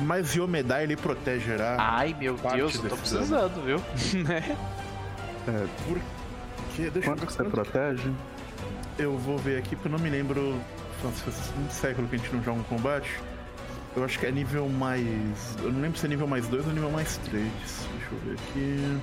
Mas 0.00 0.34
Yomedai 0.34 0.82
ele 0.84 0.96
protegerá. 0.96 1.76
Ai 1.78 2.14
meu 2.18 2.36
Deus, 2.36 2.74
eu 2.76 2.88
tô 2.88 2.96
precisando, 2.96 3.62
viu? 3.64 3.78
né? 4.24 4.56
É, 5.46 5.66
Que, 6.74 6.90
deixa 6.90 6.98
eu 6.98 7.02
quanto 7.12 7.20
ver 7.20 7.26
que 7.26 7.32
você 7.32 7.44
protege? 7.44 8.12
Eu 8.98 9.16
vou 9.18 9.38
ver 9.38 9.58
aqui 9.58 9.76
porque 9.76 9.88
eu 9.88 9.92
não 9.92 9.98
me 9.98 10.10
lembro. 10.10 10.60
Nossa, 11.02 11.30
faz 11.30 11.52
um 11.58 11.70
século 11.70 12.08
que 12.08 12.16
a 12.16 12.18
gente 12.18 12.34
não 12.34 12.42
joga 12.42 12.60
um 12.60 12.64
combate. 12.64 13.10
Eu 13.96 14.04
acho 14.04 14.18
que 14.18 14.26
é 14.26 14.32
nível 14.32 14.68
mais. 14.68 15.56
Eu 15.62 15.72
não 15.72 15.80
lembro 15.80 15.98
se 15.98 16.06
é 16.06 16.08
nível 16.08 16.26
mais 16.26 16.48
2 16.48 16.66
ou 16.66 16.72
nível 16.72 16.90
mais 16.90 17.16
3. 17.18 17.44
Deixa 17.44 17.86
eu 18.12 18.18
ver 18.20 18.32
aqui. 18.34 19.00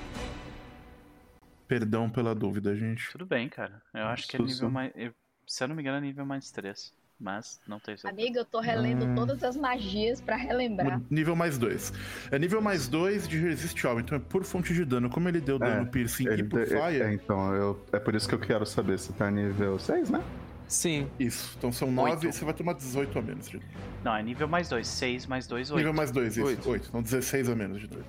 Perdão 1.67 2.09
pela 2.09 2.35
dúvida, 2.35 2.75
gente. 2.75 3.09
Tudo 3.11 3.25
bem, 3.25 3.47
cara. 3.47 3.81
Eu 3.93 4.07
acho 4.07 4.27
que 4.27 4.35
é 4.35 4.39
nível 4.39 4.69
mais. 4.69 4.91
eu- 4.95 5.13
Se 5.47 5.63
eu 5.63 5.67
não 5.69 5.75
me 5.75 5.81
engano, 5.81 5.97
é 5.97 6.01
nível 6.01 6.25
mais 6.25 6.51
3. 6.51 6.93
Mas 7.23 7.61
não 7.67 7.79
tenho 7.79 7.99
certeza. 7.99 8.19
Amiga, 8.21 8.39
eu 8.39 8.45
tô 8.45 8.59
relendo 8.59 9.05
Hum. 9.05 9.13
todas 9.13 9.43
as 9.43 9.55
magias 9.55 10.19
pra 10.19 10.35
relembrar. 10.35 10.99
Nível 11.07 11.35
mais 11.35 11.55
2. 11.55 11.93
É 12.31 12.39
nível 12.39 12.61
mais 12.63 12.87
2 12.87 13.27
de 13.27 13.37
resiste 13.37 13.85
alvo, 13.85 13.99
então 13.99 14.17
é 14.17 14.19
por 14.19 14.43
fonte 14.43 14.73
de 14.73 14.83
dano. 14.83 15.07
Como 15.07 15.29
ele 15.29 15.39
deu 15.39 15.59
dano 15.59 15.85
piercing 15.85 16.23
e 16.29 16.43
por 16.43 16.65
de- 16.65 16.73
é, 16.73 16.81
fire, 16.91 17.13
então, 17.13 17.53
eu, 17.53 17.85
é 17.93 17.99
por 17.99 18.15
isso 18.15 18.27
que 18.27 18.33
eu 18.33 18.39
quero 18.39 18.65
saber 18.65 18.97
se 18.97 19.13
tá 19.13 19.29
nível 19.29 19.77
6, 19.77 20.09
né? 20.09 20.23
Sim. 20.67 21.07
isso. 21.19 21.53
Então 21.57 21.71
são 21.71 21.91
9 21.91 22.11
Oito. 22.11 22.27
e 22.27 22.31
você 22.33 22.43
vai 22.45 22.53
tomar 22.55 22.73
18 22.73 23.19
a 23.19 23.21
menos 23.21 23.47
de 23.49 23.59
dano. 23.59 23.69
Não, 24.03 24.15
é 24.15 24.23
nível 24.23 24.47
mais 24.47 24.67
2. 24.69 24.87
6 24.87 25.27
mais 25.27 25.45
2, 25.45 25.69
8. 25.69 25.77
Nível 25.77 25.93
mais 25.93 26.09
2, 26.11 26.37
isso. 26.37 26.45
Oito. 26.47 26.69
8. 26.69 26.87
Então 26.87 27.01
16 27.03 27.49
a 27.49 27.55
menos 27.55 27.81
de 27.81 27.87
dano. 27.87 28.05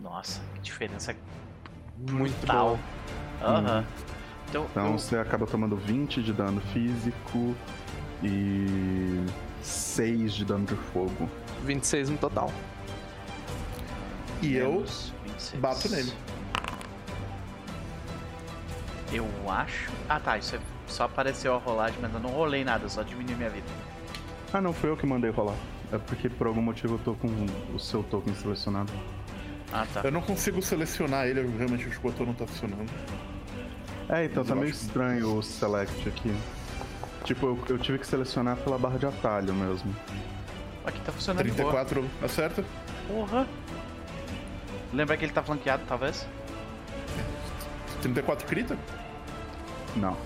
Nossa, 0.00 0.40
que 0.54 0.60
diferença 0.60 1.16
Muito 2.10 2.46
tal. 2.46 2.78
boa. 3.40 3.50
Aham. 3.58 3.84
Então, 4.50 4.66
Então 4.70 4.86
eu- 4.92 4.98
você 4.98 5.16
acaba 5.16 5.46
tomando 5.46 5.74
20 5.74 6.22
de 6.22 6.32
dano 6.32 6.60
físico 6.72 7.56
e 8.24 9.24
6 9.62 10.32
de 10.34 10.44
dano 10.44 10.66
de 10.66 10.74
fogo. 10.76 11.28
26 11.64 12.10
no 12.10 12.18
total. 12.18 12.52
E 14.42 14.56
eu 14.56 14.72
menos 14.72 15.12
26. 15.24 15.60
bato 15.60 15.88
nele. 15.90 16.12
Eu 19.12 19.26
acho. 19.48 19.90
Ah 20.08 20.18
tá, 20.18 20.36
isso 20.38 20.56
é... 20.56 20.60
só 20.86 21.04
apareceu 21.04 21.54
a 21.54 21.58
rolagem, 21.58 21.96
mas 22.00 22.12
eu 22.12 22.20
não 22.20 22.30
rolei 22.30 22.64
nada, 22.64 22.88
só 22.88 23.02
diminui 23.02 23.34
minha 23.36 23.50
vida. 23.50 23.66
Ah, 24.52 24.60
não, 24.60 24.72
foi 24.72 24.90
eu 24.90 24.96
que 24.96 25.06
mandei 25.06 25.30
rolar. 25.30 25.56
É 25.92 25.98
porque 25.98 26.28
por 26.28 26.46
algum 26.46 26.62
motivo 26.62 26.94
eu 26.94 26.98
tô 26.98 27.14
com 27.14 27.28
o 27.74 27.78
seu 27.78 28.02
token 28.02 28.34
selecionado. 28.34 28.92
Ah 29.72 29.86
tá. 29.92 30.00
Eu 30.04 30.10
não 30.12 30.20
consigo 30.22 30.60
selecionar 30.62 31.26
ele, 31.26 31.40
realmente 31.56 31.86
o 31.86 32.00
botão 32.00 32.26
não 32.26 32.34
tá 32.34 32.46
funcionando. 32.46 32.90
É, 34.08 34.24
então 34.24 34.42
Mas 34.44 34.48
tá 34.48 34.54
meio 34.54 34.70
que- 34.70 34.76
estranho 34.76 35.38
o 35.38 35.42
select 35.42 36.08
aqui. 36.08 36.34
Tipo, 37.24 37.46
eu, 37.46 37.58
eu 37.70 37.78
tive 37.78 37.98
que 37.98 38.06
selecionar 38.06 38.56
pela 38.58 38.78
barra 38.78 38.98
de 38.98 39.06
atalho 39.06 39.54
mesmo. 39.54 39.94
Aqui 40.84 41.00
tá 41.00 41.10
funcionando 41.12 41.44
de 41.46 41.50
boa. 41.52 41.72
34 41.72 42.04
acerta? 42.22 42.64
Porra. 43.08 43.46
Lembra 44.92 45.16
que 45.16 45.24
ele 45.24 45.32
tá 45.32 45.42
flanqueado, 45.42 45.82
talvez? 45.88 46.26
34 48.02 48.46
crita? 48.46 48.76
Não, 49.96 50.16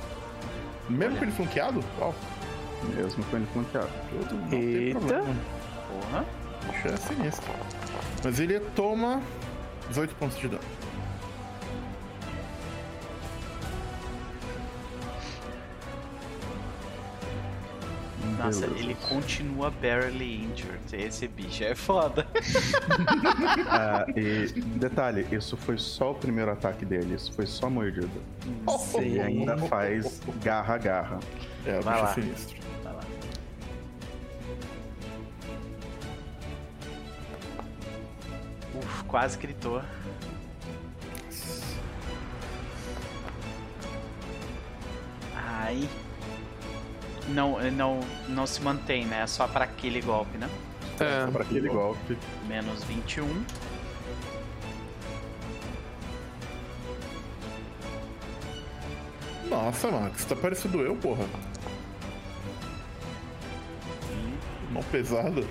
Mesmo 0.88 1.16
com 1.18 1.24
ele 1.24 1.32
flanqueado? 1.32 1.84
Uau, 2.00 2.14
mesmo 2.96 3.22
com 3.24 3.36
ele 3.36 3.46
flanqueado. 3.52 3.88
tudo 4.10 4.34
não 4.34 4.48
tem 4.48 4.60
Eita. 4.60 4.98
problema. 4.98 5.34
Porra. 5.88 6.24
Bicho 6.66 6.88
é 6.88 6.96
sinistro. 6.96 7.52
Mas 8.24 8.40
ele 8.40 8.58
toma 8.74 9.22
18 9.88 10.14
pontos 10.16 10.38
de 10.38 10.48
dano. 10.48 10.62
Nossa, 18.36 18.60
Beleza. 18.66 18.78
ele 18.84 18.94
continua 19.08 19.70
barely 19.70 20.44
injured. 20.44 20.80
Esse 20.92 21.26
bicho 21.28 21.64
é 21.64 21.74
foda. 21.74 22.26
Ah, 23.70 24.06
e 24.16 24.46
detalhe, 24.78 25.26
isso 25.30 25.56
foi 25.56 25.78
só 25.78 26.12
o 26.12 26.14
primeiro 26.14 26.50
ataque 26.50 26.84
dele, 26.84 27.14
isso 27.14 27.32
foi 27.32 27.46
só 27.46 27.68
mordida. 27.70 28.08
E 29.02 29.20
ainda 29.20 29.56
faz 29.58 30.20
garra 30.42 30.76
garra. 30.78 31.20
É, 31.66 31.78
o 31.78 31.82
Vai 31.82 31.94
bicho 31.94 32.04
lá. 32.04 32.10
é 32.10 32.14
sinistro. 32.14 32.56
Vai 32.82 32.92
lá. 32.94 33.00
Uf, 38.74 39.04
quase 39.04 39.36
gritou. 39.38 39.82
Ai. 45.34 45.88
Não, 47.28 47.60
não, 47.72 48.00
não 48.28 48.46
se 48.46 48.60
mantém, 48.62 49.04
né? 49.06 49.22
É 49.22 49.26
só 49.26 49.46
pra 49.46 49.64
aquele 49.64 50.00
golpe, 50.00 50.38
né? 50.38 50.48
É. 50.98 51.30
Pra 51.30 51.42
aquele 51.42 51.68
golpe. 51.68 52.16
Menos 52.46 52.82
21. 52.84 53.44
Nossa, 59.48 59.90
Max, 59.90 60.24
tá 60.24 60.36
parecendo 60.36 60.80
eu, 60.80 60.94
porra. 60.96 61.24
Mão 64.70 64.82
pesada. 64.84 65.42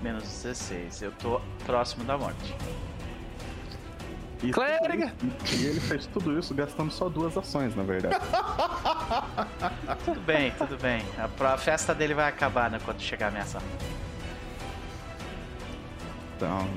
Menos 0.00 0.22
16. 0.22 1.02
Eu 1.02 1.12
tô 1.12 1.40
próximo 1.64 2.04
da 2.04 2.16
morte. 2.16 2.54
E 4.42 4.50
Clériga! 4.50 5.12
E 5.52 5.66
ele 5.66 5.80
fez 5.80 6.06
tudo 6.06 6.38
isso 6.38 6.54
gastando 6.54 6.90
só 6.90 7.08
duas 7.08 7.36
ações, 7.36 7.74
na 7.74 7.82
verdade. 7.82 8.16
Tudo 10.04 10.20
bem, 10.20 10.52
tudo 10.52 10.76
bem. 10.78 11.02
A, 11.18 11.54
a 11.54 11.58
festa 11.58 11.94
dele 11.94 12.14
vai 12.14 12.28
acabar 12.28 12.70
né, 12.70 12.78
quando 12.84 13.00
chegar 13.00 13.28
a 13.28 13.30
minha 13.30 13.42
ação. 13.42 13.60
Então. 16.36 16.68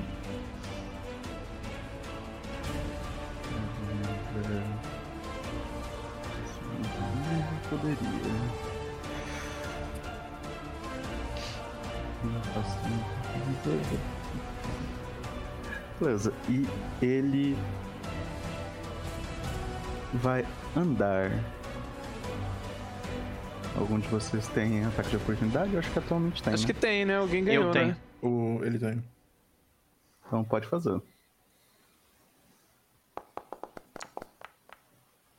Poderia. 7.68 8.60
Beleza, 16.00 16.32
e 16.48 16.66
ele 17.04 17.54
vai 20.14 20.46
andar. 20.74 21.30
Algum 23.76 23.98
de 23.98 24.08
vocês 24.08 24.48
tem 24.48 24.84
ataque 24.84 25.10
de 25.10 25.16
oportunidade? 25.16 25.72
Eu 25.72 25.78
acho 25.78 25.90
que 25.92 25.98
atualmente 25.98 26.42
tem. 26.42 26.54
Acho 26.54 26.66
né? 26.66 26.72
que 26.72 26.80
tem, 26.80 27.04
né? 27.04 27.16
Alguém 27.18 27.44
ganhou, 27.44 27.66
eu 27.66 27.70
tenho. 27.70 27.88
né? 27.88 27.96
O, 28.22 28.60
ele 28.64 28.78
tem. 28.78 29.04
Então 30.26 30.42
pode 30.42 30.66
fazer. 30.66 31.00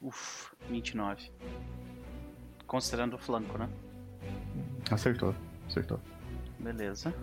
Uf, 0.01 0.51
29. 0.69 1.31
Considerando 2.67 3.15
o 3.15 3.17
flanco, 3.17 3.57
né? 3.57 3.69
Acertou, 4.89 5.35
acertou. 5.67 5.99
Beleza. 6.59 7.13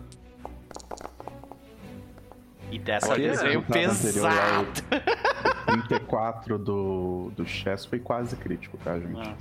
E 2.71 2.79
dessa 2.79 3.15
vez 3.15 3.41
veio 3.41 3.61
lá, 3.61 3.65
pesado. 3.67 4.67
o 5.67 5.87
34 5.87 6.57
do, 6.57 7.31
do 7.35 7.45
Chess 7.45 7.85
foi 7.85 7.99
quase 7.99 8.35
crítico, 8.35 8.77
tá, 8.77 8.99
gente? 8.99 9.19
Ah. 9.19 9.35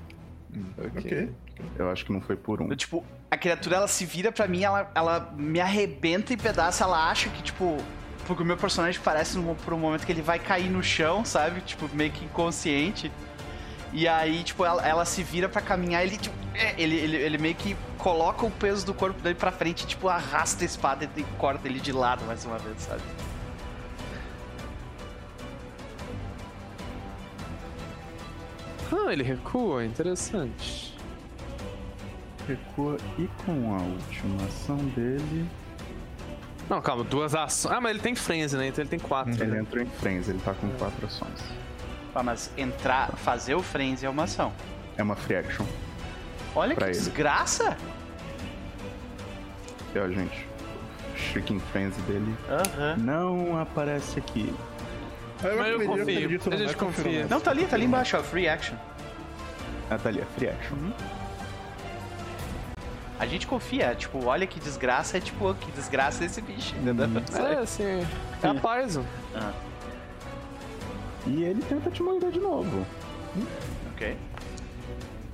Ok. 0.97 1.31
Eu 1.79 1.91
acho 1.91 2.05
que 2.05 2.13
não 2.13 2.21
foi 2.21 2.37
por 2.37 2.63
um. 2.63 2.71
Eu, 2.71 2.77
tipo, 2.77 3.05
a 3.31 3.37
criatura 3.37 3.77
ela 3.77 3.89
se 3.89 4.05
vira 4.05 4.33
pra 4.33 4.47
mim, 4.49 4.63
ela, 4.63 4.91
ela 4.95 5.33
me 5.37 5.61
arrebenta 5.61 6.33
em 6.33 6.37
pedaço, 6.37 6.83
ela 6.83 7.11
acha 7.11 7.29
que, 7.29 7.43
tipo. 7.43 7.77
Porque 8.27 8.43
o 8.43 8.47
meu 8.47 8.57
personagem 8.59 9.01
parece 9.03 9.39
por 9.65 9.73
um 9.73 9.79
momento 9.79 10.05
que 10.05 10.13
ele 10.13 10.21
vai 10.21 10.39
cair 10.39 10.69
no 10.69 10.83
chão, 10.83 11.25
sabe? 11.25 11.63
Tipo, 11.63 11.89
meio 11.95 12.13
que 12.13 12.25
inconsciente. 12.27 13.11
E 13.93 14.07
aí, 14.07 14.43
tipo, 14.43 14.65
ela, 14.65 14.87
ela 14.87 15.05
se 15.05 15.23
vira 15.23 15.49
pra 15.49 15.63
caminhar, 15.63 16.03
ele, 16.03 16.17
tipo, 16.19 16.37
é, 16.55 16.75
ele, 16.81 16.97
ele, 16.97 17.17
ele 17.17 17.39
meio 17.39 17.55
que 17.55 17.77
coloca 17.97 18.45
o 18.45 18.51
peso 18.51 18.85
do 18.85 18.93
corpo 18.93 19.21
dele 19.23 19.35
pra 19.35 19.51
frente, 19.51 19.87
tipo, 19.87 20.09
arrasta 20.09 20.65
a 20.65 20.67
espada 20.67 21.09
e 21.17 21.23
corta 21.39 21.67
ele 21.67 21.81
de 21.81 21.93
lado 21.93 22.25
mais 22.25 22.45
uma 22.45 22.59
vez, 22.59 22.83
sabe? 22.83 23.03
Ah, 28.91 29.13
ele 29.13 29.23
recua, 29.23 29.85
interessante. 29.85 30.97
Recua 32.47 32.97
e 33.19 33.29
com 33.45 33.75
a 33.75 33.83
última 33.83 34.45
ação 34.45 34.77
dele, 34.77 35.47
Não, 36.69 36.81
calma, 36.81 37.05
duas 37.05 37.35
ações. 37.35 37.75
Ah, 37.75 37.81
mas 37.81 37.93
ele 37.93 38.01
tem 38.01 38.15
frenzy, 38.15 38.57
né? 38.57 38.69
Então 38.69 38.83
ele 38.83 38.91
tem 38.91 38.99
quatro. 38.99 39.33
ele 39.33 39.53
né? 39.53 39.61
entrou 39.61 39.83
em 39.83 39.87
frenzy, 39.87 40.31
ele 40.31 40.41
tá 40.41 40.55
com 40.55 40.69
quatro 40.71 41.07
ações. 41.07 41.68
Ah, 42.19 42.23
mas 42.25 42.51
entrar, 42.59 43.13
fazer 43.13 43.55
o 43.55 43.63
frenzy 43.63 44.05
é 44.05 44.11
uma 44.11 44.25
ação. 44.25 44.53
É 44.97 45.03
uma 45.05 45.15
free 45.15 45.37
action. 45.37 45.65
Olha 46.53 46.75
que 46.75 46.83
ele. 46.83 46.91
desgraça! 46.91 47.77
E, 49.95 49.99
ó, 50.01 50.09
gente, 50.09 50.45
Shrieking 51.17 51.61
Frenzy 51.61 52.01
dele. 52.03 52.35
Aham. 52.49 52.97
Não 52.99 53.61
aparece 53.61 54.19
aqui. 54.19 54.53
Eu, 55.45 55.57
Mas 55.59 55.69
eu 55.69 55.87
confio, 55.87 56.03
acredito 56.03 56.51
no 56.51 56.57
a 56.57 56.59
gente 56.59 56.77
confia. 56.77 57.05
Fiorano. 57.05 57.29
Não, 57.31 57.41
tá 57.41 57.53
ali, 57.53 57.67
tá 57.67 57.77
ali 57.77 57.85
embaixo, 57.85 58.17
ó. 58.17 58.23
Free 58.25 58.49
action. 58.49 58.77
Ah, 59.89 59.97
tá 59.97 60.09
ali, 60.09 60.21
é 60.21 60.25
free 60.37 60.49
action. 60.49 60.77
A 63.21 63.27
gente 63.27 63.47
confia, 63.47 63.95
tipo, 63.95 64.27
olha 64.27 64.45
que 64.45 64.59
desgraça, 64.59 65.19
é 65.19 65.21
tipo, 65.21 65.55
que 65.55 65.71
desgraça 65.71 66.25
esse 66.25 66.41
bicho, 66.41 66.75
entendeu? 66.75 67.07
É, 67.49 67.59
assim, 67.59 67.85
é 67.85 68.07
a 68.49 68.55
paz. 68.55 68.97
ó. 68.97 69.03
Ah, 69.37 69.53
E 71.27 71.43
ele 71.45 71.63
tenta 71.63 71.91
te 71.91 72.03
morder 72.03 72.31
de 72.31 72.41
novo. 72.41 72.87
ok. 73.93 74.17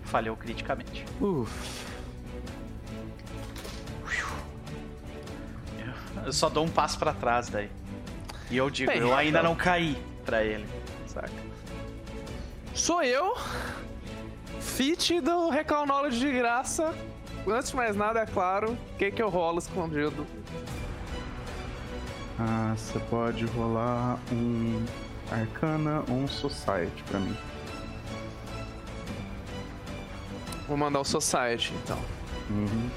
Falhou 0.04 0.36
criticamente. 0.36 1.04
Uf. 1.20 1.84
Eu 6.24 6.32
só 6.32 6.48
dou 6.48 6.64
um 6.64 6.68
passo 6.68 6.98
pra 6.98 7.12
trás 7.12 7.48
daí. 7.48 7.68
E 8.50 8.56
eu 8.56 8.70
digo, 8.70 8.90
Bem, 8.90 9.00
eu 9.00 9.14
ainda 9.14 9.40
então. 9.40 9.50
não 9.50 9.56
caí 9.56 9.96
pra 10.24 10.42
ele, 10.42 10.66
saca? 11.06 11.30
Sou 12.72 13.02
eu, 13.02 13.36
fit 14.60 15.20
do 15.20 15.50
Recall 15.50 15.86
Knowledge 15.86 16.18
de 16.20 16.32
graça. 16.32 16.94
Antes 17.46 17.70
de 17.70 17.76
mais 17.76 17.94
nada, 17.94 18.20
é 18.20 18.26
claro, 18.26 18.72
o 18.72 18.96
que, 18.96 19.10
que 19.10 19.22
eu 19.22 19.28
rolo 19.28 19.58
escondido? 19.58 20.26
Ah, 22.38 22.74
você 22.76 22.98
pode 23.00 23.44
rolar 23.46 24.18
um 24.32 24.82
Arcana 25.30 26.04
um 26.08 26.26
Society 26.28 27.02
pra 27.04 27.18
mim. 27.18 27.36
Vou 30.66 30.76
mandar 30.76 31.00
o 31.00 31.04
Society, 31.04 31.74
então. 31.82 31.98
Uhum. 32.50 32.90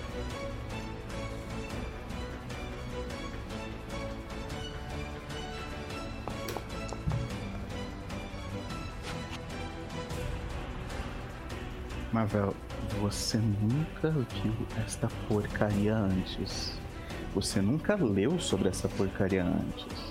Mavel, 12.11 12.55
você 13.01 13.37
nunca 13.37 14.09
viu 14.09 14.53
esta 14.85 15.07
porcaria 15.27 15.95
antes. 15.95 16.73
Você 17.35 17.61
nunca 17.61 17.95
leu 17.95 18.39
sobre 18.39 18.69
essa 18.69 18.87
porcaria 18.87 19.43
antes. 19.43 20.06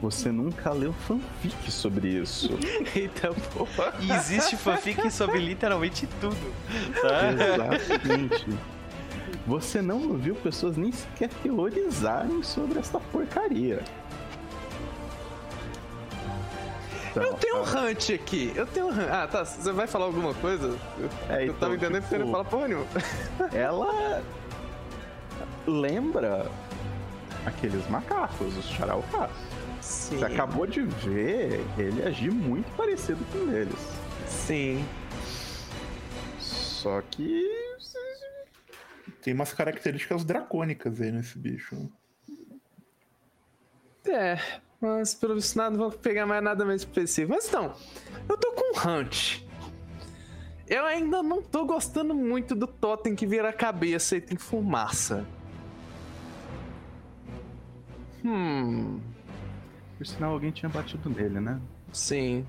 Você 0.00 0.30
nunca 0.30 0.70
leu 0.70 0.92
fanfic 0.92 1.72
sobre 1.72 2.08
isso. 2.08 2.50
Eita 2.94 3.32
porra. 3.52 3.94
E 4.00 4.12
existe 4.12 4.56
fanfic 4.56 5.10
sobre 5.10 5.38
literalmente 5.38 6.06
tudo, 6.20 6.54
tá? 7.02 7.32
Exatamente. 7.32 8.46
Você 9.44 9.82
não 9.82 10.16
viu 10.16 10.34
pessoas 10.36 10.76
nem 10.76 10.92
sequer 10.92 11.30
teorizarem 11.42 12.42
sobre 12.42 12.78
essa 12.78 13.00
porcaria. 13.00 13.82
Então, 17.10 17.22
Eu 17.22 17.34
tenho 17.34 17.56
um 17.56 17.62
hunt 17.62 18.10
aqui. 18.10 18.52
Eu 18.54 18.66
tenho 18.66 18.86
um 18.86 18.90
hunt. 18.90 19.08
Ah, 19.10 19.26
tá. 19.26 19.44
Você 19.44 19.72
vai 19.72 19.86
falar 19.86 20.04
alguma 20.04 20.34
coisa? 20.34 20.78
Eu, 20.98 21.10
É, 21.28 21.48
eu 21.48 21.54
tava 21.54 21.74
então, 21.74 21.74
entendendo 21.74 22.02
que 22.02 22.08
você 22.08 22.18
não 22.18 22.26
tipo, 22.26 22.32
fala 22.36 22.44
porra 22.44 22.68
nenhuma. 22.68 22.86
ela 23.52 24.22
lembra 25.66 26.46
aqueles 27.44 27.88
macacos, 27.88 28.56
os 28.56 28.66
Charalcás. 28.66 29.30
Sim. 29.88 30.18
Você 30.18 30.24
acabou 30.26 30.66
de 30.66 30.82
ver 30.82 31.64
ele 31.78 32.02
agir 32.02 32.30
muito 32.30 32.70
parecido 32.76 33.24
com 33.32 33.50
eles. 33.50 33.74
Sim. 34.26 34.84
Só 36.38 37.00
que. 37.00 37.48
Tem 39.22 39.32
umas 39.32 39.54
características 39.54 40.24
dracônicas 40.24 41.00
aí 41.00 41.10
nesse 41.10 41.38
bicho. 41.38 41.90
É, 44.06 44.38
mas 44.78 45.14
pelo 45.14 45.34
visto 45.34 45.56
nada, 45.56 45.70
não 45.70 45.88
vou 45.88 45.90
pegar 45.90 46.26
mais 46.26 46.44
nada 46.44 46.66
mais 46.66 46.82
específico. 46.82 47.32
Mas 47.32 47.48
então, 47.48 47.74
eu 48.28 48.36
tô 48.36 48.52
com 48.52 48.78
um 48.78 48.98
hunt. 49.00 49.42
Eu 50.66 50.84
ainda 50.84 51.22
não 51.22 51.42
tô 51.42 51.64
gostando 51.64 52.14
muito 52.14 52.54
do 52.54 52.66
totem 52.66 53.16
que 53.16 53.26
vira 53.26 53.48
a 53.48 53.54
cabeça 53.54 54.16
e 54.16 54.20
tem 54.20 54.36
fumaça. 54.36 55.26
Hum, 58.22 59.00
Por 59.98 60.06
sinal, 60.06 60.32
alguém 60.32 60.50
tinha 60.52 60.68
batido 60.68 61.10
nele, 61.10 61.40
né? 61.40 61.60
sim. 61.92 62.46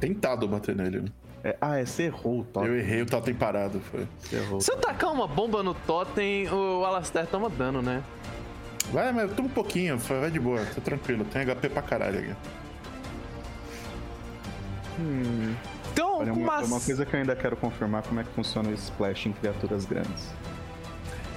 Tentado 0.00 0.48
bater 0.48 0.74
nele. 0.74 1.00
né? 1.02 1.08
É, 1.42 1.56
ah, 1.60 1.76
é, 1.78 1.84
você 1.84 2.04
errou 2.04 2.40
o 2.40 2.44
toque. 2.44 2.66
Eu 2.68 2.74
errei, 2.78 3.02
o 3.02 3.06
totem 3.06 3.34
parado, 3.34 3.78
foi. 3.80 4.06
Você 4.18 4.36
errou. 4.36 4.60
Se 4.62 4.72
eu 4.72 4.78
tacar 4.78 5.12
uma 5.12 5.26
bomba 5.28 5.62
no 5.62 5.74
totem, 5.74 6.48
o 6.48 6.82
Alastair 6.86 7.26
toma 7.26 7.50
dano, 7.50 7.82
né? 7.82 8.02
Vai, 8.90 9.12
mas 9.12 9.30
toma 9.34 9.48
um 9.48 9.52
pouquinho, 9.52 9.98
foi- 9.98 10.20
vai 10.20 10.30
de 10.30 10.40
boa, 10.40 10.64
tá 10.64 10.80
tranquilo. 10.80 11.22
Tem 11.26 11.42
HP 11.42 11.68
pra 11.68 11.82
caralho 11.82 12.18
aqui. 12.20 12.34
Então, 15.92 16.18
Olha, 16.20 16.32
uma, 16.32 16.46
mas... 16.46 16.70
uma 16.70 16.80
coisa 16.80 17.04
que 17.04 17.14
eu 17.14 17.20
ainda 17.20 17.36
quero 17.36 17.56
confirmar 17.56 18.02
como 18.02 18.20
é 18.20 18.24
que 18.24 18.30
funciona 18.30 18.68
o 18.70 18.72
splash 18.72 19.26
em 19.26 19.32
criaturas 19.32 19.84
grandes. 19.84 20.28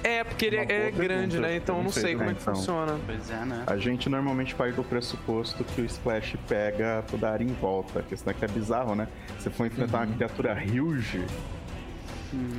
É, 0.08 0.24
porque 0.24 0.46
ele 0.46 0.56
é 0.56 0.64
grande, 0.64 0.96
pergunta. 0.96 1.40
né? 1.40 1.56
Então 1.56 1.76
eu 1.78 1.82
não 1.84 1.90
sei 1.92 2.14
como 2.16 2.30
é 2.30 2.34
que 2.34 2.40
Então. 2.42 2.54
funciona. 2.54 2.98
Pois 3.06 3.30
é, 3.30 3.44
né? 3.44 3.62
A 3.66 3.76
gente 3.76 4.08
normalmente 4.08 4.54
parte 4.54 4.74
do 4.74 4.84
pressuposto 4.84 5.62
que 5.64 5.80
o 5.80 5.84
splash 5.84 6.36
pega 6.48 7.04
toda 7.10 7.28
a 7.28 7.32
área 7.32 7.44
em 7.44 7.52
volta. 7.54 8.00
A 8.00 8.02
questão 8.02 8.30
é 8.30 8.34
que 8.34 8.44
é 8.44 8.48
bizarro, 8.48 8.94
né? 8.94 9.06
Você 9.38 9.50
for 9.50 9.66
enfrentar 9.66 9.98
uma 10.06 10.14
criatura 10.14 10.54
huge, 10.54 11.24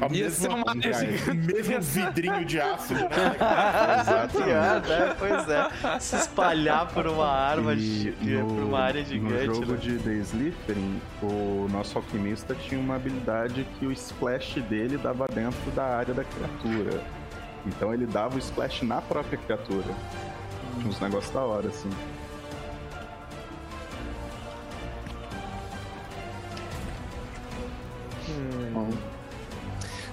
A 0.01 0.11
Ia 0.11 0.31
ser 0.31 0.47
uma 0.49 0.71
o 0.71 0.75
mesmo 0.75 1.79
vidrinho 1.81 2.43
de 2.43 2.59
ácido, 2.59 3.01
né? 3.01 3.35
exatamente. 4.01 4.89
É, 4.89 5.13
pois 5.19 5.47
é. 5.49 5.99
Se 5.99 6.15
espalhar 6.15 6.87
por 6.87 7.05
uma 7.05 7.27
arma, 7.27 7.73
E 7.73 7.77
de- 7.77 8.37
por 8.39 8.63
uma 8.63 8.79
área 8.79 9.03
gigante. 9.05 9.47
No 9.47 9.53
jogo 9.53 9.73
né? 9.73 9.77
de 9.77 9.97
The 9.99 10.11
Slytherin, 10.13 10.99
o 11.21 11.67
nosso 11.71 11.97
alquimista 11.99 12.55
tinha 12.55 12.79
uma 12.81 12.95
habilidade 12.95 13.65
que 13.77 13.85
o 13.85 13.91
splash 13.91 14.59
dele 14.61 14.97
dava 14.97 15.27
dentro 15.31 15.69
da 15.75 15.83
área 15.83 16.15
da 16.15 16.23
criatura. 16.23 17.01
Então 17.65 17.93
ele 17.93 18.05
dava 18.05 18.35
o 18.35 18.39
splash 18.39 18.83
na 18.83 19.01
própria 19.01 19.37
criatura. 19.37 19.93
Tinha 20.75 20.87
uns 20.87 20.99
negócios 20.99 21.33
da 21.33 21.41
hora, 21.41 21.67
assim. 21.67 21.89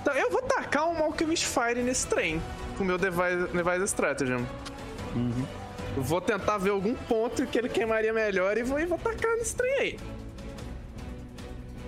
Então, 0.01 0.15
eu 0.15 0.31
vou 0.31 0.43
tacar 0.43 0.89
um 0.89 1.03
Alchemist 1.03 1.47
Fire 1.47 1.83
nesse 1.83 2.07
trem 2.07 2.41
com 2.77 2.85
o 2.85 2.87
meu 2.87 2.99
device, 2.99 3.49
device 3.53 3.85
Stratagem. 3.85 4.47
Eu 5.97 6.03
vou 6.03 6.21
tentar 6.21 6.59
ver 6.59 6.71
algum 6.71 6.95
ponto 6.95 7.47
que 7.47 7.59
ele 7.59 7.69
queimaria 7.69 8.13
melhor 8.13 8.57
e 8.59 8.63
vou, 8.63 8.79
e 8.79 8.85
vou 8.87 8.99
tacar 8.99 9.35
nesse 9.37 9.57
trem 9.57 9.73
aí. 9.79 9.99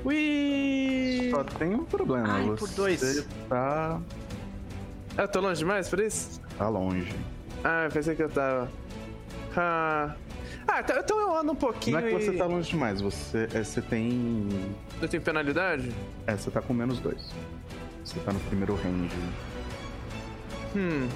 Ui! 0.04 1.30
Só 1.30 1.44
tem 1.44 1.74
um 1.74 1.84
problema. 1.84 2.26
Ai, 2.28 2.44
você 2.44 2.58
por 2.58 2.68
dois. 2.70 3.26
tá, 3.48 4.00
Eu 5.18 5.26
tô 5.28 5.40
longe 5.40 5.58
demais 5.58 5.88
por 5.88 5.98
isso? 6.00 6.40
tá 6.56 6.68
longe. 6.68 7.12
Ah, 7.64 7.84
eu 7.86 7.90
pensei 7.90 8.14
que 8.14 8.22
eu 8.22 8.28
tava. 8.30 8.70
Ah, 9.56 10.14
ah 10.68 10.80
então- 10.80 10.96
então 10.98 11.18
eu 11.20 11.36
ando 11.36 11.52
um 11.52 11.56
pouquinho 11.56 12.00
Não 12.00 12.06
é 12.06 12.10
que 12.10 12.24
você 12.24 12.32
e... 12.34 12.38
tá 12.38 12.46
longe 12.46 12.70
demais, 12.70 13.00
você, 13.00 13.48
é, 13.52 13.64
você 13.64 13.82
tem. 13.82 14.48
Eu 15.02 15.08
tenho 15.08 15.22
penalidade? 15.22 15.92
É, 16.26 16.36
você 16.36 16.50
tá 16.50 16.62
com 16.62 16.72
menos 16.72 17.00
dois. 17.00 17.32
Você 18.04 18.18
tá 18.20 18.32
no 18.32 18.40
primeiro 18.40 18.74
range. 18.76 19.16
Hum. 20.76 21.08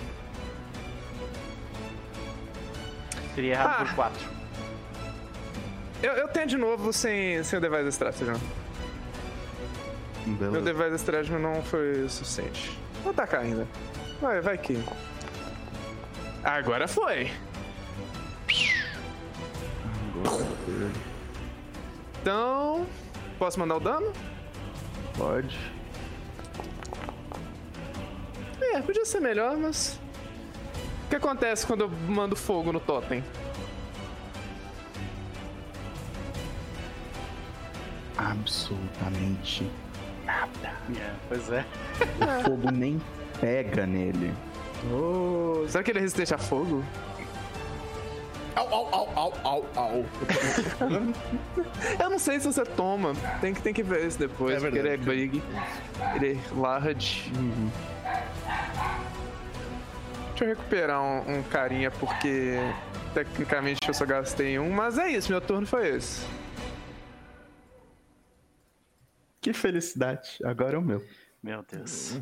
Teria 3.35 3.53
errado 3.53 3.83
Ah. 3.83 3.85
por 3.85 3.95
4. 3.95 4.29
Eu, 6.03 6.13
eu 6.15 6.29
tenho 6.29 6.47
de 6.49 6.59
novo 6.59 6.93
sem, 6.93 7.43
sem 7.45 7.59
o 7.59 7.63
device 7.63 7.89
Stratagem. 7.89 8.35
Meu 10.27 10.61
device 10.61 10.97
Stratagem 10.97 11.39
não 11.39 11.63
foi 11.63 12.03
o 12.03 12.11
suficiente. 12.11 12.77
Vou 13.05 13.15
tacar 13.15 13.41
ainda. 13.43 13.67
Vai, 14.23 14.41
vai 14.41 14.57
que. 14.57 14.81
Agora 16.45 16.87
foi. 16.87 17.29
Agora, 20.15 20.93
Então. 22.21 22.87
Posso 23.37 23.59
mandar 23.59 23.79
o 23.79 23.81
dano? 23.81 24.13
Pode. 25.19 25.59
É, 28.61 28.81
podia 28.81 29.05
ser 29.05 29.19
melhor, 29.19 29.57
mas. 29.57 29.99
O 31.07 31.09
que 31.11 31.17
acontece 31.17 31.67
quando 31.67 31.81
eu 31.81 31.89
mando 31.89 32.37
fogo 32.37 32.73
no 32.73 32.79
totem? 32.79 33.25
Absolutamente 38.17 39.69
nada. 40.25 40.77
É, 40.97 41.13
pois 41.29 41.51
é. 41.51 41.67
O 42.21 42.45
fogo 42.45 42.71
nem 42.71 43.03
pega 43.43 43.85
nele. 43.85 44.33
Oh, 44.93 45.67
será 45.69 45.83
que 45.83 45.91
ele 45.91 45.99
é 45.99 46.03
resistente 46.03 46.33
a 46.33 46.39
fogo? 46.39 46.85
Au, 48.55 48.73
au, 48.73 48.95
au, 48.95 49.13
au, 49.17 49.35
au, 49.45 49.67
au. 49.75 50.07
Eu 51.99 52.11
não 52.11 52.19
sei 52.21 52.39
se 52.39 52.47
você 52.47 52.65
toma. 52.65 53.15
Tem 53.41 53.53
que, 53.53 53.61
tem 53.61 53.75
que 53.75 53.83
ver 53.83 54.07
isso 54.07 54.19
depois, 54.19 54.57
É 54.57 54.61
porque 54.61 54.79
ele 54.79 54.91
é 54.91 54.97
big. 54.97 55.43
Ele 56.15 56.35
é 56.35 56.55
large. 56.55 57.33
Deixa 60.29 60.45
eu 60.45 60.49
recuperar 60.49 61.03
um, 61.03 61.39
um 61.39 61.43
carinha, 61.43 61.91
porque 61.91 62.59
tecnicamente 63.13 63.81
eu 63.89 63.95
só 63.95 64.07
gastei 64.07 64.59
um, 64.59 64.71
mas 64.71 64.99
é 64.99 65.09
isso, 65.11 65.31
meu 65.31 65.41
turno 65.41 65.67
foi 65.67 65.97
esse. 65.97 66.25
Que 69.41 69.53
felicidade, 69.53 70.39
agora 70.45 70.77
é 70.77 70.79
o 70.79 70.83
meu. 70.83 71.03
Meu 71.43 71.65
Deus. 71.69 72.21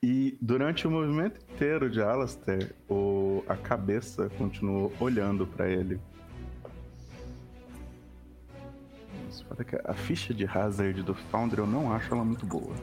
E 0.00 0.38
durante 0.40 0.86
o 0.86 0.90
movimento 0.90 1.40
inteiro 1.52 1.90
de 1.90 2.00
Alastair, 2.00 2.72
o, 2.88 3.42
a 3.48 3.56
cabeça 3.56 4.30
continuou 4.38 4.92
olhando 5.00 5.44
para 5.44 5.68
ele. 5.68 6.00
A 9.84 9.94
ficha 9.94 10.32
de 10.32 10.46
Hazard 10.46 11.02
do 11.02 11.14
Founder 11.14 11.58
eu 11.60 11.66
não 11.66 11.92
acho 11.92 12.14
ela 12.14 12.24
muito 12.24 12.46
boa. 12.46 12.76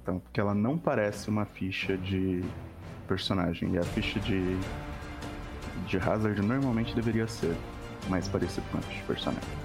Então, 0.00 0.20
porque 0.20 0.40
ela 0.40 0.54
não 0.54 0.78
parece 0.78 1.28
uma 1.28 1.44
ficha 1.44 1.96
de 1.96 2.44
personagem. 3.08 3.74
E 3.74 3.78
a 3.78 3.82
ficha 3.82 4.20
de, 4.20 4.56
de 5.88 5.96
Hazard 5.96 6.40
normalmente 6.40 6.94
deveria 6.94 7.26
ser 7.26 7.56
mais 8.08 8.28
parecida 8.28 8.64
com 8.70 8.78
a 8.78 8.82
ficha 8.82 9.00
de 9.00 9.06
personagem. 9.06 9.59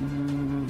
Hum... 0.00 0.66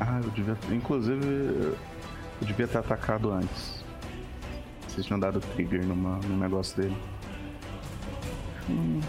Ah, 0.00 0.20
eu 0.24 0.30
devia. 0.30 0.56
Inclusive, 0.72 1.24
eu 1.24 1.76
devia 2.40 2.66
ter 2.66 2.78
atacado 2.78 3.30
antes. 3.30 3.84
Vocês 4.88 5.06
tinham 5.06 5.20
dado 5.20 5.40
trigger 5.40 5.86
numa, 5.86 6.16
num 6.26 6.38
negócio 6.38 6.76
dele. 6.82 6.96
Hum. 8.68 9.00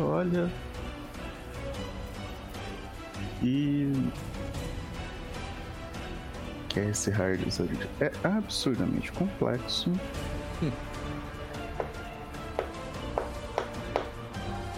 Olha. 0.00 0.50
E. 3.42 3.92
Esse 6.74 7.10
hard 7.10 7.40
É 8.00 8.10
absurdamente 8.26 9.12
complexo. 9.12 9.90
Hum. 10.62 10.70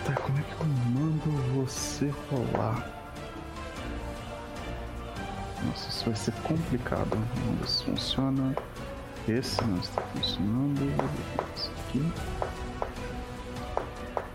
Tá, 0.05 0.13
como 0.15 0.39
é 0.39 0.43
que 0.43 0.53
eu 0.61 0.67
mando 0.67 1.31
você 1.55 2.13
rolar? 2.31 2.91
Nossa, 5.65 5.89
isso 5.89 6.05
vai 6.07 6.17
ser 6.17 6.33
complicado. 6.43 7.11
Vamos 7.11 7.61
ver 7.61 7.69
se 7.69 7.85
funciona. 7.85 8.57
Esse 9.29 9.65
não 9.65 9.79
está 9.79 10.03
funcionando. 10.03 10.81
Esse 11.55 11.71
aqui. 11.71 12.13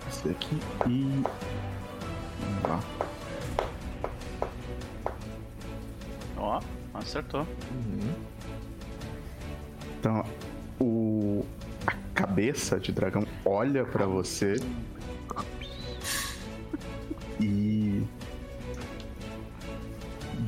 Esse 0.08 0.30
aqui 0.30 0.60
e. 0.88 1.24
Vamos 2.64 2.64
lá. 2.64 3.09
Ó, 6.40 6.61
acertou. 6.94 7.41
Uhum. 7.72 8.14
Então, 9.99 10.24
o. 10.80 11.45
A 11.86 11.94
cabeça 12.14 12.80
de 12.80 12.91
dragão 12.91 13.26
olha 13.45 13.86
para 13.86 14.06
você 14.06 14.57
e 17.40 18.03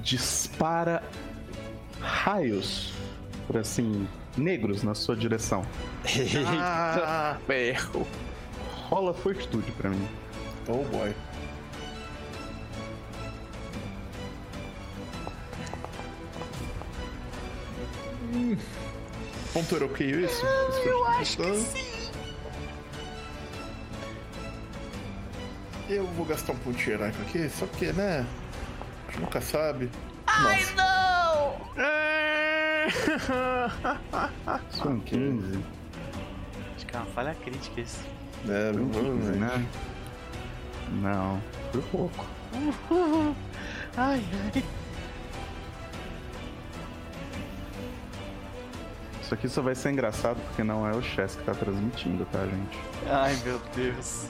dispara 0.04 1.02
raios, 2.02 2.94
por 3.48 3.58
assim, 3.58 4.08
negros 4.38 4.84
na 4.84 4.94
sua 4.94 5.16
direção. 5.16 5.66
ah, 6.48 7.38
ferro. 7.48 8.08
Rola 8.90 9.14
fortitude 9.14 9.72
para 9.72 9.90
mim. 9.90 10.08
Oh 10.68 10.84
boy. 10.86 11.14
Hum. 18.32 18.58
Ponto 19.54 19.76
europeio 19.76 20.26
isso? 20.26 20.46
Ah, 20.46 20.82
eu 20.86 21.06
acho 21.08 21.38
que 21.38 21.56
sim. 21.56 21.92
Eu 25.90 26.06
vou 26.08 26.26
gastar 26.26 26.54
um 26.54 26.58
ponto 26.58 26.90
heróico 26.90 27.22
aqui, 27.24 27.50
só 27.50 27.66
porque, 27.66 27.92
né? 27.92 28.26
A 29.08 29.12
gente 29.12 29.22
nunca 29.22 29.42
sabe. 29.42 29.90
Ai, 30.26 30.66
não! 30.76 31.62
São 34.72 35.00
15. 35.02 35.60
Acho 36.76 36.86
que 36.86 36.96
é 36.96 37.00
uma 37.00 37.06
falha 37.08 37.36
crítica 37.36 37.82
isso. 37.82 38.00
É, 38.48 38.72
não 38.72 38.88
vou, 38.88 39.04
né? 39.16 39.68
Não, 41.02 41.42
foi 41.72 41.82
pouco. 41.92 42.26
ai, 43.98 44.24
ai. 44.56 44.64
Isso 49.32 49.36
aqui 49.36 49.48
só 49.48 49.62
vai 49.62 49.74
ser 49.74 49.92
engraçado 49.92 50.36
porque 50.48 50.62
não 50.62 50.86
é 50.86 50.92
o 50.92 51.02
Chess 51.02 51.38
que 51.38 51.44
tá 51.44 51.54
transmitindo, 51.54 52.26
tá, 52.26 52.46
gente? 52.46 52.78
Ai, 53.10 53.34
meu 53.46 53.62
Deus. 53.74 54.26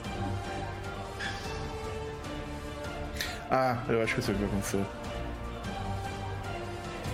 Ah, 3.50 3.82
eu 3.88 4.00
acho 4.00 4.14
que 4.14 4.20
isso 4.20 4.32
vai 4.32 4.44
acontecer. 4.44 4.84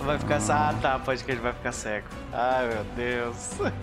Vai 0.01 0.19
ficar. 0.19 0.39
Ah, 0.51 0.75
tá, 0.79 0.99
pode 0.99 1.23
que 1.23 1.31
ele 1.31 1.41
vai 1.41 1.51
ficar 1.51 1.71
cego. 1.71 2.05
Ai, 2.31 2.67
meu 2.67 2.83
Deus. 2.95 3.53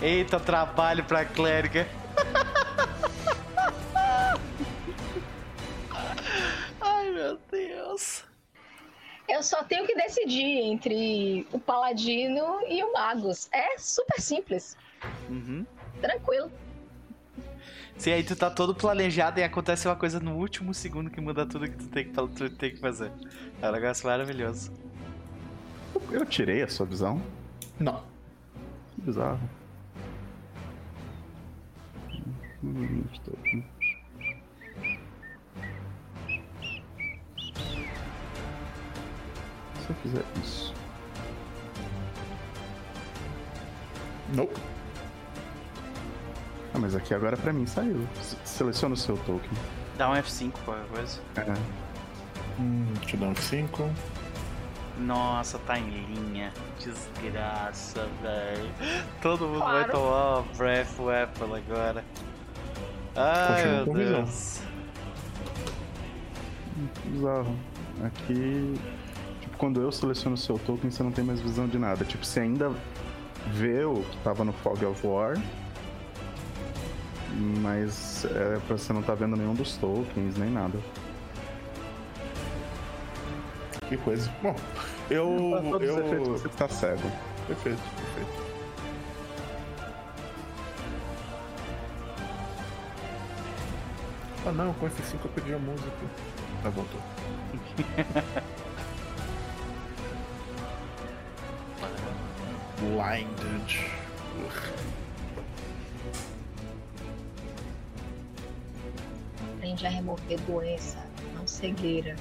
Eita, 0.00 0.40
trabalho 0.40 1.04
pra 1.04 1.26
clériga. 1.26 1.86
Ai, 6.80 7.10
meu 7.10 7.38
Deus. 7.50 8.25
Eu 9.28 9.42
só 9.42 9.64
tenho 9.64 9.86
que 9.86 9.94
decidir 9.94 10.60
entre 10.62 11.46
o 11.52 11.58
Paladino 11.58 12.60
e 12.68 12.82
o 12.82 12.92
Magus. 12.92 13.48
É 13.52 13.76
super 13.78 14.20
simples. 14.20 14.76
Uhum. 15.28 15.66
Tranquilo. 16.00 16.50
Se 17.96 18.12
aí 18.12 18.22
tu 18.22 18.36
tá 18.36 18.50
todo 18.50 18.74
planejado 18.74 19.40
e 19.40 19.42
acontece 19.42 19.88
uma 19.88 19.96
coisa 19.96 20.20
no 20.20 20.36
último 20.36 20.74
segundo 20.74 21.10
que 21.10 21.20
muda 21.20 21.46
tudo 21.46 21.68
que 21.68 21.76
tu 21.76 21.88
tem 21.88 22.04
que, 22.04 22.12
tu 22.12 22.50
tem 22.50 22.70
que 22.70 22.80
fazer. 22.80 23.10
É 23.60 23.68
um 23.68 23.72
negócio 23.72 24.06
maravilhoso. 24.06 24.70
Eu 26.10 26.24
tirei 26.26 26.62
a 26.62 26.68
sua 26.68 26.84
visão? 26.86 27.22
Não. 27.80 28.04
Que 28.94 29.00
bizarro. 29.00 29.40
Se 39.86 39.92
eu 39.92 39.96
fizer 40.02 40.24
isso. 40.42 40.74
Não. 44.34 44.48
Ah, 46.74 46.78
mas 46.78 46.96
aqui 46.96 47.14
agora 47.14 47.36
pra 47.36 47.52
mim 47.52 47.66
saiu. 47.66 48.06
Seleciona 48.44 48.94
o 48.94 48.96
seu 48.96 49.16
token. 49.18 49.50
Dá 49.96 50.10
um 50.10 50.14
F5 50.14 50.52
qualquer 50.64 50.86
coisa. 50.88 51.20
É. 51.36 51.54
Hum, 52.60 52.86
deixa 52.98 53.16
eu 53.16 53.20
dar 53.20 53.26
um 53.28 53.34
F5. 53.34 53.90
Nossa, 54.98 55.58
tá 55.60 55.78
em 55.78 55.88
linha. 55.88 56.52
Desgraça, 56.78 58.08
velho. 58.22 58.70
Todo 59.22 59.46
mundo 59.46 59.58
claro. 59.58 59.74
vai 59.74 59.90
tomar 59.90 60.38
uma 60.38 60.42
Breath 60.56 60.98
Weapon 60.98 61.54
agora. 61.54 62.04
Ai, 63.14 63.66
meu 63.66 63.94
Deus. 63.94 64.60
Bizarro. 67.04 67.56
Aqui. 68.04 68.74
Tipo, 69.56 69.58
quando 69.58 69.80
eu 69.80 69.90
seleciono 69.90 70.34
o 70.34 70.38
seu 70.38 70.58
token, 70.58 70.90
você 70.90 71.02
não 71.02 71.10
tem 71.10 71.24
mais 71.24 71.40
visão 71.40 71.66
de 71.66 71.78
nada. 71.78 72.04
Tipo, 72.04 72.24
você 72.24 72.40
ainda 72.40 72.70
vê 73.48 73.84
o 73.84 74.02
que 74.02 74.16
tava 74.18 74.44
no 74.44 74.52
Fog 74.52 74.84
of 74.84 75.06
War 75.06 75.36
mas 77.60 78.24
é 78.24 78.58
pra 78.66 78.78
você 78.78 78.94
não 78.94 79.02
tá 79.02 79.14
vendo 79.14 79.36
nenhum 79.36 79.54
dos 79.54 79.76
tokens, 79.76 80.38
nem 80.38 80.50
nada. 80.50 80.78
Que 83.88 83.96
coisa. 83.98 84.32
Bom, 84.42 84.56
eu. 85.10 85.50
Pra 85.50 85.70
todos 85.70 85.88
eu... 85.88 85.94
os 85.94 86.00
efeitos 86.00 86.28
você 86.28 86.48
tá 86.48 86.68
cego. 86.68 87.12
Perfeito, 87.46 87.82
perfeito. 87.96 88.46
Ah 94.46 94.52
não, 94.52 94.72
com 94.74 94.86
F5 94.86 95.18
eu 95.24 95.30
perdi 95.30 95.54
a 95.54 95.58
música. 95.58 95.90
Tá, 96.62 96.70
voltou. 96.70 97.00
Blinded. 102.80 103.96
tende 109.76 109.86
a 109.86 109.90
remover 109.90 110.40
doença, 110.42 110.98
não 111.34 111.46
cegueira. 111.46 112.14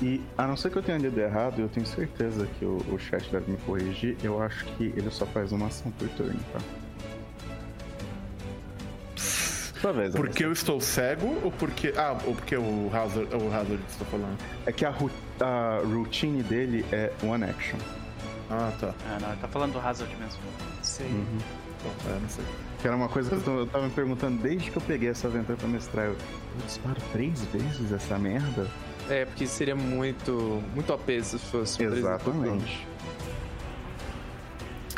E 0.00 0.20
a 0.36 0.46
não 0.46 0.56
ser 0.56 0.70
que 0.70 0.78
eu 0.78 0.82
tenha 0.82 0.98
lido 0.98 1.18
errado, 1.20 1.60
eu 1.60 1.68
tenho 1.68 1.84
certeza 1.84 2.46
que 2.58 2.64
o, 2.64 2.76
o 2.92 2.98
chat 2.98 3.28
deve 3.30 3.50
me 3.50 3.58
corrigir. 3.58 4.16
Eu 4.22 4.40
acho 4.40 4.64
que 4.64 4.84
ele 4.96 5.10
só 5.10 5.26
faz 5.26 5.52
uma 5.52 5.66
ação 5.66 5.90
por 5.92 6.08
turno, 6.10 6.38
tá? 6.52 6.60
Talvez. 9.82 10.14
Porque 10.14 10.44
eu 10.44 10.52
estou 10.52 10.80
cego 10.80 11.38
ou 11.42 11.52
porque. 11.52 11.92
Ah, 11.96 12.16
ou 12.26 12.34
porque 12.34 12.56
o 12.56 12.90
Hazard, 12.92 13.34
o 13.34 13.52
Hazard 13.52 13.82
está 13.88 14.04
falando? 14.04 14.38
É 14.66 14.72
que 14.72 14.84
a, 14.84 14.92
a 15.40 15.80
routine 15.84 16.42
dele 16.42 16.84
é 16.92 17.12
one 17.22 17.44
action. 17.44 17.78
Ah, 18.50 18.72
tá. 18.80 18.94
Ah, 19.06 19.18
não, 19.20 19.28
ele 19.28 19.40
tá 19.40 19.48
falando 19.48 19.72
do 19.72 19.80
Hazard 19.80 20.14
mesmo. 20.16 20.40
Sim. 20.82 21.04
Uhum. 21.04 21.38
Bom, 21.84 22.10
é, 22.10 22.20
não 22.20 22.28
sei. 22.28 22.44
Que 22.80 22.86
era 22.86 22.96
uma 22.96 23.08
coisa 23.08 23.36
que 23.36 23.46
eu, 23.46 23.58
eu 23.60 23.66
tava 23.66 23.84
me 23.84 23.90
perguntando 23.90 24.42
desde 24.42 24.70
que 24.70 24.76
eu 24.76 24.82
peguei 24.82 25.10
essa 25.10 25.28
aventura 25.28 25.56
pra 25.56 25.68
mestrar. 25.68 26.06
Eu, 26.06 26.12
eu 26.12 26.66
disparo 26.66 27.00
três 27.12 27.44
vezes 27.46 27.92
essa 27.92 28.18
merda? 28.18 28.68
É, 29.08 29.24
porque 29.24 29.46
seria 29.46 29.76
muito. 29.76 30.62
muito 30.74 30.92
OP 30.92 31.22
se 31.22 31.38
fosse. 31.38 31.82
Exatamente. 31.82 32.86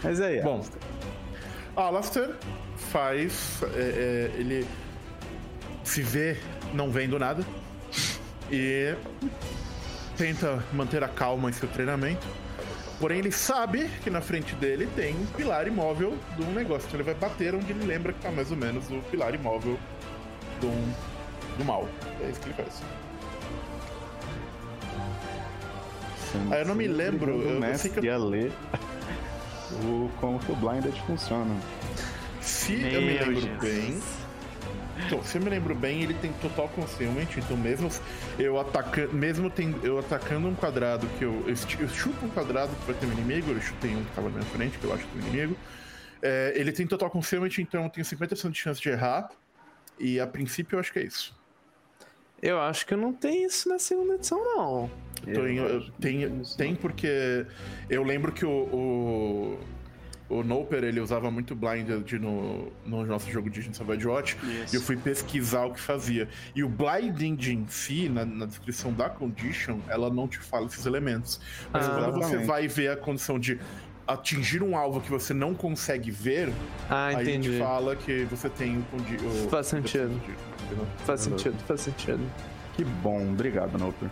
Mas 0.03 0.21
aí, 0.21 0.41
Bom, 0.41 0.65
Alastair 1.77 2.35
faz. 2.77 3.63
É, 3.75 4.31
é, 4.37 4.41
ele 4.41 4.67
se 5.85 6.03
vê 6.03 6.37
não 6.73 6.91
vendo 6.91 7.19
nada 7.19 7.45
e 8.51 8.95
tenta 10.21 10.63
manter 10.75 11.03
a 11.03 11.09
calma 11.09 11.49
em 11.49 11.53
seu 11.55 11.67
treinamento. 11.67 12.27
Porém, 13.01 13.21
ele 13.21 13.33
sabe 13.33 13.89
que 14.03 14.11
na 14.11 14.21
frente 14.21 14.55
dele 14.55 14.87
tem 14.95 15.17
um 15.17 15.25
pilar 15.25 15.67
imóvel 15.67 16.15
de 16.37 16.43
um 16.43 16.53
negócio. 16.53 16.87
Então 16.87 17.01
ele 17.01 17.11
vai 17.11 17.15
bater 17.15 17.55
onde 17.55 17.73
ele 17.73 17.87
lembra 17.87 18.13
que 18.13 18.21
tá 18.21 18.31
mais 18.31 18.51
ou 18.51 18.57
menos 18.59 18.91
o 18.91 19.01
pilar 19.11 19.35
imóvel 19.35 19.79
do, 20.61 20.69
do 21.57 21.65
mal. 21.65 21.89
É 22.21 22.29
isso 22.29 22.39
que 22.41 22.49
ele 22.49 22.55
faz. 22.55 22.83
Ah, 26.51 26.59
eu 26.59 26.67
não 26.67 26.75
me 26.75 26.87
lembro. 26.87 27.39
O 27.39 27.43
Eu, 27.43 27.65
eu 27.65 27.79
sei 27.79 27.91
que 27.91 28.05
ia 28.05 28.19
ler 28.19 28.53
o, 29.85 30.11
como 30.21 30.39
que 30.39 30.53
o 30.53 30.57
Blinded 30.57 30.93
funciona. 31.07 31.57
Se 32.43 32.75
eu 32.75 33.01
me 33.01 33.15
Meu 33.15 33.27
lembro 33.27 33.41
Jesus. 33.41 33.59
bem. 33.59 34.03
Então, 35.07 35.23
se 35.25 35.39
eu 35.39 35.43
me 35.43 35.51
lembro 35.51 35.75
bem, 35.75 36.03
ele 36.03 36.15
tem 36.15 36.33
total 36.35 36.69
concealment, 36.69 37.29
então 37.37 37.57
mesmo 37.57 37.91
eu 38.39 38.59
atacando, 38.61 39.13
mesmo 39.15 39.51
tem, 39.51 39.75
eu 39.83 39.99
atacando 39.99 40.47
um 40.49 40.55
quadrado 40.55 41.07
que 41.19 41.25
eu, 41.25 41.45
eu, 41.47 41.89
chuto 41.89 42.25
um 42.25 42.29
quadrado 42.31 42.75
que 42.77 42.87
vai 42.87 42.95
ter 42.95 43.07
um 43.07 43.13
inimigo, 43.13 43.51
eu 43.51 43.61
chutei 43.61 43.91
um 43.95 44.05
que 44.05 44.11
tava 44.15 44.29
na 44.29 44.37
minha 44.39 44.51
frente, 44.51 44.79
que 44.79 44.85
eu 44.85 44.93
acho 44.93 45.07
que 45.07 45.19
é 45.19 45.23
um 45.23 45.27
inimigo. 45.27 45.57
É, 46.23 46.53
ele 46.55 46.71
tem 46.73 46.87
total 46.87 47.11
concealment, 47.11 47.51
então 47.59 47.85
eu 47.85 47.91
tenho 47.91 48.05
50% 48.05 48.51
de 48.51 48.59
chance 48.59 48.81
de 48.81 48.89
errar. 48.91 49.31
E 49.99 50.19
a 50.21 50.27
princípio 50.27 50.77
eu 50.77 50.81
acho 50.81 50.93
que 50.93 50.99
é 50.99 51.03
isso. 51.05 51.35
Eu 52.43 52.59
acho 52.61 52.87
que 52.87 52.97
não 52.97 53.13
tem 53.13 53.45
isso 53.45 53.69
na 53.69 53.79
segunda 53.79 54.15
edição, 54.15 54.39
não. 54.43 54.91
Tô 55.35 55.47
em- 55.47 55.57
eu- 55.59 55.91
tem, 56.01 56.43
tem 56.57 56.75
porque 56.75 57.45
eu 57.89 58.03
lembro 58.03 58.33
que 58.33 58.45
o, 58.47 58.51
o, 58.51 59.59
o 60.31 60.43
Noper 60.45 60.85
ele 60.85 61.01
usava 61.01 61.31
muito 61.31 61.55
Blinded 61.55 62.19
no, 62.19 62.73
no 62.87 63.05
nosso 63.05 63.31
jogo 63.31 63.51
de 63.51 63.77
Savage 63.77 64.07
Watch 64.07 64.37
Isso. 64.65 64.75
e 64.75 64.79
eu 64.79 64.81
fui 64.83 64.97
pesquisar 64.97 65.65
o 65.67 65.73
que 65.75 65.81
fazia. 65.81 66.29
E 66.55 66.63
o 66.65 66.69
Blinding 66.69 67.37
em 67.51 67.67
si, 67.69 68.09
na, 68.09 68.25
na 68.25 68.47
descrição 68.47 68.93
da 68.93 69.11
condition, 69.11 69.81
ela 69.89 70.09
não 70.09 70.29
te 70.29 70.39
fala 70.39 70.67
esses 70.67 70.87
elementos. 70.87 71.41
Mas 71.73 71.87
Ah, 71.89 71.91
quando 72.11 72.23
você 72.23 72.39
vai 72.39 72.69
ver 72.69 72.93
a 72.93 72.97
condição 72.97 73.39
de 73.39 73.59
atingir 74.07 74.63
um 74.63 74.77
alvo 74.77 75.01
que 75.01 75.11
você 75.11 75.33
não 75.35 75.55
consegue 75.55 76.11
ver, 76.11 76.53
Ah, 76.89 77.09
aí 77.09 77.23
entendi. 77.23 77.51
te 77.53 77.59
fala 77.59 77.95
que 77.97 78.25
você 78.25 78.49
tem 78.49 78.79
o, 78.79 78.83
condi 78.85 79.17
o 79.17 79.49
Faz 79.49 79.67
sentido. 79.67 80.11
entendeu? 80.65 80.87
Faz 81.05 81.21
sentido, 81.21 81.57
faz 81.67 81.81
sentido. 81.81 82.21
Que 82.75 82.85
bom, 82.85 83.31
obrigado, 83.33 83.77
Noper. 83.79 84.09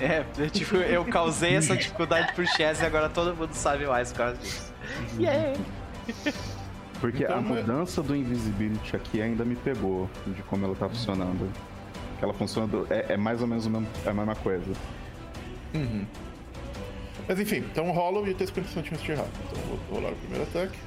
É, 0.00 0.24
eu, 0.38 0.50
tipo, 0.50 0.76
eu 0.76 1.04
causei 1.06 1.54
essa 1.54 1.74
dificuldade 1.74 2.32
pro 2.34 2.46
Chess 2.46 2.80
e 2.82 2.84
agora 2.84 3.08
todo 3.08 3.34
mundo 3.34 3.54
sabe 3.54 3.86
mais 3.86 4.12
por 4.12 4.18
causa 4.18 4.36
disso. 4.36 4.74
Yeah! 5.18 5.58
Porque 7.00 7.24
Então, 7.24 7.36
a 7.36 7.38
é- 7.40 7.42
mudança 7.42 8.02
do 8.02 8.16
Invisibility 8.16 8.96
aqui 8.96 9.20
ainda 9.20 9.44
me 9.44 9.54
pegou 9.56 10.08
de 10.26 10.42
como 10.44 10.64
ela 10.64 10.74
tá 10.74 10.88
funcionando. 10.88 11.50
Que 12.18 12.24
ela 12.24 12.32
funciona. 12.32 12.66
do- 12.66 12.86
é, 12.90 13.12
é 13.12 13.16
mais 13.16 13.42
ou 13.42 13.46
menos 13.46 13.66
o 13.66 13.70
mesmo- 13.70 13.88
a 14.06 14.12
mesma 14.14 14.34
coisa. 14.36 14.72
Uhum. 15.74 16.06
Mas 17.28 17.38
enfim, 17.40 17.56
então 17.58 17.90
rola 17.90 18.26
e 18.28 18.34
tenho 18.34 18.48
50% 18.48 18.82
de 18.84 18.88
chance 18.90 19.02
de 19.04 19.12
errar. 19.12 19.26
Então 19.50 19.62
vou 19.64 19.78
rolar 19.98 20.12
o 20.12 20.16
primeiro 20.16 20.44
ataque. 20.44 20.78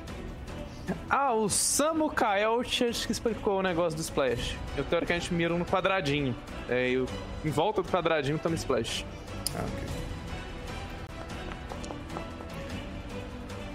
Ah, 1.08 1.34
o 1.34 1.48
Samu 1.50 2.10
Kaelt 2.10 2.82
acho 2.84 3.06
que 3.06 3.12
explicou 3.12 3.60
o 3.60 3.62
negócio 3.62 3.96
do 3.96 4.02
Splash. 4.02 4.58
Eu 4.76 4.84
teoricamente 4.84 5.32
miro 5.32 5.56
no 5.56 5.66
quadradinho. 5.66 6.36
É, 6.68 6.90
eu, 6.90 7.06
em 7.46 7.50
volta 7.52 7.84
do 7.84 7.90
quadradinho 7.90 8.40
tá 8.40 8.50
no 8.50 8.56
Splash. 8.56 9.06
Ah, 9.56 9.60
ok. 9.64 10.09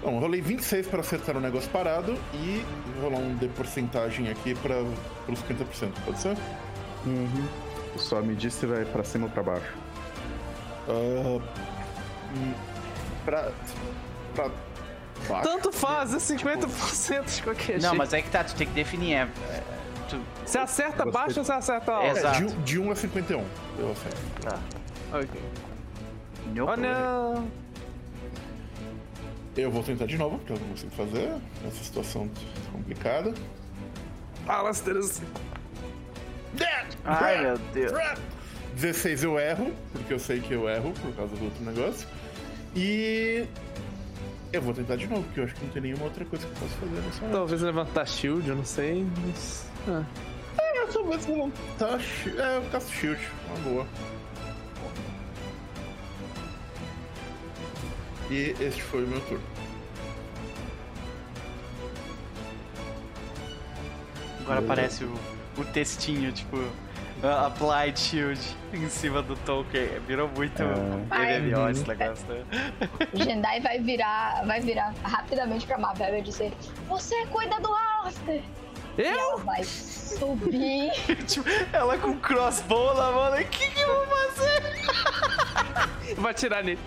Bom, 0.05 0.13
eu 0.17 0.19
rolei 0.19 0.39
26 0.39 0.85
para 0.87 0.99
acertar 0.99 1.35
o 1.35 1.39
negócio 1.39 1.67
parado 1.71 2.15
e 2.31 2.63
vou 2.99 3.09
rolar 3.09 3.23
um 3.23 3.35
de 3.37 3.47
porcentagem 3.49 4.29
aqui 4.29 4.53
para 4.53 4.83
os 5.27 5.39
50%, 5.41 5.91
pode 6.05 6.19
ser? 6.19 6.37
Só 7.97 8.21
me 8.21 8.35
diz 8.35 8.53
se 8.53 8.67
vai 8.67 8.85
pra 8.85 9.03
cima 9.03 9.25
ou 9.25 9.31
pra 9.31 9.41
baixo. 9.41 9.73
Ah, 10.87 11.41
hum, 12.37 12.53
pra. 13.25 13.51
pra. 14.35 14.49
baixo. 15.27 15.43
Tanto 15.49 15.71
faz, 15.71 16.13
é 16.13 16.17
50% 16.17 17.35
de 17.37 17.41
qualquer 17.41 17.73
Não, 17.73 17.79
jeito. 17.81 17.97
mas 17.97 18.13
é 18.13 18.21
que 18.21 18.29
tá, 18.29 18.43
tu 18.43 18.53
tem 18.55 18.67
que 18.67 18.73
definir. 18.73 19.13
É, 19.13 19.21
é, 19.21 19.63
tu, 20.07 20.19
Você 20.45 20.59
acerta 20.59 21.03
baixo 21.09 21.39
ou 21.39 21.43
você 21.45 21.51
acerta 21.53 21.91
alto? 21.93 22.05
É, 22.05 22.11
Exato. 22.11 22.37
de, 22.37 22.43
um- 22.45 22.61
de 22.61 22.79
1 22.79 22.91
a 22.91 22.95
51. 22.95 23.43
Eu 23.79 23.91
acerto. 23.91 24.21
tá. 24.41 24.59
Ok. 25.17 25.41
Oh, 26.61 26.77
não. 26.79 27.64
Eu 29.57 29.71
vou 29.71 29.81
tentar 29.83 30.05
de 30.05 30.17
novo, 30.17 30.37
porque 30.37 30.53
eu 30.53 30.59
não 30.59 30.67
consigo 30.69 30.91
fazer. 30.91 31.33
Essa 31.65 31.83
situação 31.83 32.29
complicada. 32.71 33.33
Alastair, 34.47 34.97
assim. 34.97 35.23
Ai, 37.03 37.41
meu 37.41 37.57
Deus. 37.73 37.91
16 38.75 39.23
eu 39.23 39.39
erro, 39.39 39.73
porque 39.93 40.13
eu 40.13 40.19
sei 40.19 40.41
que 40.41 40.51
eu 40.53 40.67
erro 40.67 40.91
por 41.01 41.13
causa 41.15 41.35
do 41.35 41.45
outro 41.45 41.63
negócio. 41.63 42.07
E. 42.75 43.45
Eu 44.51 44.61
vou 44.61 44.73
tentar 44.73 44.95
de 44.95 45.07
novo, 45.07 45.23
porque 45.23 45.39
eu 45.39 45.43
acho 45.45 45.55
que 45.55 45.65
não 45.65 45.71
tem 45.71 45.81
nenhuma 45.81 46.05
outra 46.05 46.23
coisa 46.25 46.45
que 46.45 46.51
eu 46.53 46.57
posso 46.59 46.73
fazer 46.75 47.01
nessa 47.01 47.23
hora. 47.25 47.33
Talvez 47.33 47.61
levantar 47.61 48.05
shield, 48.05 48.47
eu 48.47 48.55
não 48.55 48.63
sei. 48.65 49.05
Mas... 49.25 49.65
Ah. 49.87 50.03
É, 50.57 50.85
talvez 50.87 51.25
shi- 52.01 52.37
É, 52.39 52.57
eu 52.57 52.61
caço 52.71 52.91
shield, 52.93 53.19
uma 53.47 53.57
boa. 53.69 53.87
E 58.29 58.55
este 58.59 58.81
foi 58.81 59.03
o 59.03 59.07
meu 59.07 59.21
turno. 59.21 59.43
Agora 64.41 64.59
aparece 64.59 65.03
o, 65.03 65.13
o 65.57 65.65
textinho, 65.65 66.31
tipo, 66.31 66.57
uh, 66.57 67.45
Applied 67.47 67.99
Shield 67.99 68.39
em 68.73 68.87
cima 68.89 69.21
do 69.21 69.35
token. 69.37 69.99
Virou 70.07 70.27
muito 70.29 70.61
Ai. 71.09 71.39
MMO 71.39 71.69
esse 71.69 71.87
negócio, 71.87 72.25
né? 72.27 72.45
Jendai 73.13 73.59
vai 73.61 73.79
virar, 73.79 74.45
vai 74.45 74.61
virar 74.61 74.93
rapidamente 75.03 75.65
pra 75.65 75.77
Mabel 75.77 76.17
e 76.17 76.21
dizer: 76.21 76.53
Você 76.87 77.25
cuida 77.27 77.59
do 77.59 77.73
Alistair! 77.73 78.43
E 78.97 79.01
Eu? 79.01 79.07
ela 79.07 79.37
vai 79.37 79.63
subir. 80.05 80.91
tipo, 81.27 81.47
ela 81.73 81.97
com 81.97 82.17
crossbow 82.19 82.93
na 82.93 83.11
mão, 83.11 83.31
né? 83.31 83.41
O 83.41 83.47
que, 83.47 83.71
que 83.71 83.79
eu 83.79 83.87
vou 83.87 84.05
fazer? 84.07 84.63
Vai 86.17 86.31
atirar 86.31 86.63
nele. 86.63 86.79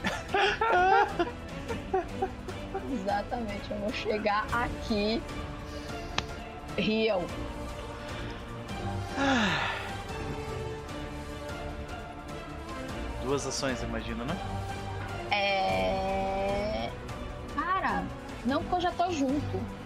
Exatamente, 2.93 3.70
eu 3.70 3.77
vou 3.78 3.93
chegar 3.93 4.47
aqui. 4.53 5.23
Rio. 6.77 7.24
Duas 13.23 13.47
ações, 13.47 13.82
imagino, 13.82 14.24
né? 14.24 14.36
É. 15.31 16.90
Cara, 17.55 18.05
não 18.45 18.62
porque 18.62 18.77
eu 18.77 18.81
já 18.81 18.93
tô 18.93 19.11
junto. 19.11 19.78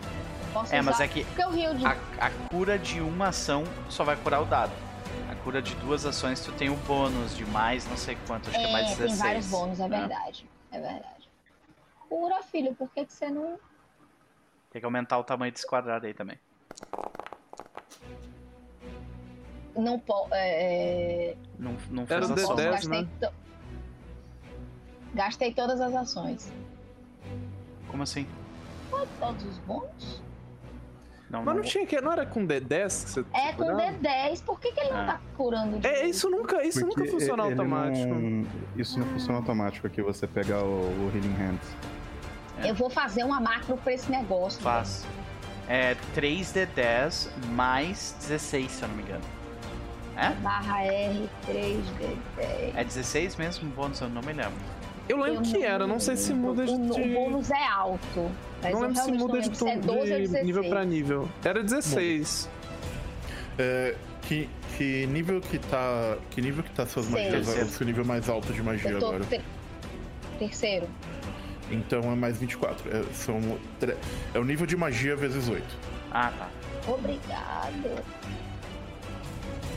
Eu 0.52 0.60
Posso 0.60 0.74
É, 0.74 0.82
mas 0.82 0.96
usar- 0.96 1.04
é 1.04 1.08
que 1.08 1.24
Porque 1.24 1.44
o 1.44 1.50
Rio 1.50 1.74
de. 1.74 1.86
A, 1.86 1.92
a 2.20 2.30
cura 2.50 2.78
de 2.78 3.00
uma 3.00 3.28
ação 3.28 3.64
só 3.88 4.04
vai 4.04 4.16
curar 4.16 4.42
o 4.42 4.44
dado. 4.44 4.72
A 5.30 5.34
cura 5.36 5.62
de 5.62 5.74
duas 5.76 6.04
ações 6.04 6.40
tu 6.44 6.52
tem 6.52 6.68
o 6.68 6.76
bônus 6.76 7.34
de 7.34 7.44
mais 7.46 7.86
não 7.88 7.96
sei 7.96 8.16
quanto, 8.26 8.50
acho 8.50 8.58
que 8.58 8.64
é 8.66 8.70
mais 8.72 8.86
É, 8.92 8.96
16. 8.96 9.10
tem 9.12 9.18
vários 9.28 9.46
bônus, 9.48 9.80
é 9.80 9.88
né? 9.88 9.98
verdade. 10.00 10.46
É 10.70 10.78
verdade. 10.80 11.28
Cura, 12.08 12.42
filho, 12.42 12.74
por 12.74 12.88
que, 12.90 13.06
que 13.06 13.12
você 13.12 13.30
não. 13.30 13.58
Tem 14.70 14.80
que 14.80 14.84
aumentar 14.84 15.18
o 15.18 15.24
tamanho 15.24 15.50
desse 15.52 15.66
quadrado 15.66 16.06
aí 16.06 16.12
também. 16.12 16.38
Não 19.74 19.98
pode. 19.98 20.28
É... 20.32 21.34
Não, 21.58 21.76
não 21.90 22.02
Era 22.02 22.26
fez 22.26 22.30
o 22.30 22.34
a 22.34 22.36
soma. 22.36 22.56
D10, 22.56 22.70
Gastei, 22.72 23.02
né? 23.02 23.08
to- 23.20 23.32
Gastei 25.14 25.54
todas 25.54 25.80
as 25.80 25.94
ações. 25.94 26.52
Como 27.88 28.02
assim? 28.02 28.26
Todos 29.18 29.44
os 29.44 29.58
bônus? 29.60 30.20
Não, 31.32 31.42
Mas 31.42 31.54
não, 31.54 31.62
não 31.62 31.62
tinha 31.62 31.86
que. 31.86 31.98
Não 31.98 32.12
era 32.12 32.26
com 32.26 32.46
D10 32.46 33.04
que 33.04 33.10
você. 33.10 33.24
É 33.32 33.52
com 33.54 33.64
D10. 33.64 34.44
Por 34.44 34.60
que, 34.60 34.70
que 34.70 34.80
ele 34.80 34.90
não 34.90 35.06
tá 35.06 35.20
curando 35.34 35.78
de 35.78 35.86
É, 35.88 36.06
isso 36.06 36.28
nunca, 36.28 36.62
isso 36.62 36.84
nunca 36.84 37.06
funciona 37.06 37.42
automático. 37.42 38.06
Não, 38.06 38.46
isso 38.76 38.98
não 38.98 39.06
funciona 39.06 39.38
automático 39.38 39.86
aqui, 39.86 40.02
você 40.02 40.26
pegar 40.26 40.62
o, 40.62 40.80
o 40.80 41.10
Healing 41.14 41.32
Hands. 41.32 41.76
É. 42.58 42.70
Eu 42.70 42.74
vou 42.74 42.90
fazer 42.90 43.24
uma 43.24 43.40
macro 43.40 43.78
pra 43.78 43.94
esse 43.94 44.12
negócio. 44.12 44.60
Faz. 44.60 45.06
É 45.66 45.96
3D10 46.14 47.30
mais 47.48 48.14
16, 48.20 48.70
se 48.70 48.82
eu 48.82 48.88
não 48.88 48.96
me 48.96 49.02
engano. 49.02 49.24
É? 50.18 50.28
Barra 50.42 50.84
R, 50.84 51.30
3D10. 51.48 52.72
É 52.76 52.84
16 52.84 53.36
mesmo 53.36 53.70
o 53.70 53.72
bônus? 53.72 54.02
Eu 54.02 54.10
não 54.10 54.20
me 54.20 54.34
lembro. 54.34 54.52
Eu 55.08 55.16
lembro 55.16 55.36
eu 55.36 55.42
que 55.42 55.64
era, 55.64 55.86
não 55.86 55.98
sei 55.98 56.16
se 56.16 56.34
muda 56.34 56.66
de. 56.66 56.72
O 56.72 57.14
bônus 57.14 57.50
é 57.50 57.66
alto. 57.66 58.30
Mas 58.62 58.72
não 58.72 58.80
lembro 58.80 59.02
se 59.02 59.12
muda 59.12 59.40
de, 59.40 59.50
tom, 59.50 59.68
é 59.68 60.20
de 60.20 60.44
nível 60.44 60.68
pra 60.68 60.84
nível. 60.84 61.28
Era 61.44 61.62
16. 61.62 62.48
É, 63.58 63.94
que, 64.22 64.48
que 64.76 65.06
nível 65.06 65.40
que 65.40 65.58
tá. 65.58 66.16
Que 66.30 66.40
nível 66.40 66.62
que 66.62 66.70
tá 66.70 66.86
suas 66.86 67.08
magias 67.08 67.48
agora? 67.48 67.66
Seu 67.66 67.86
nível 67.86 68.04
mais 68.04 68.28
alto 68.28 68.52
de 68.52 68.62
magia 68.62 68.96
agora? 68.96 69.24
Ter... 69.24 69.42
Terceiro. 70.38 70.88
Então 71.70 72.00
é 72.00 72.14
mais 72.14 72.38
24. 72.38 72.90
É, 72.90 73.02
são, 73.14 73.58
é 74.34 74.38
o 74.38 74.44
nível 74.44 74.66
de 74.66 74.76
magia 74.76 75.16
vezes 75.16 75.48
8. 75.48 75.64
Ah, 76.10 76.32
tá. 76.38 76.48
Obrigado. 76.86 78.02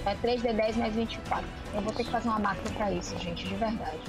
É 0.05 0.15
3D10 0.15 0.75
mais 0.75 0.95
24. 0.95 1.45
Eu 1.73 1.81
vou 1.81 1.93
ter 1.93 2.03
que 2.03 2.11
fazer 2.11 2.29
uma 2.29 2.39
máquina 2.39 2.75
pra 2.75 2.91
isso, 2.91 3.17
gente, 3.17 3.47
de 3.47 3.55
verdade. 3.55 3.99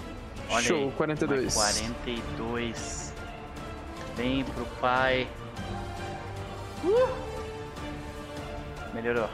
Olha 0.50 0.62
Show, 0.62 0.84
aí, 0.84 0.92
42. 0.92 1.54
42. 1.54 3.05
Vem 4.16 4.44
pro 4.44 4.64
pai. 4.80 5.28
Uh! 6.82 7.08
Melhorou. 8.94 9.28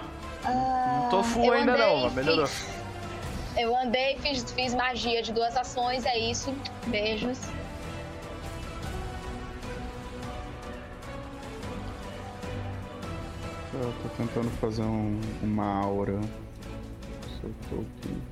Uh, 0.45 1.03
não 1.03 1.09
tô 1.09 1.23
full 1.23 1.53
ainda 1.53 1.77
não, 1.77 2.03
mas 2.03 2.15
melhorou. 2.15 2.47
Fiz, 2.47 2.83
eu 3.57 3.77
andei, 3.77 4.19
fiz, 4.19 4.51
fiz 4.53 4.75
magia 4.75 5.23
de 5.23 5.33
duas 5.33 5.57
ações, 5.57 6.05
é 6.05 6.19
isso. 6.19 6.53
Beijos. 6.89 7.39
Eu 13.75 13.95
tô 14.03 14.09
tentando 14.17 14.51
fazer 14.59 14.83
um, 14.83 15.21
uma 15.43 15.81
aura. 15.81 16.21
Tô 17.41 17.77
aqui. 17.77 18.23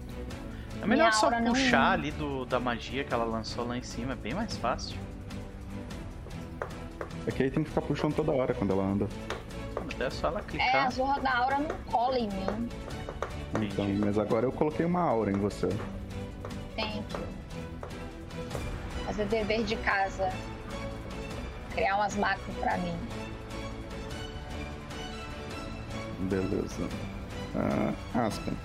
É 0.82 0.86
melhor 0.86 1.12
só 1.12 1.30
puxar 1.30 1.80
não... 1.80 1.92
ali 1.92 2.10
do, 2.10 2.44
da 2.44 2.58
magia 2.58 3.04
que 3.04 3.12
ela 3.12 3.24
lançou 3.24 3.66
lá 3.66 3.76
em 3.76 3.82
cima, 3.82 4.12
é 4.12 4.16
bem 4.16 4.34
mais 4.34 4.56
fácil. 4.56 4.98
É 7.26 7.30
que 7.30 7.42
aí 7.42 7.50
tem 7.50 7.62
que 7.62 7.70
ficar 7.70 7.82
puxando 7.82 8.14
toda 8.14 8.32
hora 8.32 8.54
quando 8.54 8.72
ela 8.72 8.84
anda. 8.84 9.08
É 9.98 10.10
só 10.10 10.28
ela 10.28 10.40
clicar. 10.40 10.66
É, 10.66 10.78
a 10.78 10.90
zorra 10.90 11.20
da 11.20 11.36
aura 11.36 11.58
não 11.58 11.76
cola 11.90 12.18
em 12.18 12.28
mim. 12.28 12.68
Então, 13.60 13.86
mas 13.98 14.18
agora 14.18 14.46
eu 14.46 14.52
coloquei 14.52 14.86
uma 14.86 15.02
aura 15.02 15.30
em 15.30 15.34
você. 15.34 15.68
Thank 16.76 17.04
you. 17.12 17.20
Fazer 19.04 19.26
dever 19.26 19.64
de 19.64 19.76
casa. 19.76 20.32
Criar 21.74 21.96
umas 21.96 22.16
máquinas 22.16 22.56
pra 22.58 22.78
mim. 22.78 22.96
Beleza. 26.20 26.88
Uh, 27.54 28.18
Aspen. 28.18 28.56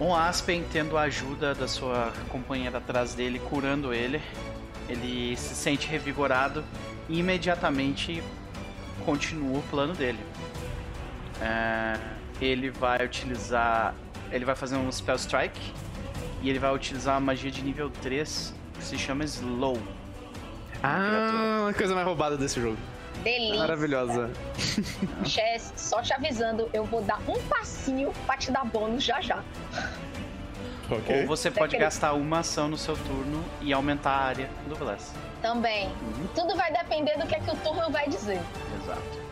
Um 0.00 0.14
Aspen 0.14 0.64
tendo 0.72 0.98
a 0.98 1.02
ajuda 1.02 1.54
da 1.54 1.68
sua 1.68 2.12
companheira 2.28 2.78
atrás 2.78 3.14
dele, 3.14 3.38
curando 3.38 3.94
ele. 3.94 4.20
Ele 4.88 5.36
se 5.36 5.54
sente 5.54 5.86
revigorado 5.88 6.64
e 7.08 7.18
imediatamente 7.18 8.22
continua 9.04 9.58
o 9.58 9.62
plano 9.62 9.94
dele. 9.94 10.18
É, 11.40 11.98
ele 12.40 12.70
vai 12.70 13.04
utilizar. 13.04 13.94
Ele 14.30 14.44
vai 14.44 14.54
fazer 14.54 14.76
um 14.76 14.90
Spell 14.90 15.16
Strike 15.16 15.72
e 16.42 16.50
ele 16.50 16.58
vai 16.58 16.74
utilizar 16.74 17.14
uma 17.14 17.20
magia 17.20 17.50
de 17.50 17.62
nível 17.62 17.90
3 18.02 18.54
que 18.74 18.84
se 18.84 18.98
chama 18.98 19.24
Slow. 19.24 19.80
Ah, 20.82 21.68
a 21.70 21.74
coisa 21.74 21.94
mais 21.94 22.06
roubada 22.06 22.36
desse 22.36 22.60
jogo. 22.60 22.76
Delícia. 23.22 23.58
Maravilhosa. 23.58 24.30
Chess, 25.24 25.72
só 25.76 26.02
te 26.02 26.12
avisando, 26.12 26.68
eu 26.74 26.84
vou 26.84 27.00
dar 27.00 27.18
um 27.26 27.40
passinho 27.48 28.12
pra 28.26 28.36
te 28.36 28.50
dar 28.50 28.64
bônus 28.64 29.02
já 29.02 29.20
já. 29.20 29.42
Okay. 30.90 31.22
Ou 31.22 31.26
você 31.26 31.50
pode 31.50 31.76
gastar 31.76 32.12
uma 32.12 32.40
ação 32.40 32.68
no 32.68 32.76
seu 32.76 32.96
turno 32.96 33.42
e 33.60 33.72
aumentar 33.72 34.10
a 34.10 34.24
área 34.24 34.50
do 34.68 34.76
Bless. 34.76 35.12
Também. 35.40 35.88
Uhum. 35.88 36.26
Tudo 36.34 36.54
vai 36.56 36.72
depender 36.72 37.16
do 37.16 37.26
que, 37.26 37.34
é 37.34 37.40
que 37.40 37.50
o 37.50 37.56
turno 37.56 37.90
vai 37.90 38.08
dizer. 38.08 38.40
Exato. 38.82 39.24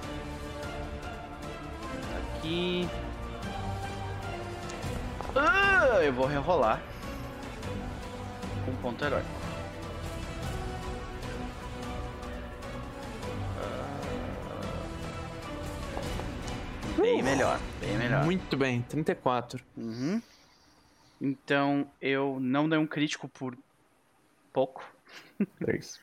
Aqui. 2.37 2.89
Ah, 5.37 6.01
eu 6.03 6.13
vou 6.13 6.27
rerolar. 6.27 6.81
Com 8.65 8.75
ponto 8.77 9.05
heróico. 9.05 9.29
Bem 16.97 17.21
uh, 17.21 17.25
melhor, 17.25 17.59
bem 17.81 17.97
melhor. 17.97 18.25
Muito 18.25 18.57
bem, 18.57 18.83
34. 18.83 19.63
Uhum. 19.77 20.21
Então 21.23 21.89
eu 22.01 22.39
não 22.41 22.69
dei 22.69 22.77
um 22.77 22.87
crítico 22.87 23.29
por 23.29 23.57
pouco. 24.53 24.85
3. 25.61 26.01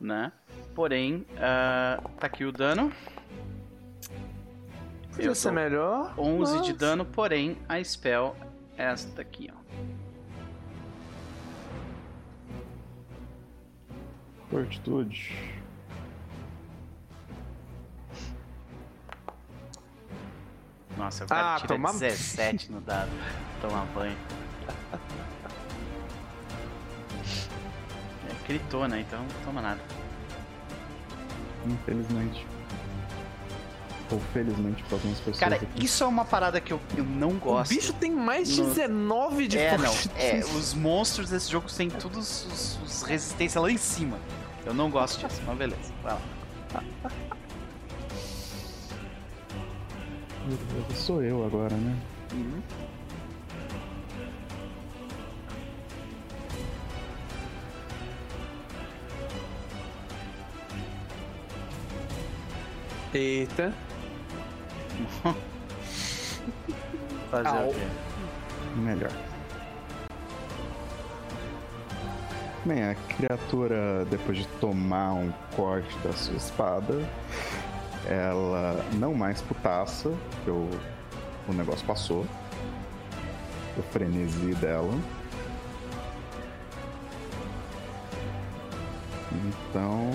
né? 0.00 0.32
Porém, 0.74 1.26
uh, 1.32 2.08
tá 2.18 2.26
aqui 2.26 2.46
o 2.46 2.50
dano. 2.50 2.90
Podia 5.14 5.34
ser 5.34 5.52
melhor. 5.52 6.18
11 6.18 6.56
mas... 6.56 6.66
de 6.66 6.72
dano, 6.72 7.04
porém 7.04 7.58
a 7.68 7.84
spell 7.84 8.34
é 8.78 8.84
esta 8.84 9.20
aqui, 9.20 9.52
ó. 9.54 9.62
Fortitude. 14.48 15.52
Nossa, 20.96 21.24
eu 21.24 21.28
quero 21.28 21.40
ah, 21.40 21.56
tirar 21.56 21.68
toma... 21.68 21.92
17 21.92 22.72
no 22.72 22.80
dado. 22.80 23.10
Tomar 23.60 23.84
banho. 23.86 24.16
É, 28.28 28.46
gritou, 28.46 28.86
né? 28.88 29.00
Então 29.00 29.20
não 29.20 29.44
toma 29.44 29.60
nada. 29.60 29.80
Infelizmente. 31.66 32.46
Ou 34.10 34.20
felizmente 34.32 34.82
para 34.82 34.96
algumas 34.96 35.18
pessoas. 35.18 35.38
Cara, 35.38 35.56
aqui. 35.56 35.84
isso 35.84 36.04
é 36.04 36.06
uma 36.06 36.24
parada 36.24 36.60
que 36.60 36.72
eu, 36.72 36.80
eu 36.96 37.04
não 37.04 37.32
gosto. 37.38 37.72
O 37.72 37.74
bicho 37.74 37.92
tem 37.94 38.10
mais 38.10 38.48
de 38.48 38.60
no... 38.60 38.68
19 38.68 39.48
de 39.48 39.58
É, 39.58 39.78
não. 39.78 39.94
É, 40.16 40.40
os 40.54 40.74
monstros 40.74 41.30
desse 41.30 41.50
jogo 41.50 41.66
têm 41.72 41.88
todos 41.88 42.46
os, 42.46 42.78
os 42.84 43.02
resistência 43.04 43.60
lá 43.60 43.70
em 43.70 43.78
cima. 43.78 44.18
Eu 44.66 44.74
não 44.74 44.90
gosto 44.90 45.26
disso, 45.26 45.40
mas 45.46 45.56
beleza. 45.56 45.92
Vai 46.02 46.12
lá. 46.12 46.20
Sou 50.94 51.22
eu 51.22 51.44
agora, 51.46 51.74
né? 51.74 51.96
Uhum. 52.32 52.62
Eita. 63.14 63.74
Fazer 67.30 67.48
Au. 67.48 67.68
o 67.68 67.74
quê? 67.74 67.86
Melhor. 68.76 69.12
Bem, 72.64 72.84
a 72.84 72.94
criatura, 72.94 74.06
depois 74.06 74.38
de 74.38 74.46
tomar 74.60 75.12
um 75.14 75.32
corte 75.54 75.94
da 75.98 76.12
sua 76.12 76.36
espada, 76.36 77.06
ela 78.06 78.82
não 78.94 79.12
mais 79.14 79.42
putaça, 79.42 80.10
porque 80.30 80.50
o, 80.50 80.70
o 81.48 81.52
negócio 81.52 81.84
passou. 81.86 82.24
O 83.76 83.82
frenesi 83.82 84.54
dela. 84.54 84.94
Então. 89.32 90.10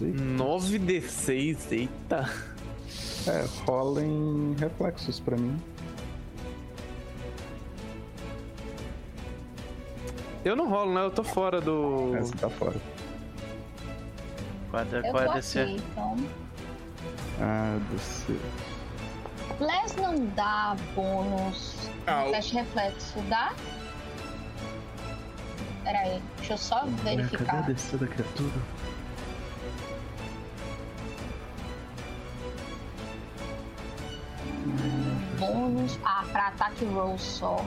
9d6, 0.00 1.72
eita. 1.72 2.30
É, 3.26 3.44
rola 3.66 4.02
em 4.02 4.54
reflexos 4.58 5.20
pra 5.20 5.36
mim. 5.36 5.60
Eu 10.44 10.56
não 10.56 10.68
rolo, 10.68 10.94
né? 10.94 11.02
Eu 11.02 11.10
tô 11.10 11.22
fora 11.22 11.60
do. 11.60 12.16
É, 12.16 12.20
você 12.20 12.36
tá 12.36 12.48
fora. 12.48 12.76
É, 15.02 15.10
qual 15.10 15.22
é 15.22 15.34
DC? 15.34 15.60
Aqui, 15.60 15.76
então. 15.76 16.16
Ah, 17.40 17.78
DC. 17.90 18.36
Bless 19.58 19.96
não 19.96 20.24
dá 20.34 20.76
bônus. 20.94 21.74
Ah, 22.06 22.24
teste 22.30 22.54
reflexo, 22.54 23.20
dá? 23.28 23.52
Pera 25.84 25.98
aí, 25.98 26.22
deixa 26.36 26.52
eu 26.54 26.58
só 26.58 26.84
verificar. 27.02 27.44
Cadê 27.44 27.58
a 27.58 27.74
DC 27.74 27.96
da 27.96 28.06
criatura? 28.06 28.52
Bônus. 35.38 35.98
Ah, 36.04 36.24
pra 36.32 36.48
ataque 36.48 36.84
roll 36.86 37.18
só. 37.18 37.64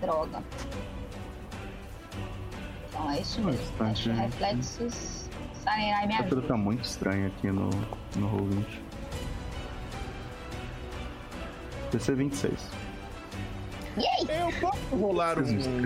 Droga. 0.00 0.42
Então 2.88 3.10
é 3.10 3.20
isso 3.20 3.40
mesmo. 3.40 3.60
Bastante, 3.78 3.88
Teste 3.94 4.08
né? 4.10 4.22
reflexos. 4.24 5.28
Sarenai 5.62 6.06
me 6.06 6.14
A 6.14 6.16
criatura 6.18 6.40
ajuda. 6.40 6.54
tá 6.54 6.56
muito 6.56 6.84
estranha 6.84 7.28
aqui 7.28 7.50
no, 7.50 7.70
no 8.16 8.26
roll 8.26 8.46
20. 8.46 8.82
DC 11.92 12.14
26. 12.14 12.70
Eu 13.96 14.60
posso 14.60 14.96
rolar 14.96 15.38
um, 15.38 15.42
um 15.42 15.82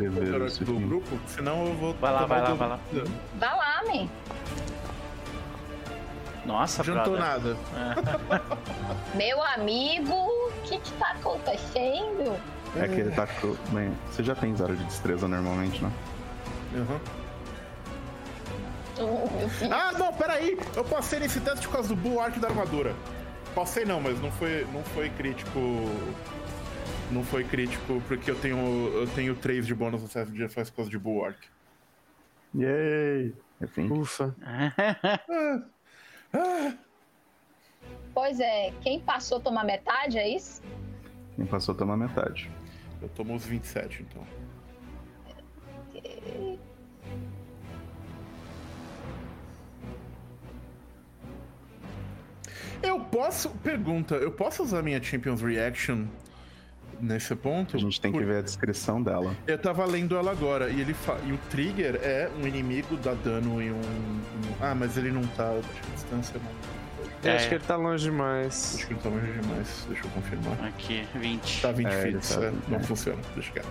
do 0.64 0.86
grupo? 0.86 1.18
Senão 1.26 1.66
eu 1.66 1.74
vou. 1.74 1.94
Vai 1.94 2.12
lá, 2.12 2.24
vai 2.24 2.40
lá, 2.40 2.54
vai 2.54 2.68
lá. 2.68 2.80
Vai 3.34 3.56
lá, 3.56 3.82
man. 3.84 4.08
Nossa, 6.46 6.82
Adiantou 6.82 7.16
brother. 7.16 7.56
nada. 7.74 8.86
Meu 9.14 9.42
amigo, 9.42 10.14
o 10.14 10.52
que 10.64 10.78
que 10.78 10.92
tá 10.92 11.10
acontecendo? 11.10 12.40
É 12.76 12.86
que 12.86 13.00
ele 13.00 13.10
tá. 13.10 13.26
Bem, 13.70 13.92
você 14.10 14.22
já 14.22 14.34
tem 14.34 14.54
zero 14.54 14.76
de 14.76 14.84
destreza 14.84 15.26
normalmente, 15.26 15.82
né? 15.82 15.90
Uhum. 16.74 17.00
Oh. 18.98 19.28
Ah, 19.72 19.92
não, 19.98 20.12
peraí! 20.12 20.58
Eu 20.74 20.84
passei 20.84 21.18
nesse 21.18 21.40
teste 21.40 21.66
por 21.66 21.74
causa 21.74 21.88
do 21.88 21.96
Bull 21.96 22.20
Arc 22.20 22.38
da 22.38 22.48
armadura. 22.48 22.94
Passei 23.54 23.84
não, 23.84 24.00
mas 24.00 24.20
não 24.20 24.30
foi, 24.32 24.66
não 24.72 24.82
foi 24.84 25.10
crítico. 25.10 25.58
Não 27.10 27.22
foi 27.22 27.44
crítico 27.44 28.02
porque 28.08 28.30
eu 28.30 28.36
tenho, 28.36 28.56
eu 28.94 29.06
tenho 29.08 29.34
3 29.34 29.66
de 29.66 29.74
bônus 29.74 30.02
no 30.02 30.08
teste 30.08 30.32
de 30.32 30.38
defesa 30.38 30.70
por 30.70 30.76
causa 30.76 30.90
de 30.90 30.98
Bull 30.98 31.24
Arc. 31.24 31.38
Yay! 32.54 33.34
Enfim, 33.62 33.90
Ufa. 33.90 34.34
Pois 38.14 38.40
é, 38.40 38.72
quem 38.82 39.00
passou 39.00 39.40
toma 39.40 39.62
metade, 39.62 40.18
é 40.18 40.28
isso? 40.28 40.62
quem 41.36 41.44
passou 41.44 41.74
toma 41.74 41.96
metade. 41.96 42.50
Eu 43.00 43.08
tomo 43.10 43.34
os 43.34 43.44
27, 43.44 44.02
então. 44.02 44.26
Eu 52.82 53.00
posso. 53.00 53.50
Pergunta, 53.50 54.14
eu 54.14 54.32
posso 54.32 54.62
usar 54.62 54.82
minha 54.82 55.02
Champions 55.02 55.42
Reaction 55.42 56.06
nesse 57.00 57.34
ponto? 57.36 57.76
A 57.76 57.80
gente 57.80 58.00
tem 58.00 58.10
que 58.12 58.18
Por- 58.18 58.26
ver 58.26 58.38
a 58.38 58.42
descrição 58.42 59.02
dela. 59.02 59.34
Eu 59.46 59.58
tava 59.58 59.84
lendo 59.84 60.16
ela 60.16 60.30
agora 60.32 60.68
e 60.70 60.80
ele 60.80 60.94
fa... 60.94 61.16
e 61.26 61.32
o 61.32 61.38
trigger 61.50 61.96
é 62.02 62.28
um 62.40 62.46
inimigo 62.46 62.96
dá 62.96 63.14
dano 63.14 63.60
em 63.62 63.70
um, 63.72 63.80
Ah, 64.60 64.74
mas 64.74 64.96
ele 64.96 65.10
não 65.10 65.26
tá. 65.28 65.50
Acho 65.50 65.68
que 65.68 65.90
a 65.90 65.94
distância 65.94 66.40
não. 66.42 66.76
Eu 67.24 67.30
É. 67.32 67.36
acho 67.36 67.48
que 67.48 67.54
ele 67.56 67.64
tá 67.64 67.76
longe 67.76 68.04
demais. 68.04 68.74
Acho 68.76 68.86
que 68.86 68.92
ele 68.92 69.00
tá 69.00 69.08
longe 69.08 69.32
demais. 69.40 69.86
Deixa 69.88 70.04
eu 70.04 70.10
confirmar. 70.10 70.64
Aqui, 70.64 71.06
20. 71.14 71.62
Tá 71.62 71.72
20 71.72 71.86
É, 71.86 72.02
feet, 72.02 72.28
tá- 72.34 72.44
é, 72.44 72.52
não 72.68 72.78
é. 72.78 72.82
funciona. 72.82 73.18
Deixa 73.34 73.52
quieto. 73.52 73.68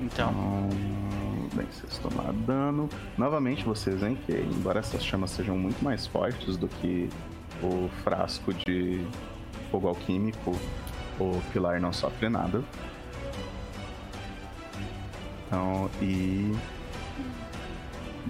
Então, 0.00 0.30
Então, 0.30 0.68
vocês 1.66 1.98
tomaram 1.98 2.34
dano. 2.34 2.88
Novamente, 3.16 3.64
vocês 3.64 4.00
veem 4.00 4.16
que, 4.16 4.32
embora 4.32 4.80
essas 4.80 5.04
chamas 5.04 5.30
sejam 5.30 5.56
muito 5.56 5.82
mais 5.82 6.06
fortes 6.06 6.56
do 6.56 6.68
que 6.68 7.08
o 7.62 7.88
frasco 8.02 8.52
de 8.52 9.04
fogo 9.70 9.88
alquímico, 9.88 10.56
o 11.18 11.40
pilar 11.52 11.80
não 11.80 11.92
sofre 11.92 12.28
nada. 12.28 12.62
Então, 15.46 15.90
e. 16.00 16.52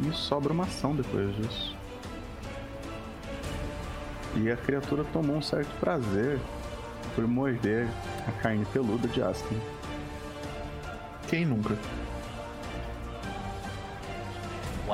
E 0.02 0.12
sobra 0.12 0.52
uma 0.52 0.64
ação 0.64 0.94
depois 0.94 1.34
disso. 1.36 1.76
E 4.36 4.50
a 4.50 4.56
criatura 4.56 5.04
tomou 5.04 5.36
um 5.36 5.42
certo 5.42 5.70
prazer 5.78 6.40
por 7.14 7.26
morder 7.26 7.88
a 8.26 8.32
carne 8.32 8.64
peluda 8.72 9.06
de 9.06 9.22
Aston. 9.22 9.54
Quem 11.28 11.46
nunca? 11.46 11.76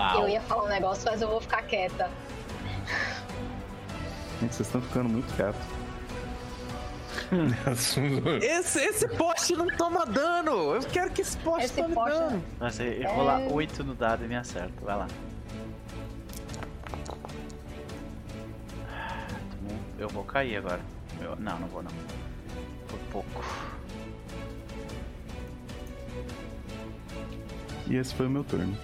Uau. 0.00 0.22
Eu 0.22 0.28
ia 0.28 0.40
falar 0.42 0.64
um 0.64 0.68
negócio, 0.68 1.04
mas 1.10 1.20
eu 1.22 1.28
vou 1.28 1.40
ficar 1.40 1.62
quieta. 1.62 2.10
Gente, 4.40 4.54
vocês 4.54 4.66
estão 4.68 4.80
ficando 4.80 5.08
muito 5.08 5.32
quietos. 5.34 5.60
Esse, 8.42 8.80
esse 8.80 9.06
poste 9.08 9.54
não 9.54 9.66
toma 9.76 10.04
dano! 10.04 10.74
Eu 10.74 10.80
quero 10.82 11.10
que 11.12 11.20
esse 11.22 11.36
poste 11.36 11.66
Esse 11.66 11.80
tome 11.80 11.94
poste- 11.94 12.18
dano. 12.18 12.42
Nossa, 12.58 12.82
eu 12.82 13.08
É. 13.08 13.14
rolar 13.14 13.40
8 13.52 13.84
no 13.84 13.94
dado 13.94 14.24
e 14.24 14.28
me 14.28 14.34
acerta. 14.36 14.72
Vai 14.82 14.96
lá. 14.96 15.06
Eu 19.98 20.08
vou 20.08 20.24
cair 20.24 20.56
agora. 20.56 20.80
Eu- 21.20 21.36
Não, 21.36 21.58
não 21.58 21.68
vou 21.68 21.82
não. 21.82 21.90
Por 22.88 22.98
pouco. 23.12 23.44
E 27.86 27.96
esse 27.96 28.14
foi 28.14 28.26
o 28.26 28.30
meu 28.30 28.42
turno. 28.44 28.76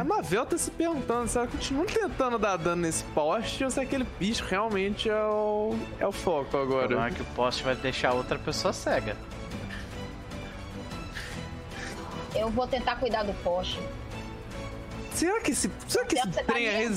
A 0.00 0.04
Mavel 0.04 0.46
tá 0.46 0.56
se 0.58 0.70
perguntando 0.70 1.28
se 1.28 1.36
ela 1.38 1.46
continua 1.46 1.84
tentando 1.86 2.38
dar 2.38 2.56
dano 2.56 2.82
nesse 2.82 3.02
poste 3.04 3.64
ou 3.64 3.70
se 3.70 3.80
aquele 3.80 4.06
bicho 4.18 4.44
realmente 4.44 5.08
é 5.10 5.22
o, 5.24 5.76
é 5.98 6.06
o 6.06 6.12
foco 6.12 6.56
agora. 6.56 7.08
é 7.08 7.10
que 7.10 7.22
o 7.22 7.24
poste 7.26 7.62
vai 7.62 7.74
deixar 7.74 8.12
outra 8.12 8.38
pessoa 8.38 8.72
cega. 8.72 9.16
Eu 12.34 12.48
vou 12.50 12.66
tentar 12.66 12.96
cuidar 12.96 13.22
do 13.24 13.32
poste. 13.42 13.78
Será 15.12 15.40
que 15.40 15.50
esse, 15.50 15.70
será 15.86 16.06
que 16.06 16.14
esse 16.14 16.26
que 16.26 16.32
você 16.34 16.42
tá 16.44 16.52
trem 16.52 16.66
é 16.66 16.76
res... 16.78 16.96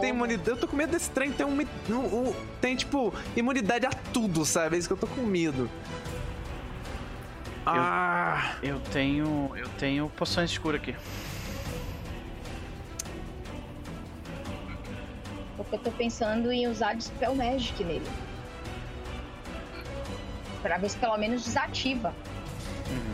Tem 0.00 0.10
imunidade? 0.10 0.48
Eu 0.50 0.56
tô 0.56 0.68
com 0.68 0.76
medo 0.76 0.92
desse 0.92 1.10
trem 1.10 1.32
ter 1.32 1.44
um, 1.44 1.50
um- 1.90 1.94
um- 2.28 2.34
tem 2.60 2.76
tipo 2.76 3.12
imunidade 3.34 3.84
a 3.86 3.90
tudo, 3.90 4.44
sabe? 4.44 4.76
É 4.76 4.78
isso 4.78 4.86
que 4.88 4.92
eu 4.94 4.96
tô 4.98 5.08
com 5.08 5.22
medo. 5.22 5.68
Ah, 7.68 8.54
Eu 8.62 8.78
tenho. 8.92 9.50
Eu 9.56 9.68
tenho 9.70 10.08
poções 10.10 10.50
de 10.52 10.60
cura 10.60 10.76
aqui. 10.76 10.94
Porque 15.68 15.76
eu 15.76 15.78
tô 15.80 15.90
pensando 15.90 16.52
em 16.52 16.66
usar 16.68 16.94
Dispel 16.94 17.34
Magic 17.34 17.82
nele. 17.82 18.06
Pra 20.62 20.78
ver 20.78 20.88
se 20.90 20.96
pelo 20.96 21.16
menos 21.16 21.44
desativa. 21.44 22.14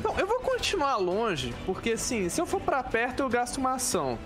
Não, 0.04 0.18
eu 0.18 0.26
vou 0.26 0.40
continuar 0.40 0.96
longe, 0.96 1.54
porque 1.64 1.92
assim, 1.92 2.28
se 2.28 2.40
eu 2.40 2.44
for 2.46 2.60
pra 2.60 2.82
perto 2.82 3.20
eu 3.20 3.28
gasto 3.28 3.56
uma 3.56 3.74
ação. 3.74 4.18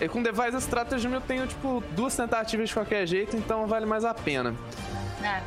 E 0.00 0.08
com 0.08 0.22
Device 0.22 0.56
Strategy 0.58 1.06
eu 1.06 1.20
tenho, 1.20 1.46
tipo, 1.46 1.82
duas 1.92 2.14
tentativas 2.16 2.68
de 2.68 2.74
qualquer 2.74 3.06
jeito, 3.06 3.36
então 3.36 3.66
vale 3.66 3.86
mais 3.86 4.04
a 4.04 4.14
pena. 4.14 4.54
né? 5.20 5.42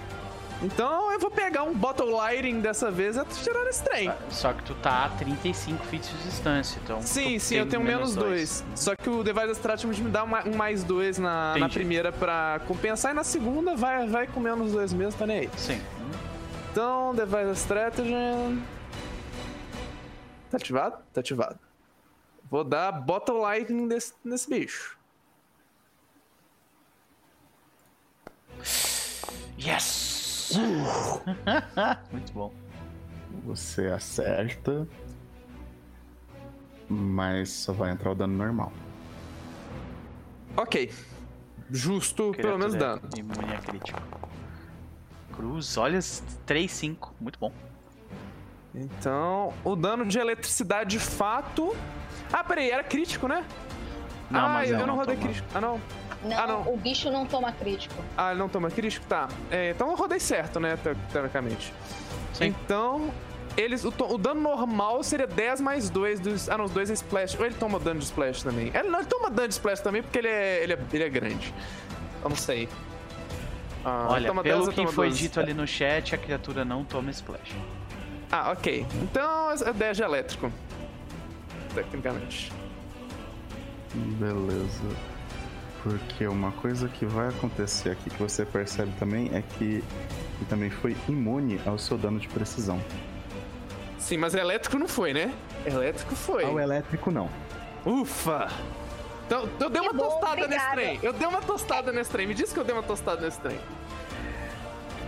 Então 0.64 1.12
eu 1.12 1.20
vou 1.20 1.32
pegar 1.32 1.64
um 1.64 1.74
Bottle 1.74 2.12
Lighting 2.12 2.60
dessa 2.60 2.92
vez 2.92 3.18
e 3.18 3.26
tirar 3.44 3.66
esse 3.68 3.84
trem. 3.84 4.12
Só 4.30 4.54
que 4.54 4.64
tu 4.64 4.76
tá 4.76 5.06
a 5.06 5.10
35 5.10 5.84
feet 5.86 6.08
de 6.08 6.24
distância, 6.24 6.80
então. 6.84 7.02
Sim, 7.02 7.40
sim, 7.40 7.56
eu 7.56 7.68
tenho 7.68 7.84
menos 7.84 8.16
dois. 8.16 8.62
dois. 8.62 8.80
Só 8.80 8.96
que 8.96 9.10
o 9.10 9.24
Device 9.24 9.52
Strategy 9.54 10.02
me 10.02 10.12
dá 10.12 10.24
um 10.24 10.56
mais 10.56 10.84
dois 10.84 11.18
na, 11.18 11.58
na 11.58 11.68
primeira 11.68 12.12
pra 12.12 12.62
compensar, 12.68 13.12
e 13.12 13.16
na 13.16 13.24
segunda 13.24 13.76
vai, 13.76 14.08
vai 14.08 14.28
com 14.28 14.40
menos 14.40 14.72
dois 14.72 14.94
mesmo, 14.94 15.18
tá 15.18 15.26
nem 15.26 15.40
aí. 15.40 15.50
Sim. 15.58 15.82
Então, 16.72 17.14
Device 17.16 17.62
Strategy. 17.62 18.14
Tá 20.50 20.58
ativado? 20.58 20.98
Tá 21.14 21.22
ativado. 21.22 21.60
Vou 22.50 22.64
dar 22.64 22.92
Bottle 22.92 23.40
Lightning 23.40 23.88
nesse, 23.88 24.14
nesse 24.24 24.50
bicho. 24.50 24.98
Yes! 29.58 30.21
Muito 32.12 32.34
bom. 32.34 32.54
Você 33.46 33.88
acerta, 33.88 34.88
mas 36.90 37.50
só 37.50 37.74
vai 37.74 37.92
entrar 37.92 38.12
o 38.12 38.16
dano 38.16 38.36
normal. 38.36 38.72
Ok. 40.58 40.92
Justo, 41.70 42.32
pelo 42.36 42.58
menos 42.58 42.76
Criatura 42.76 43.10
dano. 43.10 43.18
Imune 43.18 43.54
a 43.54 43.60
crítico. 43.60 44.02
Cruz, 45.34 45.78
olha, 45.78 46.00
3, 46.46 46.70
5. 46.70 47.16
Muito 47.20 47.40
bom. 47.40 47.54
Então, 48.76 49.54
o 49.64 49.76
dano 49.76 50.06
de 50.06 50.20
eletricidade 50.20 50.92
de 50.92 51.00
fato. 51.00 51.76
Ah, 52.32 52.44
peraí, 52.44 52.70
era 52.70 52.84
crítico, 52.84 53.28
né? 53.28 53.46
Não, 54.30 54.46
ah, 54.46 54.50
mas 54.50 54.70
eu 54.70 54.78
não, 54.78 54.88
não 54.88 54.94
não 54.94 54.96
rodei 54.98 55.18
crítico. 55.18 55.48
Ah, 55.54 55.62
não. 55.62 55.82
Não, 56.24 56.38
Ah, 56.38 56.48
não. 56.48 56.74
o 56.74 56.78
bicho 56.78 57.10
não 57.10 57.26
toma 57.26 57.52
crítico. 57.52 57.96
Ah, 58.16 58.30
ele 58.32 58.40
não 58.40 58.48
toma 58.50 58.70
crítico? 58.70 59.06
Tá. 59.08 59.28
É, 59.50 59.72
então 59.72 59.90
eu 59.90 59.96
rodei 59.96 60.20
certo, 60.20 60.60
né, 60.60 60.78
te- 60.78 60.96
teoricamente. 61.12 61.74
Sim. 62.34 62.46
Então, 62.46 63.12
eles, 63.58 63.84
o, 63.84 63.90
o, 63.90 64.18
dano 64.18 64.40
normal 64.40 65.04
seria 65.04 65.28
10 65.28 65.62
mais 65.62 65.90
2 65.90 66.20
dos. 66.20 66.48
Ah, 66.50 66.58
não, 66.58 66.66
os 66.66 66.72
dois 66.72 66.90
é 66.90 66.94
splash. 66.94 67.36
Ou 67.40 67.46
ele 67.46 67.56
toma 67.56 67.80
dano 67.80 68.00
de 68.00 68.06
splash 68.06 68.44
também? 68.44 68.72
Ele 68.74 68.90
não, 68.90 69.00
ele 69.00 69.08
toma 69.08 69.30
dano 69.30 69.48
de 69.48 69.54
splash 69.56 69.80
também 69.82 70.02
porque 70.04 70.20
ele 70.20 70.28
é, 70.28 70.64
ele 70.64 70.74
é, 70.74 70.80
ele 70.94 71.04
é 71.04 71.10
grande. 71.10 71.54
Eu 72.24 72.30
não 72.30 72.36
sei. 72.38 72.70
Ah, 73.84 74.08
Olha, 74.12 74.32
pelo 74.32 74.44
10, 74.44 74.70
que 74.70 74.88
foi 74.94 75.08
12. 75.08 75.20
dito 75.22 75.40
ali 75.40 75.54
no 75.56 75.66
chat, 75.68 76.14
a 76.14 76.18
criatura 76.18 76.64
não 76.64 76.84
toma 76.86 77.10
splash. 77.12 77.52
Ah, 78.32 78.52
ok. 78.52 78.86
Então 79.02 79.52
é 79.52 79.74
10 79.74 79.98
de 79.98 80.04
elétrico. 80.04 80.52
Tecnicamente. 81.74 82.52
Beleza. 83.94 85.11
Porque 85.84 86.28
uma 86.28 86.52
coisa 86.52 86.88
que 86.88 87.06
vai 87.06 87.30
acontecer 87.30 87.90
aqui 87.90 88.10
que 88.10 88.20
você 88.22 88.46
percebe 88.46 88.92
também 89.00 89.32
é 89.34 89.42
que 89.42 89.64
ele 89.66 90.46
também 90.48 90.70
foi 90.70 90.96
imune 91.08 91.60
ao 91.66 91.78
seu 91.78 91.98
dano 91.98 92.20
de 92.20 92.28
precisão. 92.28 92.80
Sim, 93.98 94.18
mas 94.18 94.34
elétrico 94.34 94.78
não 94.78 94.88
foi, 94.88 95.14
né? 95.14 95.34
Elétrico 95.66 96.16
foi. 96.16 96.44
Ao 96.44 96.60
elétrico 96.60 97.12
não. 97.12 97.30
Ufa! 97.86 98.48
Então, 99.26 99.48
eu 99.60 99.70
dei 99.70 99.82
uma 99.82 99.94
bom, 99.94 100.04
tostada 100.04 100.44
obrigada. 100.44 100.48
nesse 100.50 100.72
trem. 100.72 101.00
Eu 101.02 101.14
dei 101.14 101.28
uma 101.28 101.42
tostada 101.42 101.92
nesse 101.92 102.10
trem. 102.12 102.28
Me 102.28 102.34
diz 102.34 102.52
que 102.52 102.60
eu 102.60 102.64
dei 102.64 102.74
uma 102.76 102.84
tostada 102.84 103.22
nesse 103.22 103.40
trem. 103.40 103.58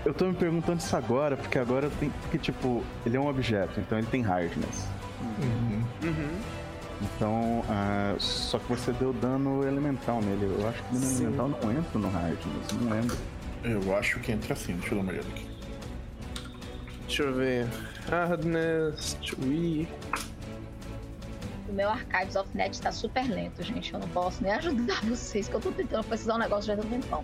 Eu 0.06 0.14
tô 0.14 0.26
me 0.26 0.34
perguntando 0.34 0.80
isso 0.80 0.96
agora, 0.96 1.36
porque 1.36 1.60
agora 1.60 1.90
tem. 2.00 2.10
Porque, 2.22 2.38
tipo, 2.38 2.84
ele 3.06 3.18
é 3.18 3.20
um 3.20 3.28
objeto, 3.28 3.80
então 3.80 3.98
ele 3.98 4.08
tem 4.08 4.22
hardness. 4.22 4.88
Uhum. 5.22 5.84
Uhum. 6.04 6.63
Então, 7.04 7.60
uh, 7.60 8.20
só 8.20 8.58
que 8.58 8.70
você 8.70 8.94
deu 8.94 9.12
dano 9.12 9.68
elemental 9.68 10.22
nele. 10.22 10.46
Eu 10.46 10.70
acho 10.70 10.82
que 10.84 10.96
o 10.96 11.00
dano 11.00 11.06
Sim. 11.06 11.24
elemental 11.24 11.50
não 11.50 11.72
entra 11.72 12.00
no 12.00 12.10
hardness, 12.10 12.72
não 12.80 12.90
lembro. 12.90 13.18
Eu 13.64 13.96
acho 13.98 14.20
que 14.20 14.32
entra 14.32 14.56
sim, 14.56 14.74
deixa 14.76 14.94
eu 14.94 14.98
dar 14.98 15.04
uma 15.04 15.12
olhada 15.12 15.28
aqui. 15.30 15.48
Deixa 17.08 17.24
eu 17.24 17.34
ver. 17.34 17.68
Hardness, 18.10 19.18
Tree. 19.22 19.88
O 21.70 21.74
meu 21.74 21.90
Archives 21.90 22.36
of 22.36 22.50
Net 22.56 22.82
tá 22.82 22.92
super 22.92 23.30
lento, 23.30 23.64
gente. 23.64 23.94
Eu 23.94 24.00
não 24.00 24.08
posso 24.10 24.44
nem 24.44 24.54
ajudar 24.54 25.02
vocês, 25.06 25.48
que 25.48 25.56
eu 25.56 25.62
tô 25.62 25.72
tentando 25.72 26.04
precisar 26.06 26.36
um 26.36 26.40
negócio 26.40 26.76
já 26.76 26.82
um 26.82 26.90
tempão. 26.90 27.24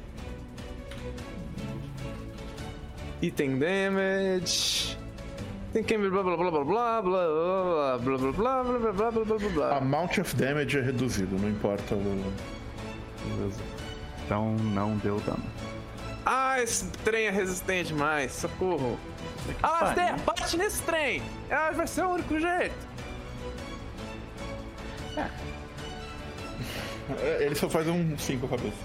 Item 3.22 3.60
damage. 3.60 4.98
Tem 5.72 5.84
que 5.84 5.98
blá 5.98 6.24
blá 6.24 6.36
blá 6.36 6.52
blá 6.52 6.64
blá 6.64 7.02
blá 7.02 7.02
blá 7.02 7.98
blá 7.98 8.18
blá 8.18 8.64
blá 8.64 8.64
blá 8.64 8.92
blá 8.92 9.12
blá 9.12 9.38
blá 9.38 9.50
blá 9.50 9.78
Amount 9.78 10.18
of 10.20 10.36
damage 10.36 10.80
é 10.80 10.82
reduzido, 10.82 11.38
não 11.38 11.50
importa 11.50 11.94
o. 11.94 12.34
Beleza. 13.28 13.62
Então 14.26 14.56
não 14.56 14.98
deu 14.98 15.20
dano. 15.20 15.44
Ah, 16.26 16.62
esse 16.62 16.86
trem 17.04 17.28
é 17.28 17.32
resistente 17.32 17.90
demais, 17.94 18.32
socorro. 18.32 18.98
Ah, 19.64 19.94
Zé, 19.96 20.16
bate 20.26 20.58
nesse 20.58 20.82
trem! 20.84 21.22
Ah, 21.50 21.72
vai 21.72 21.88
ser 21.88 22.04
o 22.04 22.10
único 22.10 22.40
jeito. 22.40 22.76
É. 25.18 25.30
Ele 27.46 27.56
só 27.56 27.70
faz 27.70 27.88
um 27.88 28.18
5 28.18 28.46
a 28.46 28.50
cabeça. 28.50 28.76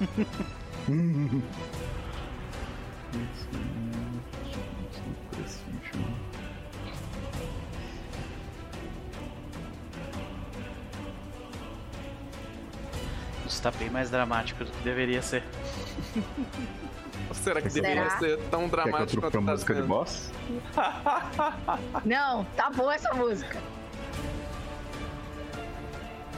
Isso 13.46 13.62
tá 13.62 13.70
bem 13.70 13.90
mais 13.90 14.10
dramático 14.10 14.64
do 14.64 14.70
que 14.70 14.82
deveria 14.82 15.20
ser. 15.22 15.42
Ou 17.28 17.34
será 17.34 17.60
que 17.60 17.70
será? 17.70 17.88
deveria 17.88 18.10
ser 18.18 18.38
tão 18.50 18.68
dramático 18.68 19.20
quanto 19.20 19.32
tá 19.32 19.40
música 19.40 19.74
de 19.74 19.82
boss? 19.82 20.30
Não, 22.04 22.44
tá 22.56 22.70
boa 22.70 22.94
essa 22.94 23.12
música. 23.14 23.58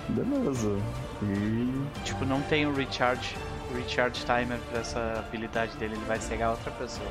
Beleza. 0.09 0.79
E... 1.23 2.03
Tipo, 2.05 2.25
não 2.25 2.41
tem 2.43 2.67
o 2.67 2.75
recharge, 2.75 3.37
recharge 3.75 4.25
timer 4.25 4.59
pra 4.71 4.81
essa 4.81 5.01
habilidade 5.19 5.77
dele, 5.77 5.95
ele 5.95 6.05
vai 6.05 6.21
cegar 6.21 6.51
outra 6.51 6.71
pessoa. 6.73 7.11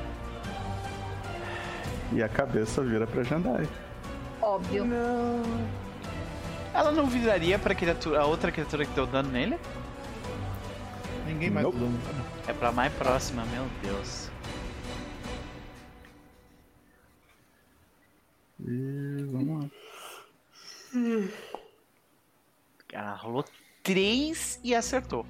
E 2.11 2.21
a 2.23 2.29
cabeça 2.29 2.81
vira 2.81 3.05
pra 3.07 3.23
Jandai. 3.23 3.67
Óbvio. 4.41 4.85
Não. 4.85 5.41
Ela 6.73 6.91
não 6.91 7.07
viraria 7.07 7.57
pra 7.57 7.73
criatura, 7.73 8.21
a 8.21 8.25
outra 8.25 8.51
criatura 8.51 8.85
que 8.85 8.93
deu 8.93 9.07
dano 9.07 9.29
nele? 9.29 9.57
Ninguém 11.25 11.49
mais 11.49 11.65
nope. 11.65 11.77
dano. 11.77 11.99
É 12.47 12.53
pra 12.53 12.71
mais 12.71 12.93
próxima, 12.93 13.45
meu 13.45 13.65
Deus. 13.81 14.29
E 18.59 19.23
vamos 19.31 19.63
lá. 19.63 19.69
Ela 22.93 23.15
rolou 23.15 23.43
3 23.83 24.59
e 24.63 24.73
acertou. 24.73 25.25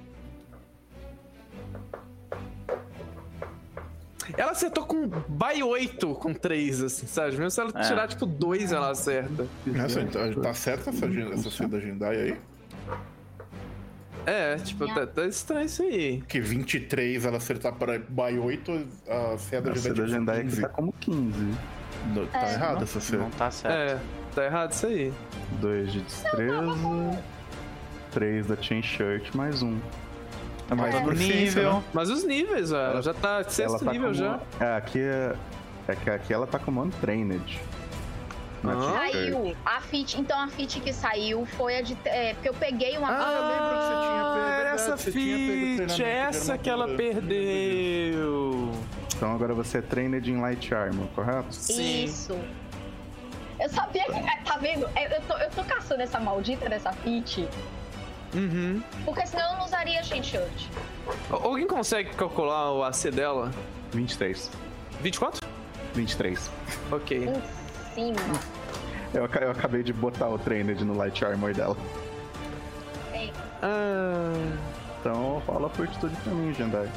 Ela 4.36 4.52
acertou 4.52 4.84
com 4.84 5.08
by 5.08 5.62
8 5.62 6.14
com 6.16 6.34
3, 6.34 6.82
assim, 6.82 7.06
sabe? 7.06 7.32
Mesmo 7.32 7.50
se 7.50 7.60
ela 7.60 7.72
é. 7.74 7.80
tirar, 7.82 8.08
tipo, 8.08 8.26
2, 8.26 8.72
ela 8.72 8.90
acerta. 8.90 9.46
Essa, 9.74 10.00
então, 10.02 10.42
tá 10.42 10.52
certa 10.52 10.90
essa, 10.90 11.06
essa 11.06 11.50
cena 11.50 11.68
da 11.68 11.80
Jendai 11.80 12.16
aí? 12.16 12.40
É, 14.26 14.56
tipo, 14.56 14.92
tá, 14.92 15.06
tá, 15.06 15.24
estranho 15.26 15.66
isso 15.66 15.82
aí. 15.82 16.22
Que 16.26 16.40
23 16.40 17.24
ela 17.24 17.36
acertar 17.36 17.72
para 17.74 17.98
by 17.98 18.38
8, 18.38 18.86
a 19.08 19.36
já 19.36 19.60
vai 19.60 20.08
Jendai 20.08 20.44
tá 20.44 20.68
como 20.68 20.92
15. 20.92 21.54
No, 22.12 22.26
tá 22.26 22.48
é, 22.48 22.54
errado 22.54 22.82
essa 22.82 23.00
cena. 23.00 23.22
Não 23.22 23.30
tá 23.30 23.50
certo. 23.50 23.72
É, 23.72 23.98
tá 24.34 24.44
errado 24.44 24.72
isso 24.72 24.86
aí. 24.86 25.12
2 25.60 25.92
de 25.92 26.00
destreza. 26.00 27.22
3 28.10 28.46
da 28.46 28.56
Chain 28.56 28.82
Shirt, 28.82 29.34
mais 29.34 29.62
um. 29.62 29.78
Tá 30.68 30.74
mais 30.74 30.94
é. 30.94 31.00
nível. 31.14 31.74
Né? 31.74 31.84
Mas 31.94 32.10
os 32.10 32.24
níveis, 32.24 32.72
ó, 32.72 32.78
ela 32.78 33.02
já 33.02 33.14
tá 33.14 33.44
sexto 33.44 33.84
tá 33.84 33.92
nível 33.92 34.08
como... 34.08 34.14
já. 34.14 34.40
É, 34.58 34.76
aqui 34.76 35.00
é. 35.00 35.36
É 35.88 35.94
que 35.94 36.10
aqui 36.10 36.34
ela 36.34 36.48
tá 36.48 36.58
como 36.58 36.82
Untrained. 36.82 37.60
Ah. 38.72 38.92
Saiu. 38.92 39.56
A 39.64 39.80
fit, 39.80 40.20
então 40.20 40.38
a 40.38 40.48
fit 40.48 40.80
que 40.80 40.92
saiu 40.92 41.46
foi 41.46 41.76
a 41.78 41.82
de. 41.82 41.96
É, 42.04 42.34
porque 42.34 42.48
eu 42.48 42.54
peguei 42.54 42.96
uma. 42.98 43.08
Ah, 43.08 43.32
eu 43.32 43.46
lembro 43.48 43.68
que 43.68 43.84
você 43.84 43.94
tinha 44.02 44.24
pego. 44.34 44.74
Essa 44.74 44.96
fit, 44.96 46.02
essa 46.02 46.58
que 46.58 46.70
ela 46.70 46.88
perdeu. 46.88 48.72
Então 49.14 49.34
agora 49.34 49.54
você 49.54 49.78
é 49.78 49.82
trained 49.82 50.30
em 50.30 50.40
Light 50.40 50.74
Armor, 50.74 51.06
correto? 51.14 51.54
Sim. 51.54 52.04
Isso. 52.04 52.38
Eu 53.58 53.68
sabia 53.70 54.04
que. 54.04 54.44
Tá 54.44 54.58
vendo? 54.58 54.88
Eu 54.96 55.22
tô, 55.22 55.36
eu 55.38 55.50
tô 55.50 55.64
caçando 55.64 56.02
essa 56.02 56.20
maldita 56.20 56.68
dessa 56.68 56.92
fit. 56.92 57.48
Uhum. 58.34 58.82
Porque 59.04 59.26
senão 59.26 59.52
eu 59.52 59.58
não 59.58 59.64
usaria 59.64 60.02
Chain 60.02 60.22
Shirt. 60.22 60.66
Alguém 61.30 61.66
consegue 61.66 62.10
calcular 62.10 62.72
o 62.72 62.84
AC 62.84 63.10
dela? 63.10 63.50
23. 63.92 64.50
24? 65.00 65.46
23. 65.94 66.50
Ok. 66.90 67.28
Em 67.28 67.32
cima. 67.96 68.20
Eu, 69.14 69.26
eu 69.40 69.50
acabei 69.50 69.82
de 69.82 69.92
botar 69.92 70.28
o 70.28 70.38
Trained 70.38 70.84
no 70.84 70.94
Light 70.94 71.24
Armor 71.24 71.54
dela. 71.54 71.76
Ah. 73.62 74.32
Então 75.00 75.42
rola 75.46 75.70
fortitude 75.70 76.14
pra 76.16 76.32
mim, 76.34 76.52
Jandai. 76.52 76.90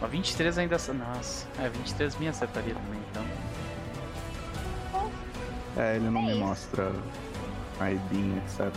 A 0.00 0.06
23 0.06 0.58
ainda. 0.58 0.76
Nossa, 0.94 1.46
é, 1.58 1.68
23 1.68 2.16
me 2.16 2.28
acertaria 2.28 2.74
também, 2.74 3.00
então. 3.10 3.24
É, 5.76 5.96
ele 5.96 6.08
não 6.08 6.22
é 6.22 6.24
me 6.24 6.30
isso. 6.30 6.40
mostra 6.40 6.92
ID, 7.80 8.38
etc. 8.38 8.72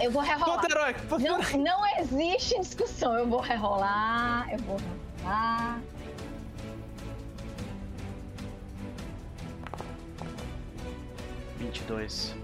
Eu 0.00 0.10
vou 0.10 0.22
rerolar. 0.22 0.64
Não, 1.20 1.38
não 1.60 1.98
existe 1.98 2.58
discussão. 2.58 3.14
Eu 3.18 3.26
vou 3.26 3.40
rerolar. 3.40 4.50
Eu 4.50 4.58
vou 4.60 4.78
rerolar. 4.78 5.80
Vinte 11.60 11.78
e 11.78 11.82
dois. 11.84 12.34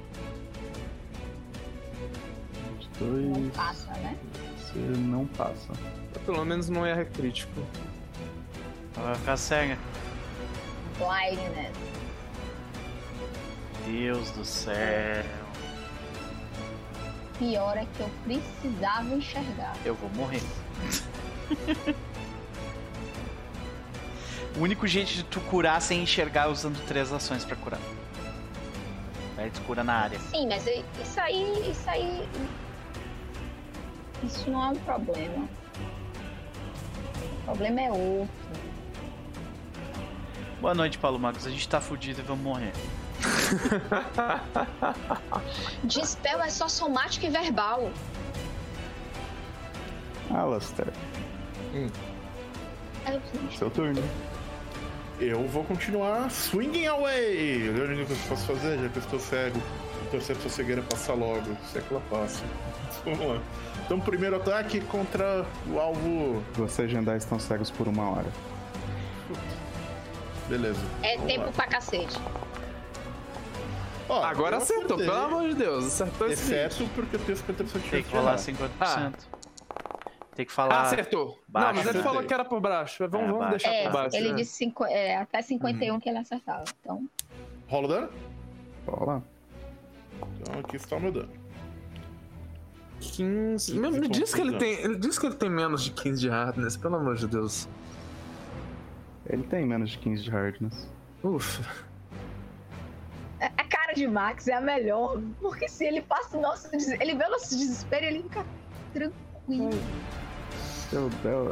Vinte 2.70 2.84
e 2.84 2.98
dois. 2.98 3.24
Não 3.24 3.50
passa, 3.50 3.90
né? 3.94 4.16
Você 4.58 4.78
não 4.78 5.26
passa. 5.26 5.72
Pelo 6.26 6.44
menos 6.44 6.68
não 6.68 6.84
erra 6.84 7.06
crítico. 7.06 7.62
Vai 8.94 9.14
ficar 9.14 9.38
cega. 9.38 9.78
Blindness. 10.98 11.72
Deus 13.86 14.30
do 14.32 14.44
céu. 14.44 15.24
Pior 17.38 17.76
é 17.76 17.86
que 17.96 18.00
eu 18.00 18.10
precisava 18.24 19.14
enxergar. 19.14 19.76
Eu 19.84 19.94
vou 19.94 20.10
morrer. 20.10 20.42
o 24.56 24.60
único 24.60 24.86
jeito 24.86 25.12
de 25.12 25.22
tu 25.22 25.40
curar 25.42 25.80
sem 25.80 26.02
enxergar 26.02 26.48
é 26.48 26.48
usando 26.48 26.84
três 26.86 27.12
ações 27.12 27.44
para 27.44 27.56
curar. 27.56 27.80
Aí 29.36 29.50
tu 29.50 29.60
cura 29.62 29.84
na 29.84 29.94
área. 29.94 30.18
Sim, 30.18 30.48
mas 30.48 30.66
isso 30.66 31.20
aí. 31.20 31.70
Isso 31.70 31.90
aí. 31.90 32.28
Isso 34.24 34.50
não 34.50 34.64
é 34.64 34.68
um 34.68 34.76
problema. 34.76 35.48
O 37.40 37.44
problema 37.44 37.80
é 37.80 37.90
outro. 37.90 38.28
Boa 40.60 40.74
noite, 40.74 40.98
Paulo 40.98 41.18
Marcos. 41.18 41.46
A 41.46 41.50
gente 41.50 41.68
tá 41.68 41.80
fudido 41.80 42.20
e 42.20 42.24
vamos 42.24 42.42
morrer. 42.42 42.72
Dispel 45.84 46.40
é 46.40 46.48
só 46.48 46.68
somático 46.68 47.26
e 47.26 47.28
verbal. 47.28 47.90
Alastair. 50.30 50.92
Hum. 51.74 51.88
É, 53.04 53.20
Seu 53.56 53.70
turno. 53.70 54.02
Eu 55.18 55.46
vou 55.48 55.64
continuar 55.64 56.30
swinging 56.30 56.86
away. 56.86 57.68
A 57.68 57.72
única 57.84 58.04
coisa 58.04 58.04
que 58.06 58.12
eu 58.12 58.28
posso 58.28 58.46
fazer, 58.46 58.78
já 58.78 58.88
que 58.88 58.96
eu 58.98 59.02
estou 59.02 59.18
cego, 59.20 59.62
torcer 60.10 60.36
pra 60.36 60.50
cegueira 60.50 60.82
passar 60.82 61.14
logo, 61.14 61.56
se 61.72 61.78
é 61.78 61.80
que 61.80 61.90
ela 61.92 62.02
passa. 62.10 62.44
Vamos 63.04 63.26
lá. 63.26 63.40
Então, 63.84 63.98
primeiro 64.00 64.36
ataque 64.36 64.80
contra 64.82 65.46
o 65.68 65.78
alvo. 65.78 66.42
Vocês 66.54 66.90
Jandai 66.90 67.16
estão 67.16 67.38
cegos 67.38 67.70
por 67.70 67.88
uma 67.88 68.10
hora. 68.10 68.26
Beleza. 70.48 70.80
é 71.02 71.14
Vamos 71.16 71.32
tempo 71.32 71.46
lá. 71.46 71.52
pra 71.52 71.66
cacete. 71.66 72.16
Ó, 74.08 74.22
Agora 74.22 74.58
acertou, 74.58 74.96
acertei, 74.96 75.06
pelo 75.06 75.24
amor 75.24 75.48
de 75.48 75.54
Deus. 75.54 75.86
Acertou 75.86 76.28
esse 76.28 76.54
Exceto 76.54 76.88
porque 76.94 77.16
eu 77.16 77.20
tenho 77.20 77.38
50% 77.38 77.56
de 77.64 77.70
chance 77.72 77.90
Tem 77.90 78.02
que 78.04 78.16
rolar 78.16 78.32
errar. 78.34 79.10
50%. 79.10 79.14
Tem 80.36 80.44
que 80.46 80.52
Ah, 80.52 80.54
falar. 80.54 80.82
acertou. 80.82 81.40
baixo. 81.48 81.66
Não, 81.68 81.74
mas 81.84 81.86
ele 81.94 82.02
falou 82.04 82.22
que 82.22 82.32
era 82.34 82.44
por 82.44 82.60
baixo. 82.60 83.08
Vamos, 83.08 83.26
É, 83.26 83.30
vamos 83.32 83.38
baixo. 83.38 83.50
deixar 83.64 83.72
É, 83.74 83.82
por 83.84 83.92
baixo. 83.92 84.16
ele 84.16 84.28
né? 84.28 84.34
disse 84.36 84.52
cinco, 84.52 84.84
é, 84.84 85.16
até 85.16 85.40
51 85.42 85.98
que 85.98 86.08
ele 86.08 86.18
acertava. 86.18 86.64
Então, 86.80 87.08
Rola 87.68 87.84
o 87.84 87.88
dano? 87.88 88.08
Rola. 88.86 89.22
Então 90.40 90.60
aqui 90.60 90.76
está 90.76 90.96
o 90.96 91.00
meu 91.00 91.10
dano. 91.10 91.28
15. 93.00 93.78
Me, 93.78 93.90
me 93.90 94.08
diz 94.08 94.32
que 94.34 94.40
ele 94.40 94.56
tem. 94.58 94.74
Ele 94.74 94.96
diz 94.96 95.18
que 95.18 95.26
ele 95.26 95.34
tem 95.34 95.50
menos 95.50 95.82
de 95.84 95.90
15 95.90 96.20
de 96.20 96.28
hardness, 96.28 96.76
pelo 96.76 96.96
amor 96.96 97.16
de 97.16 97.26
Deus. 97.26 97.68
Ele 99.28 99.42
tem 99.42 99.66
menos 99.66 99.90
de 99.90 99.98
15 99.98 100.22
de 100.22 100.30
hardness. 100.30 100.88
Ufa. 101.22 101.62
a 103.40 103.64
cara 103.64 103.92
de 103.94 104.06
Max 104.06 104.48
é 104.48 104.54
a 104.54 104.60
melhor. 104.60 105.20
Porque 105.40 105.68
se 105.68 105.84
ele 105.84 106.00
passa 106.02 106.38
o 106.38 106.40
nosso. 106.40 106.68
Ele 106.72 107.14
vê 107.14 107.24
o 107.24 107.30
nosso 107.30 107.56
desespero 107.56 108.04
e 108.04 108.08
ele 108.08 108.22
fica 108.22 108.46
tranquilo. 108.94 109.70
Seu 110.90 111.08
Del... 111.22 111.50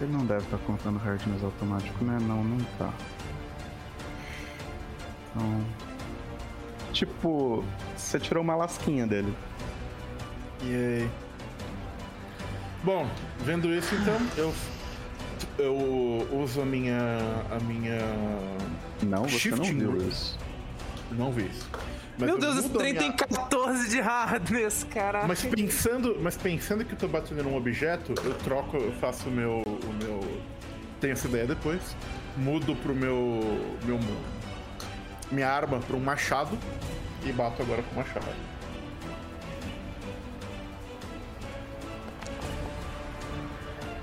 Ele 0.00 0.12
não 0.12 0.24
deve 0.24 0.44
estar 0.44 0.58
contando 0.58 0.98
hardness 0.98 1.42
automático, 1.42 2.04
né? 2.04 2.18
Não, 2.20 2.42
não 2.44 2.58
tá. 2.78 2.92
Então... 5.30 5.64
Tipo, 6.92 7.64
você 7.96 8.20
tirou 8.20 8.42
uma 8.42 8.54
lasquinha 8.54 9.06
dele. 9.06 9.34
E 10.62 10.74
aí? 10.74 11.10
Bom, 12.84 13.08
vendo 13.40 13.74
isso 13.74 13.94
então, 13.94 14.16
eu 14.36 14.54
eu 15.58 15.74
uso 16.32 16.60
a 16.60 16.64
minha 16.64 17.18
a 17.50 17.58
minha 17.64 17.98
Não, 19.02 19.24
você 19.24 19.38
Shifting 19.38 19.72
não 19.72 19.92
viu 19.92 20.08
isso. 20.08 20.38
não 21.12 21.32
vi 21.32 21.46
isso. 21.46 21.68
Mas 22.16 22.28
Meu 22.28 22.36
eu 22.36 22.40
Deus, 22.40 22.56
esse 22.58 22.68
trem 22.68 22.92
minha- 22.92 23.02
tem 23.02 23.12
14 23.12 23.88
de 23.88 24.00
hardness, 24.00 24.84
caraca. 24.84 25.26
Mas 25.26 25.42
pensando, 25.42 26.16
mas 26.20 26.36
pensando 26.36 26.84
que 26.84 26.92
eu 26.94 26.98
tô 26.98 27.08
batendo 27.08 27.42
num 27.42 27.56
objeto, 27.56 28.14
eu 28.24 28.34
troco, 28.34 28.76
eu 28.76 28.92
faço 29.00 29.28
o 29.28 29.32
meu 29.32 29.62
o 29.66 29.92
meu 30.02 30.20
tenho 31.00 31.12
essa 31.12 31.26
ideia 31.26 31.46
depois, 31.46 31.96
mudo 32.36 32.76
pro 32.76 32.94
meu 32.94 33.40
meu 33.84 33.98
minha 35.32 35.48
arma 35.50 35.80
pra 35.80 35.96
um 35.96 36.00
machado 36.00 36.56
e 37.24 37.32
bato 37.32 37.60
agora 37.62 37.82
com 37.82 37.94
o 37.94 37.96
machado. 37.96 38.26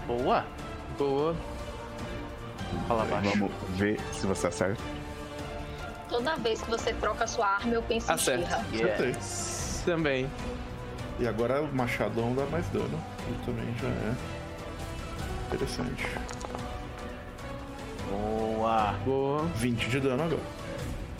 Boa. 0.07 0.45
Boa. 0.97 1.35
Fala 2.87 3.05
baixo. 3.05 3.29
Vamos 3.37 3.51
ver 3.77 3.99
se 4.13 4.25
você 4.25 4.47
acerta. 4.47 4.81
Toda 6.11 6.35
vez 6.35 6.61
que 6.61 6.69
você 6.69 6.93
troca 6.93 7.23
a 7.23 7.27
sua 7.27 7.47
arma, 7.47 7.73
eu 7.73 7.81
penso 7.83 8.11
Acerta. 8.11 8.43
em 8.43 8.77
Shira. 8.77 8.93
Acertei. 8.93 9.07
Yes. 9.11 9.81
Também. 9.85 10.29
E 11.17 11.25
agora 11.25 11.61
o 11.61 11.73
machadão 11.73 12.35
dá 12.35 12.45
mais 12.47 12.67
dano. 12.67 13.01
E 13.29 13.45
também 13.45 13.73
já 13.81 13.87
é 13.87 14.15
interessante. 15.47 16.05
Boa. 18.09 18.91
Boa. 19.05 19.43
20 19.55 19.89
de 19.89 19.99
dano 20.01 20.23
agora. 20.23 20.41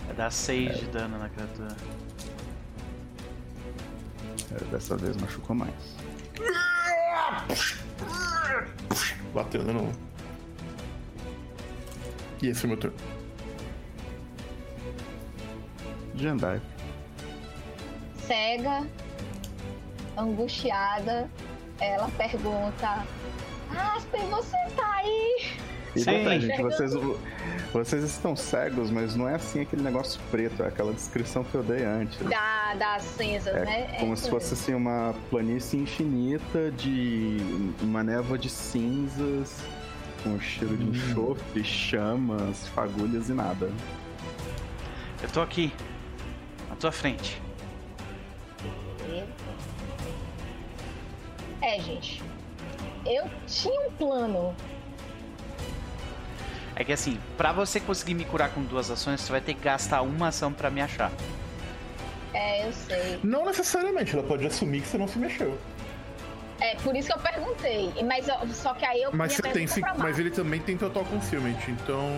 Vai 0.08 0.16
dar 0.18 0.30
6 0.32 0.78
de 0.80 0.86
dano 0.88 1.18
na 1.18 1.30
criatura. 1.30 1.76
É, 4.52 4.64
Dessa 4.66 4.98
vez 4.98 5.16
machucou 5.16 5.56
mais. 5.56 5.74
Batendo 9.34 9.72
no. 9.72 9.92
E 12.42 12.48
esse 12.50 12.64
é 12.64 12.66
o 12.66 12.70
meu 12.70 12.78
turno. 12.78 12.98
Jandai. 16.22 16.62
Cega, 18.26 18.86
angustiada, 20.18 21.30
ela 21.80 22.08
pergunta: 22.18 23.06
Aspen, 23.70 24.30
você 24.30 24.58
tá 24.76 24.96
aí? 24.98 25.46
E 25.94 26.00
Sim. 26.00 26.40
gente, 26.40 26.62
vocês, 26.62 26.94
vocês 27.74 28.04
estão 28.06 28.34
cegos, 28.34 28.90
mas 28.90 29.14
não 29.18 29.28
é 29.28 29.36
assim 29.36 29.60
aquele 29.60 29.82
negócio 29.82 30.22
preto, 30.32 30.64
é 30.64 30.68
aquela 30.68 30.94
descrição 30.94 31.44
que 31.44 31.54
eu 31.54 31.62
dei 31.64 31.84
antes. 31.84 32.18
Da, 32.30 32.76
das 32.76 33.04
cinzas, 33.04 33.54
É 33.54 33.66
né? 33.66 33.98
como 34.00 34.14
isso 34.14 34.24
se 34.24 34.30
fosse 34.30 34.54
assim 34.54 34.74
uma 34.74 35.14
planície 35.30 35.78
infinita 35.82 36.72
de 36.72 37.38
uma 37.82 38.04
névoa 38.04 38.38
de 38.38 38.50
cinzas, 38.50 39.58
com 40.24 40.40
cheiro 40.40 40.78
de 40.78 40.98
enxofre, 40.98 41.62
chamas, 41.62 42.68
fagulhas 42.70 43.28
e 43.28 43.34
nada. 43.34 43.70
Eu 45.22 45.30
tô 45.30 45.42
aqui. 45.42 45.74
Na 46.82 46.90
tua 46.90 46.92
frente. 46.92 47.40
É, 51.62 51.80
gente. 51.80 52.24
Eu 53.06 53.30
tinha 53.46 53.88
um 53.88 53.92
plano. 53.92 54.56
É 56.76 56.84
que 56.84 56.92
assim, 56.92 57.20
pra 57.38 57.52
você 57.52 57.80
conseguir 57.80 58.16
me 58.16 58.26
curar 58.26 58.50
com 58.50 58.64
duas 58.64 58.90
ações, 58.90 59.22
você 59.22 59.32
vai 59.32 59.42
ter 59.42 59.54
que 59.54 59.62
gastar 59.62 60.02
uma 60.02 60.30
ação 60.30 60.52
pra 60.52 60.72
me 60.72 60.82
achar. 60.82 61.12
É, 62.34 62.66
eu 62.68 62.74
sei. 62.74 63.20
Não 63.24 63.46
necessariamente, 63.46 64.16
ela 64.16 64.24
pode 64.28 64.48
assumir 64.48 64.82
que 64.82 64.88
você 64.88 64.98
não 64.98 65.08
se 65.08 65.20
mexeu. 65.20 65.56
É, 66.60 66.74
por 66.78 66.96
isso 66.96 67.10
que 67.10 67.14
eu 67.14 67.20
perguntei. 67.22 67.94
E- 67.96 68.04
Mas 68.04 68.28
eu- 68.28 68.48
só 68.56 68.74
que 68.74 68.86
aí 68.86 69.04
eu 69.04 69.12
Mas, 69.14 69.34
você 69.34 69.44
tem, 69.44 69.68
mas 70.00 70.18
ele 70.18 70.32
também 70.32 70.60
tem 70.60 70.76
total 70.76 71.06
concealment, 71.06 71.60
então. 71.68 72.18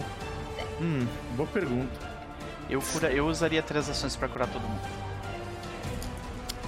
Hum, 0.80 1.06
boa 1.36 1.50
pergunta. 1.50 2.13
Eu, 2.70 2.82
cura... 2.82 3.12
eu 3.12 3.28
usaria 3.28 3.62
três 3.62 3.90
ações 3.90 4.16
pra 4.16 4.28
curar 4.28 4.48
todo 4.52 4.62
mundo. 4.62 4.82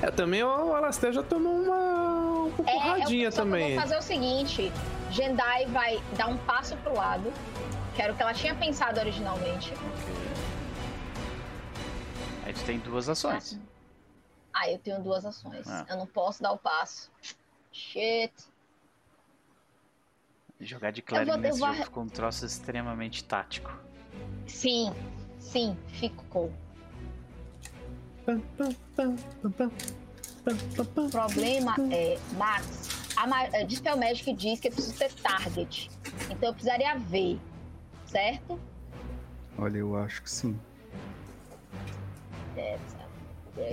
É, 0.02 0.12
também 0.12 0.44
o 0.44 0.76
Alastair 0.76 1.14
já 1.14 1.24
tomou 1.24 1.54
uma, 1.54 1.76
uma 1.76 2.70
É, 2.70 2.76
eu- 2.76 2.82
porradinha 2.82 3.32
só 3.32 3.38
que 3.44 3.44
também. 3.50 3.70
Eu 3.70 3.76
vou 3.76 3.82
fazer 3.82 3.98
o 3.98 4.02
seguinte: 4.02 4.72
Jendai 5.12 5.66
vai 5.68 6.02
dar 6.18 6.28
um 6.28 6.38
passo 6.38 6.76
pro 6.78 6.94
lado, 6.94 7.32
que 7.96 8.02
era 8.02 8.12
o 8.14 8.16
que 8.16 8.22
ela 8.22 8.34
tinha 8.34 8.54
pensado 8.54 9.00
originalmente. 9.00 9.74
Aí 12.46 12.54
tu 12.54 12.64
tem 12.64 12.78
duas 12.80 13.10
ações. 13.10 13.60
Ah, 14.54 14.70
eu 14.70 14.78
tenho 14.80 15.02
duas 15.02 15.26
ações. 15.26 15.68
Ah. 15.68 15.86
Eu 15.90 15.98
não 15.98 16.06
posso 16.08 16.42
dar 16.44 16.52
o 16.52 16.58
passo. 16.58 17.10
Shit. 17.72 18.32
Jogar 20.62 20.92
de 20.92 21.02
Eu 21.02 21.06
clérigo 21.06 21.32
eu 21.32 21.38
nesse 21.38 21.60
vou 21.60 21.70
jogo 21.74 21.84
ficou 21.84 22.04
um 22.04 22.08
troço 22.10 22.46
extremamente 22.46 23.24
tático. 23.24 23.72
Sim, 24.48 24.94
sim, 25.52 25.78
ficou. 25.88 26.52
O 30.78 31.10
problema 31.10 31.76
é, 31.92 32.18
Max, 32.38 32.90
a 33.16 33.24
a 33.24 33.64
Dispel 33.64 33.98
Magic 33.98 34.34
diz 34.34 34.60
que 34.60 34.68
eu 34.68 34.72
preciso 34.72 34.98
ter 34.98 35.14
target. 35.14 35.90
Então 36.30 36.50
eu 36.50 36.54
precisaria 36.54 36.98
ver, 36.98 37.40
certo? 38.06 38.60
Olha, 39.58 39.78
eu 39.78 39.96
acho 39.96 40.22
que 40.24 40.30
sim. 40.30 40.60
Problem. 43.56 43.72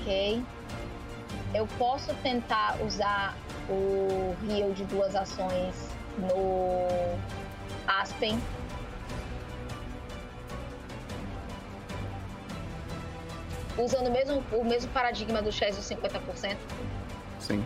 Ok. 0.00 0.44
Eu 1.54 1.66
posso 1.78 2.14
tentar 2.16 2.80
usar 2.82 3.36
o 3.68 4.34
heal 4.48 4.72
de 4.72 4.84
duas 4.86 5.14
ações 5.14 5.74
no 6.18 7.18
Aspen. 7.86 8.38
Usando 13.78 14.08
o 14.08 14.10
mesmo, 14.10 14.44
o 14.52 14.64
mesmo 14.64 14.90
paradigma 14.92 15.40
do 15.40 15.50
Chess 15.50 15.76
dos 15.76 15.88
50%. 15.88 16.56
Sim. 17.40 17.64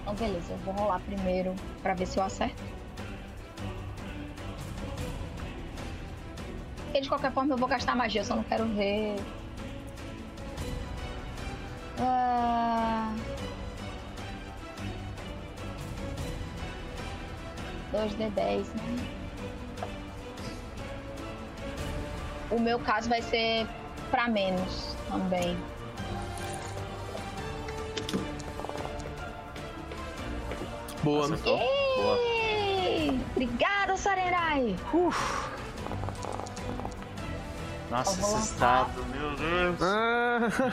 Então, 0.00 0.14
beleza, 0.14 0.52
eu 0.52 0.58
vou 0.58 0.74
rolar 0.74 1.00
primeiro 1.00 1.54
pra 1.82 1.94
ver 1.94 2.06
se 2.06 2.18
eu 2.18 2.24
acerto. 2.24 2.62
Porque 6.84 7.00
de 7.02 7.08
qualquer 7.08 7.32
forma 7.32 7.54
eu 7.54 7.58
vou 7.58 7.68
gastar 7.68 7.94
magia, 7.94 8.22
eu 8.22 8.24
só 8.24 8.34
não 8.34 8.42
quero 8.42 8.64
ver. 8.66 9.16
Ah... 12.00 13.14
2D10, 17.92 18.66
né? 18.74 19.19
O 22.50 22.58
meu 22.58 22.78
caso 22.78 23.08
vai 23.08 23.22
ser 23.22 23.66
pra 24.10 24.28
menos 24.28 24.96
também. 25.08 25.56
Boa. 31.02 31.28
Boa. 31.28 32.16
Ei! 32.18 33.20
Obrigada, 33.32 33.96
Sarenai! 33.96 34.76
Nossa, 37.90 38.10
Eu 38.12 38.16
vou 38.16 38.24
esse 38.28 38.34
lançar. 38.34 38.42
estado, 38.90 39.04
meu 39.06 39.30
Deus. 39.36 39.82
Ah, 39.82 40.72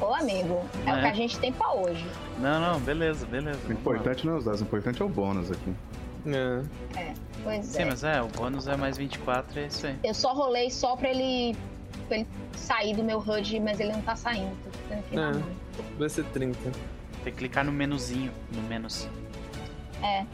Ô, 0.00 0.14
amigo, 0.14 0.62
é, 0.86 0.92
o 0.92 0.96
É. 0.96 1.00
que 1.00 1.06
a 1.06 1.14
gente 1.14 1.38
tem 1.38 1.50
pra 1.52 1.72
hoje. 1.72 2.06
Não, 2.38 2.60
não, 2.60 2.78
beleza, 2.80 3.24
beleza. 3.26 3.58
O 3.66 3.72
importante 3.72 4.26
não 4.26 4.34
é 4.34 4.38
os 4.38 4.44
dados, 4.44 4.60
o 4.60 4.64
importante 4.64 5.00
é 5.00 5.04
o 5.04 5.08
bônus 5.08 5.50
aqui. 5.50 5.74
é. 6.26 7.14
Pois 7.46 7.64
Sim, 7.64 7.82
é. 7.82 7.84
mas 7.84 8.02
é, 8.02 8.20
o 8.20 8.26
bônus 8.26 8.66
é 8.66 8.76
mais 8.76 8.98
24, 8.98 9.60
é 9.60 9.66
isso 9.66 9.86
aí. 9.86 9.96
Eu 10.02 10.12
só 10.12 10.32
rolei 10.32 10.68
só 10.68 10.96
pra 10.96 11.10
ele, 11.10 11.56
pra 12.08 12.16
ele 12.16 12.26
sair 12.56 12.96
do 12.96 13.04
meu 13.04 13.18
HUD, 13.20 13.60
mas 13.60 13.78
ele 13.78 13.92
não 13.92 14.02
tá 14.02 14.16
saindo. 14.16 14.50
Tô 14.64 14.70
tendo 14.88 15.02
que 15.04 15.16
É. 15.16 15.96
Vai 15.96 16.08
ser 16.08 16.24
30. 16.24 16.58
Tem 17.22 17.32
que 17.32 17.38
clicar 17.38 17.64
no 17.64 17.70
menuzinho, 17.70 18.32
no 18.52 18.62
menos. 18.62 19.08
É. 20.02 20.26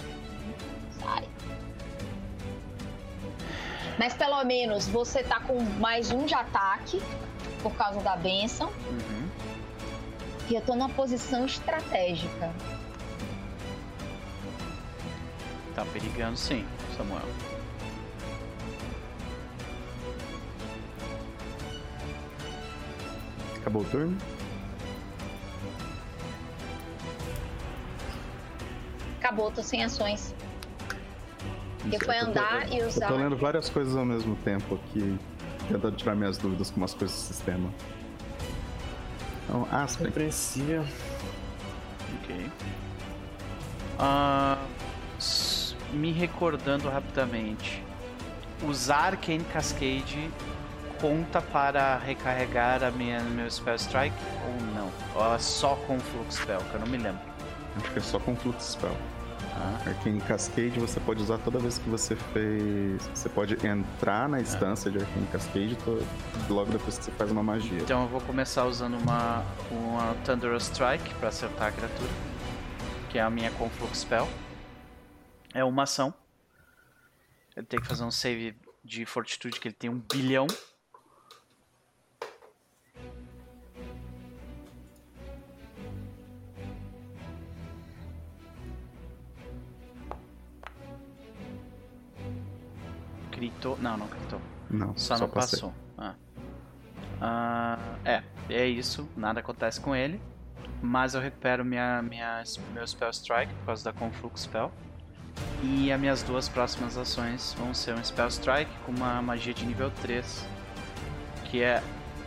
Sai. 1.02 1.28
Mas 3.98 4.14
pelo 4.14 4.43
menos 4.44 4.89
você 4.89 5.22
tá 5.22 5.39
com 5.40 5.60
mais 5.78 6.10
um 6.10 6.24
de 6.24 6.34
ataque 6.34 6.98
por 7.62 7.74
causa 7.74 8.01
da 8.01 8.16
benção. 8.16 8.68
Uhum. 8.68 9.28
E 10.48 10.55
eu 10.55 10.62
tô 10.62 10.74
numa 10.74 10.89
posição 10.89 11.44
estratégica. 11.44 12.51
Tá 15.74 15.85
perigando 15.86 16.36
sim, 16.36 16.65
Samuel. 16.97 17.27
Acabou 23.61 23.82
o 23.82 23.85
turno? 23.85 24.16
Acabou, 29.20 29.51
tô 29.53 29.62
sem 29.62 29.85
ações. 29.85 30.35
Isso, 31.86 32.05
foi 32.05 32.16
eu 32.16 32.20
tô- 32.24 32.31
andar 32.31 32.73
e 32.73 32.78
Eu 32.78 32.89
usar. 32.89 33.09
tô 33.09 33.16
lendo 33.16 33.36
várias 33.36 33.69
coisas 33.69 33.97
ao 33.97 34.05
mesmo 34.05 34.36
tempo 34.36 34.74
aqui, 34.74 35.19
tentando 35.69 35.97
tirar 35.97 36.15
minhas 36.15 36.39
dúvidas 36.39 36.70
com 36.70 36.78
umas 36.78 36.94
coisas 36.94 37.16
do 37.16 37.20
sistema. 37.23 37.70
Então, 39.44 39.66
Aspen. 39.70 40.07
Compreensível. 40.07 40.85
Ok. 42.23 42.51
Ah, 43.99 44.59
s- 45.19 45.61
me 45.93 46.12
recordando 46.12 46.89
rapidamente. 46.89 47.82
Usar 48.66 49.12
Arcane 49.12 49.44
Cascade 49.52 50.31
conta 51.01 51.43
para 51.43 51.98
recarregar 51.98 52.82
a 52.85 52.90
minha, 52.90 53.20
meu 53.20 53.51
Spell 53.51 53.74
Strike 53.74 54.14
ou 54.47 54.66
não? 54.74 54.90
Ou 55.14 55.35
é 55.35 55.39
só 55.39 55.74
com 55.86 55.98
Flux 55.98 56.36
Spell, 56.36 56.60
que 56.60 56.74
eu 56.74 56.81
não 56.81 56.86
me 56.86 56.97
lembro. 56.97 57.20
Acho 57.77 57.90
que 57.90 57.98
é 57.98 58.02
só 58.02 58.19
com 58.19 58.36
Flux 58.36 58.64
Spell. 58.73 58.97
Ah, 59.55 59.78
Arcane 59.86 60.20
Cascade 60.20 60.78
você 60.81 60.98
pode 61.01 61.20
usar 61.23 61.39
toda 61.39 61.59
vez 61.59 61.77
que 61.78 61.89
você 61.90 62.16
fez. 62.16 63.02
Você 63.12 63.28
pode 63.28 63.55
entrar 63.66 64.27
É. 64.27 64.28
na 64.28 64.40
instância 64.40 64.90
de 64.90 64.98
Arcane 64.98 65.27
Cascade 65.32 65.77
logo 66.48 66.70
depois 66.70 66.98
que 66.98 67.05
você 67.05 67.10
faz 67.12 67.31
uma 67.31 67.43
magia. 67.43 67.81
Então 67.81 68.02
eu 68.02 68.09
vou 68.09 68.20
começar 68.20 68.64
usando 68.64 68.97
uma, 68.97 69.43
uma 69.70 70.14
Thunderous 70.24 70.64
Strike 70.70 71.12
para 71.14 71.28
acertar 71.28 71.69
a 71.69 71.73
criatura, 71.73 72.10
que 73.10 73.19
é 73.19 73.23
a 73.23 73.28
minha 73.28 73.51
Conflux 73.51 73.98
Spell. 74.01 74.28
É 75.55 75.62
uma 75.65 75.83
ação. 75.85 76.15
Eu 77.55 77.65
tenho 77.65 77.83
que 77.83 77.89
fazer 77.89 78.05
um 78.05 78.11
save 78.11 78.57
de 78.83 79.05
fortitude 79.05 79.61
que 79.61 79.69
ele 79.69 79.74
tem 79.74 79.91
um 79.91 79.99
bilhão. 80.01 80.47
Gritou. 93.31 93.79
Não, 93.79 93.97
não 93.97 94.07
gritou. 94.07 94.41
Não, 94.70 94.97
Só, 94.97 95.16
só, 95.16 95.23
não 95.27 95.31
passei. 95.33 95.61
passou. 95.61 95.74
Ah. 95.99 96.15
Ah, 97.20 97.79
é, 98.05 98.23
é 98.49 98.66
isso. 98.66 99.09
Nada 99.16 99.41
acontece 99.41 99.81
com 99.81 99.95
ele. 99.95 100.20
Mas 100.83 101.15
eu 101.15 101.20
recupero 101.20 101.65
minha, 101.65 102.03
minha, 102.03 102.43
meu 102.73 102.87
Spell 102.87 103.11
Strike 103.11 103.53
por 103.55 103.66
causa 103.66 103.85
da 103.85 103.93
Conflux 103.93 104.43
Spell. 104.43 104.73
E 105.62 105.92
as 105.92 106.00
minhas 106.00 106.22
duas 106.22 106.48
próximas 106.48 106.96
ações 106.96 107.54
vão 107.59 107.72
ser 107.72 107.94
um 107.94 108.02
Spell 108.02 108.28
Strike 108.28 108.70
com 108.84 108.92
uma 108.92 109.22
magia 109.22 109.54
de 109.54 109.64
nível 109.64 109.90
3. 110.02 110.46
Que 111.44 111.62
é 111.62 111.82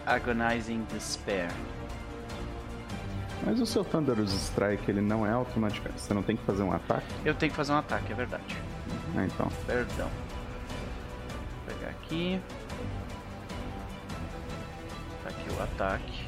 Agonizing 0.05 0.85
Despair. 0.93 1.49
Mas 3.45 3.59
o 3.59 3.65
seu 3.65 3.83
Thunderous 3.83 4.33
Strike 4.33 4.89
ele 4.89 5.01
não 5.01 5.25
é 5.25 5.31
automático. 5.31 5.87
Você 5.95 6.13
não 6.13 6.23
tem 6.23 6.35
que 6.35 6.43
fazer 6.43 6.63
um 6.63 6.71
ataque? 6.71 7.05
Eu 7.23 7.35
tenho 7.35 7.51
que 7.51 7.55
fazer 7.55 7.73
um 7.73 7.77
ataque, 7.77 8.11
é 8.11 8.15
verdade. 8.15 8.55
Ah, 9.15 9.25
então. 9.25 9.47
Perdão. 9.67 10.09
Vou 11.65 11.75
pegar 11.75 11.89
aqui. 11.89 12.39
Tá 15.23 15.29
aqui 15.29 15.49
o 15.49 15.63
ataque. 15.63 16.27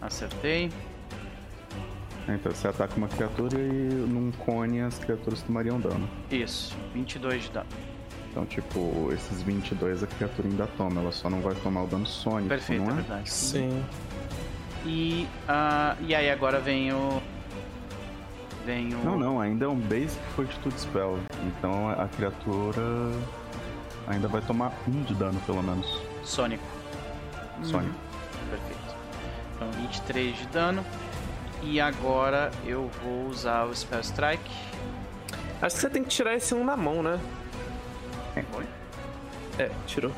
Acertei. 0.00 0.72
Então 2.28 2.52
você 2.52 2.68
ataca 2.68 2.96
uma 2.96 3.08
criatura 3.08 3.56
e 3.56 3.62
num 3.62 4.32
cone 4.32 4.80
as 4.80 4.98
criaturas 4.98 5.42
tomariam 5.42 5.78
dano. 5.78 6.08
Isso, 6.30 6.76
22 6.92 7.44
de 7.44 7.50
dano. 7.50 7.66
Então, 8.30 8.44
tipo, 8.44 9.10
esses 9.12 9.40
22 9.42 10.02
a 10.02 10.06
criatura 10.06 10.48
ainda 10.48 10.66
toma, 10.76 11.00
ela 11.00 11.12
só 11.12 11.30
não 11.30 11.40
vai 11.40 11.54
tomar 11.54 11.84
o 11.84 11.86
dano 11.86 12.04
sônico, 12.04 12.48
Perfeito, 12.48 12.82
é 12.82 12.84
não 12.84 12.92
é? 12.92 12.94
verdade. 12.96 13.30
Sim. 13.30 13.82
E, 14.84 15.26
ah, 15.48 15.96
e 16.00 16.14
aí 16.14 16.30
agora 16.30 16.60
vem 16.60 16.92
o. 16.92 17.22
Vem 18.66 18.94
o. 18.94 18.98
Não, 18.98 19.18
não, 19.18 19.40
ainda 19.40 19.64
é 19.64 19.68
um 19.68 19.78
Basic 19.78 20.20
Fortitude 20.34 20.78
Spell. 20.80 21.18
Então 21.46 21.88
a 21.90 22.08
criatura 22.08 22.82
ainda 24.06 24.28
vai 24.28 24.40
tomar 24.42 24.72
um 24.86 25.02
de 25.02 25.14
dano, 25.14 25.40
pelo 25.46 25.62
menos. 25.62 25.86
Sônico. 26.22 26.62
Sônico. 27.62 27.94
Perfeito. 28.50 28.96
Então 29.54 29.70
23 29.80 30.36
de 30.36 30.46
dano. 30.48 30.84
E 31.68 31.80
agora 31.80 32.52
eu 32.64 32.88
vou 33.02 33.26
usar 33.26 33.64
o 33.64 33.74
Spell 33.74 34.00
Strike. 34.00 34.50
Acho 35.60 35.74
que 35.74 35.82
você 35.82 35.90
tem 35.90 36.04
que 36.04 36.08
tirar 36.08 36.36
esse 36.36 36.54
um 36.54 36.64
na 36.64 36.76
mão, 36.76 37.02
né? 37.02 37.18
Oi? 38.54 38.66
É, 39.58 39.68
tirou. 39.84 40.12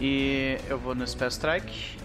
E 0.00 0.56
eu 0.66 0.78
vou 0.78 0.94
no 0.94 1.06
Spell 1.06 1.28
Strike. 1.28 1.98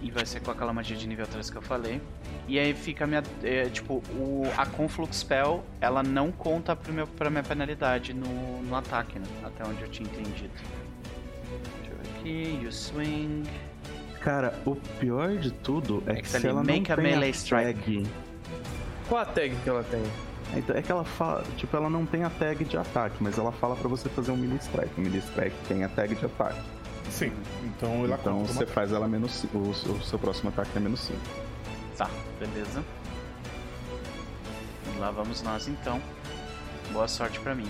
E 0.00 0.12
vai 0.12 0.24
ser 0.24 0.40
com 0.40 0.52
aquela 0.52 0.72
magia 0.72 0.96
de 0.96 1.08
nível 1.08 1.26
3 1.26 1.50
que 1.50 1.56
eu 1.56 1.62
falei. 1.62 2.00
E 2.46 2.56
aí 2.56 2.72
fica 2.72 3.02
a 3.02 3.06
minha. 3.08 3.24
é, 3.42 3.68
tipo, 3.68 3.94
o, 4.12 4.44
a 4.56 4.64
Conflux 4.64 5.16
Spell, 5.16 5.64
ela 5.80 6.04
não 6.04 6.30
conta 6.30 6.76
pro 6.76 6.92
meu, 6.92 7.08
pra 7.08 7.28
minha 7.30 7.42
penalidade 7.42 8.14
no, 8.14 8.62
no 8.62 8.76
ataque, 8.76 9.18
né? 9.18 9.26
Até 9.42 9.64
onde 9.64 9.82
eu 9.82 9.88
tinha 9.88 10.08
entendido. 10.08 10.52
Deixa 11.80 11.90
eu 11.90 11.96
ver 11.96 12.20
aqui. 12.20 12.60
You 12.62 12.70
swing. 12.70 13.42
Cara, 14.20 14.54
o 14.66 14.74
pior 14.74 15.36
de 15.36 15.50
tudo 15.52 16.02
é, 16.06 16.12
É 16.12 16.14
que, 16.16 16.22
que 16.22 16.32
tá 16.32 16.40
se 16.40 16.46
ela 16.46 16.56
não 16.56 16.64
make 16.64 16.90
a 16.92 16.96
tem 16.96 17.04
melee 17.04 17.28
a 17.30 17.32
strike. 17.32 18.02
tag... 18.02 18.06
Qual 19.08 19.20
a 19.20 19.24
tag 19.24 19.54
que 19.62 19.68
ela 19.68 19.84
tem? 19.84 20.02
Então, 20.54 20.76
é 20.76 20.82
que 20.82 20.90
ela 20.90 21.04
fala... 21.04 21.44
Tipo, 21.56 21.76
ela 21.76 21.88
não 21.90 22.04
tem 22.04 22.24
a 22.24 22.30
tag 22.30 22.64
de 22.64 22.76
ataque, 22.76 23.16
mas 23.20 23.38
ela 23.38 23.52
fala 23.52 23.76
pra 23.76 23.88
você 23.88 24.08
fazer 24.08 24.30
um 24.32 24.36
melee 24.36 24.58
strike. 24.58 24.92
O 24.98 25.00
melee 25.00 25.20
strike 25.20 25.56
tem 25.68 25.84
a 25.84 25.88
tag 25.88 26.14
de 26.14 26.24
ataque. 26.26 26.60
Sim, 27.10 27.32
então 27.64 28.04
ele 28.04 28.12
então 28.12 28.44
você 28.44 28.64
uma- 28.64 28.66
faz 28.66 28.92
ela 28.92 29.06
menos... 29.08 29.44
O, 29.54 29.72
seu- 29.72 29.92
o 29.92 30.02
seu 30.02 30.18
próximo 30.18 30.50
ataque 30.50 30.70
é 30.76 30.80
menos 30.80 31.00
5. 31.00 31.18
Tá, 31.96 32.10
beleza. 32.38 32.84
Lá 34.98 35.10
vamos 35.10 35.42
nós 35.42 35.68
então. 35.68 36.00
Boa 36.92 37.06
sorte 37.08 37.38
pra 37.40 37.54
mim. 37.54 37.68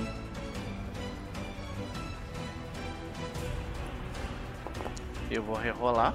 Eu 5.31 5.43
vou 5.43 5.57
rerolar. 5.57 6.15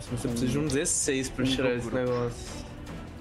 Nossa, 0.00 0.16
você 0.16 0.28
precisa 0.28 0.50
de 0.52 0.58
um 0.58 0.66
16 0.66 1.28
pra 1.30 1.44
Um 1.44 1.48
tirar 1.48 1.70
esse 1.74 1.90
negócio. 1.94 2.60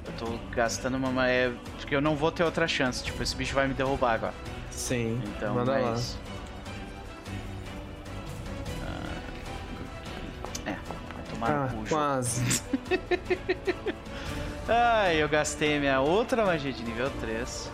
Eu 0.06 0.14
tô 0.18 0.39
gastando 0.56 0.95
uma. 0.97 1.11
ma- 1.11 1.27
É, 1.27 1.51
porque 1.77 1.93
eu 1.95 2.01
não 2.01 2.15
vou 2.15 2.31
ter 2.31 2.43
outra 2.43 2.68
chance. 2.68 3.03
Tipo, 3.03 3.22
esse 3.22 3.35
bicho 3.35 3.53
vai 3.53 3.68
me 3.68 3.73
derrubar 3.73 4.14
agora. 4.14 4.34
Sim. 4.72 5.22
Então 5.35 5.53
Manda 5.56 5.77
é 5.77 5.81
lá. 5.85 5.93
isso. 5.95 6.18
Ah, 8.85 10.69
é, 10.69 10.72
vai 10.72 11.23
tomar 11.30 11.49
Ah, 11.51 11.68
no 11.73 11.84
cu, 11.84 11.89
quase. 11.89 12.61
Ah, 14.72 15.11
eu 15.15 15.27
gastei 15.27 15.80
minha 15.80 15.99
outra 15.99 16.45
magia 16.45 16.72
de 16.72 16.84
nível 16.84 17.10
3. 17.22 17.72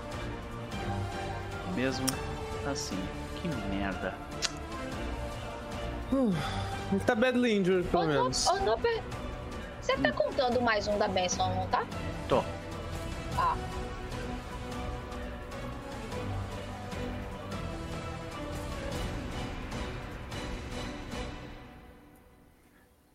Mesmo 1.75 2.05
assim. 2.71 2.97
Que 3.41 3.49
merda. 3.75 4.13
Ele 6.91 6.99
tá 7.03 7.15
badly 7.15 7.57
injured, 7.57 7.87
pelo 7.89 8.07
menos. 8.07 8.47
Per... 8.81 9.03
Você 9.81 9.97
tá 9.97 10.11
contando 10.11 10.61
mais 10.61 10.87
um 10.87 10.97
da 10.97 11.07
Benson, 11.07 11.53
não 11.55 11.67
tá? 11.67 11.85
Tô. 12.29 12.43
Ah. 13.37 13.57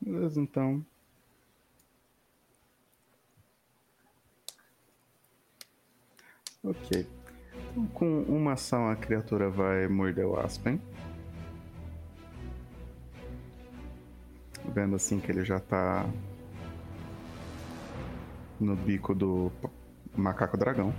Beleza, 0.00 0.40
então. 0.40 0.84
Ok. 6.64 7.06
Então, 7.70 7.86
com 7.94 8.22
uma 8.22 8.52
ação, 8.52 8.88
a 8.88 8.96
criatura 8.96 9.48
vai 9.48 9.86
morder 9.86 10.26
o 10.26 10.38
Aspen. 10.38 10.80
vendo 14.74 14.96
assim 14.96 15.20
que 15.20 15.30
ele 15.30 15.44
já 15.44 15.58
tá 15.58 16.06
no 18.58 18.76
bico 18.76 19.14
do 19.14 19.50
macaco 20.14 20.56
dragão. 20.56 20.94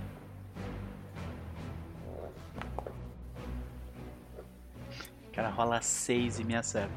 Cara, 5.32 5.48
rola 5.48 5.80
6 5.80 6.40
e 6.40 6.44
me 6.44 6.54
acerta. 6.54 6.92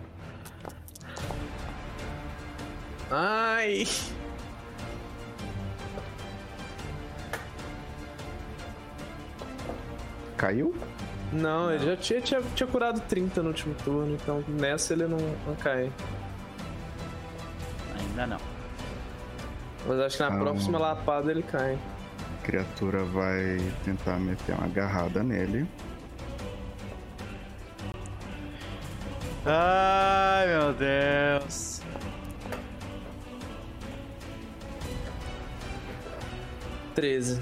Ai! 3.10 3.86
Caiu? 10.36 10.76
Não, 11.32 11.72
ele 11.72 11.86
já 11.86 11.98
tinha, 11.98 12.22
tinha, 12.22 12.42
tinha 12.56 12.68
curado 12.68 13.00
30 13.02 13.42
no 13.42 13.50
último 13.50 13.74
turno, 13.76 14.16
então 14.16 14.44
nessa 14.48 14.94
ele 14.94 15.08
não, 15.08 15.18
não 15.48 15.56
cai. 15.56 15.92
Ainda 18.16 18.28
não. 18.28 18.38
Mas 19.86 20.00
acho 20.00 20.16
que 20.18 20.24
na 20.24 20.30
Calma. 20.30 20.44
próxima 20.46 20.80
lapada 20.80 21.32
ele 21.32 21.44
cai. 21.44 21.78
A 22.40 22.46
criatura 22.46 23.04
vai 23.04 23.58
tentar 23.84 24.18
meter 24.18 24.56
uma 24.56 24.64
agarrada 24.66 25.22
nele. 25.22 25.68
Ai 29.46 30.48
meu 30.48 30.74
Deus. 30.74 31.82
Treze. 36.96 37.42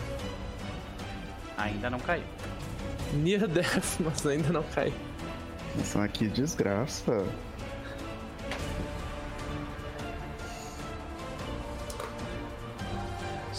Ainda 1.55 1.91
não 1.91 1.99
caiu. 1.99 2.23
Near 3.13 3.47
death, 3.47 3.99
mas 4.01 4.25
ainda 4.25 4.49
não 4.51 4.63
caiu. 4.63 4.93
Nossa, 5.77 6.07
que 6.07 6.27
desgraça. 6.27 7.23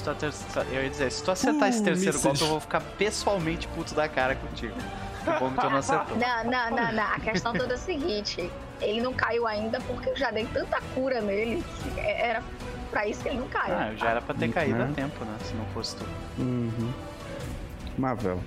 Tá 0.04 0.14
tá, 0.14 0.64
eu 0.70 0.82
ia 0.82 0.90
dizer, 0.90 1.10
se 1.10 1.24
tu 1.24 1.30
acertar 1.30 1.62
uh, 1.62 1.70
esse 1.70 1.82
terceiro 1.82 2.20
golpe, 2.20 2.40
eu 2.42 2.48
vou 2.48 2.60
ficar 2.60 2.80
pessoalmente 2.80 3.66
puto 3.68 3.94
da 3.94 4.06
cara 4.06 4.34
contigo. 4.36 4.74
Que 5.24 5.30
bom 5.40 5.50
que 5.50 5.60
tu 5.60 5.70
não 5.70 5.78
acertou. 5.78 6.18
Não, 6.18 6.44
não, 6.44 6.70
não, 6.70 6.92
não. 6.92 7.02
A 7.02 7.20
questão 7.20 7.52
toda 7.54 7.72
é 7.72 7.76
a 7.76 7.78
seguinte: 7.78 8.50
ele 8.80 9.00
não 9.00 9.14
caiu 9.14 9.46
ainda 9.46 9.80
porque 9.80 10.10
eu 10.10 10.16
já 10.16 10.30
dei 10.30 10.44
tanta 10.52 10.80
cura 10.94 11.20
nele 11.22 11.64
que 11.82 12.00
era 12.00 12.42
pra 12.90 13.08
isso 13.08 13.22
que 13.22 13.30
ele 13.30 13.38
não 13.38 13.48
caiu. 13.48 13.74
Ah, 13.74 13.94
já 13.96 14.10
era 14.10 14.20
pra 14.20 14.34
ter 14.34 14.46
uhum. 14.46 14.52
caído 14.52 14.82
há 14.82 14.84
a 14.84 14.92
tempo, 14.92 15.24
né? 15.24 15.36
Se 15.42 15.54
não 15.54 15.64
fosse 15.66 15.96
tu. 15.96 16.04
Uhum. 16.38 16.92
Mavel. 17.96 18.40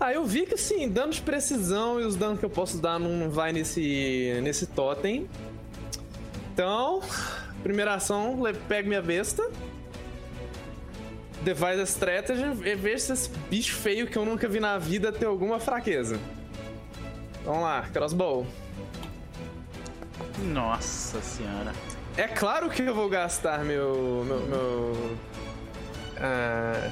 Ah, 0.00 0.12
eu 0.12 0.24
vi 0.24 0.46
que 0.46 0.56
sim, 0.56 0.88
danos 0.88 1.16
de 1.16 1.22
precisão 1.22 2.00
e 2.00 2.04
os 2.04 2.14
danos 2.14 2.38
que 2.38 2.44
eu 2.44 2.50
posso 2.50 2.78
dar 2.78 2.98
não 2.98 3.30
vai 3.30 3.52
nesse, 3.52 4.38
nesse 4.42 4.66
totem. 4.66 5.28
Então, 6.52 7.00
primeira 7.62 7.94
ação, 7.94 8.38
pego 8.68 8.88
minha 8.88 9.02
besta. 9.02 9.48
Devise 11.42 11.80
a 11.80 11.84
strategy 11.84 12.42
e 12.64 12.74
veja 12.74 12.98
se 12.98 13.12
esse 13.12 13.30
bicho 13.50 13.76
feio 13.76 14.06
que 14.06 14.16
eu 14.16 14.24
nunca 14.24 14.48
vi 14.48 14.60
na 14.60 14.76
vida 14.78 15.12
tem 15.12 15.28
alguma 15.28 15.60
fraqueza. 15.60 16.18
Vamos 17.44 17.62
lá, 17.62 17.88
crossbow. 17.92 18.46
Nossa 20.38 21.20
senhora. 21.20 21.72
É 22.16 22.26
claro 22.26 22.68
que 22.68 22.82
eu 22.82 22.94
vou 22.94 23.08
gastar 23.08 23.64
meu. 23.64 24.24
meu. 24.26 24.40
meu 24.40 25.16
ah, 26.20 26.90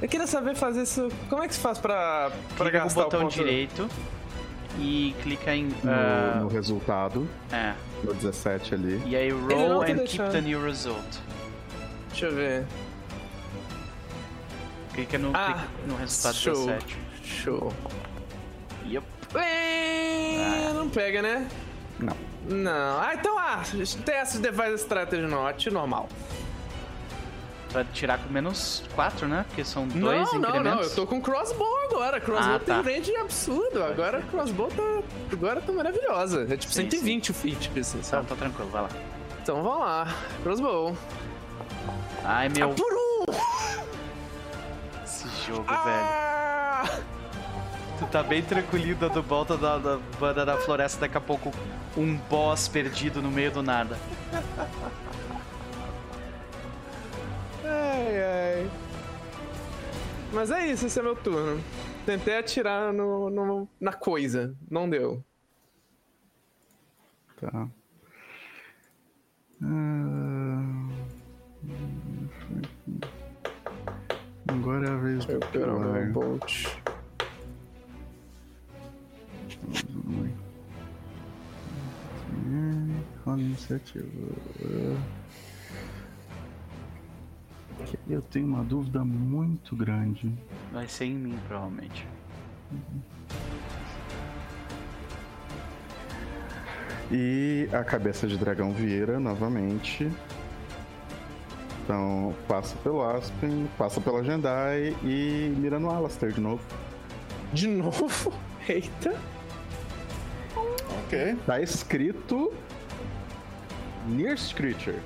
eu 0.00 0.08
queria 0.08 0.26
saber 0.26 0.54
fazer 0.54 0.82
isso. 0.82 1.08
Como 1.28 1.42
é 1.42 1.48
que 1.48 1.54
se 1.54 1.60
faz 1.60 1.78
pra, 1.78 2.30
pra 2.56 2.70
gastar 2.70 3.00
o 3.00 3.04
botão 3.04 3.20
o 3.20 3.22
ponto... 3.24 3.34
direito 3.34 3.88
e 4.78 5.14
clica 5.22 5.54
em. 5.54 5.68
Uh... 5.68 5.70
No, 5.82 5.90
ah, 5.90 6.38
no, 6.42 6.48
resultado. 6.48 7.28
É. 7.52 7.74
No 8.02 8.14
17 8.14 8.74
ali. 8.74 9.02
E 9.06 9.16
aí 9.16 9.30
roll 9.30 9.82
and 9.82 9.94
deixar. 9.94 10.30
keep 10.30 10.32
the 10.32 10.40
new 10.40 10.64
result. 10.64 11.18
Deixa 12.10 12.26
eu 12.26 12.34
ver. 12.34 12.64
Clica 14.94 15.18
no, 15.18 15.32
ah, 15.34 15.44
clica 15.44 15.68
no 15.86 15.96
resultado 15.96 16.34
show, 16.36 16.66
17. 16.66 16.96
Show. 17.24 17.72
Yep. 18.86 19.06
É, 19.34 20.68
ah. 20.70 20.74
Não 20.74 20.88
pega, 20.88 21.20
né? 21.20 21.48
Não. 21.98 22.16
Não. 22.48 23.00
Ah, 23.00 23.12
então, 23.14 23.36
ah, 23.38 23.62
teste 24.04 24.38
device 24.38 24.74
strategy 24.74 25.26
not, 25.26 25.70
normal. 25.70 26.08
Tu 27.68 27.74
vai 27.74 27.84
tirar 27.92 28.18
com 28.18 28.32
menos 28.32 28.84
4, 28.94 29.26
né? 29.26 29.44
Porque 29.48 29.64
são 29.64 29.88
dois 29.88 30.32
não, 30.32 30.38
incrementos. 30.38 30.64
Não, 30.64 30.74
não, 30.76 30.82
eu 30.82 30.94
tô 30.94 31.06
com 31.06 31.20
crossbow 31.20 31.76
agora. 31.90 32.20
Crossbow 32.20 32.54
ah, 32.54 32.60
tá. 32.60 32.80
range 32.80 33.16
absurdo. 33.16 33.82
Agora 33.82 34.18
Pode 34.18 34.30
crossbow 34.30 34.68
tá, 34.68 35.02
agora 35.32 35.60
tá 35.60 35.72
maravilhosa. 35.72 36.46
É 36.48 36.56
tipo 36.56 36.72
sim, 36.72 36.82
120 36.82 37.32
sim. 37.32 37.48
o 37.50 37.56
tipo 37.56 37.80
assim, 37.80 37.98
tá, 37.98 38.04
sabe? 38.04 38.22
Não, 38.22 38.28
tá 38.28 38.36
tranquilo, 38.36 38.70
vai 38.70 38.82
lá. 38.82 38.90
Então 39.42 39.60
vamos 39.60 39.80
lá. 39.80 40.14
Crossbow. 40.44 40.96
Ai, 42.22 42.48
meu... 42.48 42.70
Ah, 42.70 42.74
por 42.74 42.92
um! 42.92 44.03
esse 45.26 45.46
jogo, 45.46 45.64
ah! 45.68 46.84
velho. 46.84 47.04
Tu 47.98 48.06
tá 48.06 48.22
bem 48.22 48.42
tranquilo 48.42 48.98
dando 48.98 49.22
volta 49.22 49.56
da, 49.56 49.78
da 49.78 49.96
banda 50.18 50.44
da 50.44 50.56
floresta, 50.58 51.02
daqui 51.02 51.16
a 51.16 51.20
pouco 51.20 51.52
um 51.96 52.16
boss 52.16 52.66
perdido 52.66 53.22
no 53.22 53.30
meio 53.30 53.52
do 53.52 53.62
nada. 53.62 53.96
Ai, 57.64 58.22
ai. 58.22 58.70
Mas 60.32 60.50
é 60.50 60.66
isso, 60.66 60.86
esse 60.86 60.98
é 60.98 61.02
meu 61.02 61.14
turno. 61.14 61.62
Tentei 62.04 62.36
atirar 62.36 62.92
no, 62.92 63.30
no 63.30 63.68
na 63.80 63.92
coisa, 63.92 64.54
não 64.68 64.90
deu. 64.90 65.24
Tá. 67.40 67.68
Caramba, 75.54 76.00
Bolt. 76.12 76.66
Iniciativa. 83.36 84.06
Eu 88.08 88.22
tenho 88.22 88.46
uma 88.46 88.62
dúvida 88.62 89.04
muito 89.04 89.74
grande. 89.74 90.32
Vai 90.72 90.86
ser 90.86 91.06
em 91.06 91.14
mim, 91.14 91.38
provavelmente. 91.48 92.06
E 97.10 97.68
a 97.72 97.82
cabeça 97.82 98.26
de 98.26 98.36
dragão 98.36 98.72
Vieira 98.72 99.18
novamente 99.18 100.10
então 101.84 102.34
passa 102.48 102.74
pelo 102.82 103.02
Aspen, 103.02 103.68
passa 103.76 104.00
pela 104.00 104.24
Jendai 104.24 104.96
e 105.02 105.54
mira 105.58 105.78
no 105.78 105.90
Alastair 105.90 106.32
de 106.32 106.40
novo. 106.40 106.62
De 107.52 107.68
novo? 107.68 108.32
Eita! 108.66 109.14
Ok. 111.04 111.36
Tá 111.46 111.60
escrito. 111.60 112.52
Nearest 114.06 114.54
Creature. 114.54 114.98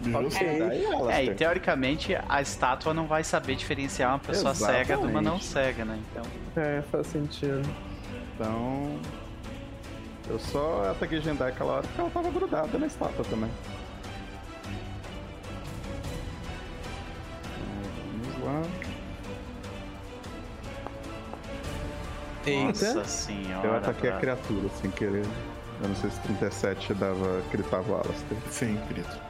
Okay. 0.00 0.62
É, 1.10 1.24
e 1.24 1.34
teoricamente 1.34 2.16
a 2.28 2.40
estátua 2.40 2.94
não 2.94 3.06
vai 3.06 3.24
saber 3.24 3.56
diferenciar 3.56 4.10
uma 4.10 4.18
pessoa 4.18 4.52
Exatamente. 4.52 4.86
cega 4.86 5.00
de 5.00 5.06
uma 5.06 5.20
não 5.20 5.40
cega, 5.40 5.84
né? 5.84 5.98
Então... 6.10 6.22
É, 6.56 6.82
faz 6.82 7.06
sentido. 7.08 7.68
Então. 8.34 8.96
Eu 10.28 10.38
só 10.38 10.90
ataquei 10.90 11.20
Jendai 11.20 11.50
aquela 11.50 11.74
hora 11.74 11.82
porque 11.82 12.00
ela 12.00 12.10
tava 12.10 12.30
grudada 12.30 12.78
na 12.78 12.86
estátua 12.86 13.24
também. 13.24 13.50
Eita. 22.48 22.94
Nossa 22.94 23.04
senhora. 23.04 23.66
Eu 23.66 23.76
ataquei 23.76 24.10
a 24.10 24.18
criatura 24.18 24.68
sem 24.80 24.90
querer. 24.90 25.26
Eu 25.80 25.88
não 25.88 25.96
sei 25.96 26.10
se 26.10 26.20
37 26.20 26.94
dava, 26.94 27.42
critava 27.50 27.94
Alastair. 27.94 28.40
Sim, 28.50 28.78
crito. 28.88 29.28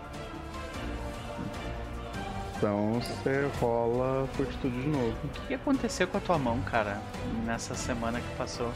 Então 2.56 2.94
você 2.94 3.48
rola 3.60 4.26
fortitude 4.34 4.82
de 4.82 4.88
novo. 4.88 5.14
O 5.24 5.46
que 5.46 5.54
aconteceu 5.54 6.08
com 6.08 6.16
a 6.18 6.20
tua 6.20 6.38
mão, 6.38 6.60
cara, 6.62 7.00
nessa 7.44 7.74
semana 7.74 8.20
que 8.20 8.36
passou? 8.36 8.72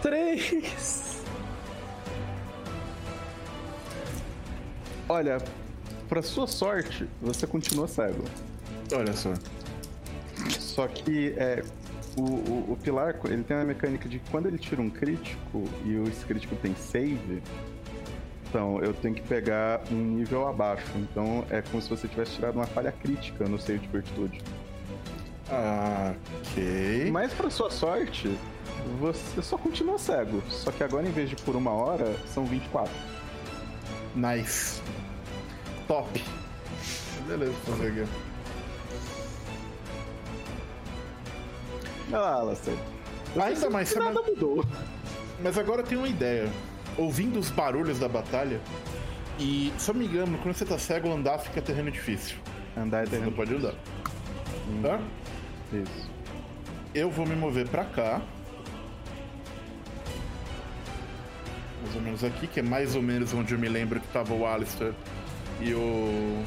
Três! 0.00 1.24
Olha, 5.08 5.42
pra 6.08 6.22
sua 6.22 6.46
sorte, 6.46 7.08
você 7.20 7.44
continua 7.44 7.88
cego. 7.88 8.22
Olha 8.94 9.12
só. 9.12 9.34
Só 10.60 10.86
que 10.86 11.34
é, 11.36 11.64
o, 12.16 12.22
o, 12.22 12.72
o, 12.72 12.76
Pilar, 12.82 13.18
ele 13.24 13.42
tem 13.42 13.56
a 13.56 13.64
mecânica 13.64 14.08
de 14.08 14.18
que 14.18 14.30
quando 14.30 14.46
ele 14.46 14.58
tira 14.58 14.80
um 14.80 14.90
crítico 14.90 15.64
e 15.84 15.96
o 15.96 16.08
esse 16.08 16.24
crítico 16.24 16.56
tem 16.56 16.74
save, 16.74 17.42
então 18.48 18.80
eu 18.80 18.92
tenho 18.92 19.14
que 19.14 19.22
pegar 19.22 19.80
um 19.90 19.94
nível 19.94 20.48
abaixo. 20.48 20.90
Então 20.96 21.44
é 21.50 21.62
como 21.62 21.80
se 21.80 21.88
você 21.88 22.08
tivesse 22.08 22.32
tirado 22.32 22.56
uma 22.56 22.66
falha 22.66 22.92
crítica 22.92 23.44
no 23.48 23.58
seio 23.58 23.78
de 23.78 23.88
virtude. 23.88 24.40
Ah, 25.48 26.14
ok. 26.40 27.10
Mas 27.10 27.32
pra 27.32 27.48
sua 27.50 27.70
sorte, 27.70 28.36
você 29.00 29.42
só 29.42 29.56
continua 29.56 29.98
cego. 29.98 30.42
Só 30.48 30.70
que 30.70 30.82
agora, 30.82 31.06
em 31.06 31.12
vez 31.12 31.30
de 31.30 31.36
por 31.36 31.56
uma 31.56 31.70
hora, 31.70 32.14
são 32.26 32.44
24. 32.44 32.92
Nice. 34.14 34.80
Top. 35.86 36.08
Beleza, 37.26 37.52
fazer 37.64 37.88
aqui. 37.88 38.29
Olha 42.12 42.18
lá, 42.20 42.32
Alastair. 42.34 42.76
Ainda 43.40 43.70
mais, 43.70 43.94
nada 43.94 44.14
sabe- 44.14 44.30
mudou. 44.30 44.64
Mas 45.42 45.56
agora 45.56 45.82
eu 45.82 45.86
tenho 45.86 46.00
uma 46.02 46.08
ideia. 46.08 46.48
Ouvindo 46.98 47.38
os 47.38 47.50
barulhos 47.50 47.98
da 47.98 48.08
batalha, 48.08 48.60
e 49.38 49.72
eu 49.90 49.94
me 49.94 50.06
engano, 50.06 50.36
quando 50.38 50.54
você 50.54 50.64
tá 50.64 50.78
cego, 50.78 51.10
andar 51.12 51.38
fica 51.38 51.62
terreno 51.62 51.90
difícil. 51.90 52.36
Andar 52.76 53.02
é 53.04 53.06
Você 53.06 53.18
não 53.18 53.30
terreno. 53.30 53.36
pode 53.36 53.54
andar. 53.54 53.74
Tá? 54.82 55.00
Isso. 55.72 56.10
Eu 56.94 57.10
vou 57.10 57.24
me 57.26 57.36
mover 57.36 57.68
pra 57.68 57.84
cá. 57.84 58.20
Mais 61.82 61.96
ou 61.96 62.02
menos 62.02 62.24
aqui, 62.24 62.46
que 62.46 62.60
é 62.60 62.62
mais 62.62 62.94
ou 62.94 63.02
menos 63.02 63.32
onde 63.32 63.54
eu 63.54 63.58
me 63.58 63.68
lembro 63.68 64.00
que 64.00 64.08
tava 64.08 64.34
o 64.34 64.46
Alistair 64.46 64.92
e 65.60 65.72
o. 65.72 66.42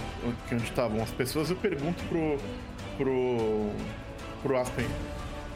onde 0.52 0.64
estavam 0.64 1.02
as 1.02 1.10
pessoas. 1.12 1.50
Eu 1.50 1.56
pergunto 1.56 2.04
pro. 2.06 2.38
pro. 2.98 3.70
pro 4.44 4.58
Aspen. 4.58 4.86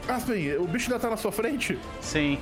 Aspen, 0.07 0.57
o 0.57 0.67
bicho 0.67 0.91
ainda 0.91 0.99
tá 0.99 1.09
na 1.09 1.17
sua 1.17 1.31
frente? 1.31 1.77
Sim. 2.01 2.39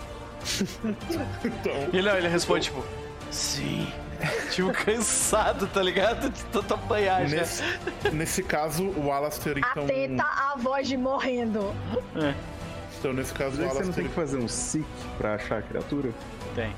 Então. 1.44 1.74
E 1.92 1.98
ele, 1.98 2.10
ele 2.10 2.28
responde, 2.28 2.66
tipo, 2.66 2.84
sim. 3.32 3.88
Tipo, 4.50 4.72
cansado, 4.72 5.68
tá 5.68 5.82
ligado? 5.84 6.30
De 6.30 6.44
tanto 6.46 6.74
apanhar 6.74 7.28
já. 7.28 7.38
Nesse, 7.38 7.64
nesse 8.14 8.42
caso, 8.44 8.86
o 8.92 9.12
Alastair, 9.12 9.58
então. 9.58 9.84
Atenta 9.84 10.24
à 10.24 10.56
voz 10.58 10.88
de 10.88 10.96
morrendo. 10.96 11.76
Então, 12.98 13.12
nesse 13.12 13.34
caso, 13.34 13.58
Mas 13.58 13.60
o 13.60 13.64
aí 13.64 13.68
você 13.70 13.84
não 13.84 13.92
tem 13.94 14.06
Alastair. 14.06 14.08
que 14.08 14.14
fazer 14.16 14.38
um 14.38 14.48
seek 14.48 14.86
pra 15.18 15.36
achar 15.36 15.60
a 15.60 15.62
criatura? 15.62 16.12
Tem. 16.56 16.74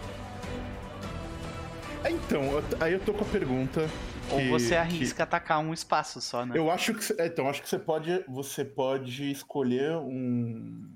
É, 2.04 2.10
Então, 2.12 2.42
aí 2.80 2.94
eu 2.94 3.00
tô 3.00 3.14
com 3.14 3.24
a 3.24 3.28
pergunta. 3.28 3.88
Ou 4.32 4.38
que- 4.40 4.50
você 4.50 4.70
que- 4.70 4.76
arrisca 4.76 5.24
atacar 5.24 5.60
um 5.60 5.74
espaço 5.74 6.20
só, 6.22 6.46
né? 6.46 6.58
Eu 6.58 6.70
acho 6.70 6.94
que 6.94 7.22
é, 7.22 7.28
então 7.28 7.48
acho 7.50 7.62
que 7.62 7.70
você 7.70 7.80
pode 7.80 8.24
você 8.28 8.64
pode 8.66 9.32
escolher 9.32 9.96
um 9.98 10.90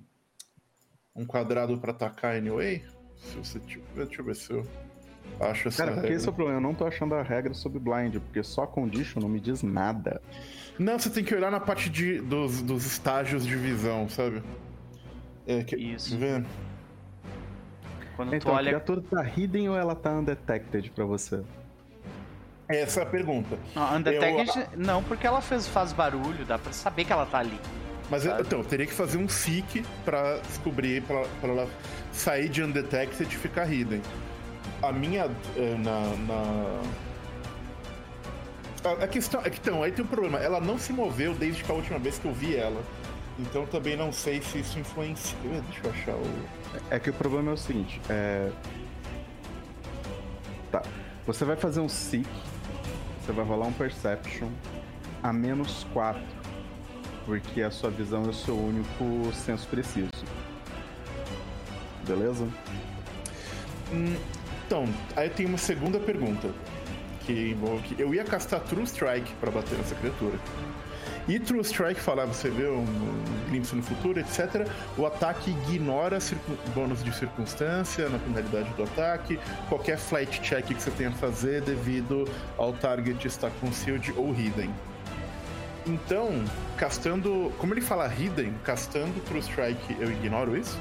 um 1.16 1.26
quadrado 1.26 1.78
pra 1.78 1.92
atacar 1.92 2.36
anyway. 2.36 2.84
Se 3.18 3.38
você 3.38 3.60
tiver, 3.60 4.06
deixa 4.06 4.22
eu 4.22 4.26
ver 4.26 4.36
se 4.36 4.52
eu 4.52 4.68
acho 5.40 5.68
essa 5.68 5.86
Cara, 5.86 5.98
porque 5.98 6.14
esse 6.14 6.26
é 6.26 6.30
o 6.30 6.34
problema. 6.34 6.58
Eu 6.58 6.62
não 6.64 6.74
tô 6.74 6.86
achando 6.86 7.14
a 7.16 7.22
regra 7.22 7.54
sobre 7.54 7.80
blind, 7.80 8.16
porque 8.18 8.42
só 8.44 8.66
condition 8.66 9.20
não 9.22 9.30
me 9.30 9.40
diz 9.40 9.62
nada. 9.62 10.22
Não, 10.80 10.98
você 10.98 11.10
tem 11.10 11.24
que 11.24 11.36
olhar 11.36 11.52
na 11.52 11.60
parte 11.60 11.90
de, 11.90 12.20
dos, 12.22 12.62
dos 12.62 12.86
estágios 12.86 13.46
de 13.46 13.56
visão, 13.56 14.10
sabe? 14.10 14.42
É, 15.46 15.64
que, 15.64 15.76
Isso. 15.76 16.18
Vê? 16.18 16.44
Quando 18.16 18.30
tu 18.32 18.36
Então, 18.36 18.52
a 18.54 18.56
olha. 18.56 18.70
criatura 18.72 19.02
tá 19.02 19.24
hidden 19.24 19.70
ou 19.70 19.76
ela 19.78 19.96
tá 19.96 20.12
undetected 20.14 20.90
pra 20.92 21.06
você? 21.06 21.44
Essa 22.76 23.02
é 23.02 23.04
a 23.04 23.06
pergunta. 23.06 23.58
Não, 23.76 23.96
Undetected, 23.96 24.68
não, 24.78 25.04
porque 25.04 25.26
ela 25.28 25.42
fez, 25.42 25.68
faz 25.68 25.92
barulho, 25.94 26.46
dá 26.46 26.58
pra 26.58 26.72
saber 26.74 27.06
que 27.06 27.14
ela 27.14 27.26
tá 27.26 27.40
ali. 27.40 27.60
Mas 28.10 28.26
eu, 28.26 28.38
então, 28.40 28.60
eu 28.60 28.66
teria 28.66 28.86
que 28.86 28.94
fazer 28.94 29.18
um 29.18 29.30
seek 29.30 29.86
pra 30.04 30.38
descobrir, 30.40 31.02
pra, 31.04 31.24
pra 31.40 31.50
ela 31.50 31.68
sair 32.12 32.50
de 32.50 32.62
undetected 32.62 33.24
e 33.34 33.38
ficar 33.38 33.72
hidden. 33.72 34.02
A 34.84 34.92
minha. 34.92 35.30
é, 35.56 35.76
na. 35.78 36.02
na... 36.28 36.82
A- 38.84 39.04
A 39.04 39.08
questão 39.08 39.42
é 39.46 39.50
que 39.50 39.60
então, 39.60 39.82
aí 39.84 39.92
tem 39.92 40.04
um 40.04 40.08
problema. 40.08 40.40
Ela 40.40 40.60
não 40.60 40.78
se 40.78 40.92
moveu 40.92 41.34
desde 41.34 41.64
que 41.64 41.72
a 41.72 41.76
última 41.76 42.00
vez 42.00 42.18
que 42.18 42.26
eu 42.26 42.34
vi 42.34 42.56
ela. 42.56 42.82
Então 43.40 43.66
também 43.66 43.96
não 43.96 44.12
sei 44.12 44.42
se 44.42 44.60
isso 44.60 44.78
influencia. 44.78 45.38
Deixa 45.44 45.82
eu 45.86 45.92
achar 45.92 46.16
o. 46.16 46.28
É 46.90 47.00
que 47.00 47.10
o 47.10 47.14
problema 47.14 47.52
é 47.52 47.54
o 47.54 47.58
seguinte, 47.58 48.02
é... 48.10 48.50
Tá, 50.72 50.82
você 51.26 51.44
vai 51.46 51.56
fazer 51.56 51.80
um 51.82 51.90
seek, 51.90 52.28
você 53.32 53.34
vai 53.34 53.46
rolar 53.46 53.68
um 53.68 53.74
perception 53.74 54.50
a 55.24 55.32
menos 55.32 55.86
4, 55.94 56.22
porque 57.26 57.62
a 57.62 57.72
sua 57.72 57.90
visão 57.90 58.26
é 58.26 58.28
o 58.28 58.34
seu 58.34 58.58
único 58.58 59.34
senso 59.34 59.68
preciso. 59.70 60.10
Beleza? 62.06 62.46
Então, 63.94 64.86
aí 65.16 65.30
tem 65.30 65.46
uma 65.46 65.58
segunda 65.58 65.98
pergunta. 65.98 66.52
Que 67.22 67.52
envolve. 67.52 67.96
que 67.96 68.02
Eu 68.02 68.14
ia 68.14 68.26
castar 68.26 68.60
True 68.62 68.84
Strike 68.84 69.32
pra 69.36 69.50
bater 69.50 69.78
nessa 69.78 69.96
criatura. 69.96 70.38
E 71.28 71.40
True 71.40 71.62
Strike 71.62 72.00
falar, 72.00 72.26
você 72.26 72.50
vê 72.50 72.68
um, 72.68 72.86
glimpse 73.50 73.76
no 73.76 73.84
futuro, 73.84 74.20
etc. 74.20 74.68
O 74.98 75.06
ataque 75.06 75.52
ignora 75.52 76.18
bônus 76.74 77.04
de 77.04 77.14
circunstância 77.16 78.10
na 78.10 78.18
penalidade 78.18 78.70
do 78.74 78.84
ataque, 78.84 79.40
qualquer 79.70 79.98
flight 79.98 80.42
check 80.42 80.66
que 80.66 80.74
você 80.74 80.92
tenha 80.92 81.10
a 81.10 81.14
fazer 81.14 81.62
devido 81.62 82.28
ao 82.58 82.74
target 82.74 83.28
estar 83.28 83.52
concealed 83.62 84.14
ou 84.18 84.32
hidden. 84.34 84.70
Então, 85.86 86.44
castando. 86.78 87.52
Como 87.58 87.74
ele 87.74 87.82
fala 87.82 88.08
hidden, 88.08 88.54
castando 88.64 89.20
True 89.22 89.40
Strike, 89.40 89.98
eu 90.00 90.12
ignoro 90.12 90.56
isso? 90.58 90.80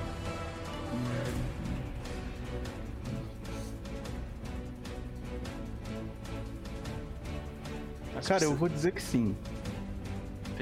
Cara, 8.26 8.44
eu 8.44 8.54
vou 8.54 8.68
dizer 8.68 8.92
que 8.92 9.02
sim. 9.02 9.34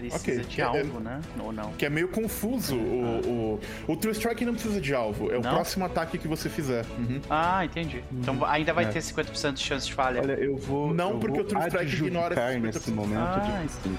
Precisa 0.00 0.40
ok. 0.42 0.44
de 0.44 0.60
É- 0.60 0.64
algo, 0.64 1.00
né? 1.00 1.20
Ou 1.40 1.52
não? 1.52 1.72
Que 1.72 1.86
é 1.86 1.90
meio 1.90 2.08
confuso. 2.08 2.76
O, 2.76 3.60
o, 3.86 3.92
o 3.92 3.96
True 3.96 4.12
Strike 4.12 4.44
não 4.44 4.54
precisa 4.54 4.80
de 4.80 4.94
alvo, 4.94 5.30
é 5.32 5.38
o 5.38 5.42
Não? 5.42 5.50
próximo 5.50 5.84
ataque 5.84 6.18
que 6.18 6.28
você 6.28 6.48
fizer. 6.48 6.84
Uhum. 6.98 7.20
Ah, 7.28 7.64
entendi. 7.64 8.02
Então 8.12 8.44
ainda 8.44 8.72
vai 8.72 8.84
É. 8.84 8.88
ter 8.88 9.00
50% 9.00 9.52
de 9.54 9.60
chance 9.62 9.86
de 9.86 9.94
falha. 9.94 10.20
Olha, 10.22 10.32
eu 10.34 10.56
vou. 10.56 10.92
Não, 10.94 11.12
eu 11.12 11.18
porque 11.18 11.36
vou 11.38 11.44
o 11.44 11.48
True 11.48 11.62
Strike 11.62 11.94
ignora 11.94 12.26
adjudicar 12.34 12.50
esses 12.52 12.62
nesse 12.62 12.90
50%. 12.90 12.94
momento 12.94 13.18
Ah, 13.20 13.64
de. 13.84 13.90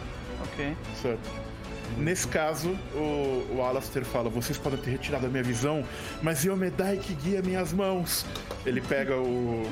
Ok. 0.44 0.76
Certo. 1.02 1.49
Nesse 1.98 2.27
caso, 2.27 2.77
o, 2.93 3.56
o 3.56 3.61
Alastair 3.61 4.06
fala: 4.06 4.30
Vocês 4.30 4.58
podem 4.58 4.80
ter 4.80 4.92
retirado 4.92 5.26
a 5.26 5.30
minha 5.30 5.43
visão, 5.43 5.84
mas 6.22 6.43
Yomedai 6.43 6.98
que 6.98 7.14
guia 7.14 7.42
minhas 7.42 7.74
mãos. 7.74 8.26
Ele 8.66 8.82
pega 8.82 9.16
o, 9.18 9.64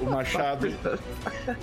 o 0.00 0.04
machado 0.10 0.68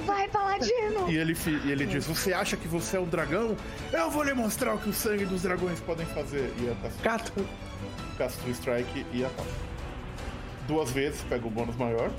Vai, 0.05 0.27
Paladino! 0.29 1.09
e 1.09 1.17
ele, 1.17 1.35
e 1.65 1.71
ele 1.71 1.85
diz: 1.85 2.07
Você 2.07 2.33
acha 2.33 2.57
que 2.57 2.67
você 2.67 2.97
é 2.97 2.99
um 2.99 3.05
dragão? 3.05 3.55
Eu 3.91 4.09
vou 4.09 4.23
lhe 4.23 4.33
mostrar 4.33 4.73
o 4.73 4.77
que 4.77 4.89
o 4.89 4.93
sangue 4.93 5.25
dos 5.25 5.43
dragões 5.43 5.79
podem 5.79 6.05
fazer. 6.07 6.51
E 6.59 6.69
ataca. 6.69 6.95
Gato! 7.03 7.47
Casta 8.17 8.47
o 8.47 8.51
strike 8.51 9.05
e 9.11 9.25
ataca. 9.25 9.49
Duas 10.67 10.91
vezes, 10.91 11.21
pega 11.29 11.45
o 11.45 11.49
bônus 11.49 11.75
maior. 11.75 12.09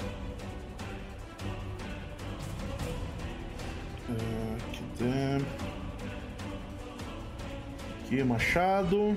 Aqui, 8.05 8.23
machado. 8.23 9.17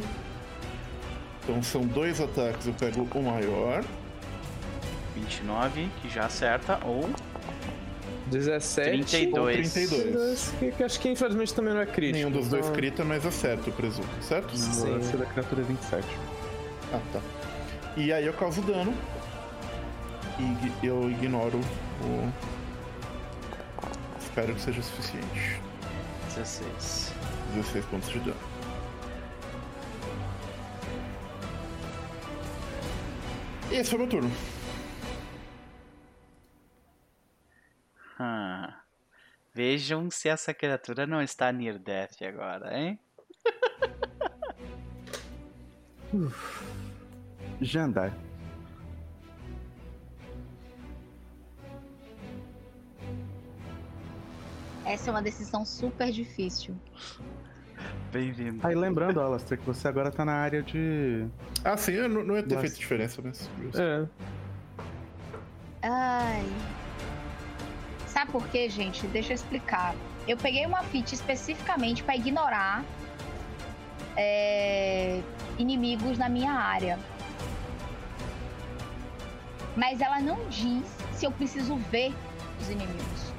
Então 1.44 1.62
são 1.62 1.82
dois 1.82 2.20
ataques, 2.22 2.68
eu 2.68 2.74
pego 2.74 3.08
o 3.14 3.24
maior. 3.24 3.84
29, 5.16 5.90
que 6.02 6.10
já 6.10 6.26
acerta, 6.26 6.80
ou 6.86 7.10
17. 8.28 9.06
32. 9.06 9.74
32. 9.74 10.54
Que, 10.60 10.72
que 10.72 10.84
acho 10.84 11.00
que 11.00 11.10
infelizmente 11.10 11.54
também 11.54 11.74
não 11.74 11.82
é 11.82 11.86
crítico. 11.86 12.18
Nenhum 12.18 12.32
dos 12.32 12.48
dois 12.48 12.66
então- 12.66 12.76
crita, 12.76 13.04
mas 13.04 13.26
acerta, 13.26 13.70
eu 13.70 13.74
presumo, 13.74 14.08
certo? 14.22 14.56
Sim. 14.56 14.90
lance 14.90 15.16
da 15.16 15.26
criatura 15.26 15.62
é 15.62 15.66
27. 15.66 16.06
Ah, 16.94 17.00
tá. 17.12 17.22
E 17.96 18.14
aí 18.14 18.26
eu 18.26 18.34
causo 18.34 18.62
dano. 18.62 18.94
E 20.40 20.86
eu 20.86 21.10
ignoro 21.10 21.60
o. 22.04 22.32
Espero 24.22 24.54
que 24.54 24.62
seja 24.62 24.84
suficiente. 24.84 25.60
16. 26.36 27.12
16 27.56 27.86
pontos 27.86 28.10
de 28.10 28.20
dano. 28.20 28.38
Esse 33.80 33.90
foi 33.92 34.00
meu 34.00 34.10
turno. 34.10 34.32
Ah. 38.20 38.82
Vejam 39.54 40.10
se 40.10 40.30
essa 40.30 40.54
criatura 40.54 41.06
não 41.06 41.22
está 41.22 41.52
near 41.52 41.78
death 41.80 42.22
agora, 42.22 42.78
hein? 42.78 43.00
Jandar. 47.62 48.14
Essa 54.86 55.10
é 55.10 55.12
uma 55.12 55.22
decisão 55.22 55.66
super 55.66 56.12
difícil. 56.12 56.76
Bem-vindo. 58.12 58.66
Aí 58.66 58.74
lembrando, 58.74 59.20
Alastair, 59.20 59.60
que 59.60 59.66
você 59.66 59.88
agora 59.88 60.10
tá 60.12 60.24
na 60.24 60.34
área 60.34 60.64
de. 60.64 61.26
Ah, 61.64 61.76
sim, 61.76 61.94
eu 61.94 62.08
não, 62.08 62.24
não 62.24 62.36
ia 62.36 62.44
ter 62.44 62.60
feito 62.60 62.78
diferença, 62.78 63.22
mas. 63.24 63.50
É. 63.76 64.06
Ai. 65.82 66.46
Sabe 68.08 68.32
por 68.32 68.48
quê, 68.48 68.70
gente? 68.70 69.06
Deixa 69.08 69.34
eu 69.34 69.36
explicar. 69.36 69.94
Eu 70.28 70.38
peguei 70.38 70.66
uma 70.66 70.84
feat 70.84 71.14
especificamente 71.14 72.04
para 72.04 72.16
ignorar 72.16 72.84
é, 74.16 75.22
inimigos 75.58 76.18
na 76.18 76.28
minha 76.28 76.52
área. 76.52 76.98
Mas 79.76 80.02
ela 80.02 80.20
não 80.20 80.48
diz 80.50 80.84
se 81.14 81.26
eu 81.26 81.32
preciso 81.32 81.76
ver 81.92 82.14
os 82.60 82.70
inimigos. 82.70 83.34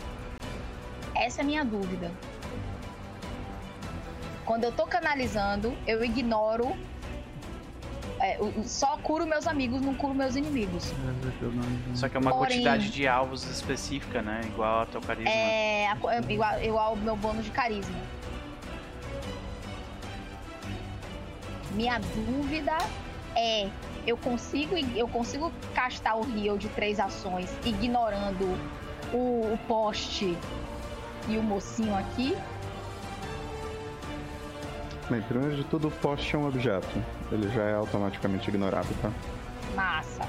Essa 1.14 1.40
é 1.40 1.42
a 1.42 1.46
minha 1.46 1.64
dúvida. 1.64 2.12
Quando 4.48 4.64
eu 4.64 4.72
tô 4.72 4.86
canalizando, 4.86 5.76
eu 5.86 6.02
ignoro. 6.02 6.74
é, 8.18 8.38
só 8.64 8.96
curo 8.96 9.26
meus 9.26 9.46
amigos, 9.46 9.82
não 9.82 9.94
curo 9.94 10.14
meus 10.14 10.36
inimigos. 10.36 10.90
Só 11.94 12.08
que 12.08 12.16
é 12.16 12.20
uma 12.20 12.30
Porém- 12.30 12.52
quantidade 12.62 12.90
de 12.90 13.06
alvos 13.06 13.44
específica, 13.44 14.22
né? 14.22 14.40
Igual 14.46 14.80
ao 14.80 14.86
teu 14.86 15.02
carisma. 15.02 15.30
É, 15.30 15.84
é 15.84 15.92
igual, 16.30 16.62
igual 16.64 16.86
ao 16.86 16.96
meu 16.96 17.14
bônus 17.14 17.44
de 17.44 17.50
carisma. 17.50 17.94
Minha 21.72 21.98
dúvida 21.98 22.78
é, 23.36 23.68
eu 24.06 24.16
consigo 24.16 24.74
eu 24.96 25.08
consigo 25.08 25.52
castar 25.74 26.16
o 26.16 26.22
Rio 26.22 26.56
de 26.56 26.70
três 26.70 26.98
ações 26.98 27.54
ignorando 27.66 28.58
o, 29.12 29.52
o 29.52 29.58
poste 29.68 30.34
e 31.28 31.36
o 31.36 31.42
mocinho 31.42 31.94
aqui? 31.94 32.34
Bem, 35.10 35.22
primeiro 35.22 35.56
de 35.56 35.64
tudo, 35.64 35.88
o 35.88 35.90
poste 35.90 36.34
é 36.36 36.38
um 36.38 36.46
objeto. 36.46 36.86
Ele 37.32 37.48
já 37.50 37.62
é 37.62 37.74
automaticamente 37.74 38.48
ignorado, 38.50 38.88
tá? 39.00 39.10
Massa. 39.74 40.26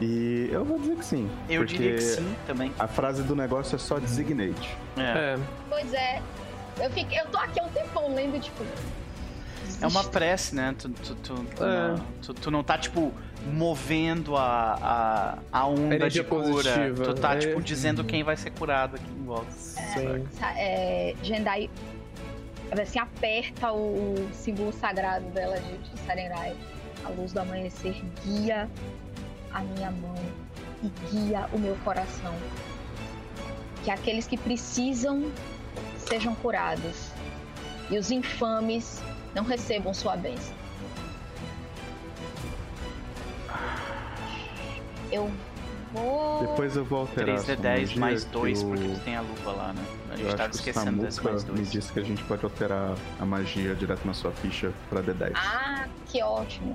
E 0.00 0.48
eu 0.52 0.64
vou 0.64 0.78
dizer 0.78 0.96
que 0.96 1.04
sim. 1.04 1.30
Eu 1.48 1.60
porque 1.62 1.76
diria 1.76 1.94
que 1.96 2.00
sim 2.00 2.34
também. 2.46 2.72
A 2.78 2.86
frase 2.86 3.22
do 3.22 3.34
negócio 3.34 3.74
é 3.76 3.78
só 3.78 3.98
designate. 3.98 4.76
É. 4.96 5.00
É. 5.34 5.38
Pois 5.68 5.92
é. 5.92 6.22
Eu, 6.80 6.90
fiquei, 6.90 7.20
eu 7.20 7.26
tô 7.26 7.38
aqui 7.38 7.60
há 7.60 7.64
um 7.64 7.68
tempão 7.70 8.14
lendo, 8.14 8.40
tipo. 8.40 8.64
É 9.80 9.86
uma 9.86 10.04
prece, 10.04 10.54
né? 10.54 10.74
Tu, 10.78 10.88
tu, 10.90 11.14
tu, 11.16 11.34
tu 11.56 11.64
É. 11.64 11.88
não, 11.88 11.98
tu, 12.22 12.34
tu 12.34 12.50
não 12.52 12.62
tá, 12.62 12.78
tipo, 12.78 13.12
movendo 13.52 14.36
a, 14.36 14.78
a, 15.52 15.58
a 15.60 15.66
onda 15.66 15.96
Energia 15.96 16.22
de 16.22 16.28
cura. 16.28 16.42
positiva. 16.48 17.04
Tu 17.04 17.14
tá, 17.14 17.34
É. 17.34 17.38
tipo, 17.38 17.60
dizendo 17.60 18.04
quem 18.04 18.22
vai 18.22 18.36
ser 18.36 18.50
curado 18.50 18.94
aqui 18.96 19.10
em 19.10 19.24
volta. 19.24 19.50
Sim. 19.52 20.24
Sa- 20.38 20.52
é, 20.56 21.14
Jendai 21.22 21.68
assim, 22.80 22.98
aperta 22.98 23.72
o, 23.72 24.14
o 24.14 24.30
símbolo 24.32 24.72
sagrado 24.72 25.24
dela 25.30 25.58
de, 25.60 25.78
de 25.78 26.00
Sarenrai. 26.00 26.56
A 27.04 27.08
luz 27.10 27.32
do 27.32 27.40
amanhecer 27.40 28.00
guia 28.24 28.68
a 29.52 29.60
minha 29.60 29.90
mão 29.90 30.14
e 30.82 30.88
guia 31.10 31.48
o 31.52 31.58
meu 31.58 31.74
coração. 31.84 32.34
Que 33.84 33.90
aqueles 33.90 34.26
que 34.26 34.36
precisam 34.36 35.30
sejam 35.98 36.34
curados 36.36 37.08
e 37.90 37.98
os 37.98 38.10
infames 38.10 39.02
não 39.34 39.42
recebam 39.44 39.92
sua 39.92 40.16
bênção. 40.16 40.54
Eu 45.10 45.30
vou. 45.92 46.40
Depois 46.46 46.76
eu 46.76 46.84
vou 46.84 47.00
alterar. 47.00 47.34
essa 47.36 47.56
3D10 47.56 47.62
magia 47.80 48.00
mais 48.00 48.24
que 48.24 48.30
2, 48.30 48.62
o- 48.62 48.66
porque 48.68 48.88
tu 48.88 49.00
tem 49.00 49.16
a 49.16 49.20
luva 49.20 49.52
lá, 49.52 49.72
né? 49.72 49.84
A 50.12 50.14
Eu 50.14 50.18
gente 50.18 50.26
acho 50.28 50.36
tava 50.36 50.48
que 50.50 50.56
esquecendo 50.56 51.10
Samuka 51.10 51.30
mais 51.32 51.44
me 51.44 51.50
2. 51.56 51.72
disse 51.72 51.92
que 51.92 52.00
a 52.00 52.02
gente 52.04 52.22
pode 52.24 52.44
alterar 52.44 52.94
a 53.18 53.24
magia 53.24 53.74
direto 53.74 54.04
na 54.06 54.12
sua 54.12 54.30
ficha 54.30 54.70
pra 54.90 55.00
D10. 55.02 55.32
Ah, 55.34 55.86
que 56.06 56.22
ótimo. 56.22 56.74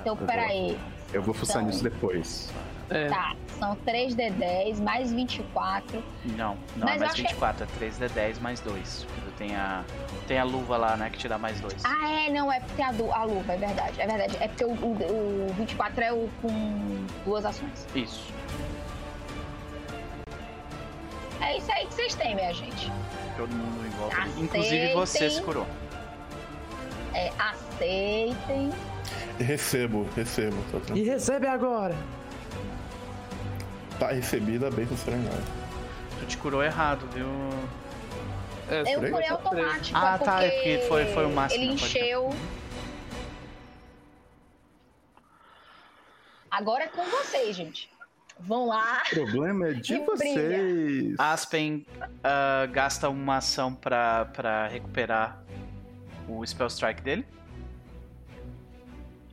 Então, 0.00 0.16
peraí. 0.16 0.78
eu 1.12 1.22
vou 1.22 1.34
fuçar 1.34 1.56
então- 1.56 1.66
nisso 1.68 1.82
depois. 1.82 2.50
É. 2.90 3.08
Tá, 3.08 3.34
são 3.58 3.74
3D10 3.76 4.78
mais 4.80 5.10
24. 5.12 6.02
Não, 6.36 6.56
não 6.76 6.86
Mas 6.86 6.90
é 6.90 6.94
eu 6.96 7.00
mais 7.00 7.12
achei- 7.12 7.24
24, 7.24 7.64
é 7.64 7.66
3D10 7.78 8.38
mais 8.40 8.60
2. 8.60 9.06
Tu 9.24 9.30
tem 9.38 9.56
a, 9.56 9.82
tem 10.28 10.38
a 10.38 10.44
luva 10.44 10.76
lá, 10.76 10.96
né, 10.96 11.08
que 11.10 11.18
te 11.18 11.26
dá 11.28 11.38
mais 11.38 11.58
2. 11.60 11.82
Ah, 11.84 12.08
é, 12.26 12.30
não, 12.30 12.52
é 12.52 12.60
porque 12.60 12.82
a, 12.82 12.92
du- 12.92 13.10
a 13.12 13.24
luva, 13.24 13.52
é 13.54 13.56
verdade. 13.56 14.00
É 14.00 14.06
verdade. 14.06 14.36
É 14.38 14.48
porque 14.48 14.64
o, 14.64 14.70
o, 14.72 15.48
o 15.50 15.54
24 15.54 16.02
é 16.04 16.12
o 16.12 16.28
com 16.42 17.06
duas 17.24 17.44
ações. 17.46 17.86
Isso. 17.94 18.32
É 21.44 21.58
isso 21.58 21.70
aí 21.72 21.86
que 21.86 21.94
vocês 21.94 22.14
têm, 22.14 22.34
minha 22.34 22.52
gente. 22.54 22.90
Todo 23.36 23.50
mundo 23.54 23.86
em 23.86 23.90
volta. 23.90 24.16
Aceitem. 24.16 24.44
Inclusive 24.44 24.94
você 24.94 25.30
se 25.30 25.42
curou. 25.42 25.66
É, 27.12 27.30
aceitem. 27.38 28.72
Recebo, 29.38 30.08
recebo. 30.16 30.56
E 30.94 31.02
recebe 31.02 31.46
agora. 31.46 31.94
tá 33.98 34.08
recebida 34.08 34.70
bem 34.70 34.86
com 34.86 34.96
serenidade. 34.96 35.42
Tu 36.20 36.26
te 36.26 36.36
curou 36.38 36.62
errado, 36.62 37.06
viu? 37.12 37.26
É, 38.70 38.94
Eu 38.94 39.10
curei 39.10 39.28
automático. 39.28 39.98
Ah, 39.98 40.18
é 40.20 40.24
tá, 40.24 40.42
é 40.42 40.50
porque 40.50 40.78
foi- 40.88 41.04
foi 41.12 41.26
o 41.26 41.30
máximo, 41.30 41.62
Ele 41.62 41.72
encheu. 41.74 42.30
Agora 46.50 46.84
é 46.84 46.88
com 46.88 47.04
vocês, 47.04 47.54
gente. 47.54 47.90
Vão 48.40 48.66
lá. 48.66 49.02
O 49.12 49.14
problema 49.14 49.68
é 49.68 49.72
de 49.72 49.94
brilha. 49.94 50.06
vocês. 50.06 51.14
Aspen 51.18 51.86
ah, 52.22 52.66
gasta 52.66 53.08
uma 53.08 53.36
ação 53.36 53.74
pra, 53.74 54.26
pra 54.26 54.66
recuperar 54.66 55.42
o 56.28 56.44
Spell 56.44 56.66
Strike 56.66 57.02
dele. 57.02 57.26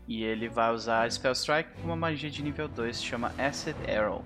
E 0.08 0.24
ele 0.24 0.50
vai 0.50 0.74
usar 0.74 1.10
Spell 1.12 1.32
Strike 1.32 1.70
com 1.76 1.84
uma 1.88 1.96
magia 1.96 2.30
de 2.30 2.44
nível 2.44 2.68
2, 2.68 3.02
chama 3.02 3.34
Acid 3.38 3.76
Arrow. 3.90 4.26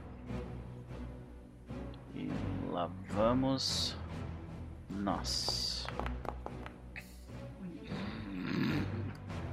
E 2.16 2.30
lá 2.72 2.90
vamos 3.10 3.96
nós. 4.90 5.86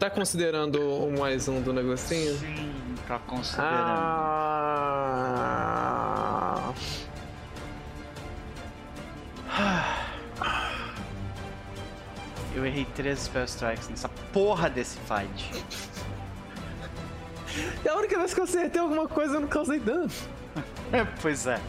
Tá 0.02 0.10
considerando 0.10 0.80
o 0.80 1.16
mais 1.16 1.46
um 1.46 1.62
do 1.62 1.72
negocinho? 1.72 2.36
Sim, 2.36 2.74
tá 3.06 3.20
considerando. 3.20 3.68
Ah. 3.68 4.32
Eu 12.52 12.66
errei 12.66 12.84
três 12.96 13.20
Spell 13.20 13.44
Strikes 13.44 13.88
nessa 13.90 14.08
porra 14.32 14.68
desse 14.68 14.98
fight. 14.98 15.64
E 17.84 17.88
a 17.88 17.94
única 17.94 18.18
vez 18.18 18.34
que 18.34 18.40
eu 18.40 18.44
acertei 18.44 18.80
alguma 18.80 19.06
coisa 19.06 19.34
eu 19.34 19.40
não 19.42 19.46
causei 19.46 19.78
dano. 19.78 20.10
pois 21.22 21.46
é. 21.46 21.60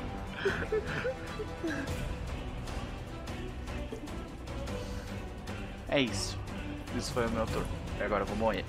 É 5.88 6.02
isso. 6.02 6.36
Isso 6.98 7.14
foi 7.14 7.28
o 7.28 7.30
meu 7.30 7.46
turno. 7.46 7.83
E 8.00 8.04
agora 8.04 8.24
eu 8.24 8.28
vou 8.28 8.36
morrer. 8.38 8.66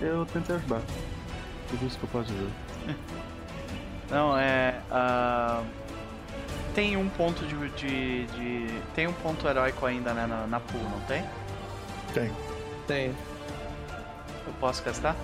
Eu 0.00 0.26
tentei 0.26 0.56
ajudar. 0.56 0.80
Tudo 1.70 1.86
isso 1.86 1.98
que 1.98 2.04
eu 2.04 2.08
posso 2.10 2.30
dizer. 2.32 2.50
Não, 4.10 4.36
é. 4.38 4.78
ah, 4.92 5.62
tem 6.74 6.96
um 6.96 7.08
ponto 7.08 7.44
de, 7.46 7.56
de, 7.70 8.26
de- 8.26 8.82
Tem 8.94 9.06
um 9.06 9.12
ponto 9.14 9.46
heróico 9.48 9.86
ainda, 9.86 10.12
né? 10.12 10.26
Na, 10.26 10.46
na 10.46 10.60
pool, 10.60 10.82
não 10.82 11.00
tem? 11.00 11.24
Tem. 12.12 12.30
Tem. 12.86 13.14
Eu 14.46 14.52
posso 14.60 14.82
gastar? 14.84 15.16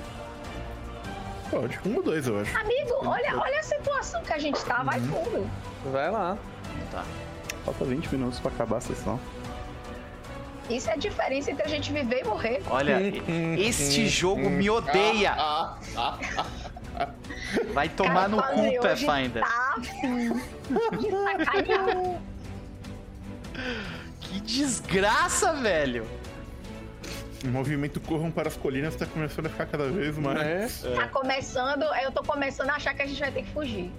Pode. 1.50 1.78
Um 1.86 1.96
ou 1.96 2.02
dois, 2.02 2.26
eu 2.26 2.38
acho. 2.40 2.56
Amigo, 2.56 2.92
olha, 3.04 3.36
olha 3.36 3.58
a 3.58 3.62
situação 3.62 4.22
que 4.22 4.32
a 4.32 4.38
gente 4.38 4.64
tá. 4.64 4.82
Vai 4.82 5.00
fundo. 5.00 5.50
Vai 5.92 6.10
lá. 6.10 6.36
Tá. 6.90 7.04
Falta 7.64 7.84
20 7.84 8.06
minutos 8.12 8.38
pra 8.38 8.50
acabar 8.50 8.76
a 8.76 8.80
sessão. 8.80 9.18
Isso 10.68 10.88
é 10.88 10.92
a 10.92 10.96
diferença 10.96 11.50
entre 11.50 11.64
a 11.64 11.68
gente 11.68 11.92
viver 11.92 12.20
e 12.20 12.24
morrer. 12.24 12.62
Olha, 12.70 13.00
e- 13.00 13.60
este 13.66 14.08
jogo 14.08 14.48
me 14.48 14.70
odeia! 14.70 15.34
Vai 17.74 17.88
tomar 17.88 18.28
no 18.28 18.40
Cara, 18.40 18.54
cu, 18.54 18.60
hoje 18.60 18.78
Pathfinder. 18.78 19.42
Tá 19.42 19.74
afim 19.78 20.28
de 20.98 21.10
sacanear. 21.10 22.20
Que 24.20 24.40
desgraça, 24.40 25.52
velho! 25.54 26.06
O 27.44 27.48
movimento 27.48 28.00
Corram 28.00 28.30
para 28.30 28.48
as 28.48 28.56
Colinas 28.56 28.94
tá 28.96 29.06
começando 29.06 29.46
a 29.46 29.48
ficar 29.48 29.66
cada 29.66 29.88
vez 29.90 30.16
mais. 30.18 30.84
É. 30.84 30.94
Tá 30.94 31.08
começando, 31.08 31.84
eu 32.02 32.12
tô 32.12 32.22
começando 32.22 32.68
a 32.70 32.74
achar 32.74 32.94
que 32.94 33.02
a 33.02 33.06
gente 33.06 33.18
vai 33.18 33.32
ter 33.32 33.42
que 33.42 33.52
fugir. 33.52 33.90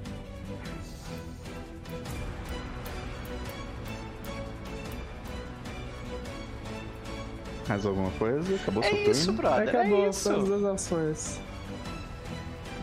Mais 7.67 7.85
alguma 7.85 8.11
coisa? 8.11 8.55
Acabou 8.55 8.83
É 8.83 8.87
seu 8.87 8.95
turno? 8.97 9.11
isso, 9.11 9.33
brother. 9.33 9.69
Acabou 9.69 9.99
é 9.99 10.09
todas 10.09 10.17
isso. 10.17 10.53
as 10.53 10.63
ações. 10.63 11.39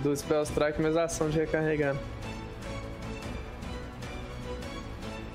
Do 0.03 0.17
Spell 0.17 0.43
Strike, 0.45 0.81
mais 0.81 0.97
a 0.97 1.05
ação 1.05 1.29
de 1.29 1.39
recarregar. 1.39 1.97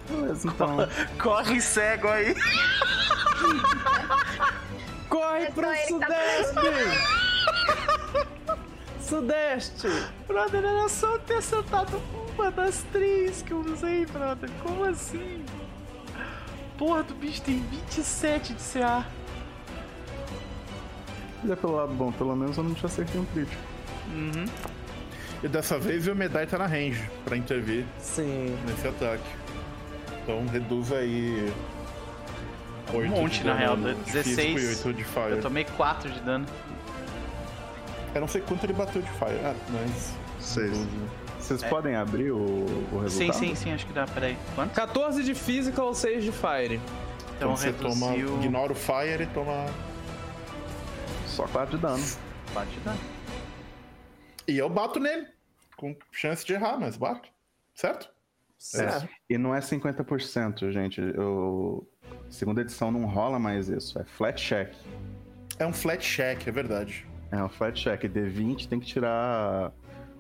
Beleza, 0.10 0.48
então. 0.48 0.78
Corre 1.22 1.62
cego 1.62 2.08
aí. 2.08 2.34
Corre 5.14 5.44
É 5.44 5.52
pro 5.52 5.72
ele 5.72 5.86
que 5.86 6.00
tá 6.00 6.08
sudeste! 6.44 6.98
sudeste! 9.00 9.88
Brother, 10.26 10.66
era 10.66 10.90
só 10.90 11.20
ter 11.20 11.36
acertado 11.36 12.02
uma 12.34 12.50
das 12.50 12.82
três 12.92 13.44
que 13.44 13.52
eu 13.52 13.60
usei, 13.60 14.08
brother. 14.08 14.50
Como 14.64 14.84
assim? 14.86 15.46
Porra, 16.80 17.04
do 17.04 17.14
bicho 17.14 17.44
tem 17.44 17.60
27 17.60 18.56
de 18.56 18.64
CA. 18.64 19.06
Olha 21.44 21.56
pelo 21.58 21.76
lado 21.76 21.94
bom, 21.94 22.12
pelo 22.12 22.36
menos 22.36 22.58
eu 22.58 22.64
não 22.64 22.74
te 22.74 22.84
acertei 22.84 23.22
um 23.22 23.26
crítico. 23.26 23.62
Uhum. 24.08 24.46
E 25.44 25.48
dessa 25.48 25.78
vez 25.78 26.08
o 26.08 26.16
Medai 26.16 26.48
tá 26.48 26.58
na 26.58 26.66
range 26.66 27.08
pra 27.24 27.38
intervir 27.38 27.86
Sim. 28.00 28.58
nesse 28.66 28.88
ataque. 28.88 29.30
Então 30.24 30.44
reduz 30.48 30.92
aí. 30.92 31.54
Um 32.94 33.08
monte, 33.08 33.40
de 33.40 33.46
na 33.46 33.56
real, 33.56 33.78
físico 33.78 34.04
16. 34.06 34.64
E 34.64 34.88
8 34.90 34.98
de 34.98 35.04
fire. 35.04 35.32
Eu 35.32 35.42
tomei 35.42 35.66
4 35.66 36.10
de 36.12 36.20
dano. 36.22 36.46
Eu 38.14 38.22
não 38.22 38.28
sei 38.28 38.42
quanto 38.42 38.64
ele 38.66 38.74
bateu 38.74 39.02
de 39.02 39.10
fire. 39.12 39.40
Ah, 39.44 39.56
mas. 39.70 40.14
Seis. 40.40 40.78
Vocês 41.40 41.64
É. 41.64 41.68
podem 41.70 41.96
abrir 41.96 42.32
o, 42.32 42.38
o 42.92 43.00
resultado? 43.00 43.38
Sim, 43.38 43.48
sim, 43.50 43.56
sim, 43.56 43.74
acho 43.74 43.86
que 43.88 43.94
dá. 43.94 44.06
Peraí. 44.06 44.38
Quanto? 44.56 44.74
14 44.74 45.24
de 45.24 45.34
Physical, 45.34 45.94
6 45.94 46.24
de 46.24 46.32
Fire. 46.32 46.76
Então 46.76 47.54
Então 47.54 47.58
você 47.58 47.74
toma. 47.74 48.12
reduziu. 48.12 48.38
Ignora 48.42 48.72
o 48.72 48.76
fire 48.76 49.24
e 49.24 49.28
toma. 49.28 49.66
Só 51.26 51.48
4 51.48 51.76
de 51.78 51.82
dano. 51.82 52.04
4 52.54 52.72
de 52.72 52.80
dano. 52.82 53.00
E 54.48 54.58
eu 54.58 54.70
bato 54.70 55.00
nele. 55.00 55.28
Com 55.76 55.96
chance 56.12 56.46
de 56.46 56.54
errar, 56.54 56.78
mas 56.80 56.96
bato. 56.96 57.28
Certo? 57.74 58.10
Certo. 58.58 59.10
E 59.30 59.38
não 59.38 59.54
é 59.56 59.60
50%, 59.60 60.72
gente. 60.72 61.02
Eu... 61.02 61.86
Segunda 62.34 62.62
edição 62.62 62.92
não 62.92 63.06
rola 63.06 63.38
mais 63.38 63.70
isso. 63.70 64.00
É 64.00 64.04
flat 64.04 64.44
check. 64.44 64.74
É 65.60 65.68
um 65.68 65.72
flat 65.72 66.04
check, 66.04 66.48
é 66.48 66.52
verdade. 66.52 67.06
É 67.32 67.42
um 67.44 67.48
flat 67.48 67.80
check. 67.80 68.02
D20 68.06 68.68
tem 68.68 68.80
que 68.80 68.88
tirar 68.88 69.72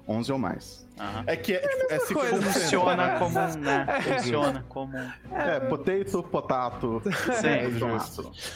11 0.07 0.31
ou 0.31 0.37
mais. 0.37 0.87
Aham. 0.99 1.23
É 1.25 1.35
que 1.35 1.53
é, 1.53 1.65
é, 1.89 1.97
50%. 1.97 2.13
coisa. 2.13 2.41
Funciona 2.43 3.17
como 3.17 3.39
um, 3.39 3.57
né? 3.57 3.87
Funciona 4.01 4.65
como 4.69 4.95
um. 4.95 5.11
É, 5.35 5.59
potato, 5.61 6.23
potato. 6.23 7.01
Sim. 7.33 7.79
Tomate. 7.79 8.11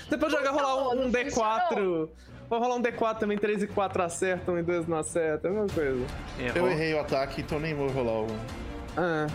Você 0.08 0.18
pode 0.19 0.34
jogar 0.34 0.52
rolar 0.52 0.76
um, 0.76 0.92
um 0.92 1.03
Não 1.06 1.11
D4. 1.11 2.10
Vou 2.48 2.60
rolar 2.60 2.76
um 2.76 2.82
D4 2.82 3.18
também, 3.18 3.40
3 3.40 3.64
e 3.64 3.68
4 3.68 4.03
acertam, 4.03 4.53
um 4.53 4.60
e 4.60 4.64
2 4.64 4.88
não 4.88 4.98
acertam, 4.98 5.50
é 5.50 5.53
a 5.53 5.61
mesma 5.61 5.76
coisa. 5.76 6.06
Eu 6.40 6.56
Errou. 6.56 6.69
errei 6.69 6.94
o 6.94 7.00
ataque, 7.00 7.42
então 7.42 7.60
nem 7.60 7.74
vou 7.74 7.90
rolar 7.90 8.22
o. 8.22 8.27
Ah, 8.95 9.27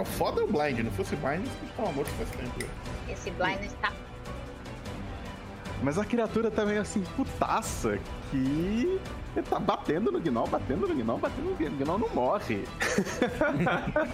o 0.00 0.04
foda 0.04 0.40
é 0.40 0.44
o 0.44 0.46
blind, 0.46 0.78
não 0.80 0.90
fosse 0.92 1.16
blind, 1.16 1.44
você 1.44 1.72
tava 1.76 1.92
morto 1.92 2.10
faz 2.12 2.30
tempo. 2.30 2.70
Esse 3.08 3.30
blind 3.30 3.62
está. 3.62 3.92
Mas 5.82 5.98
a 5.98 6.04
criatura 6.04 6.50
também, 6.50 6.78
assim, 6.78 7.02
putaça, 7.16 7.98
que 8.30 8.98
ele 9.36 9.46
tá 9.46 9.58
batendo 9.58 10.12
no 10.12 10.20
Gnoll, 10.20 10.46
batendo 10.46 10.86
no 10.86 10.94
Gnoll, 10.94 11.18
batendo 11.18 11.50
no 11.50 11.56
Gnoll, 11.56 11.72
o 11.72 11.76
Gnoll 11.76 11.98
não 11.98 12.08
morre. 12.10 12.64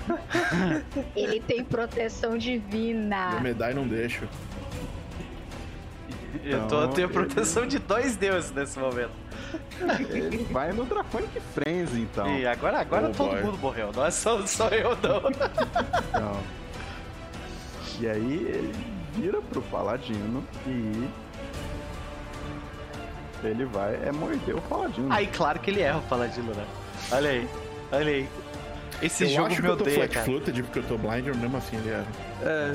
Ele 1.15 1.41
tem 1.41 1.63
proteção 1.63 2.39
divina. 2.39 3.39
medai 3.41 3.75
não 3.75 3.87
deixa. 3.87 4.27
Eu 6.43 6.67
tô, 6.67 6.85
Então, 6.85 6.93
tenho 6.93 7.09
proteção 7.11 7.67
de 7.67 7.79
dois 7.79 8.17
deuses 8.17 8.51
nesse 8.53 8.79
momento. 8.79 9.13
Ele 10.11 10.45
vai 10.51 10.73
no 10.73 10.85
Draconic 10.85 11.41
Frenzy, 11.55 12.01
então. 12.03 12.29
E 12.39 12.47
agora, 12.47 12.81
agora 12.81 13.09
Oh, 13.09 13.13
todo 13.13 13.31
boy. 13.31 13.43
mundo 13.43 13.59
morreu. 13.59 13.91
Não 13.95 14.05
é 14.07 14.11
só, 14.11 14.45
só 14.47 14.69
eu, 14.69 14.91
não. 15.03 15.31
Então. 16.09 16.41
E 18.01 18.09
aí 18.09 18.33
ele 18.35 18.75
vira 19.15 19.41
pro 19.43 19.63
Paladino 19.63 20.45
e. 20.67 21.09
Ele 23.43 23.65
vai 23.65 23.95
é 24.05 24.13
morder 24.13 24.55
o 24.57 24.61
Paladino. 24.63 25.11
Aí, 25.13 25.27
claro 25.29 25.59
que 25.61 25.71
ele 25.71 25.81
erra 25.81 25.99
o 25.99 26.03
Paladino, 26.03 26.53
né? 26.55 26.65
Olha 27.11 27.31
aí, 27.31 27.49
olha 27.93 28.07
aí. 28.13 28.29
Esse 29.03 29.25
eu 29.25 29.31
jogo 29.31 29.47
acho 29.47 29.57
me 29.57 29.63
que 29.63 29.69
eu 29.69 29.77
tô 29.79 29.83
odeia, 29.85 29.97
flat 29.97 30.13
cara. 30.13 30.27
footed 30.27 30.63
porque 30.63 30.79
eu 30.81 30.83
tô 30.83 30.99
blind, 30.99 31.25
mesmo 31.27 31.57
assim 31.57 31.77
ele 31.77 31.89
erra. 31.91 32.07
é. 32.43 32.75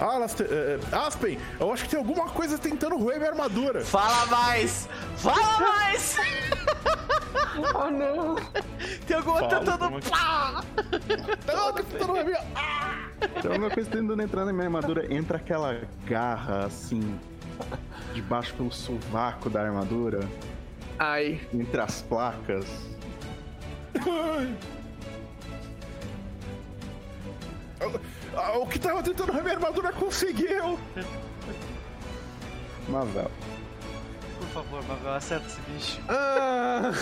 Alastair, 0.00 0.48
eh, 0.50 0.78
eh, 0.92 0.96
Aspen, 0.96 1.38
eu 1.58 1.72
acho 1.72 1.84
que 1.84 1.90
tem 1.90 1.98
alguma 1.98 2.28
coisa 2.28 2.56
tentando 2.58 2.96
roer 2.96 3.18
minha 3.18 3.30
armadura. 3.30 3.84
Fala 3.84 4.26
mais! 4.26 4.88
Fala 5.16 5.58
mais! 5.60 6.16
Oh 7.74 7.90
não! 7.90 8.36
Tem 9.06 9.16
alguma 9.16 9.40
Fala, 9.40 9.58
tentando. 9.58 9.78
como 9.78 10.00
Pá! 10.02 10.62
Tá 11.44 11.72
tentando 11.72 12.04
roer 12.06 12.24
minha. 12.24 12.40
Então 13.36 13.52
uma 13.56 13.70
coisa 13.70 13.90
tentando 13.90 14.22
entrar 14.22 14.44
na 14.44 14.52
minha 14.52 14.66
armadura, 14.66 15.12
entra 15.12 15.38
aquela 15.38 15.80
garra 16.06 16.66
assim. 16.66 17.18
Debaixo 18.14 18.54
pelo 18.54 18.70
sovaco 18.70 19.50
da 19.50 19.60
armadura, 19.62 20.20
Ai. 20.98 21.40
entre 21.52 21.80
as 21.80 22.02
placas. 22.02 22.64
Ah, 23.96 24.46
O 28.60 28.66
que 28.66 28.78
tava 28.78 29.02
tentando 29.02 29.32
roer 29.32 29.42
minha 29.44 29.54
armadura 29.56 29.92
conseguiu. 29.92 30.78
Mavel. 32.88 33.30
Por 34.38 34.46
favor, 34.48 34.82
Mavel, 34.86 35.12
acerta 35.14 35.46
esse 35.46 35.60
bicho. 35.70 36.00
Ah. 36.08 36.92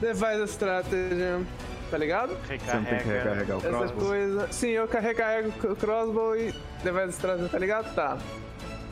Devise 0.00 0.44
Strategy. 0.44 1.46
Tá 1.90 1.98
ligado? 1.98 2.36
Você 2.46 2.52
não 2.74 2.84
tem 2.84 2.98
que 2.98 3.04
Recarrega. 3.08 3.12
recarregar 3.22 3.56
o 3.56 3.60
Essa 3.60 3.68
crossbow. 3.68 4.06
coisa. 4.08 4.48
Sim, 4.52 4.68
eu 4.70 4.88
carrego 4.88 5.48
o 5.70 5.76
crossbow 5.76 6.36
e 6.36 6.52
Devise 6.82 7.10
Strategy, 7.10 7.48
tá 7.48 7.58
ligado? 7.58 7.94
Tá. 7.94 8.18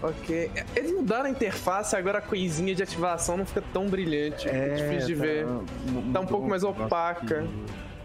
Ok. 0.02 0.50
Eles 0.76 0.92
mudaram 0.92 1.24
a 1.24 1.30
interface, 1.30 1.96
agora 1.96 2.18
a 2.18 2.22
coisinha 2.22 2.74
de 2.74 2.82
ativação 2.82 3.36
não 3.36 3.46
fica 3.46 3.62
tão 3.72 3.88
brilhante. 3.88 4.48
É, 4.48 4.74
difícil 4.74 5.06
de 5.08 5.14
ver. 5.14 5.46
Tá 6.12 6.20
um 6.20 6.26
pouco 6.26 6.46
mais 6.48 6.62
opaca. 6.62 7.44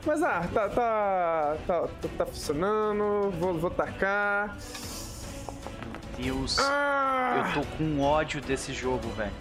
Mas 0.06 0.24
ah, 0.24 0.44
tá, 0.54 0.70
tá, 0.70 1.58
tá, 1.68 1.82
tá, 1.82 2.08
tá 2.18 2.26
funcionando. 2.26 3.32
Vou, 3.40 3.54
vou 3.58 3.70
tacar. 3.70 4.56
Deus, 6.18 6.58
Ah! 6.60 7.52
eu 7.56 7.62
tô 7.62 7.68
com 7.78 8.02
ódio 8.02 8.42
desse 8.42 8.74
jogo, 8.74 9.08
velho. 9.16 9.32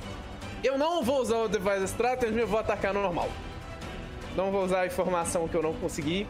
Eu 0.63 0.77
não 0.79 1.03
vou 1.03 1.21
usar 1.21 1.37
o 1.39 1.49
Device 1.49 1.85
Strategy, 1.85 2.39
eu 2.39 2.47
vou 2.47 2.59
atacar 2.61 2.93
normal. 2.95 3.29
Não 4.37 4.51
vou 4.53 4.65
usar 4.65 4.81
a 4.83 4.87
informação 4.87 5.49
que 5.49 5.57
eu 5.57 5.63
não 5.63 5.73
consegui. 5.75 6.27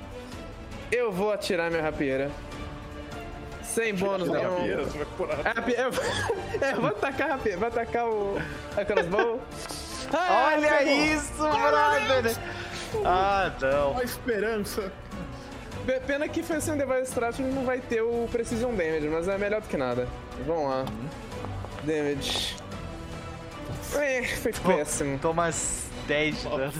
Eu 0.90 1.12
vou 1.12 1.30
atirar 1.32 1.70
minha 1.70 1.82
rapieira. 1.82 2.30
Sem 3.62 3.94
bônus 3.94 4.28
nenhum. 4.28 4.56
Rapieira, 4.56 4.84
você 4.84 4.98
vai 4.98 5.06
pôr 5.18 5.30
a- 5.30 5.34
É, 5.34 5.82
eu, 5.82 5.90
é, 6.66 6.72
eu 6.72 6.80
vou 6.80 6.88
atacar 6.90 7.28
a 7.30 7.32
rapieira, 7.34 7.58
vou 7.58 7.68
atacar 7.68 8.06
o 8.06 8.38
a 8.76 8.84
crossbow. 8.84 9.40
Ah, 10.14 10.52
Olha 10.56 10.82
isso, 10.82 11.36
brother! 11.36 12.36
Ah, 13.04 13.52
não. 13.60 13.98
A 13.98 14.02
esperança. 14.02 14.92
Pena 16.06 16.28
que 16.28 16.42
foi 16.42 16.60
sem 16.60 16.76
Device 16.76 17.04
Strategy 17.04 17.42
não 17.42 17.64
vai 17.64 17.80
ter 17.80 18.02
o 18.02 18.28
Precision 18.30 18.70
Damage, 18.74 19.08
mas 19.08 19.26
é 19.26 19.38
melhor 19.38 19.62
do 19.62 19.68
que 19.68 19.76
nada. 19.76 20.06
Vamos 20.46 20.68
lá. 20.68 20.84
Damage. 21.84 22.56
É, 23.96 24.22
foi 24.22 24.52
péssimo. 24.52 25.18
Toma 25.18 25.48
10 26.06 26.42
de 26.42 26.48
dano. 26.48 26.72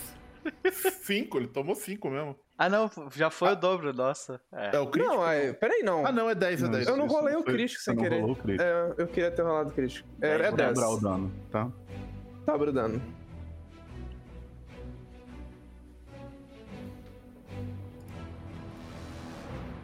Cinco, 1.03 1.39
ele 1.39 1.47
tomou 1.49 1.75
cinco 1.75 2.11
mesmo. 2.11 2.37
Ah, 2.57 2.69
não, 2.69 2.91
já 3.15 3.31
foi 3.31 3.53
o 3.53 3.57
dobro, 3.57 3.93
nossa. 3.93 4.41
É. 4.53 4.77
É 4.77 4.81
o 4.81 4.87
crítico? 4.89 5.15
Não, 5.15 5.27
é, 5.27 5.53
peraí 5.53 5.83
não. 5.83 6.05
Ah, 6.05 6.11
não, 6.11 6.29
é 6.29 6.35
10, 6.35 6.61
é 6.61 6.65
Não, 6.65 6.71
10. 6.73 6.89
Eu 6.89 6.97
não 6.97 7.07
rolei 7.07 7.37
o 7.37 7.43
crítico 7.43 7.81
sem 7.81 7.97
querer. 7.97 8.21
rolou 8.21 8.35
o 8.35 8.37
crítico. 8.37 8.63
É, 8.63 8.95
eu 8.99 9.07
queria 9.07 9.31
ter 9.31 9.43
rolado 9.43 9.71
crítico. 9.71 10.09
É, 10.21 10.29
é 10.35 10.39
Dez, 10.39 10.55
10. 10.55 10.75
Dobrar 10.75 10.91
o 10.91 11.01
dano, 11.01 11.33
tá? 11.51 11.69
Dobra 12.47 12.71
o 12.71 12.73
dano. 12.73 13.03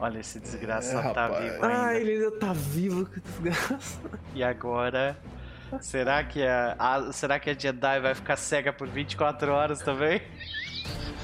Olha, 0.05 0.18
esse 0.18 0.39
desgraça 0.39 0.99
é, 0.99 1.15
tá 1.15 1.28
vivo 1.28 1.65
ainda. 1.65 1.86
Ah, 1.86 1.94
ele 1.94 2.12
ainda 2.12 2.31
tá 2.33 2.52
vivo, 2.52 3.07
que 3.07 3.20
desgraça. 3.20 3.99
E 4.34 4.44
agora... 4.44 5.16
Será 5.81 6.23
que 6.23 6.47
a, 6.47 6.76
a, 6.78 7.10
será 7.10 7.41
que 7.41 7.49
a 7.49 7.55
Jedi 7.55 8.00
vai 8.00 8.15
ficar 8.15 8.36
cega 8.36 8.70
por 8.70 8.86
24 8.86 9.50
horas 9.50 9.81
também? 9.81 10.20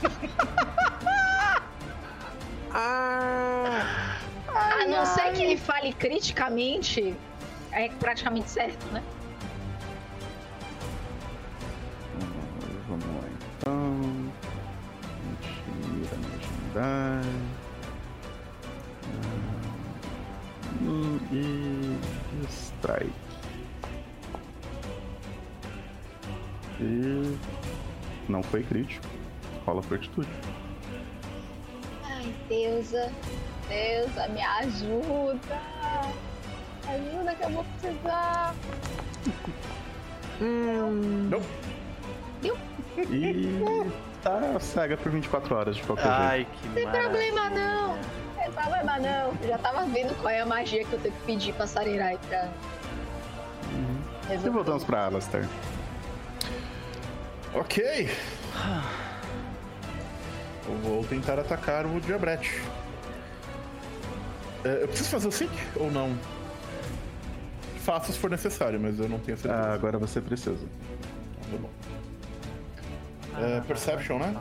ah, 2.72 4.16
ai, 4.48 4.84
a 4.84 4.86
não 4.88 5.00
ai. 5.00 5.06
ser 5.06 5.32
que 5.34 5.42
ele 5.42 5.58
fale 5.58 5.92
criticamente, 5.92 7.14
é 7.72 7.90
praticamente 7.90 8.48
certo, 8.48 8.82
né? 8.86 9.02
Vamos 12.88 13.04
lá 13.04 13.28
então. 13.58 14.32
Mentira, 15.26 16.16
mentira. 16.16 17.20
e 21.32 21.98
strike. 22.48 23.12
E 26.80 27.36
não 28.28 28.42
foi 28.42 28.62
crítico. 28.62 29.06
Rola 29.66 29.82
fortitude. 29.82 30.28
Ai, 32.04 32.34
deusa, 32.48 33.12
deusa, 33.68 34.28
me 34.28 34.40
ajuda! 34.42 35.60
Ajuda 36.88 37.34
que 37.34 37.44
eu 37.44 37.50
vou 37.50 37.64
precisar! 37.64 38.54
Hum. 40.40 41.28
Não. 41.30 41.42
E 42.98 43.92
tá 44.22 44.58
cega 44.60 44.96
por 44.96 45.12
24 45.12 45.54
horas 45.54 45.76
de 45.76 45.82
qualquer 45.82 46.08
Ai, 46.08 46.38
jeito. 46.38 46.50
Ai, 46.50 46.58
que 46.62 46.74
Sem 46.74 46.84
maravilha. 46.86 47.10
problema 47.10 47.50
não! 47.50 48.19
Não 48.50 48.62
tem 48.62 48.62
problema 48.62 48.98
não. 48.98 49.32
Eu 49.42 49.48
já 49.48 49.58
tava 49.58 49.86
vendo 49.86 50.14
qual 50.20 50.30
é 50.30 50.40
a 50.40 50.46
magia 50.46 50.84
que 50.84 50.92
eu 50.92 50.98
tenho 51.00 51.14
que 51.14 51.22
pedir 51.22 51.54
pra 51.54 51.66
Sarerai 51.66 52.18
pra. 52.28 52.48
jeito. 54.28 54.46
E 54.46 54.50
voltamos 54.50 54.84
pra 54.84 55.06
Alastair. 55.06 55.48
Ok. 57.54 58.08
Eu 60.66 60.76
vou 60.78 61.04
tentar 61.04 61.38
atacar 61.38 61.86
o 61.86 62.00
Diabrete. 62.00 62.62
É, 64.64 64.82
eu 64.82 64.88
preciso 64.88 65.10
fazer 65.10 65.28
o 65.28 65.32
sync 65.32 65.52
ou 65.76 65.90
não? 65.90 66.16
Faço 67.78 68.12
se 68.12 68.18
for 68.18 68.30
necessário, 68.30 68.78
mas 68.78 68.98
eu 68.98 69.08
não 69.08 69.18
tenho 69.18 69.36
certeza. 69.38 69.62
Ah, 69.62 69.74
agora 69.74 69.98
você 69.98 70.20
precisa. 70.20 70.66
Tá 71.50 71.56
bom. 71.56 71.70
É, 73.38 73.60
perception, 73.62 74.18
né? 74.18 74.36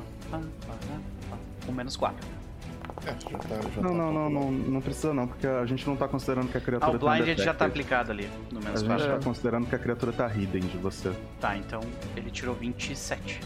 Com 1.66 1.72
menos 1.72 1.96
4. 1.96 2.39
É, 3.10 3.32
já 3.32 3.38
tá, 3.40 3.48
já 3.76 3.82
Não, 3.82 3.90
tá 3.92 3.96
não, 3.96 4.12
não, 4.14 4.14
calculado. 4.14 4.30
não, 4.32 4.52
não 4.52 4.82
precisa 4.82 5.14
não, 5.14 5.28
porque 5.28 5.48
a 5.48 5.66
gente 5.66 5.88
não 5.88 5.96
tá 5.96 6.08
considerando 6.08 6.50
que 6.50 6.58
a 6.58 6.60
Ah, 6.60 6.64
criatura 6.64 6.96
o 6.96 7.00
blind 7.00 7.38
tá 7.38 7.44
já 7.44 7.54
tá 7.54 7.66
aplicado 7.66 8.12
ali, 8.12 8.30
no 8.52 8.60
A 8.60 8.62
menos 8.64 8.82
gente 8.82 8.90
4. 8.90 9.08
tá 9.08 9.24
considerando 9.24 9.68
que 9.68 9.76
a 9.76 9.80
criatura 9.80 10.12
tá 10.12 10.28
hidden 10.34 10.62
de 10.62 10.78
você. 10.78 11.12
Tá, 11.40 11.58
então 11.58 11.82
ele 12.16 12.30
tirou 12.32 12.56
27. 12.56 13.40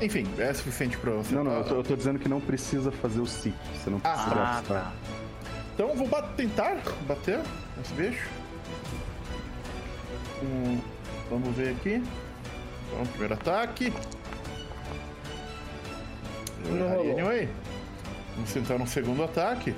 Enfim, 0.00 0.26
é 0.38 0.52
suficiente 0.52 0.96
pra 0.98 1.12
você. 1.12 1.34
Não, 1.34 1.44
não, 1.44 1.52
eu 1.58 1.64
tô, 1.64 1.74
eu 1.76 1.84
tô 1.84 1.94
dizendo 1.94 2.18
que 2.18 2.28
não 2.28 2.40
precisa 2.40 2.90
fazer 2.90 3.20
o 3.20 3.26
seek. 3.26 3.56
Você 3.76 3.88
não 3.90 4.00
Ah, 4.02 4.10
precisa 4.12 4.34
Ah, 4.34 4.36
gastar. 4.56 4.74
tá. 4.74 4.92
Então 5.74 5.88
eu 5.90 5.96
vou 5.96 6.08
bat- 6.08 6.34
tentar 6.36 6.76
bater 7.06 7.38
nesse 7.76 7.94
bicho. 7.94 8.28
Hum, 10.42 10.80
vamos 11.30 11.54
ver 11.56 11.70
aqui. 11.70 12.02
Então, 12.88 13.06
primeiro 13.06 13.34
ataque. 13.34 13.92
Não 16.70 16.88
rolou. 16.88 17.12
anyway. 17.12 17.48
Vamos 18.34 18.52
tentar 18.52 18.74
um 18.76 18.86
segundo 18.86 19.22
ataque. 19.22 19.74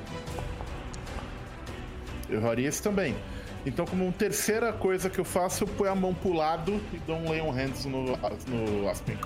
Eu 2.28 2.40
erraria 2.40 2.68
esse 2.68 2.82
também. 2.82 3.14
Então, 3.66 3.86
como 3.86 4.10
terceira 4.12 4.72
coisa 4.72 5.08
que 5.08 5.18
eu 5.18 5.24
faço, 5.24 5.64
eu 5.64 5.68
ponho 5.68 5.90
a 5.90 5.94
mão 5.94 6.12
pro 6.14 6.32
lado 6.32 6.80
e 6.92 6.98
dou 6.98 7.16
um 7.16 7.30
Leon 7.30 7.50
Hands 7.50 7.84
no, 7.86 8.16
no 8.48 8.88
Aspen. 8.88 9.16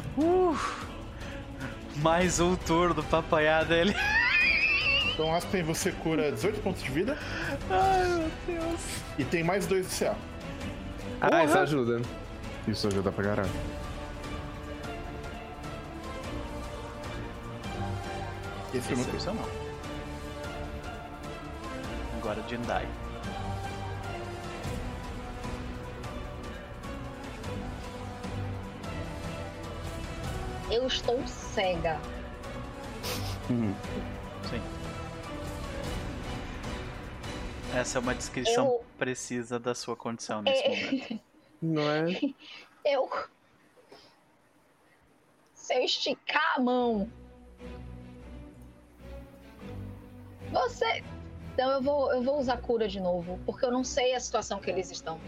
Mais 1.97 2.39
um 2.39 2.55
turno 2.55 3.03
pra 3.03 3.19
apanhar 3.19 3.65
dele. 3.65 3.95
Então, 5.15 5.35
Aspen, 5.35 5.65
você 5.65 5.91
cura 5.91 6.31
18 6.31 6.61
pontos 6.61 6.81
de 6.81 6.93
vida 6.93 7.19
Ai, 7.69 8.07
meu 8.07 8.31
Deus. 8.47 8.81
e 9.19 9.25
tem 9.25 9.43
mais 9.43 9.67
2 9.67 9.89
de 9.91 9.97
CA. 9.99 10.15
Ah, 11.21 11.43
isso 11.45 11.59
ajuda. 11.59 12.03
Isso 12.69 12.87
ajuda 12.87 13.11
pra 13.11 13.25
caralho. 13.25 13.51
Esse 18.75 18.81
foi 18.83 18.95
o 18.95 18.99
meu 18.99 19.07
turno. 19.07 19.19
Excepcional. 19.19 19.49
Agora 22.19 22.43
Jendai. 22.49 22.87
Eu 30.71 30.87
estou 30.87 31.27
cega. 31.27 31.99
Uhum. 33.49 33.75
Sim. 34.51 34.63
Essa 37.75 37.99
é 37.99 38.01
uma 38.01 38.15
descrição 38.15 38.67
Eu- 38.67 38.85
precisa 38.99 39.59
da 39.59 39.75
sua 39.75 39.97
condição 39.97 40.43
nesse 40.43 40.63
É. 40.63 40.69
momento. 40.85 41.21
Não 41.61 41.83
é? 41.91 42.05
Eu. 42.85 43.11
Se 45.55 45.75
eu 45.75 45.85
esticar 45.85 46.55
a 46.57 46.61
mão. 46.61 47.11
Você. 50.53 51.03
Então 51.55 51.71
eu 51.71 51.83
vou, 51.83 52.13
eu 52.13 52.23
vou 52.23 52.39
usar 52.39 52.57
cura 52.59 52.87
de 52.89 53.01
novo, 53.01 53.39
porque 53.45 53.65
eu 53.65 53.73
não 53.73 53.83
sei 53.83 54.15
a 54.15 54.21
situação 54.21 54.61
que 54.61 54.71
eles 54.71 54.91
estão. 54.91 55.19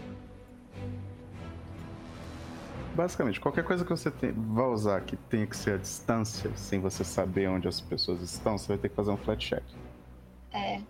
Basicamente, 2.95 3.39
qualquer 3.39 3.63
coisa 3.63 3.85
que 3.85 3.89
você 3.89 4.11
tem, 4.11 4.31
vai 4.31 4.65
usar 4.65 5.01
que 5.01 5.15
tenha 5.15 5.47
que 5.47 5.55
ser 5.55 5.75
a 5.75 5.77
distância, 5.77 6.51
sem 6.55 6.79
você 6.79 7.03
saber 7.03 7.47
onde 7.47 7.67
as 7.67 7.79
pessoas 7.79 8.21
estão, 8.21 8.57
você 8.57 8.67
vai 8.67 8.77
ter 8.77 8.89
que 8.89 8.95
fazer 8.95 9.11
um 9.11 9.17
flat 9.17 9.45
check. 9.45 9.63
É. 10.53 10.81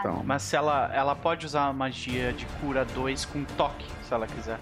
Então, 0.00 0.22
Mas 0.24 0.42
se 0.42 0.56
ela, 0.56 0.92
ela 0.94 1.14
pode 1.14 1.46
usar 1.46 1.66
a 1.66 1.72
magia 1.72 2.32
de 2.32 2.46
cura 2.60 2.84
2 2.84 3.24
com 3.24 3.44
toque, 3.44 3.86
se 4.02 4.12
ela 4.12 4.26
quiser. 4.26 4.58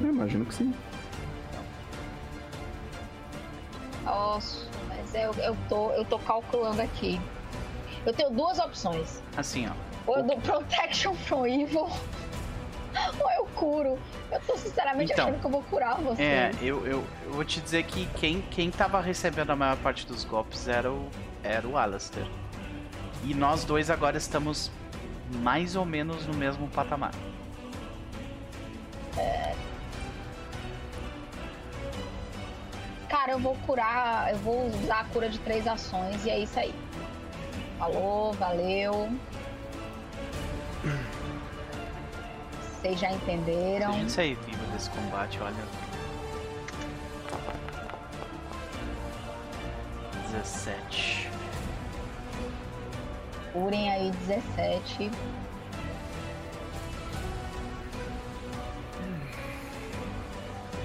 eu 0.00 0.08
imagino 0.08 0.44
que 0.44 0.54
sim. 0.54 0.74
Nossa, 4.04 4.66
mas 4.88 4.89
eu, 5.14 5.34
eu, 5.34 5.56
tô, 5.68 5.90
eu 5.92 6.04
tô 6.04 6.18
calculando 6.18 6.80
aqui. 6.82 7.20
Eu 8.04 8.12
tenho 8.12 8.30
duas 8.30 8.58
opções. 8.58 9.22
Assim, 9.36 9.68
ó. 9.68 9.72
Ou 10.06 10.18
eu 10.18 10.22
dou 10.24 10.40
Protection 10.40 11.14
from 11.14 11.46
Evil, 11.46 11.82
ou 13.20 13.30
eu 13.36 13.46
curo. 13.54 13.98
Eu 14.30 14.40
tô 14.40 14.56
sinceramente 14.56 15.12
Então, 15.12 15.26
achando 15.26 15.40
que 15.40 15.46
eu 15.46 15.50
vou 15.50 15.62
curar 15.64 16.00
você. 16.00 16.22
É, 16.22 16.50
eu, 16.62 16.86
eu, 16.86 17.04
eu 17.24 17.32
vou 17.32 17.44
te 17.44 17.60
dizer 17.60 17.84
que 17.84 18.06
quem, 18.16 18.40
quem 18.50 18.70
tava 18.70 19.00
recebendo 19.00 19.50
a 19.50 19.56
maior 19.56 19.76
parte 19.76 20.06
dos 20.06 20.24
golpes 20.24 20.66
era 20.66 20.90
o, 20.90 21.08
era 21.42 21.66
o 21.66 21.76
Alastair. 21.76 22.26
E 23.24 23.34
nós 23.34 23.64
dois 23.64 23.90
agora 23.90 24.16
estamos 24.16 24.70
mais 25.42 25.76
ou 25.76 25.84
menos 25.84 26.26
no 26.26 26.34
mesmo 26.34 26.68
patamar. 26.68 27.12
Cara, 33.10 33.32
eu 33.32 33.40
vou 33.40 33.56
curar, 33.66 34.30
eu 34.32 34.38
vou 34.38 34.66
usar 34.68 35.00
a 35.00 35.04
cura 35.04 35.28
de 35.28 35.38
três 35.40 35.66
ações 35.66 36.24
e 36.24 36.30
é 36.30 36.38
isso 36.38 36.58
aí. 36.58 36.72
Falou, 37.76 38.32
valeu. 38.34 39.10
Vocês 42.80 42.98
já 43.00 43.08
Se 43.10 43.14
entenderam. 43.16 43.90
a 43.90 43.92
gente 43.94 44.12
sair 44.12 44.36
vivo 44.46 44.64
desse 44.72 44.88
combate, 44.90 45.38
olha. 45.40 45.54
17. 50.30 51.28
Curem 53.52 53.90
aí 53.90 54.10
17. 54.12 55.10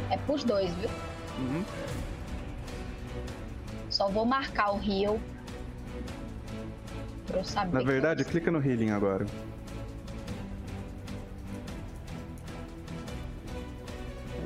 É 0.09 0.17
pros 0.17 0.43
dois, 0.43 0.73
viu? 0.75 0.89
Uhum. 1.37 1.63
Só 3.95 4.09
vou 4.09 4.25
marcar 4.25 4.73
o 4.75 4.81
heal. 4.83 5.17
Pra 7.25 7.37
eu 7.39 7.45
saber. 7.45 7.71
Na 7.77 7.81
verdade, 7.81 8.23
eu- 8.23 8.25
clica 8.27 8.51
no 8.51 8.59
healing 8.61 8.91
agora. 8.91 9.25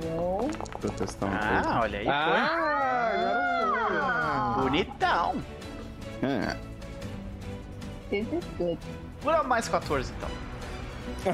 Vou. 0.01 0.47
Pra 0.79 0.91
testar 0.91 1.25
uma 1.25 1.39
Ah, 1.39 1.79
olha 1.81 1.99
aí, 1.99 2.07
Ah, 2.07 2.51
foi. 4.55 4.63
Bonitão. 4.65 5.41
É. 6.21 6.55
This 8.11 8.27
is 8.31 8.43
good. 8.57 8.77
Cura 9.23 9.41
mais 9.43 9.67
14 9.67 10.13
então. 10.15 10.29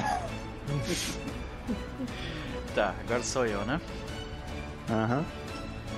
tá, 2.73 2.95
agora 3.03 3.21
sou 3.23 3.45
eu, 3.45 3.63
né? 3.65 3.79
Aham. 4.89 5.25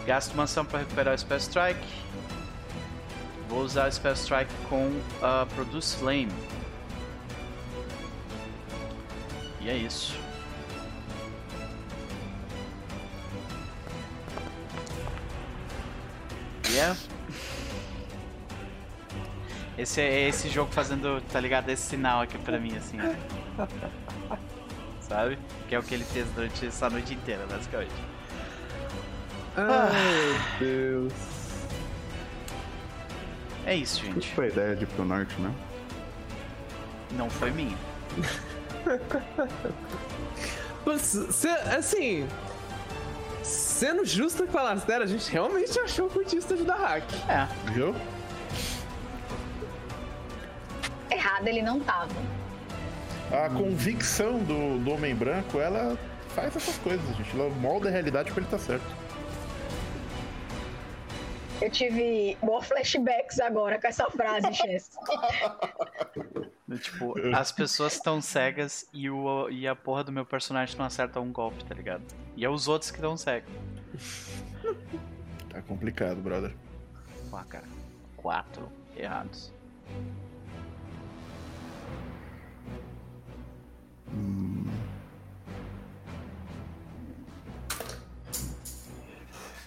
Gasto 0.05 0.33
uma 0.33 0.43
ação 0.43 0.65
para 0.65 0.79
recuperar 0.79 1.13
o 1.13 1.17
Spell 1.17 1.37
Strike. 1.37 2.06
Vou 3.47 3.61
usar 3.61 3.87
o 3.87 3.91
Spell 3.91 4.13
Strike 4.13 4.53
com 4.69 4.87
uh, 4.87 5.45
Produce 5.55 5.95
Flame. 5.97 6.31
E 9.61 9.69
é 9.69 9.77
isso. 9.77 10.17
Yeah. 16.69 16.97
Esse 19.77 20.01
é 20.01 20.27
esse 20.27 20.49
jogo 20.49 20.71
fazendo, 20.71 21.21
tá 21.31 21.39
ligado? 21.39 21.69
Esse 21.69 21.83
sinal 21.83 22.21
aqui 22.21 22.35
pra 22.39 22.59
mim, 22.59 22.75
assim. 22.75 22.97
Sabe? 25.01 25.37
Que 25.69 25.75
é 25.75 25.79
o 25.79 25.83
que 25.83 25.93
ele 25.93 26.03
fez 26.03 26.27
durante 26.31 26.65
essa 26.65 26.89
noite 26.89 27.13
inteira, 27.13 27.45
basicamente. 27.45 27.93
Ai, 29.55 30.33
meu 30.59 31.09
Deus. 31.09 31.36
É 33.67 33.75
isso, 33.75 34.03
gente. 34.05 34.33
foi 34.33 34.45
a 34.45 34.47
ideia 34.47 34.75
de 34.77 34.85
ir 34.85 34.87
pro 34.87 35.03
norte, 35.03 35.35
né? 35.41 35.53
Não 37.11 37.29
foi 37.29 37.51
minha. 37.51 37.77
Cê, 40.97 41.49
assim, 41.49 42.25
sendo 43.43 44.05
justo 44.05 44.47
com 44.47 44.57
a 44.57 44.63
Lastera, 44.63 45.03
a 45.03 45.07
gente 45.07 45.29
realmente 45.29 45.77
achou 45.79 46.07
o 46.07 46.09
cultista 46.09 46.55
de 46.55 46.63
Dahak. 46.63 47.05
É. 47.29 47.45
Viu? 47.73 47.93
Errado 51.11 51.49
ele 51.49 51.61
não 51.61 51.81
tava. 51.81 52.15
A 53.29 53.49
convicção 53.49 54.39
do, 54.39 54.79
do 54.79 54.91
Homem 54.91 55.13
Branco, 55.13 55.59
ela 55.59 55.97
faz 56.33 56.55
essas 56.55 56.77
coisas, 56.77 57.05
gente. 57.17 57.37
Ela 57.37 57.49
molda 57.49 57.89
a 57.89 57.91
realidade 57.91 58.31
pra 58.31 58.39
ele 58.39 58.47
estar 58.47 58.59
certo. 58.59 59.06
Eu 61.59 61.71
tive 61.71 62.37
more 62.41 62.63
flashbacks 62.63 63.39
agora 63.39 63.81
com 63.81 63.87
essa 63.87 64.09
frase, 64.11 64.53
Chess. 64.53 64.91
Tipo, 66.81 67.15
as 67.33 67.49
pessoas 67.49 67.93
estão 67.93 68.19
cegas 68.21 68.85
e, 68.91 69.09
o, 69.09 69.49
e 69.49 69.65
a 69.65 69.73
porra 69.73 70.03
do 70.03 70.11
meu 70.11 70.25
personagem 70.25 70.77
não 70.77 70.85
acerta 70.85 71.17
um 71.17 71.31
golpe, 71.31 71.63
tá 71.63 71.73
ligado? 71.73 72.03
E 72.35 72.43
é 72.43 72.49
os 72.49 72.67
outros 72.67 72.91
que 72.91 72.97
estão 72.97 73.15
cegos. 73.15 73.49
Tá 75.49 75.61
complicado, 75.61 76.17
brother. 76.17 76.53
Pô, 77.31 77.37
cara. 77.45 77.63
Quatro 78.17 78.69
errados. 78.97 79.53
Hum. 84.13 84.69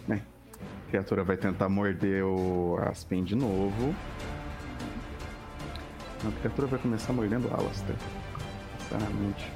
Bem, 0.07 0.23
a 0.91 0.99
criatura 1.01 1.23
vai 1.23 1.37
tentar 1.37 1.69
morder 1.69 2.25
o 2.25 2.77
Aspen 2.83 3.23
de 3.23 3.37
novo. 3.37 3.95
A 6.27 6.41
criatura 6.41 6.67
vai 6.67 6.81
começar 6.81 7.13
mordendo 7.13 7.49
o 7.49 7.55
Alastair. 7.55 7.97
Sinceramente. 8.81 9.53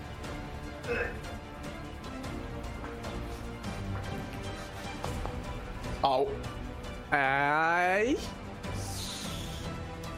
Au. 6.02 6.30
Ai. 7.10 8.16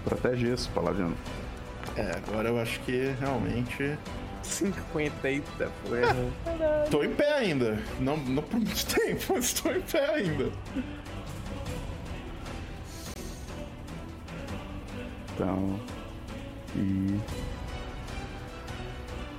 Protege 0.04 0.52
isso, 0.52 0.70
Paladino. 0.74 1.16
É, 1.96 2.10
agora 2.14 2.50
eu 2.50 2.60
acho 2.60 2.78
que 2.80 3.14
realmente. 3.18 3.96
50, 4.42 5.28
eita, 5.30 5.70
porra. 5.82 6.86
Tô 6.90 7.02
em 7.02 7.14
pé 7.14 7.32
ainda. 7.38 7.78
Não, 7.98 8.18
não 8.18 8.42
por 8.42 8.60
muito 8.60 8.86
tempo, 8.86 9.32
mas 9.34 9.54
tô 9.54 9.70
em 9.70 9.80
pé 9.80 10.14
ainda. 10.14 10.52
Então. 15.36 15.78
E. 16.74 17.20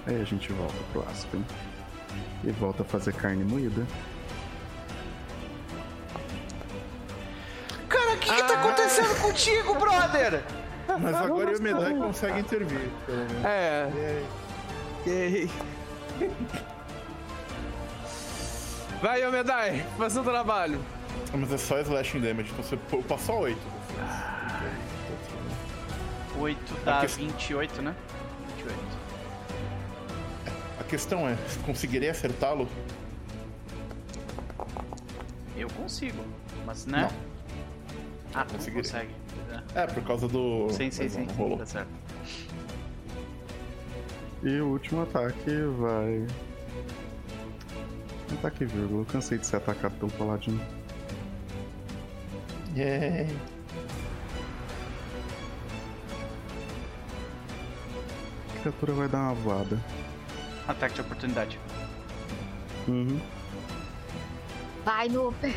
Aí 0.06 0.22
a 0.22 0.24
gente 0.24 0.54
volta 0.54 0.76
pro 0.94 1.04
Aspen. 1.10 1.44
E 2.44 2.52
volta 2.52 2.84
a 2.84 2.86
fazer 2.86 3.14
carne 3.14 3.44
moída. 3.44 3.86
Cara, 7.90 8.14
o 8.14 8.18
que, 8.20 8.32
que 8.32 8.44
tá 8.44 8.62
acontecendo 8.62 9.22
contigo, 9.22 9.74
brother? 9.74 10.44
Mas 11.00 11.16
agora 11.16 11.52
e 11.52 11.56
o 11.56 11.62
Medai 11.62 11.96
consegue 11.96 12.40
intervir, 12.40 12.90
pelo 13.06 13.18
menos. 13.18 13.46
É. 13.46 14.24
Yay. 15.06 15.50
Vai, 19.02 19.26
Omedai, 19.28 19.86
faz 19.98 20.16
o 20.16 20.24
trabalho. 20.24 20.80
Mas 21.34 21.52
é 21.52 21.58
só 21.58 21.80
slashing 21.80 22.22
damage, 22.22 22.52
então 22.52 22.64
você 22.64 22.78
passou 23.08 23.40
8. 23.42 23.60
8 26.40 26.74
dá 26.86 27.00
Aqui- 27.02 27.08
28, 27.16 27.82
né? 27.82 27.96
28. 28.58 28.98
A 30.80 30.84
questão 30.84 31.28
é, 31.28 31.36
você 31.36 31.60
conseguiria 31.66 32.12
acertá-lo? 32.12 32.68
Eu 35.56 35.68
consigo, 35.70 36.24
mas 36.66 36.86
né? 36.86 37.10
Ah, 38.34 38.46
tu 38.46 38.54
não 38.58 38.76
consegue. 38.76 39.10
É, 39.74 39.88
por 39.88 40.04
causa 40.04 40.28
do. 40.28 40.70
Sim, 40.70 40.92
sim, 40.92 41.10
sim. 41.10 41.26
não 41.26 41.34
rolou. 41.36 41.58
Tá 41.58 41.66
certo. 41.66 41.90
E 44.44 44.60
o 44.62 44.68
último 44.68 45.02
ataque 45.02 45.50
vai. 45.80 46.28
Ataque 48.38 48.66
vírgula. 48.66 49.02
Eu 49.02 49.06
cansei 49.06 49.38
de 49.40 49.48
ser 49.48 49.56
atacado 49.56 49.96
pelo 49.98 50.12
Paladino. 50.12 50.62
Yay. 52.76 53.28
Criatura 58.68 58.94
vai 58.94 59.08
dar 59.08 59.20
uma 59.20 59.34
voada. 59.34 59.80
Ataque 60.68 60.96
de 60.96 61.02
oportunidade. 61.02 61.60
Uhum. 62.88 63.20
Vai, 64.84 65.08
Nooper. 65.10 65.54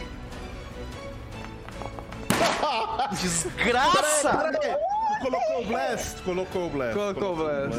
Desgraça! 3.20 4.36
Peraí, 4.36 4.76
tu 4.76 5.20
colocou 5.22 5.60
o 5.60 5.66
Blast? 5.66 6.22
Colocou 6.22 6.66
o 6.66 6.70
Blast. 6.70 6.94
Colocou 6.94 7.32
o 7.32 7.36
Blast. 7.36 7.78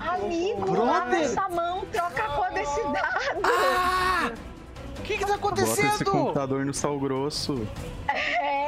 Amigo, 0.00 0.70
Brother. 0.70 1.04
nessa 1.10 1.48
mão, 1.48 1.84
troca 1.92 2.22
a 2.22 2.28
cor 2.28 2.50
desse 2.52 2.82
dado. 2.82 3.40
Ah! 3.44 4.30
O 4.98 5.02
que 5.02 5.18
que 5.18 5.26
tá 5.26 5.36
Bota 5.36 5.62
esse 5.62 5.80
acontecendo? 5.80 6.10
computador 6.10 6.64
no 6.64 6.72
sal 6.72 6.98
grosso. 6.98 7.66
É, 8.08 8.63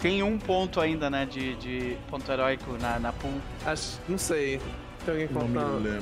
Tem 0.00 0.22
um 0.22 0.38
ponto 0.38 0.80
ainda, 0.80 1.10
né, 1.10 1.26
de, 1.26 1.56
de 1.56 1.96
ponto 2.08 2.30
heróico 2.30 2.72
na, 2.80 2.98
na 2.98 3.12
pool. 3.12 3.32
Acho, 3.66 3.98
não 4.08 4.16
sei. 4.18 4.60
Tem 5.04 5.14
alguém. 5.14 5.28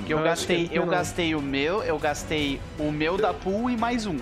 Que 0.05 0.13
eu, 0.13 0.19
Eu 0.19 0.25
gastei, 0.25 0.69
eu 0.73 0.83
não. 0.85 0.93
gastei 0.93 1.35
o 1.35 1.41
meu, 1.41 1.83
eu 1.83 1.99
gastei 1.99 2.61
o 2.79 2.91
meu 2.91 3.17
da 3.17 3.33
pool 3.33 3.71
e 3.71 3.77
mais 3.77 4.05
um. 4.07 4.19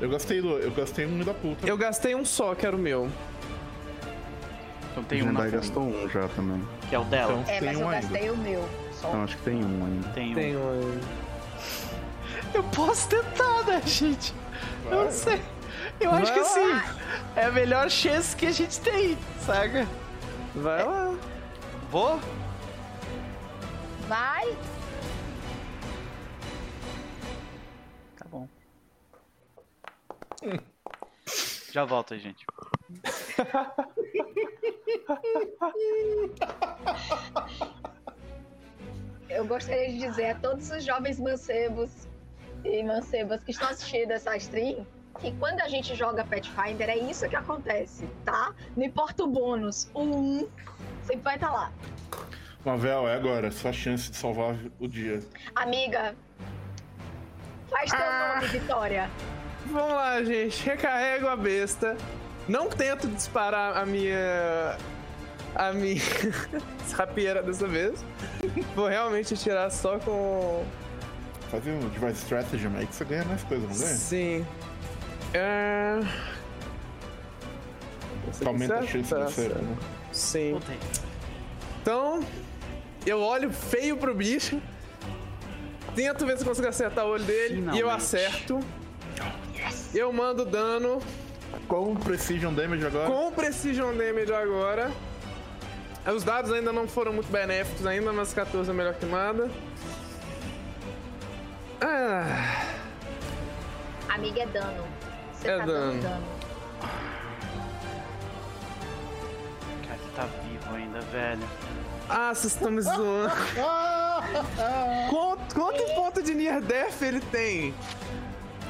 Eu 0.00 0.08
gastei. 0.10 0.40
Eu 0.40 0.70
gastei 0.72 1.06
um 1.06 1.22
da 1.22 1.32
puta. 1.34 1.66
Eu 1.66 1.76
gastei 1.76 2.14
um 2.14 2.24
só, 2.24 2.54
que 2.54 2.66
era 2.66 2.74
o 2.74 2.78
meu. 2.78 3.08
Então 4.92 5.04
tem 5.04 5.22
um 5.22 5.32
na 5.32 5.46
gastou 5.46 5.84
um 5.84 6.08
já 6.08 6.26
também. 6.28 6.62
que 6.88 6.94
é 6.94 6.98
o 6.98 7.04
dela. 7.04 7.32
Então- 7.40 7.54
é 7.54 7.58
Tem 7.60 7.68
mas 7.68 7.76
um 7.78 7.80
eu 7.82 7.88
ainda. 7.88 8.08
gastei 8.08 8.30
o 8.30 8.36
meu. 8.36 8.68
Só. 8.92 9.08
Então 9.08 9.24
acho 9.24 9.36
que 9.38 9.42
tem 9.44 9.54
um 9.64 9.84
ainda. 9.86 10.08
Tem 10.08 10.30
um. 10.32 10.34
Tem 10.34 10.56
um. 10.56 11.00
Eu 12.52 12.62
posso 12.64 13.08
tentar, 13.08 13.62
né, 13.66 13.80
gente? 13.86 14.34
Eu 14.86 14.90
Vai. 14.96 15.04
não 15.04 15.12
sei. 15.12 15.40
Eu 16.00 16.10
acho 16.12 16.32
Vai 16.32 16.34
que 16.34 16.40
lá. 16.40 16.46
sim. 16.46 17.00
É 17.36 17.44
a 17.44 17.52
melhor 17.52 17.90
chance 17.90 18.34
que 18.34 18.46
a 18.46 18.52
gente 18.52 18.80
tem, 18.80 19.18
saca? 19.40 19.86
Vai 20.54 20.84
lá. 20.84 21.14
Vou? 21.90 22.18
Vai. 24.08 24.56
Tá 28.16 28.24
bom. 28.30 28.48
Já 31.70 31.84
volto 31.84 32.14
aí, 32.14 32.20
gente. 32.20 32.44
Eu 39.28 39.46
gostaria 39.46 39.88
de 39.88 39.98
dizer 39.98 40.30
a 40.30 40.34
todos 40.34 40.70
os 40.70 40.84
jovens 40.84 41.20
mancebos 41.20 41.90
e 42.64 42.82
mancebas 42.82 43.42
que 43.44 43.52
estão 43.52 43.68
assistindo 43.68 44.10
essa 44.10 44.36
stream 44.36 44.84
que 45.20 45.32
quando 45.32 45.60
a 45.60 45.68
gente 45.68 45.94
joga 45.94 46.24
Pathfinder 46.24 46.88
é 46.88 46.96
isso 46.98 47.28
que 47.28 47.36
acontece, 47.36 48.06
tá? 48.24 48.52
Não 48.76 48.84
importa 48.84 49.24
o 49.24 49.26
bônus, 49.26 49.88
o 49.94 50.02
1 50.02 50.48
sempre 51.04 51.22
vai 51.22 51.34
estar 51.36 51.50
lá. 51.52 51.72
Mavel, 52.64 53.08
é 53.08 53.14
agora. 53.14 53.50
Sua 53.50 53.72
chance 53.72 54.10
de 54.10 54.16
salvar 54.16 54.56
o 54.78 54.86
dia. 54.86 55.20
Amiga, 55.54 56.14
faz 57.70 57.90
teu 57.90 58.00
Ah. 58.00 58.34
nome, 58.36 58.48
Vitória. 58.48 59.10
Vamos 59.66 59.92
lá, 59.92 60.22
gente. 60.22 60.62
Recarrego 60.64 61.28
a 61.28 61.36
besta. 61.36 61.96
Não 62.48 62.68
tento 62.68 63.06
disparar 63.08 63.76
a 63.76 63.86
minha. 63.86 64.76
A 65.54 65.72
minha 65.72 66.00
rapieira 66.96 67.42
dessa 67.42 67.66
vez. 67.66 68.04
Vou 68.74 68.88
realmente 68.88 69.34
atirar 69.34 69.70
só 69.70 69.98
com. 69.98 70.64
Faz 71.50 71.66
um 71.66 71.78
device 71.88 72.22
strategy, 72.22 72.66
aí 72.76 72.86
que 72.86 72.94
você 72.94 73.04
ganha 73.04 73.24
mais 73.24 73.42
coisa, 73.44 73.66
não 73.66 73.74
ganha? 73.74 73.86
Sim. 73.94 74.46
É... 75.34 76.00
Aumenta 78.44 78.78
a 78.78 78.86
chance 78.86 79.14
de 79.14 79.32
ser. 79.32 79.52
Sim. 80.12 80.60
Então, 81.82 82.20
eu 83.06 83.20
olho 83.20 83.50
feio 83.52 83.96
pro 83.96 84.14
bicho. 84.14 84.60
Tento 85.94 86.24
ver 86.26 86.36
se 86.36 86.42
eu 86.44 86.48
consigo 86.48 86.68
acertar 86.68 87.04
o 87.06 87.10
olho 87.10 87.24
dele. 87.24 87.54
E 87.56 87.58
eu 87.58 87.72
Finalmente. 87.72 87.96
acerto. 87.96 88.60
Eu 89.94 90.12
mando 90.12 90.44
dano 90.44 91.00
Com 91.66 91.94
Precision 91.96 92.54
Damage 92.54 92.86
agora. 92.86 93.06
com 93.10 93.32
Precision 93.32 93.94
Damage 93.96 94.32
agora. 94.32 94.90
Os 96.06 96.22
dados 96.24 96.50
ainda 96.52 96.72
não 96.72 96.88
foram 96.88 97.12
muito 97.12 97.30
benéficos 97.30 97.86
ainda, 97.86 98.12
mas 98.12 98.32
14 98.32 98.70
é 98.70 98.72
melhor 98.72 98.94
que 98.94 99.04
nada. 99.06 99.50
Ah, 101.80 102.64
Amiga, 104.08 104.42
é 104.42 104.46
dano. 104.46 104.84
Você 105.40 105.48
É 105.48 105.58
tá 105.58 105.64
dano. 105.66 105.92
dando 105.92 106.02
dano. 106.02 106.26
Cara, 109.86 109.98
ele 110.00 110.12
tá 110.14 110.26
vivo 110.44 110.74
ainda, 110.74 111.00
velho. 111.00 111.48
Ah, 112.08 112.34
vocês 112.34 112.52
estão 112.54 112.70
me 112.70 112.80
zoando. 112.82 113.32
Quanto, 115.08 115.54
quanto 115.54 115.82
ponto 115.94 116.22
de 116.22 116.34
Near 116.34 116.60
Death 116.60 117.00
ele 117.02 117.20
tem? 117.20 117.74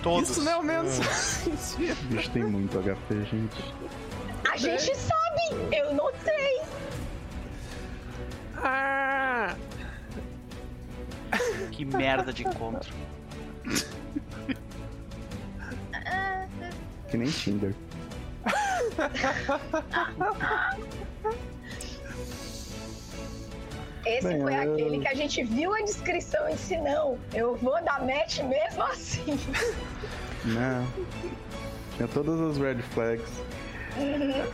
Todos. 0.03 0.31
Isso 0.31 0.43
não 0.43 0.53
é 0.53 0.57
o 0.57 0.63
menos. 0.63 0.99
O 1.77 2.05
bicho 2.07 2.31
tem 2.31 2.45
muito 2.45 2.79
HP, 2.79 3.25
gente. 3.25 3.75
A 4.51 4.57
gente 4.57 4.95
sabe! 4.97 5.75
Eu 5.77 5.93
notei! 5.95 6.61
ah! 8.57 9.55
Que 11.73 11.85
merda 11.85 12.33
de 12.33 12.43
encontro. 12.47 12.93
Que 17.11 17.17
nem 17.17 17.29
Tinder. 17.31 17.75
Esse 24.05 24.27
Bem, 24.29 24.41
foi 24.41 24.55
eu- 24.55 24.73
aquele 24.73 24.99
que 25.01 25.09
a 25.09 25.15
gente 25.15 25.43
viu 25.45 25.75
a 25.75 25.81
descrição 25.83 26.49
e 26.49 26.53
disse, 26.53 26.77
não, 26.79 27.19
eu 27.35 27.55
vou 27.57 27.83
dar 27.85 28.01
match 28.05 28.41
mesmo 28.41 28.83
assim. 28.85 29.39
Né? 30.45 30.87
Tinha 31.97 32.09
todas 32.09 32.41
as 32.41 32.57
red 32.57 32.81
flags. 32.95 33.29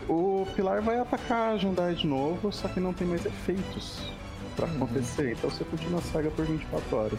O 0.08 0.46
Pilar 0.56 0.82
vai 0.82 0.98
atacar 0.98 1.52
a 1.54 1.56
Jandai 1.58 1.94
de 1.94 2.06
novo, 2.06 2.50
só 2.50 2.66
que 2.68 2.80
não 2.80 2.92
tem 2.92 3.06
mais 3.06 3.24
efeitos 3.24 4.10
pra 4.56 4.66
acontecer. 4.66 5.32
Então 5.32 5.48
você 5.48 5.62
continua 5.64 6.00
a 6.00 6.02
saga 6.02 6.30
por 6.30 6.44
24 6.44 6.96
horas. 6.96 7.18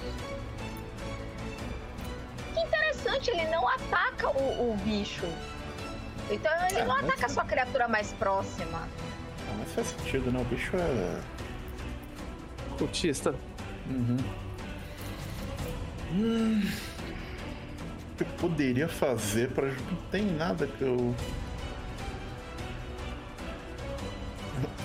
Interessante, 3.07 3.31
ele 3.31 3.47
não 3.49 3.67
ataca 3.67 4.29
o, 4.29 4.73
o 4.73 4.77
bicho. 4.83 5.25
Então 6.29 6.51
ele 6.69 6.79
É, 6.79 6.85
não 6.85 6.95
ataca 6.95 7.25
a 7.25 7.29
sua 7.29 7.45
criatura 7.45 7.87
mais 7.87 8.11
próxima. 8.13 8.79
Ah, 8.79 9.55
mas 9.57 9.71
faz 9.71 9.87
sentido, 9.87 10.29
né? 10.29 10.41
O 10.41 10.43
bicho 10.43 10.75
é. 10.75 11.21
Cultista. 12.77 13.33
Uhum. 13.89 14.17
Hum. 16.11 16.69
O 18.11 18.15
que 18.17 18.23
eu 18.23 18.27
poderia 18.37 18.89
fazer 18.89 19.51
para 19.51 19.67
Não 19.67 19.97
tem 20.11 20.25
nada 20.25 20.67
que 20.67 20.81
eu. 20.81 21.15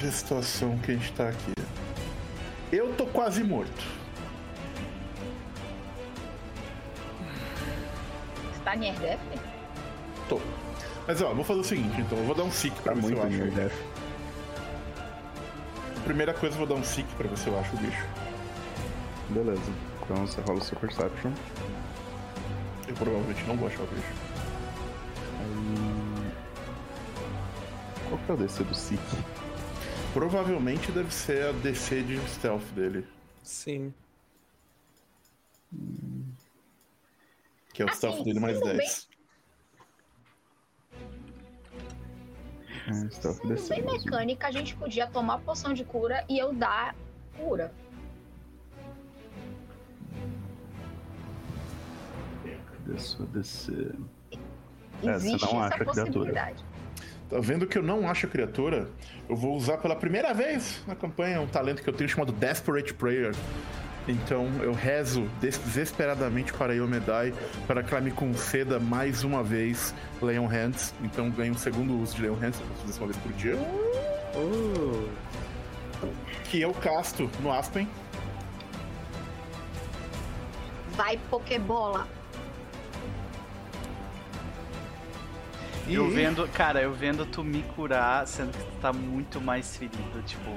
A 0.07 0.11
situação 0.11 0.79
que 0.79 0.93
a 0.93 0.95
gente 0.95 1.13
tá 1.13 1.29
aqui. 1.29 1.53
Eu 2.71 2.95
tô 2.95 3.07
quase 3.07 3.43
morto. 3.43 4.02
Está 8.73 8.77
near 8.77 8.99
death? 9.01 9.21
Tô. 10.29 10.41
Mas 11.07 11.21
ó, 11.21 11.35
vou 11.35 11.45
fazer 11.45 11.61
o 11.61 11.65
seguinte, 11.65 12.01
então. 12.01 12.17
Eu 12.17 12.25
vou 12.25 12.35
dar 12.35 12.45
um 12.45 12.51
seek 12.51 12.75
pra 12.81 12.95
Tá 12.95 13.01
ver 13.01 13.07
se 13.07 13.15
muito 13.15 13.37
eu 13.37 13.67
acho. 13.67 13.75
Primeira 16.05 16.33
coisa, 16.33 16.55
eu 16.55 16.59
vou 16.59 16.67
dar 16.67 16.75
um 16.81 16.85
seek 16.85 17.13
pra 17.15 17.29
ver 17.29 17.37
se 17.37 17.49
eu 17.49 17.59
acho 17.59 17.77
o 17.77 17.79
bicho. 17.79 18.07
Beleza. 19.29 19.61
Então 20.03 20.27
você 20.27 20.41
rola 20.41 20.59
o 20.59 20.65
seu 20.65 20.79
Perception. 20.79 21.33
Eu 22.89 22.95
provavelmente 22.95 23.45
não 23.45 23.57
vou 23.57 23.69
achar 23.69 23.83
o 23.83 23.87
bicho. 23.87 24.09
Aí... 25.39 26.33
Qual 28.09 28.21
que 28.25 28.31
é 28.31 28.35
o 28.35 28.37
DC 28.39 28.65
do 28.65 28.75
Seek? 28.75 29.03
Provavelmente 30.15 30.91
deve 30.93 31.13
ser 31.13 31.47
a 31.47 31.53
DC 31.53 32.03
de 32.03 32.19
stealth 32.29 32.65
dele. 32.75 33.07
Sim. 33.43 33.93
Que 37.73 37.83
é 37.83 37.87
o 37.87 37.89
Assim, 37.89 38.23
dele 38.25 38.41
mais 38.41 38.59
tudo 38.59 38.73
10. 38.77 39.09
É, 42.89 43.11
Stealth 43.11 43.37
Sendo 43.37 43.49
DC. 43.55 43.75
bem 43.75 43.85
mecânica, 43.85 44.49
a 44.49 44.51
gente 44.51 44.75
podia 44.77 45.07
tomar 45.07 45.39
poção 45.39 45.73
de 45.73 45.85
cura 45.85 46.25
e 46.29 46.39
eu 46.39 46.53
dar 46.53 46.95
cura. 47.37 47.73
Cadê 52.85 52.99
sua 52.99 53.27
DC? 53.27 53.73
É, 54.33 54.37
você 55.03 55.11
Existe 55.11 55.53
não 55.55 55.65
essa 55.65 55.75
acha 55.75 55.83
a 55.83 55.87
criatura. 55.87 56.05
possibilidade. 56.05 56.65
Tá 57.31 57.39
vendo 57.41 57.67
que 57.67 57.79
eu 57.79 57.83
não 57.83 58.09
acho 58.09 58.27
a 58.27 58.29
criatura? 58.29 58.91
Eu 59.29 59.37
vou 59.37 59.57
usar 59.57 59.79
pela 59.79 59.97
primeira 59.97 60.35
vez 60.35 60.83
na 60.87 60.95
campanha 60.95 61.41
um 61.41 61.47
talento 61.47 61.83
que 61.83 61.89
eu 61.89 61.95
tenho 61.95 62.09
chamado 62.11 62.33
Desperate 62.33 62.93
Prayer. 62.95 63.33
Então 64.09 64.49
eu 64.63 64.73
rezo 64.73 65.29
des- 65.41 65.59
desesperadamente 65.59 66.53
para 66.53 66.75
Yomedai 66.75 67.33
para 67.67 67.83
que 67.85 67.95
ela 67.95 68.03
me 68.03 68.11
conceda 68.11 68.81
mais 68.81 69.23
uma 69.23 69.43
vez 69.45 69.95
Leon 70.21 70.47
Hands. 70.47 70.93
Então 71.03 71.31
ganho 71.31 71.53
um 71.53 71.59
segundo 71.59 71.97
uso 72.01 72.17
de 72.17 72.23
Leon 72.23 72.35
Hands, 72.35 72.59
eu 72.61 72.67
posso 72.67 72.83
fazer 72.87 72.99
uma 73.01 73.07
vez 73.07 73.19
por 73.19 73.33
dia. 73.35 73.57
Uh. 74.35 75.09
Que 76.51 76.61
eu 76.61 76.73
casto 76.75 77.31
no 77.41 77.53
Aspen. 77.53 77.89
Vai, 80.97 81.17
Pokébola. 81.31 82.07
Eu 85.89 86.09
vendo, 86.11 86.47
cara, 86.49 86.81
eu 86.81 86.93
vendo 86.93 87.27
tu 87.27 87.43
me 87.43 87.63
curar, 87.75 88.27
sendo 88.27 88.53
que 88.53 88.65
tu 88.65 88.73
tá 88.81 88.93
muito 88.93 89.41
mais 89.41 89.77
ferido, 89.77 90.23
tipo. 90.27 90.51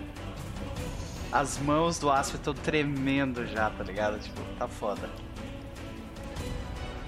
As 1.36 1.60
mãos 1.60 2.00
do 2.00 2.10
Aspen 2.10 2.40
estão 2.40 2.54
tremendo 2.54 3.46
já, 3.46 3.70
tá 3.70 3.84
ligado? 3.84 4.18
Tipo, 4.20 4.42
tá 4.58 4.70
foda. 4.70 5.10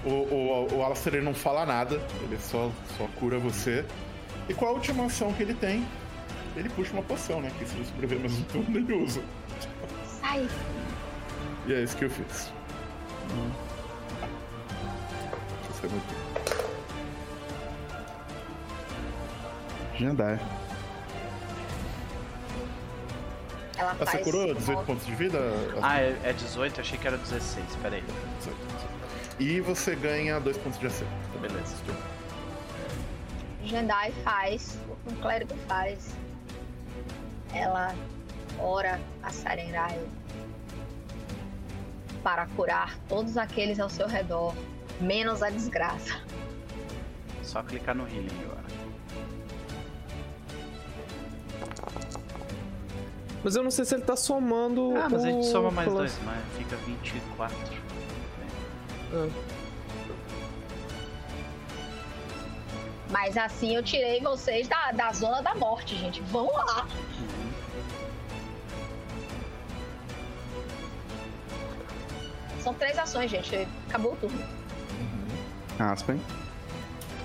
O, 0.04 0.10
o, 0.10 0.74
o 0.74 0.82
Alastair 0.82 1.14
ele 1.16 1.24
não 1.24 1.32
fala 1.32 1.64
nada, 1.64 1.98
ele 2.22 2.38
só, 2.38 2.70
só 2.98 3.06
cura 3.18 3.38
você. 3.38 3.86
E 4.46 4.52
com 4.52 4.66
a 4.66 4.70
última 4.70 5.06
ação 5.06 5.32
que 5.32 5.42
ele 5.42 5.54
tem, 5.54 5.82
ele 6.54 6.68
puxa 6.68 6.92
uma 6.92 7.02
poção, 7.02 7.40
né? 7.40 7.50
Que 7.58 7.64
se 7.64 7.74
ele 7.74 7.86
sobreviver 7.86 8.20
mais 8.20 8.38
um 8.38 8.42
turno, 8.42 8.76
ele 8.76 8.92
usa. 9.02 9.22
Sai. 10.04 10.46
E 11.66 11.72
é 11.72 11.82
isso 11.82 11.96
que 11.96 12.04
eu 12.04 12.10
fiz. 12.10 12.52
Isso 15.70 15.86
é 15.86 15.88
muito... 15.88 16.14
Jandai. 19.98 20.38
Ela 23.78 23.92
Ah, 23.92 23.94
faz. 23.94 24.10
você 24.10 24.18
curou 24.18 24.52
18 24.54 24.84
pontos 24.84 25.06
de 25.06 25.14
vida? 25.14 25.38
Ah, 25.80 26.00
é, 26.00 26.18
é 26.24 26.32
18? 26.32 26.80
Achei 26.80 26.98
que 26.98 27.06
era 27.06 27.16
16, 27.16 27.64
peraí. 27.80 28.02
18, 28.38 28.56
18. 28.66 28.88
E 29.38 29.60
você 29.60 29.94
ganha 29.94 30.40
2 30.40 30.56
pontos 30.58 30.80
de 30.80 30.86
AC. 30.88 31.04
Beleza. 31.40 31.76
Jandai 33.64 34.10
faz, 34.24 34.78
o 34.88 34.96
que 34.96 35.14
um 35.14 35.20
clérigo 35.20 35.54
faz. 35.68 36.10
Ela 37.54 37.94
ora 38.58 39.00
a 39.22 39.30
Sarenrai 39.30 39.98
para 42.22 42.46
curar 42.56 42.98
todos 43.08 43.36
aqueles 43.36 43.78
ao 43.78 43.88
seu 43.88 44.08
redor, 44.08 44.54
menos 45.00 45.40
a 45.42 45.50
desgraça. 45.50 46.20
Só 47.44 47.62
clicar 47.62 47.94
no 47.94 48.06
healing 48.08 48.28
agora. 48.42 48.58
Mas 53.42 53.56
eu 53.56 53.62
não 53.62 53.70
sei 53.70 53.84
se 53.84 53.94
ele 53.94 54.02
tá 54.02 54.16
somando. 54.16 54.94
Ah, 54.96 55.08
mas 55.08 55.24
a 55.24 55.30
gente 55.30 55.46
o 55.46 55.50
soma 55.50 55.70
mais 55.70 55.88
plus. 55.88 55.98
dois, 55.98 56.18
mas 56.24 56.44
fica 56.56 56.76
24. 56.76 57.56
Ah. 59.14 59.28
Mas 63.10 63.36
assim 63.38 63.74
eu 63.74 63.82
tirei 63.82 64.20
vocês 64.20 64.68
da, 64.68 64.92
da 64.92 65.12
zona 65.12 65.40
da 65.42 65.54
morte, 65.54 65.96
gente. 65.96 66.20
Vão 66.22 66.46
lá. 66.52 66.86
São 72.60 72.74
três 72.74 72.98
ações, 72.98 73.30
gente. 73.30 73.66
Acabou 73.88 74.12
o 74.12 74.16
turno. 74.16 74.44
Aspen. 75.78 76.20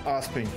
Aspen. 0.06 0.48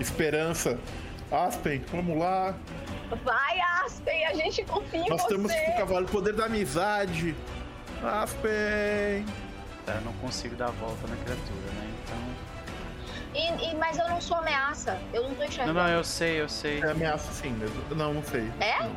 Esperança. 0.00 0.78
Aspen, 1.30 1.82
vamos 1.90 2.18
lá. 2.18 2.54
Vai, 3.24 3.60
Aspen, 3.84 4.26
a 4.26 4.34
gente 4.34 4.64
confia 4.64 5.00
em 5.00 5.08
Nós 5.08 5.22
você. 5.22 5.28
temos 5.28 5.52
o 5.52 5.76
cavalo 5.76 6.06
poder 6.06 6.32
da 6.34 6.44
amizade. 6.46 7.34
Aspen. 8.02 9.24
Tá, 9.84 9.94
eu 9.94 10.00
não 10.02 10.12
consigo 10.14 10.54
dar 10.56 10.66
a 10.68 10.70
volta 10.70 11.06
na 11.08 11.16
criatura, 11.16 11.72
né? 11.74 11.90
Então. 12.04 12.36
E, 13.68 13.70
e- 13.70 13.76
mas 13.76 13.98
eu 13.98 14.08
não 14.08 14.20
sou 14.20 14.36
ameaça. 14.38 14.98
Eu 15.12 15.22
não 15.24 15.30
tô 15.30 15.36
Não, 15.40 15.44
enxergando. 15.46 15.78
não, 15.78 15.88
eu 15.88 16.04
sei, 16.04 16.40
eu 16.40 16.48
sei. 16.48 16.80
É 16.80 16.90
ameaça 16.90 17.32
sim 17.32 17.50
mesmo. 17.50 17.76
Não, 17.94 18.14
não 18.14 18.22
sei. 18.22 18.50
É? 18.60 18.82
Não. 18.82 18.96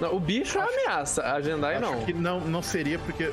Não, 0.00 0.14
o 0.16 0.20
bicho 0.20 0.58
é 0.58 0.62
ameaça, 0.62 1.22
a 1.24 1.40
Jandai 1.40 1.76
Acho 1.76 1.82
não. 1.82 2.04
que 2.04 2.12
não, 2.12 2.40
não 2.40 2.62
seria 2.62 2.98
porque. 2.98 3.32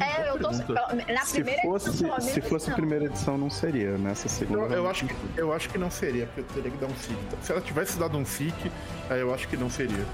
É, 0.00 0.28
eu 0.30 0.38
tô. 0.38 0.50
Na 0.50 1.24
Se 1.24 1.34
primeira 1.34 1.62
fosse, 1.62 1.88
edição, 1.88 2.20
se 2.20 2.40
fosse 2.42 2.68
não. 2.70 2.76
primeira 2.76 3.04
edição, 3.06 3.38
não 3.38 3.50
seria. 3.50 3.96
Nessa 3.98 4.28
segunda. 4.28 4.60
Eu, 4.60 4.70
eu 4.84 4.88
acho 4.90 5.06
que, 5.06 5.14
eu 5.36 5.52
acho 5.52 5.68
que 5.68 5.78
não 5.78 5.90
seria, 5.90 6.26
porque 6.26 6.40
eu 6.40 6.44
teria 6.54 6.70
que 6.70 6.76
dar 6.78 6.86
um 6.86 6.94
seek. 6.96 7.18
Se 7.42 7.52
ela 7.52 7.60
tivesse 7.60 7.98
dado 7.98 8.16
um 8.18 8.24
seek, 8.24 8.70
aí 9.10 9.20
eu 9.20 9.32
acho 9.34 9.46
que 9.48 9.56
não 9.56 9.68
seria. 9.70 10.04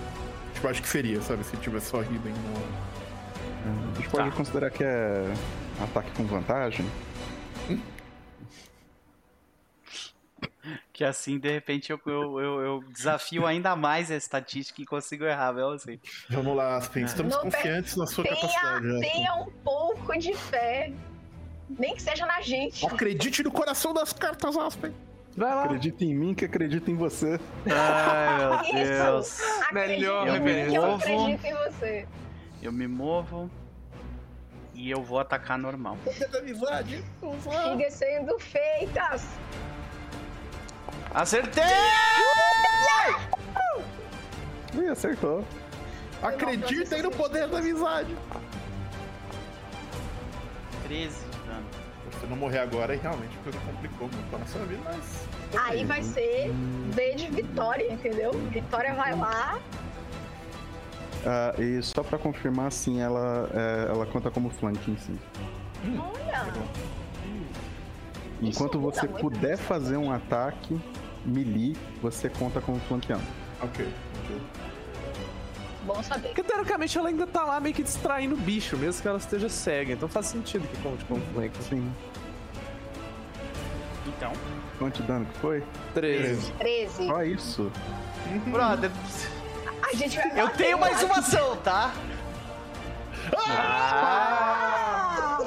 Tipo, 0.54 0.68
acho 0.68 0.82
que 0.82 0.88
seria, 0.88 1.20
sabe? 1.22 1.44
Se 1.44 1.56
tivesse 1.56 1.86
só 1.90 2.00
Hidden. 2.02 2.32
Não... 2.32 3.90
A 3.92 3.96
gente 3.96 4.08
pode 4.08 4.30
Tá. 4.30 4.36
considerar 4.36 4.70
que 4.70 4.84
é 4.84 5.24
ataque 5.82 6.10
com 6.12 6.24
vantagem. 6.24 6.86
Que 10.94 11.02
assim, 11.02 11.40
de 11.40 11.50
repente, 11.50 11.90
eu, 11.90 12.00
eu, 12.06 12.38
eu, 12.40 12.60
eu 12.60 12.84
desafio 12.92 13.44
ainda 13.44 13.74
mais 13.74 14.12
a 14.12 14.14
estatística 14.14 14.80
e 14.80 14.86
consigo 14.86 15.24
errar, 15.24 15.50
viu? 15.50 15.70
Assim. 15.70 15.98
Vamos 16.30 16.56
lá, 16.56 16.76
Aspen. 16.76 17.04
Estamos 17.04 17.34
Não, 17.34 17.42
confiantes 17.42 17.96
na 17.96 18.06
sua 18.06 18.22
Tenha, 18.22 18.36
capacidade. 18.36 18.86
Aspen. 18.86 19.00
tenha 19.00 19.34
um 19.34 19.50
pouco 19.64 20.16
de 20.16 20.32
fé. 20.34 20.92
Nem 21.68 21.96
que 21.96 22.02
seja 22.02 22.24
na 22.26 22.40
gente. 22.40 22.86
Acredite 22.86 23.42
no 23.42 23.50
coração 23.50 23.92
das 23.92 24.12
cartas, 24.12 24.56
Aspen. 24.56 24.94
Vai 25.36 25.52
lá. 25.52 25.64
Acredita 25.64 26.04
em 26.04 26.14
mim 26.14 26.32
que 26.32 26.44
acredita 26.44 26.88
em 26.88 26.94
você. 26.94 27.40
Ai, 27.66 28.72
meu 28.72 28.82
Isso. 28.82 29.02
Deus. 29.02 29.38
Melhor 29.72 30.28
referência. 30.28 30.76
eu 30.76 30.94
acredito 30.94 31.44
em 31.44 31.54
você. 31.54 32.06
Eu 32.62 32.70
me 32.70 32.86
movo 32.86 33.50
e 34.72 34.92
eu 34.92 35.02
vou 35.02 35.18
atacar 35.18 35.58
normal. 35.58 35.98
da 36.30 36.38
amizade. 36.38 37.02
Siga 37.40 37.90
sendo 37.90 38.38
feitas. 38.38 39.26
Acertei! 41.14 41.62
Ih, 44.74 44.88
acertou. 44.88 45.44
Acredita 46.20 46.96
aí 46.96 47.02
no 47.02 47.10
poder 47.12 47.46
da 47.46 47.58
amizade. 47.58 48.16
13 50.82 51.14
de 51.14 51.38
dano. 51.46 51.66
Se 52.10 52.18
você 52.18 52.26
não 52.26 52.36
morrer 52.36 52.58
agora, 52.58 52.92
aí 52.92 52.98
realmente 52.98 53.38
a 53.38 53.42
coisa 53.44 53.58
complicou 53.60 54.08
muito 54.08 54.34
a 54.34 54.38
nossa 54.38 54.58
vida, 54.60 54.82
mas. 54.84 55.28
Aí 55.62 55.84
vai 55.84 56.02
ser 56.02 56.50
D 56.94 57.14
de 57.14 57.28
vitória, 57.28 57.92
entendeu? 57.92 58.32
Vitória 58.50 58.92
vai 58.94 59.14
lá. 59.14 59.60
Ah, 61.24 61.54
e 61.58 61.80
só 61.80 62.02
pra 62.02 62.18
confirmar, 62.18 62.72
sim, 62.72 63.00
ela, 63.00 63.48
é, 63.54 63.86
ela 63.88 64.04
conta 64.04 64.32
como 64.32 64.50
flanking, 64.50 64.96
sim. 64.96 65.18
Olha. 65.96 66.52
Enquanto 68.42 68.80
você 68.80 69.06
puder 69.06 69.56
fazer 69.56 69.96
um 69.96 70.10
ataque 70.12 70.78
melee, 71.24 71.76
você 72.02 72.28
conta 72.28 72.60
como 72.60 72.78
flanqueando. 72.80 73.24
Ok. 73.62 73.86
ok. 74.24 74.42
Bom 75.84 76.02
saber. 76.02 76.28
Porque 76.28 76.42
teoricamente 76.42 76.96
ela 76.96 77.08
ainda 77.08 77.26
tá 77.26 77.44
lá 77.44 77.60
meio 77.60 77.74
que 77.74 77.82
distraindo 77.82 78.34
o 78.34 78.38
bicho, 78.38 78.76
mesmo 78.76 79.02
que 79.02 79.08
ela 79.08 79.18
esteja 79.18 79.48
cega. 79.48 79.92
Então 79.92 80.08
faz 80.08 80.26
sentido 80.26 80.66
que 80.68 80.82
conte 80.82 81.04
como 81.04 81.20
flank. 81.32 81.52
Sim. 81.62 81.92
Então, 84.06 84.32
Quanto 84.78 85.02
de 85.02 85.08
dano 85.08 85.26
que 85.26 85.38
foi? 85.38 85.62
13. 85.94 86.52
13. 86.52 87.06
Só 87.06 87.22
isso. 87.22 87.72
brother, 88.46 88.90
A 89.82 89.96
gente 89.96 90.16
vai 90.16 90.40
eu 90.40 90.48
tenho 90.50 90.78
mais 90.78 91.02
uma 91.02 91.18
ação, 91.18 91.56
tá? 91.58 91.92
Ah! 93.36 95.38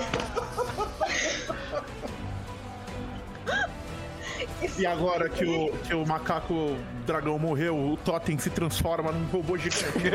E 4.77 4.86
agora 4.86 5.30
que 5.30 5.45
o, 5.45 5.72
que 5.84 5.94
o 5.94 6.06
macaco 6.06 6.76
dragão 7.06 7.38
morreu, 7.38 7.77
o 7.77 7.98
Totem 7.98 8.38
se 8.40 8.50
transforma 8.50 9.11
num 9.11 9.26
robô 9.27 9.58
gigante. 9.58 10.11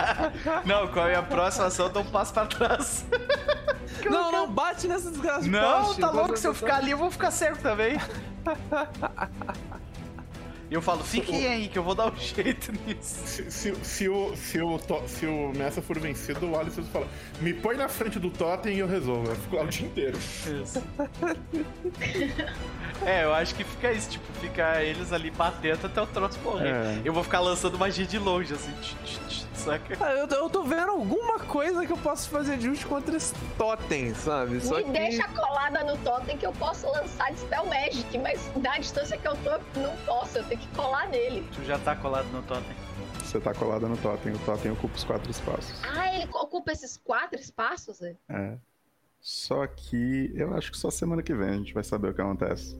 Não, 0.64 0.88
com 0.88 1.00
a 1.00 1.06
minha 1.06 1.22
próxima 1.22 1.66
ação 1.66 1.86
eu 1.86 1.92
dou 1.92 2.02
um 2.02 2.06
passo 2.06 2.32
pra 2.32 2.46
trás. 2.46 3.04
Não, 4.04 4.32
não, 4.32 4.50
bate 4.50 4.86
nessa 4.88 5.10
desgraça 5.10 5.42
de 5.42 5.50
Não, 5.50 5.84
poste. 5.84 6.00
tá 6.00 6.10
louco, 6.10 6.36
se 6.36 6.46
eu 6.46 6.54
ficar 6.54 6.76
ali 6.76 6.90
eu 6.90 6.98
vou 6.98 7.10
ficar 7.10 7.30
cego 7.30 7.56
também. 7.58 7.96
E 10.70 10.74
eu 10.74 10.82
falo, 10.82 11.02
fiquem 11.04 11.46
aí 11.46 11.68
que 11.68 11.78
eu 11.78 11.82
vou 11.82 11.94
dar 11.94 12.12
um 12.12 12.16
jeito 12.16 12.72
nisso. 12.86 13.26
se, 13.26 13.50
se, 13.50 13.74
se 13.82 14.08
o, 14.08 14.36
se, 14.36 14.60
o, 14.60 14.78
se 15.06 15.26
o 15.26 15.52
Messa 15.56 15.80
for 15.80 15.98
vencido, 15.98 16.50
o 16.50 16.58
Alisson 16.58 16.82
fala: 16.84 17.08
Me 17.40 17.54
põe 17.54 17.76
na 17.76 17.88
frente 17.88 18.18
do 18.18 18.30
Totem 18.30 18.76
e 18.76 18.80
eu 18.80 18.86
resolvo. 18.86 19.28
Eu 19.28 19.36
fico 19.36 19.56
lá 19.56 19.62
o 19.62 19.68
dia 19.68 19.86
inteiro. 19.86 20.18
Isso. 20.18 20.82
É, 23.04 23.24
eu 23.24 23.34
acho 23.34 23.54
que 23.54 23.64
fica 23.64 23.92
isso, 23.92 24.10
tipo, 24.10 24.24
fica 24.40 24.82
eles 24.82 25.12
ali 25.12 25.30
batendo 25.30 25.86
até 25.86 26.00
o 26.00 26.06
troço 26.06 26.38
morrer. 26.40 26.68
É. 26.70 27.02
Eu 27.04 27.12
vou 27.12 27.22
ficar 27.22 27.40
lançando 27.40 27.78
magia 27.78 28.06
de 28.06 28.18
longe, 28.18 28.54
assim, 28.54 28.72
tch, 28.80 28.94
tch, 29.04 29.18
tch, 29.28 29.44
saca? 29.54 29.96
Ah, 30.00 30.12
eu, 30.12 30.26
tô- 30.28 30.34
eu 30.36 30.48
tô 30.48 30.62
vendo 30.62 30.90
alguma 30.90 31.38
coisa 31.40 31.84
que 31.84 31.92
eu 31.92 31.96
posso 31.98 32.30
fazer 32.30 32.56
de 32.56 32.68
útil 32.68 32.88
contra 32.88 33.16
esse 33.16 33.34
totem, 33.58 34.14
sabe? 34.14 34.60
Só 34.60 34.76
Me 34.76 34.84
que... 34.84 34.90
deixa 34.92 35.28
colada 35.28 35.84
no 35.84 35.96
totem 35.98 36.38
que 36.38 36.46
eu 36.46 36.52
posso 36.52 36.86
lançar 36.90 37.30
de 37.32 37.40
Spell 37.40 37.66
Magic, 37.66 38.18
mas 38.18 38.40
da 38.56 38.78
distância 38.78 39.18
que 39.18 39.26
eu 39.28 39.36
tô, 39.36 39.50
não 39.80 39.94
posso, 40.06 40.38
eu 40.38 40.44
tenho 40.44 40.60
que 40.60 40.68
colar 40.68 41.08
nele. 41.08 41.46
Tu 41.54 41.64
já 41.64 41.78
tá 41.78 41.94
colado 41.94 42.26
no 42.32 42.42
totem. 42.42 42.76
Você 43.18 43.40
tá 43.40 43.52
colada 43.52 43.86
no 43.88 43.96
totem. 43.96 44.32
O 44.32 44.38
totem 44.40 44.70
ocupa 44.70 44.94
os 44.96 45.04
quatro 45.04 45.30
espaços. 45.30 45.74
Ah, 45.82 46.14
ele 46.14 46.28
ocupa 46.32 46.72
esses 46.72 46.96
quatro 46.96 47.38
espaços? 47.38 48.00
é? 48.02 48.14
É. 48.30 48.54
Só 49.24 49.66
que 49.66 50.30
eu 50.34 50.54
acho 50.54 50.70
que 50.70 50.76
só 50.76 50.90
semana 50.90 51.22
que 51.22 51.34
vem 51.34 51.48
a 51.48 51.56
gente 51.56 51.72
vai 51.72 51.82
saber 51.82 52.10
o 52.10 52.14
que 52.14 52.20
acontece. 52.20 52.78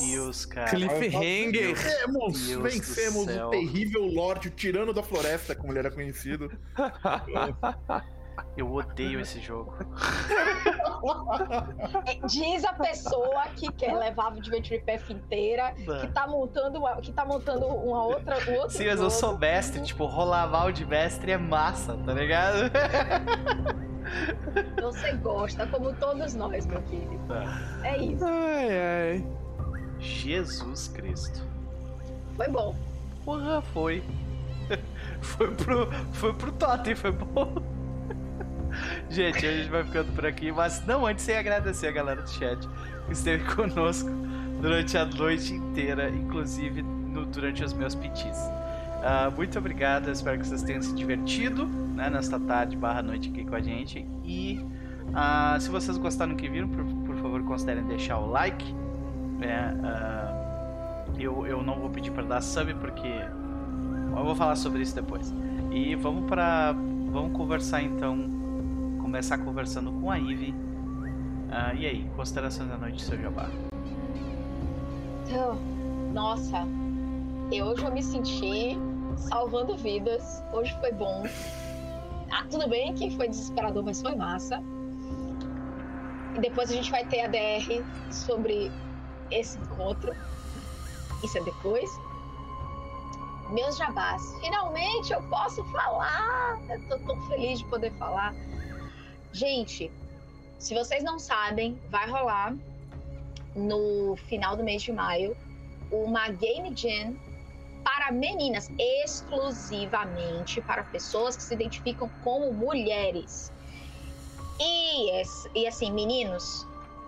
Deus, 0.00 0.46
cara. 0.46 0.70
Cliffhanger. 0.70 1.74
Vencemos! 1.74 2.46
Deus 2.46 2.62
vencemos 2.62 3.36
o 3.36 3.50
terrível 3.50 4.06
Lorde, 4.06 4.48
o 4.48 4.50
tirano 4.50 4.94
da 4.94 5.02
floresta, 5.02 5.54
como 5.54 5.72
ele 5.72 5.80
era 5.80 5.90
conhecido. 5.90 6.50
Eu 8.56 8.72
odeio 8.72 9.20
esse 9.20 9.40
jogo. 9.40 9.74
É, 12.06 12.26
Diz 12.26 12.64
a 12.64 12.72
pessoa 12.72 13.46
que 13.56 13.70
quer 13.72 13.94
levar 13.94 14.24
a 14.24 14.28
Adventure 14.28 14.80
Path 14.80 15.10
inteira, 15.10 15.74
que 15.74 16.08
tá 16.08 16.26
montando 16.26 16.78
uma, 16.78 16.96
que 16.96 17.12
tá 17.12 17.26
montando 17.26 17.66
uma 17.66 18.04
outra, 18.04 18.38
um 18.50 18.54
outro 18.54 18.70
Sim, 18.70 18.86
mas 18.86 19.00
eu 19.00 19.10
sou 19.10 19.36
mestre, 19.36 19.82
tipo, 19.82 20.06
rolaval 20.06 20.72
de 20.72 20.86
mestre 20.86 21.32
é 21.32 21.36
massa, 21.36 21.94
tá 21.98 22.14
ligado? 22.14 22.70
Você 24.80 25.12
gosta, 25.12 25.66
como 25.66 25.92
todos 25.94 26.34
nós, 26.34 26.66
meu 26.66 26.80
querido. 26.82 27.20
É 27.84 27.98
isso. 28.02 28.24
Ai, 28.24 28.68
ai. 29.20 29.26
Jesus 29.98 30.88
Cristo. 30.88 31.42
Foi 32.36 32.48
bom. 32.48 32.74
Porra, 33.24 33.60
foi. 33.62 34.02
Foi 35.20 35.50
pro, 35.52 35.90
foi 36.12 36.32
pro 36.34 36.52
Totem, 36.52 36.94
foi 36.94 37.10
bom. 37.10 37.56
Gente, 39.10 39.44
a 39.46 39.50
gente 39.56 39.68
vai 39.68 39.82
ficando 39.82 40.12
por 40.14 40.24
aqui, 40.26 40.52
mas 40.52 40.84
não 40.86 41.06
antes 41.06 41.24
sem 41.24 41.36
agradecer 41.36 41.88
a 41.88 41.92
galera 41.92 42.22
do 42.22 42.28
chat 42.30 42.68
que 43.06 43.12
esteve 43.12 43.44
conosco 43.54 44.08
durante 44.60 44.96
a 44.96 45.04
noite 45.06 45.54
inteira, 45.54 46.08
inclusive 46.10 46.82
no- 46.82 47.26
durante 47.26 47.64
os 47.64 47.72
meus 47.72 47.94
pitis. 47.94 48.38
Ah, 49.02 49.30
muito 49.34 49.58
obrigado, 49.58 50.10
espero 50.10 50.38
que 50.38 50.46
vocês 50.46 50.62
tenham 50.62 50.82
se 50.82 50.94
divertido 50.94 51.66
né, 51.66 52.10
nesta 52.10 52.38
tarde 52.38 52.76
barra 52.76 53.02
noite 53.02 53.30
aqui 53.30 53.44
com 53.44 53.54
a 53.54 53.60
gente. 53.60 54.06
E 54.24 54.60
ah, 55.14 55.56
se 55.60 55.70
vocês 55.70 55.96
gostaram 55.96 56.32
do 56.32 56.36
que 56.36 56.48
viram, 56.48 56.68
por, 56.68 56.84
por 56.84 57.16
favor 57.16 57.42
considerem 57.44 57.84
deixar 57.84 58.18
o 58.18 58.30
like. 58.30 58.74
né, 59.38 59.74
ah, 59.84 61.04
eu, 61.18 61.46
eu 61.46 61.62
não 61.62 61.80
vou 61.80 61.90
pedir 61.90 62.10
para 62.12 62.22
dar 62.22 62.40
sub 62.40 62.72
porque 62.74 63.08
eu 63.08 64.24
vou 64.24 64.34
falar 64.34 64.56
sobre 64.56 64.82
isso 64.82 64.94
depois. 64.94 65.32
E 65.70 65.94
vamos 65.94 66.28
para 66.28 66.72
vamos 67.10 67.36
conversar 67.36 67.82
então, 67.82 68.16
começar 69.00 69.38
conversando 69.38 69.92
com 69.92 70.10
a. 70.10 70.16
Ah, 71.50 71.74
e 71.74 71.86
aí, 71.86 72.10
considerações 72.14 72.68
da 72.68 72.76
noite, 72.76 73.02
seu 73.02 73.18
Jabá? 73.20 73.48
Então, 75.26 75.58
nossa, 76.12 76.66
eu, 77.50 77.74
eu 77.74 77.90
me 77.90 78.02
senti 78.02 78.76
salvando 79.16 79.76
vidas. 79.76 80.42
Hoje 80.52 80.76
foi 80.80 80.92
bom. 80.92 81.24
Ah, 82.30 82.44
tudo 82.50 82.68
bem 82.68 82.94
que 82.94 83.10
foi 83.16 83.28
desesperador, 83.28 83.82
mas 83.82 84.02
foi 84.02 84.14
massa. 84.14 84.62
E 86.36 86.40
depois 86.40 86.70
a 86.70 86.74
gente 86.74 86.90
vai 86.90 87.06
ter 87.06 87.22
a 87.22 87.28
DR 87.28 87.82
sobre 88.10 88.70
esse 89.30 89.58
encontro. 89.58 90.14
Isso 91.24 91.38
é 91.38 91.42
depois. 91.42 91.90
Meus 93.50 93.78
jabás. 93.78 94.22
Finalmente 94.40 95.12
eu 95.12 95.22
posso 95.22 95.64
falar! 95.72 96.60
Eu 96.68 96.88
tô 96.88 96.98
tão 96.98 97.28
feliz 97.28 97.60
de 97.60 97.64
poder 97.64 97.92
falar. 97.94 98.34
Gente, 99.32 99.90
se 100.58 100.74
vocês 100.74 101.02
não 101.02 101.18
sabem, 101.18 101.80
vai 101.88 102.08
rolar 102.10 102.54
no 103.56 104.16
final 104.16 104.54
do 104.54 104.62
mês 104.62 104.82
de 104.82 104.92
maio 104.92 105.34
uma 105.90 106.28
Game 106.28 106.76
Jam 106.76 107.16
para 107.84 108.10
meninas, 108.12 108.70
exclusivamente 108.78 110.60
para 110.60 110.84
pessoas 110.84 111.36
que 111.36 111.42
se 111.42 111.54
identificam 111.54 112.10
como 112.22 112.52
mulheres. 112.52 113.52
E, 114.60 115.22
e 115.54 115.66
assim, 115.66 115.92
meninos, 115.92 116.66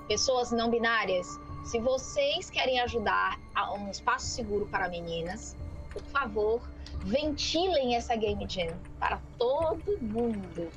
pessoas 0.08 0.50
não 0.52 0.70
binárias, 0.70 1.39
se 1.65 1.78
vocês 1.78 2.50
querem 2.50 2.81
ajudar 2.81 3.39
a 3.55 3.73
um 3.74 3.90
espaço 3.90 4.26
seguro 4.26 4.66
para 4.66 4.89
meninas, 4.89 5.57
por 5.90 6.02
favor, 6.05 6.60
ventilem 7.05 7.94
essa 7.97 8.16
Game 8.16 8.47
Jam 8.49 8.76
para 8.99 9.20
todo 9.39 9.99
mundo, 10.00 10.70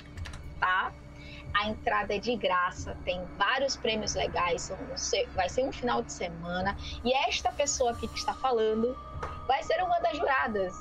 tá? 0.59 0.93
A 1.53 1.69
entrada 1.69 2.15
é 2.15 2.19
de 2.19 2.35
graça, 2.35 2.97
tem 3.05 3.23
vários 3.37 3.75
prêmios 3.75 4.15
legais, 4.15 4.71
vai 5.35 5.47
ser 5.47 5.63
um 5.63 5.71
final 5.71 6.01
de 6.01 6.11
semana. 6.11 6.75
E 7.03 7.13
esta 7.13 7.51
pessoa 7.51 7.91
aqui 7.91 8.07
que 8.07 8.17
está 8.17 8.33
falando 8.33 8.97
vai 9.47 9.61
ser 9.63 9.81
uma 9.83 9.99
das 9.99 10.17
juradas. 10.17 10.73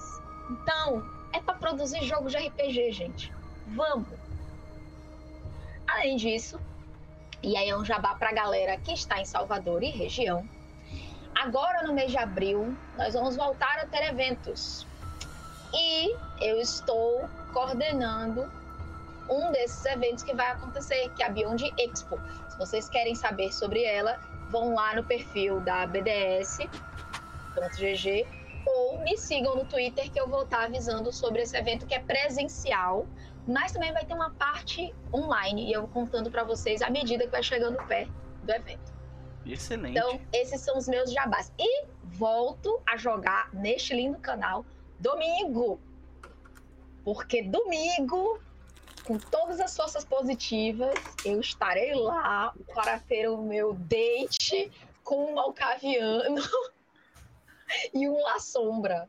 Então, 0.50 1.02
é 1.32 1.40
para 1.40 1.54
produzir 1.54 2.02
jogos 2.04 2.32
de 2.32 2.38
RPG, 2.38 2.92
gente. 2.92 3.32
Vamos! 3.66 4.08
Além 5.86 6.16
disso, 6.16 6.58
e 7.42 7.56
aí 7.56 7.68
é 7.68 7.76
um 7.76 7.84
jabá 7.84 8.14
para 8.14 8.30
a 8.30 8.32
galera 8.32 8.76
que 8.78 8.92
está 8.92 9.20
em 9.20 9.24
Salvador 9.24 9.82
e 9.82 9.90
região. 9.90 10.48
agora 11.34 11.86
no 11.86 11.92
mês 11.92 12.10
de 12.10 12.18
abril, 12.18 12.76
nós 12.96 13.14
vamos 13.14 13.36
voltar 13.36 13.78
a 13.78 13.86
ter 13.86 14.08
eventos. 14.08 14.86
E 15.74 16.14
eu 16.40 16.60
estou 16.60 17.28
coordenando 17.52 18.50
um 19.32 19.50
desses 19.52 19.84
eventos 19.86 20.22
que 20.22 20.34
vai 20.34 20.50
acontecer, 20.50 21.10
que 21.14 21.22
é 21.22 21.26
a 21.26 21.30
Beyond 21.30 21.72
Expo. 21.78 22.20
Se 22.48 22.58
vocês 22.58 22.88
querem 22.88 23.14
saber 23.14 23.52
sobre 23.52 23.82
ela, 23.82 24.20
vão 24.50 24.74
lá 24.74 24.94
no 24.94 25.04
perfil 25.04 25.60
da 25.60 25.86
BDS.gg 25.86 26.66
ou 28.66 29.00
me 29.00 29.16
sigam 29.16 29.56
no 29.56 29.64
Twitter 29.64 30.10
que 30.10 30.20
eu 30.20 30.28
vou 30.28 30.42
estar 30.42 30.64
avisando 30.64 31.12
sobre 31.12 31.42
esse 31.42 31.56
evento 31.56 31.86
que 31.86 31.94
é 31.94 32.00
presencial, 32.00 33.06
mas 33.46 33.72
também 33.72 33.92
vai 33.92 34.04
ter 34.04 34.14
uma 34.14 34.30
parte 34.30 34.94
online 35.12 35.68
e 35.68 35.72
eu 35.72 35.82
vou 35.82 35.90
contando 35.90 36.30
para 36.30 36.44
vocês 36.44 36.80
à 36.82 36.90
medida 36.90 37.24
que 37.24 37.30
vai 37.30 37.42
chegando 37.42 37.76
perto 37.86 38.12
do 38.42 38.52
evento. 38.52 38.92
Excelente. 39.44 39.98
Então, 39.98 40.20
esses 40.32 40.60
são 40.60 40.78
os 40.78 40.86
meus 40.86 41.12
jabás. 41.12 41.52
E 41.58 41.86
volto 42.04 42.80
a 42.86 42.96
jogar 42.96 43.52
neste 43.52 43.94
lindo 43.94 44.18
canal 44.18 44.64
domingo. 45.00 45.80
Porque 47.04 47.42
domingo, 47.42 48.40
com 49.04 49.18
todas 49.18 49.60
as 49.60 49.76
forças 49.76 50.04
positivas, 50.04 50.94
eu 51.24 51.40
estarei 51.40 51.94
lá 51.94 52.54
para 52.74 52.98
ter 53.00 53.28
o 53.28 53.42
meu 53.42 53.74
date 53.74 54.70
com 55.02 55.30
um 55.30 55.34
malcaviano 55.34 56.40
e 57.92 58.08
um 58.08 58.22
La 58.22 58.38
Sombra. 58.38 59.08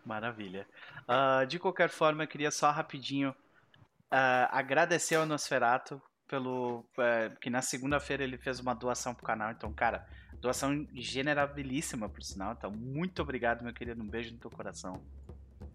Maravilha. 0.06 0.68
Uh, 1.08 1.46
de 1.46 1.60
qualquer 1.60 1.90
forma, 1.90 2.24
eu 2.24 2.28
queria 2.28 2.52
só 2.52 2.70
rapidinho 2.72 3.32
uh, 3.32 4.50
agradecer 4.52 5.16
ao 5.16 5.26
Nosferato 5.26 6.02
pelo. 6.28 6.80
Uh, 6.98 7.40
que 7.40 7.50
na 7.50 7.62
segunda-feira 7.62 8.24
ele 8.24 8.38
fez 8.38 8.60
uma 8.60 8.74
doação 8.74 9.14
pro 9.14 9.26
canal. 9.26 9.52
Então, 9.52 9.72
cara, 9.74 10.08
doação 10.40 10.88
generabilíssima, 10.94 12.10
por 12.10 12.24
sinal. 12.24 12.54
Então, 12.54 12.72
muito 12.72 13.22
obrigado, 13.22 13.64
meu 13.64 13.74
querido. 13.74 14.02
Um 14.02 14.08
beijo 14.08 14.34
no 14.34 14.40
teu 14.40 14.52
coração. 14.52 15.02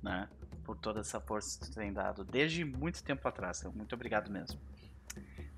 Né? 0.02 0.28
Por 0.64 0.76
toda 0.76 1.00
essa 1.00 1.20
força 1.20 1.58
que 1.58 1.70
tu 1.70 1.74
tem 1.74 1.92
dado 1.92 2.24
desde 2.24 2.64
muito 2.64 3.02
tempo 3.02 3.26
atrás. 3.28 3.60
Então, 3.60 3.72
muito 3.72 3.94
obrigado 3.94 4.30
mesmo. 4.30 4.58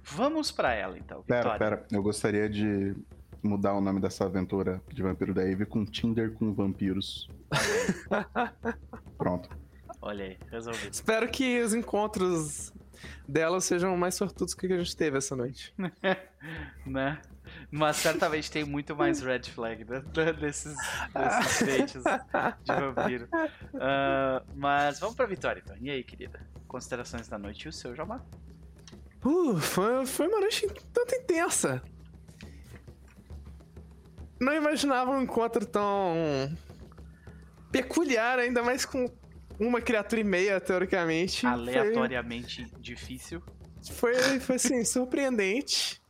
Vamos 0.03 0.51
para 0.51 0.75
ela, 0.75 0.99
então. 0.99 1.23
Pera, 1.23 1.53
Vitória. 1.53 1.59
pera. 1.59 1.87
Eu 1.91 2.03
gostaria 2.03 2.49
de 2.49 2.95
mudar 3.43 3.75
o 3.75 3.81
nome 3.81 4.01
dessa 4.01 4.25
aventura 4.25 4.83
de 4.93 5.03
Vampiro 5.03 5.33
da 5.33 5.49
Eve 5.49 5.67
com 5.67 5.85
Tinder 5.85 6.33
com 6.33 6.53
vampiros. 6.53 7.31
Pronto. 9.17 9.49
Olha 10.01 10.25
aí, 10.25 10.39
resolvido. 10.51 10.93
Espero 10.93 11.29
que 11.29 11.61
os 11.61 11.75
encontros 11.75 12.73
dela 13.29 13.61
sejam 13.61 13.97
mais 13.97 14.15
sortudos 14.15 14.55
que 14.55 14.67
a 14.67 14.79
gente 14.79 14.97
teve 14.97 15.19
essa 15.19 15.35
noite. 15.37 15.75
né? 16.87 17.21
Mas 17.71 17.97
certamente 17.97 18.51
tem 18.51 18.65
muito 18.65 18.95
mais 18.95 19.21
red 19.21 19.43
flag 19.45 19.85
né? 19.85 20.03
desses, 20.41 20.77
desses 21.15 22.03
dates 22.03 22.03
de 22.65 22.73
vampiro. 22.73 23.29
Uh, 23.75 24.45
mas 24.55 24.99
vamos 24.99 25.15
pra 25.15 25.27
vitória 25.27 25.63
então. 25.65 25.77
E 25.81 25.91
aí, 25.91 26.03
querida? 26.03 26.41
Considerações 26.67 27.29
da 27.29 27.39
noite 27.39 27.65
e 27.65 27.69
o 27.69 27.73
seu 27.73 27.95
Jabá? 27.95 28.21
Uh, 29.25 29.57
foi, 29.59 30.07
foi 30.07 30.29
uma 30.29 30.41
noite 30.41 30.67
tanto 30.93 31.15
intensa 31.15 31.83
não 34.41 34.53
imaginava 34.55 35.11
um 35.11 35.23
encontro 35.23 35.65
tão 35.65 36.15
peculiar, 37.71 38.39
ainda 38.39 38.63
mais 38.63 38.85
com 38.85 39.11
uma 39.59 39.81
criatura 39.81 40.21
e 40.21 40.25
meia, 40.25 40.61
teoricamente. 40.61 41.47
Aleatoriamente 41.47 42.67
foi... 42.69 42.81
difícil. 42.81 43.43
Foi, 43.93 44.15
foi 44.41 44.57
assim, 44.57 44.83
surpreendente. 44.85 46.01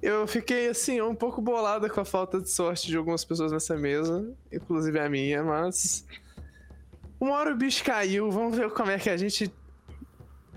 Eu 0.00 0.26
fiquei, 0.26 0.68
assim, 0.68 1.00
um 1.00 1.14
pouco 1.14 1.40
bolada 1.40 1.88
com 1.88 2.00
a 2.00 2.04
falta 2.04 2.40
de 2.40 2.50
sorte 2.50 2.88
de 2.88 2.96
algumas 2.96 3.24
pessoas 3.24 3.52
nessa 3.52 3.76
mesa, 3.76 4.34
inclusive 4.52 4.98
a 4.98 5.08
minha, 5.08 5.42
mas. 5.44 6.04
Uma 7.20 7.36
hora 7.36 7.52
o 7.52 7.56
bicho 7.56 7.84
caiu, 7.84 8.30
vamos 8.30 8.56
ver 8.56 8.68
como 8.70 8.90
é 8.90 8.98
que 8.98 9.08
a 9.08 9.16
gente 9.16 9.52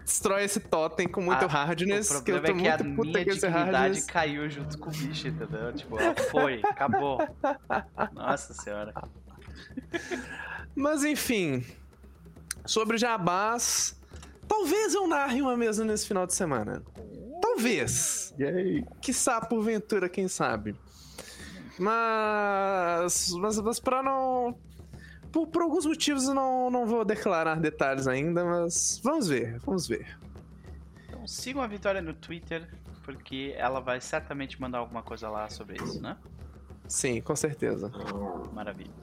destrói 0.03 0.43
esse 0.43 0.59
totem 0.59 1.07
com 1.07 1.21
muito 1.21 1.45
ah, 1.45 1.47
hardness. 1.47 2.21
que 2.21 2.31
eu 2.31 2.41
tô 2.41 2.47
é 2.47 2.53
que 2.53 2.83
muito 2.83 3.15
a 3.17 3.21
minha 3.21 3.25
dignidade 3.25 4.01
caiu 4.03 4.49
junto 4.49 4.77
com 4.79 4.89
o 4.89 4.93
bicho, 4.93 5.27
entendeu? 5.27 5.73
Tipo, 5.73 5.97
foi, 6.31 6.61
acabou. 6.63 7.19
Nossa 8.13 8.53
senhora. 8.53 8.93
Mas 10.75 11.03
enfim, 11.03 11.63
sobre 12.65 12.97
jabás, 12.97 13.99
talvez 14.47 14.93
eu 14.93 15.07
narre 15.07 15.41
uma 15.41 15.55
mesa 15.55 15.85
nesse 15.85 16.07
final 16.07 16.27
de 16.27 16.33
semana. 16.33 16.83
Talvez. 17.41 18.33
Yay. 18.39 18.83
Quiçá 19.01 19.39
porventura, 19.39 20.09
quem 20.09 20.27
sabe. 20.27 20.75
Mas, 21.79 23.31
mas, 23.31 23.59
mas 23.59 23.79
pra 23.79 24.01
não 24.01 24.57
por, 25.35 25.47
por 25.47 25.61
alguns 25.63 25.85
motivos 25.85 26.29
eu 26.29 26.33
não, 26.33 26.69
não 26.69 26.85
vou 26.85 27.03
declarar 27.03 27.59
detalhes 27.59 28.07
ainda, 28.07 28.45
mas 28.45 29.01
vamos 29.03 29.27
ver, 29.27 29.59
vamos 29.59 29.85
ver. 29.85 30.17
Então 31.09 31.27
sigam 31.27 31.61
a 31.61 31.67
Vitória 31.67 32.01
no 32.01 32.13
Twitter, 32.13 32.65
porque 33.03 33.53
ela 33.57 33.81
vai 33.81 33.99
certamente 33.99 34.59
mandar 34.61 34.77
alguma 34.77 35.03
coisa 35.03 35.27
lá 35.27 35.49
sobre 35.49 35.75
isso, 35.83 36.01
né? 36.01 36.15
Sim, 36.87 37.19
com 37.19 37.35
certeza. 37.35 37.91
Maravilha. 38.53 38.93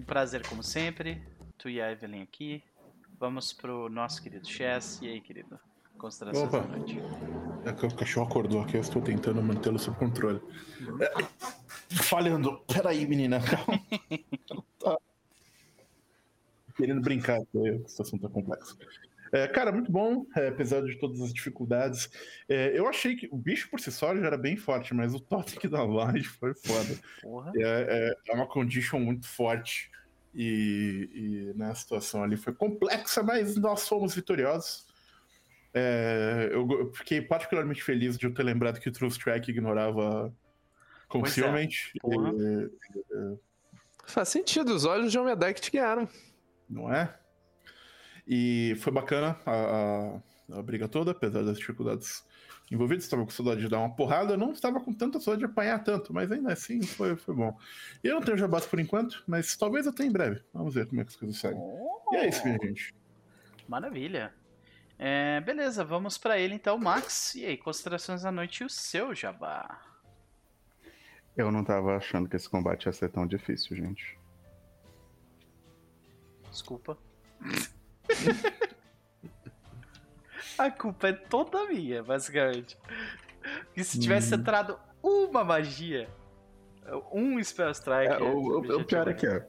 Um 0.00 0.02
prazer 0.02 0.46
como 0.48 0.62
sempre. 0.62 1.20
Tu 1.58 1.68
e 1.68 1.78
a 1.78 1.92
Evelyn 1.92 2.22
aqui. 2.22 2.64
Vamos 3.18 3.52
pro 3.52 3.90
nosso 3.90 4.22
querido 4.22 4.48
Chess. 4.48 4.98
E 5.02 5.08
aí, 5.08 5.20
querido? 5.20 5.60
Considerações 5.98 6.48
Opa. 6.48 6.60
da 6.60 6.68
noite. 6.68 6.98
É 7.66 7.72
que 7.74 7.84
o 7.84 7.94
cachorro 7.94 8.26
acordou 8.26 8.62
aqui, 8.62 8.78
eu 8.78 8.80
estou 8.80 9.02
tentando 9.02 9.42
mantê-lo 9.42 9.78
sob 9.78 9.98
controle. 9.98 10.40
É, 11.00 11.96
falhando. 11.96 12.62
Peraí, 12.66 13.06
menina. 13.06 13.40
Calma. 14.80 14.98
querendo 16.74 17.02
brincar, 17.02 17.38
a 17.38 17.88
situação 17.88 18.18
tá 18.18 18.30
complexa. 18.30 18.74
É, 19.32 19.46
cara, 19.46 19.70
muito 19.70 19.90
bom, 19.90 20.26
é, 20.36 20.48
apesar 20.48 20.82
de 20.82 20.96
todas 20.96 21.20
as 21.20 21.32
dificuldades. 21.32 22.10
É, 22.48 22.76
eu 22.76 22.88
achei 22.88 23.14
que 23.14 23.28
o 23.30 23.36
bicho 23.36 23.70
por 23.70 23.78
si 23.78 23.92
só 23.92 24.14
já 24.14 24.26
era 24.26 24.36
bem 24.36 24.56
forte, 24.56 24.92
mas 24.94 25.14
o 25.14 25.20
totem 25.20 25.70
da 25.70 25.84
Light 25.84 26.26
foi 26.28 26.54
foda. 26.54 26.98
É, 27.56 27.62
é, 27.62 28.14
é, 28.28 28.34
uma 28.34 28.46
condition 28.46 28.98
muito 28.98 29.26
forte. 29.26 29.90
E, 30.32 31.10
e 31.12 31.58
né, 31.58 31.70
a 31.70 31.74
situação 31.74 32.22
ali 32.22 32.36
foi 32.36 32.52
complexa, 32.52 33.22
mas 33.22 33.56
nós 33.56 33.88
fomos 33.88 34.14
vitoriosos. 34.14 34.86
É, 35.72 36.48
eu, 36.52 36.68
eu, 36.70 36.92
fiquei 36.92 37.20
particularmente 37.20 37.82
feliz 37.82 38.16
de 38.16 38.26
eu 38.26 38.34
ter 38.34 38.42
lembrado 38.42 38.80
que 38.80 38.88
o 38.88 38.92
True 38.92 39.10
Strike 39.10 39.50
ignorava 39.50 40.32
Concealment. 41.08 41.68
É. 42.04 43.36
Faz 44.06 44.28
sentido, 44.28 44.74
os 44.74 44.84
olhos 44.84 45.12
de 45.12 45.18
que 45.54 45.60
te 45.60 45.70
guiaram 45.70 46.08
não 46.70 46.92
é? 46.92 47.12
E 48.32 48.76
foi 48.76 48.92
bacana 48.92 49.36
a, 49.44 50.20
a, 50.54 50.58
a 50.60 50.62
briga 50.62 50.86
toda, 50.86 51.10
apesar 51.10 51.42
das 51.42 51.58
dificuldades 51.58 52.24
envolvidas. 52.70 53.02
Estava 53.02 53.24
com 53.24 53.30
saudade 53.30 53.60
de 53.60 53.68
dar 53.68 53.80
uma 53.80 53.92
porrada, 53.92 54.36
não 54.36 54.52
estava 54.52 54.78
com 54.78 54.92
tanta 54.94 55.18
saudade 55.18 55.44
de 55.44 55.50
apanhar 55.50 55.82
tanto, 55.82 56.14
mas 56.14 56.30
ainda 56.30 56.52
assim 56.52 56.80
foi, 56.80 57.16
foi 57.16 57.34
bom. 57.34 57.58
E 58.04 58.06
eu 58.06 58.14
não 58.14 58.22
tenho 58.22 58.38
jabás 58.38 58.64
por 58.66 58.78
enquanto, 58.78 59.24
mas 59.26 59.56
talvez 59.56 59.84
eu 59.84 59.92
tenha 59.92 60.08
em 60.08 60.12
breve. 60.12 60.40
Vamos 60.54 60.72
ver 60.72 60.86
como 60.86 61.00
é 61.00 61.04
que 61.04 61.10
as 61.10 61.16
coisas 61.16 61.36
seguem. 61.38 61.58
Oh, 61.60 62.14
e 62.14 62.16
é 62.18 62.28
isso, 62.28 62.44
minha 62.44 62.56
gente. 62.62 62.94
Maravilha. 63.66 64.32
É, 64.96 65.40
beleza, 65.40 65.84
vamos 65.84 66.16
para 66.16 66.38
ele 66.38 66.54
então, 66.54 66.78
Max. 66.78 67.34
E 67.34 67.44
aí, 67.44 67.56
considerações 67.56 68.22
da 68.22 68.30
noite 68.30 68.60
e 68.60 68.64
o 68.64 68.70
seu 68.70 69.12
jabá? 69.12 69.82
Eu 71.36 71.50
não 71.50 71.64
tava 71.64 71.96
achando 71.96 72.28
que 72.28 72.36
esse 72.36 72.48
combate 72.48 72.86
ia 72.86 72.92
ser 72.92 73.08
tão 73.08 73.26
difícil, 73.26 73.76
gente. 73.76 74.16
Desculpa. 76.48 76.96
a 80.58 80.70
culpa 80.70 81.08
é 81.08 81.12
toda 81.12 81.66
minha, 81.66 82.02
basicamente. 82.02 82.76
E 83.76 83.82
se 83.82 83.98
tivesse 83.98 84.34
hum. 84.34 84.38
entrado 84.38 84.78
uma 85.02 85.42
magia, 85.42 86.08
um 87.12 87.42
Spell 87.42 87.70
Strike. 87.70 88.12
É, 88.12 88.18
o, 88.18 88.36
o, 88.36 88.80
o 88.80 88.84
pior 88.84 89.08
é 89.08 89.14
que 89.14 89.26
é. 89.26 89.46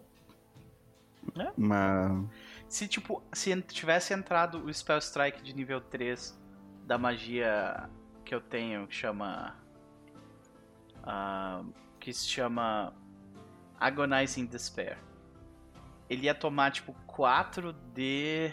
é? 1.37 1.51
Mas. 1.57 2.25
Se, 2.67 2.87
tipo, 2.87 3.21
se 3.33 3.61
tivesse 3.63 4.13
entrado 4.13 4.63
o 4.63 4.73
Spell 4.73 4.99
Strike 4.99 5.43
de 5.43 5.53
nível 5.53 5.81
3 5.81 6.39
da 6.85 6.97
magia 6.97 7.89
que 8.23 8.33
eu 8.33 8.41
tenho, 8.41 8.87
que 8.87 8.95
chama. 8.95 9.55
Uh, 11.03 11.73
que 11.99 12.13
se 12.13 12.27
chama 12.27 12.93
Agonizing 13.79 14.45
Despair 14.45 14.97
ele 16.11 16.25
ia 16.25 16.35
tomar 16.35 16.71
tipo 16.71 16.93
4D 17.07 18.51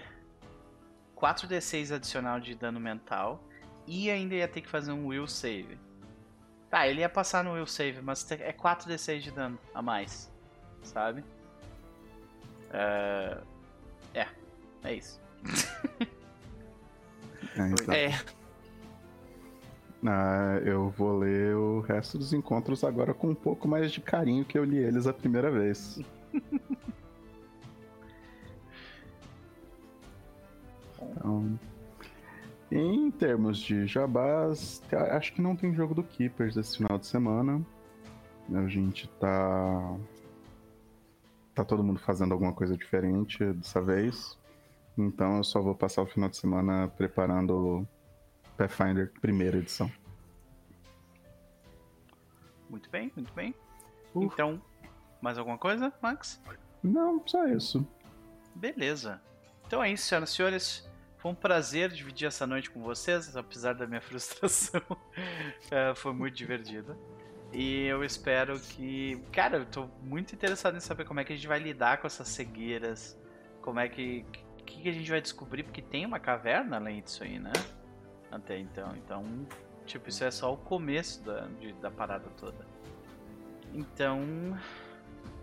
4d6 1.16 1.92
adicional 1.92 2.38
de 2.38 2.54
dano 2.54 2.78
mental 2.78 3.42
e 3.84 4.08
ainda 4.08 4.36
ia 4.36 4.46
ter 4.46 4.60
que 4.60 4.68
fazer 4.68 4.92
um 4.92 5.08
will 5.08 5.26
save. 5.26 5.76
Tá, 6.70 6.86
ele 6.86 7.00
ia 7.00 7.08
passar 7.08 7.42
no 7.42 7.54
will 7.54 7.66
save, 7.66 8.00
mas 8.00 8.30
é 8.30 8.52
4d6 8.52 9.18
de 9.18 9.30
dano 9.32 9.58
a 9.74 9.82
mais, 9.82 10.30
sabe? 10.84 11.24
Uh... 12.70 13.44
É, 14.14 14.28
é 14.84 14.94
isso. 14.94 15.20
É, 17.56 17.66
então. 17.74 17.92
é. 17.92 18.20
Ah, 20.06 20.60
eu 20.64 20.90
vou 20.90 21.18
ler 21.18 21.56
o 21.56 21.80
resto 21.80 22.18
dos 22.18 22.32
encontros 22.32 22.84
agora 22.84 23.12
com 23.12 23.30
um 23.30 23.34
pouco 23.34 23.66
mais 23.66 23.90
de 23.90 24.00
carinho 24.00 24.44
que 24.44 24.56
eu 24.56 24.62
li 24.62 24.78
eles 24.78 25.08
a 25.08 25.12
primeira 25.12 25.50
vez. 25.50 26.00
então, 31.10 31.58
em 32.70 33.10
termos 33.10 33.58
de 33.58 33.86
jabás, 33.86 34.82
acho 35.12 35.32
que 35.32 35.40
não 35.40 35.56
tem 35.56 35.74
jogo 35.74 35.94
do 35.94 36.02
Keepers 36.02 36.56
esse 36.56 36.76
final 36.76 36.98
de 36.98 37.06
semana. 37.06 37.64
A 38.54 38.66
gente 38.66 39.08
tá. 39.20 39.96
Tá 41.54 41.64
todo 41.64 41.82
mundo 41.82 41.98
fazendo 41.98 42.32
alguma 42.32 42.52
coisa 42.52 42.76
diferente 42.76 43.44
dessa 43.52 43.80
vez. 43.80 44.38
Então 44.96 45.38
eu 45.38 45.44
só 45.44 45.60
vou 45.60 45.74
passar 45.74 46.02
o 46.02 46.06
final 46.06 46.28
de 46.28 46.36
semana 46.36 46.88
preparando 46.88 47.86
Pathfinder 48.56 49.12
primeira 49.20 49.58
edição. 49.58 49.90
Muito 52.68 52.90
bem, 52.90 53.10
muito 53.16 53.32
bem. 53.32 53.54
Uh. 54.14 54.24
Então, 54.24 54.60
mais 55.20 55.38
alguma 55.38 55.58
coisa, 55.58 55.92
Max? 56.02 56.40
Não, 56.82 57.22
só 57.26 57.46
isso. 57.46 57.86
Beleza. 58.54 59.20
Então 59.66 59.82
é 59.82 59.92
isso, 59.92 60.06
senhoras 60.06 60.30
e 60.30 60.34
senhores. 60.34 60.87
Foi 61.18 61.32
um 61.32 61.34
prazer 61.34 61.90
dividir 61.90 62.26
essa 62.28 62.46
noite 62.46 62.70
com 62.70 62.80
vocês, 62.80 63.36
apesar 63.36 63.74
da 63.74 63.86
minha 63.86 64.00
frustração. 64.02 64.80
é, 65.70 65.94
foi 65.94 66.12
muito 66.12 66.34
divertido. 66.34 66.96
E 67.52 67.86
eu 67.86 68.04
espero 68.04 68.58
que. 68.58 69.20
Cara, 69.32 69.58
eu 69.58 69.66
tô 69.66 69.88
muito 70.02 70.34
interessado 70.34 70.76
em 70.76 70.80
saber 70.80 71.04
como 71.04 71.18
é 71.20 71.24
que 71.24 71.32
a 71.32 71.36
gente 71.36 71.48
vai 71.48 71.58
lidar 71.58 71.98
com 71.98 72.06
essas 72.06 72.28
cegueiras. 72.28 73.18
Como 73.60 73.80
é 73.80 73.88
que. 73.88 74.24
O 74.60 74.64
que, 74.64 74.82
que 74.82 74.88
a 74.88 74.92
gente 74.92 75.10
vai 75.10 75.20
descobrir? 75.20 75.62
Porque 75.62 75.80
tem 75.80 76.04
uma 76.04 76.20
caverna 76.20 76.76
além 76.76 77.00
disso 77.00 77.24
aí, 77.24 77.38
né? 77.38 77.52
Até 78.30 78.58
então. 78.58 78.94
Então, 78.96 79.24
tipo, 79.86 80.08
isso 80.10 80.22
é 80.22 80.30
só 80.30 80.52
o 80.52 80.58
começo 80.58 81.24
da, 81.24 81.46
de, 81.58 81.72
da 81.74 81.90
parada 81.90 82.28
toda. 82.36 82.66
Então. 83.72 84.22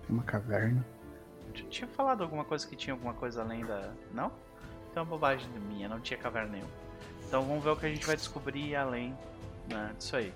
Uma 0.07 0.23
caverna? 0.23 0.85
Eu 1.47 1.53
tinha 1.69 1.87
falado 1.87 2.21
alguma 2.21 2.45
coisa 2.45 2.67
que 2.67 2.75
tinha 2.75 2.93
alguma 2.93 3.15
coisa 3.15 3.41
além 3.41 3.65
da. 3.65 3.91
Não? 4.13 4.31
Então 4.95 5.03
é 5.03 5.07
uma 5.07 5.09
bobagem 5.09 5.49
minha, 5.67 5.89
não 5.89 5.99
tinha 5.99 6.17
caverna 6.17 6.53
nenhuma. 6.53 6.71
Então 7.27 7.43
vamos 7.43 7.61
ver 7.61 7.71
o 7.71 7.75
que 7.75 7.85
a 7.85 7.89
gente 7.89 8.07
vai 8.07 8.15
descobrir 8.15 8.77
além 8.77 9.13
né, 9.69 9.93
disso 9.97 10.15
aí. 10.15 10.33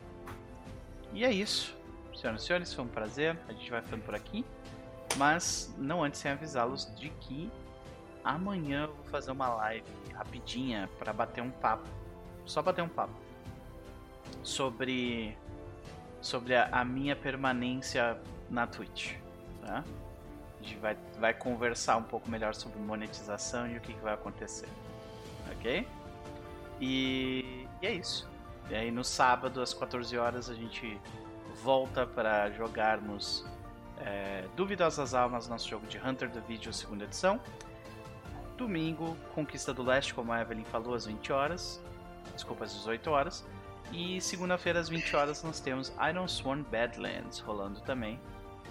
E 1.13 1.23
é 1.23 1.31
isso. 1.31 1.73
Senhoras 2.13 2.43
e 2.43 2.45
senhores, 2.45 2.73
foi 2.73 2.83
um 2.83 2.89
prazer. 2.89 3.39
A 3.47 3.53
gente 3.53 3.71
vai 3.71 3.81
ficando 3.81 4.03
por 4.03 4.13
aqui. 4.13 4.43
Mas 5.15 5.73
não 5.77 6.03
antes 6.03 6.19
sem 6.19 6.29
avisá-los 6.31 6.93
de 6.97 7.09
que 7.09 7.49
amanhã 8.21 8.81
eu 8.81 8.93
vou 8.93 9.05
fazer 9.05 9.31
uma 9.31 9.47
live 9.47 9.85
rapidinha 10.13 10.89
para 10.99 11.13
bater 11.13 11.41
um 11.41 11.51
papo. 11.51 11.87
Só 12.45 12.61
bater 12.61 12.81
um 12.81 12.89
papo. 12.89 13.13
Sobre. 14.43 15.37
Sobre 16.19 16.53
a, 16.53 16.67
a 16.69 16.83
minha 16.83 17.15
permanência 17.15 18.19
na 18.49 18.67
Twitch. 18.67 19.13
Tá? 19.65 19.85
A 20.59 20.63
gente 20.63 20.77
vai, 20.77 20.97
vai 21.17 21.33
conversar 21.33 21.97
um 21.97 22.03
pouco 22.03 22.29
melhor 22.29 22.53
sobre 22.53 22.79
monetização 22.79 23.67
e 23.67 23.77
o 23.77 23.81
que, 23.81 23.93
que 23.93 23.99
vai 23.99 24.13
acontecer. 24.13 24.67
Ok? 25.51 25.87
E, 26.81 27.67
e, 27.81 27.87
é 27.87 27.93
isso. 27.93 28.27
E 28.69 28.75
aí 28.75 28.91
no 28.91 29.03
sábado, 29.03 29.61
às 29.61 29.73
14 29.73 30.17
horas, 30.17 30.49
a 30.49 30.53
gente 30.53 30.99
volta 31.63 32.05
para 32.05 32.51
jogarmos 32.51 33.45
é, 33.99 34.45
Duvidosas 34.55 35.13
Almas, 35.13 35.47
nosso 35.47 35.67
jogo 35.67 35.87
de 35.87 35.97
Hunter 35.97 36.29
the 36.29 36.41
Video, 36.41 36.73
segunda 36.73 37.05
edição. 37.05 37.39
Domingo, 38.57 39.15
Conquista 39.33 39.73
do 39.73 39.81
Leste, 39.81 40.13
como 40.13 40.33
a 40.33 40.41
Evelyn 40.41 40.65
falou, 40.65 40.93
às 40.93 41.05
20 41.05 41.31
horas. 41.31 41.81
Desculpa, 42.33 42.65
às 42.65 42.73
18 42.73 43.09
horas. 43.09 43.45
E 43.91 44.19
segunda-feira, 44.21 44.79
às 44.79 44.89
20 44.89 45.15
horas, 45.15 45.41
nós 45.43 45.59
temos 45.59 45.93
Iron 46.09 46.27
Sworn 46.27 46.63
Badlands 46.63 47.39
rolando 47.39 47.79
também 47.81 48.19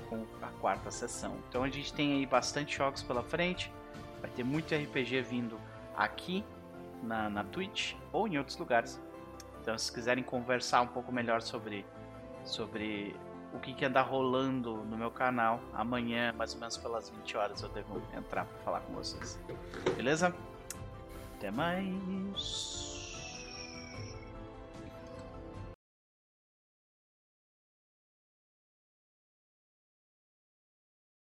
com 0.09 0.25
a 0.43 0.49
quarta 0.61 0.91
sessão. 0.91 1.37
Então 1.49 1.63
a 1.63 1.69
gente 1.69 1.93
tem 1.93 2.15
aí 2.15 2.27
bastante 2.27 2.77
jogos 2.77 3.03
pela 3.03 3.23
frente, 3.23 3.73
vai 4.21 4.31
ter 4.31 4.45
muito 4.45 4.75
RPG 4.75 5.23
vindo 5.23 5.59
aqui 5.97 6.45
na, 7.03 7.29
na 7.29 7.45
Twitch 7.45 7.95
ou 8.13 8.27
em 8.27 8.39
outros 8.39 8.57
lugares. 8.57 9.01
Então 9.61 9.77
se 9.77 9.93
quiserem 9.93 10.25
conversar 10.25 10.81
um 10.81 10.87
pouco 10.87 11.13
melhor 11.13 11.43
sobre, 11.43 11.85
sobre 12.45 13.15
o 13.53 13.59
que, 13.59 13.73
que 13.73 13.85
anda 13.85 14.03
rolando 14.03 14.77
no 14.85 14.97
meu 14.97 15.11
canal, 15.11 15.61
amanhã, 15.73 16.33
mais 16.37 16.55
ou 16.55 16.61
menos 16.61 16.77
pelas 16.77 17.11
20 17.11 17.37
horas, 17.37 17.63
eu 17.63 17.69
devo 17.69 18.03
entrar 18.17 18.45
para 18.45 18.59
falar 18.65 18.81
com 18.81 18.95
vocês. 18.95 19.39
Beleza? 19.97 20.35
Até 21.37 21.51
mais! 21.51 22.88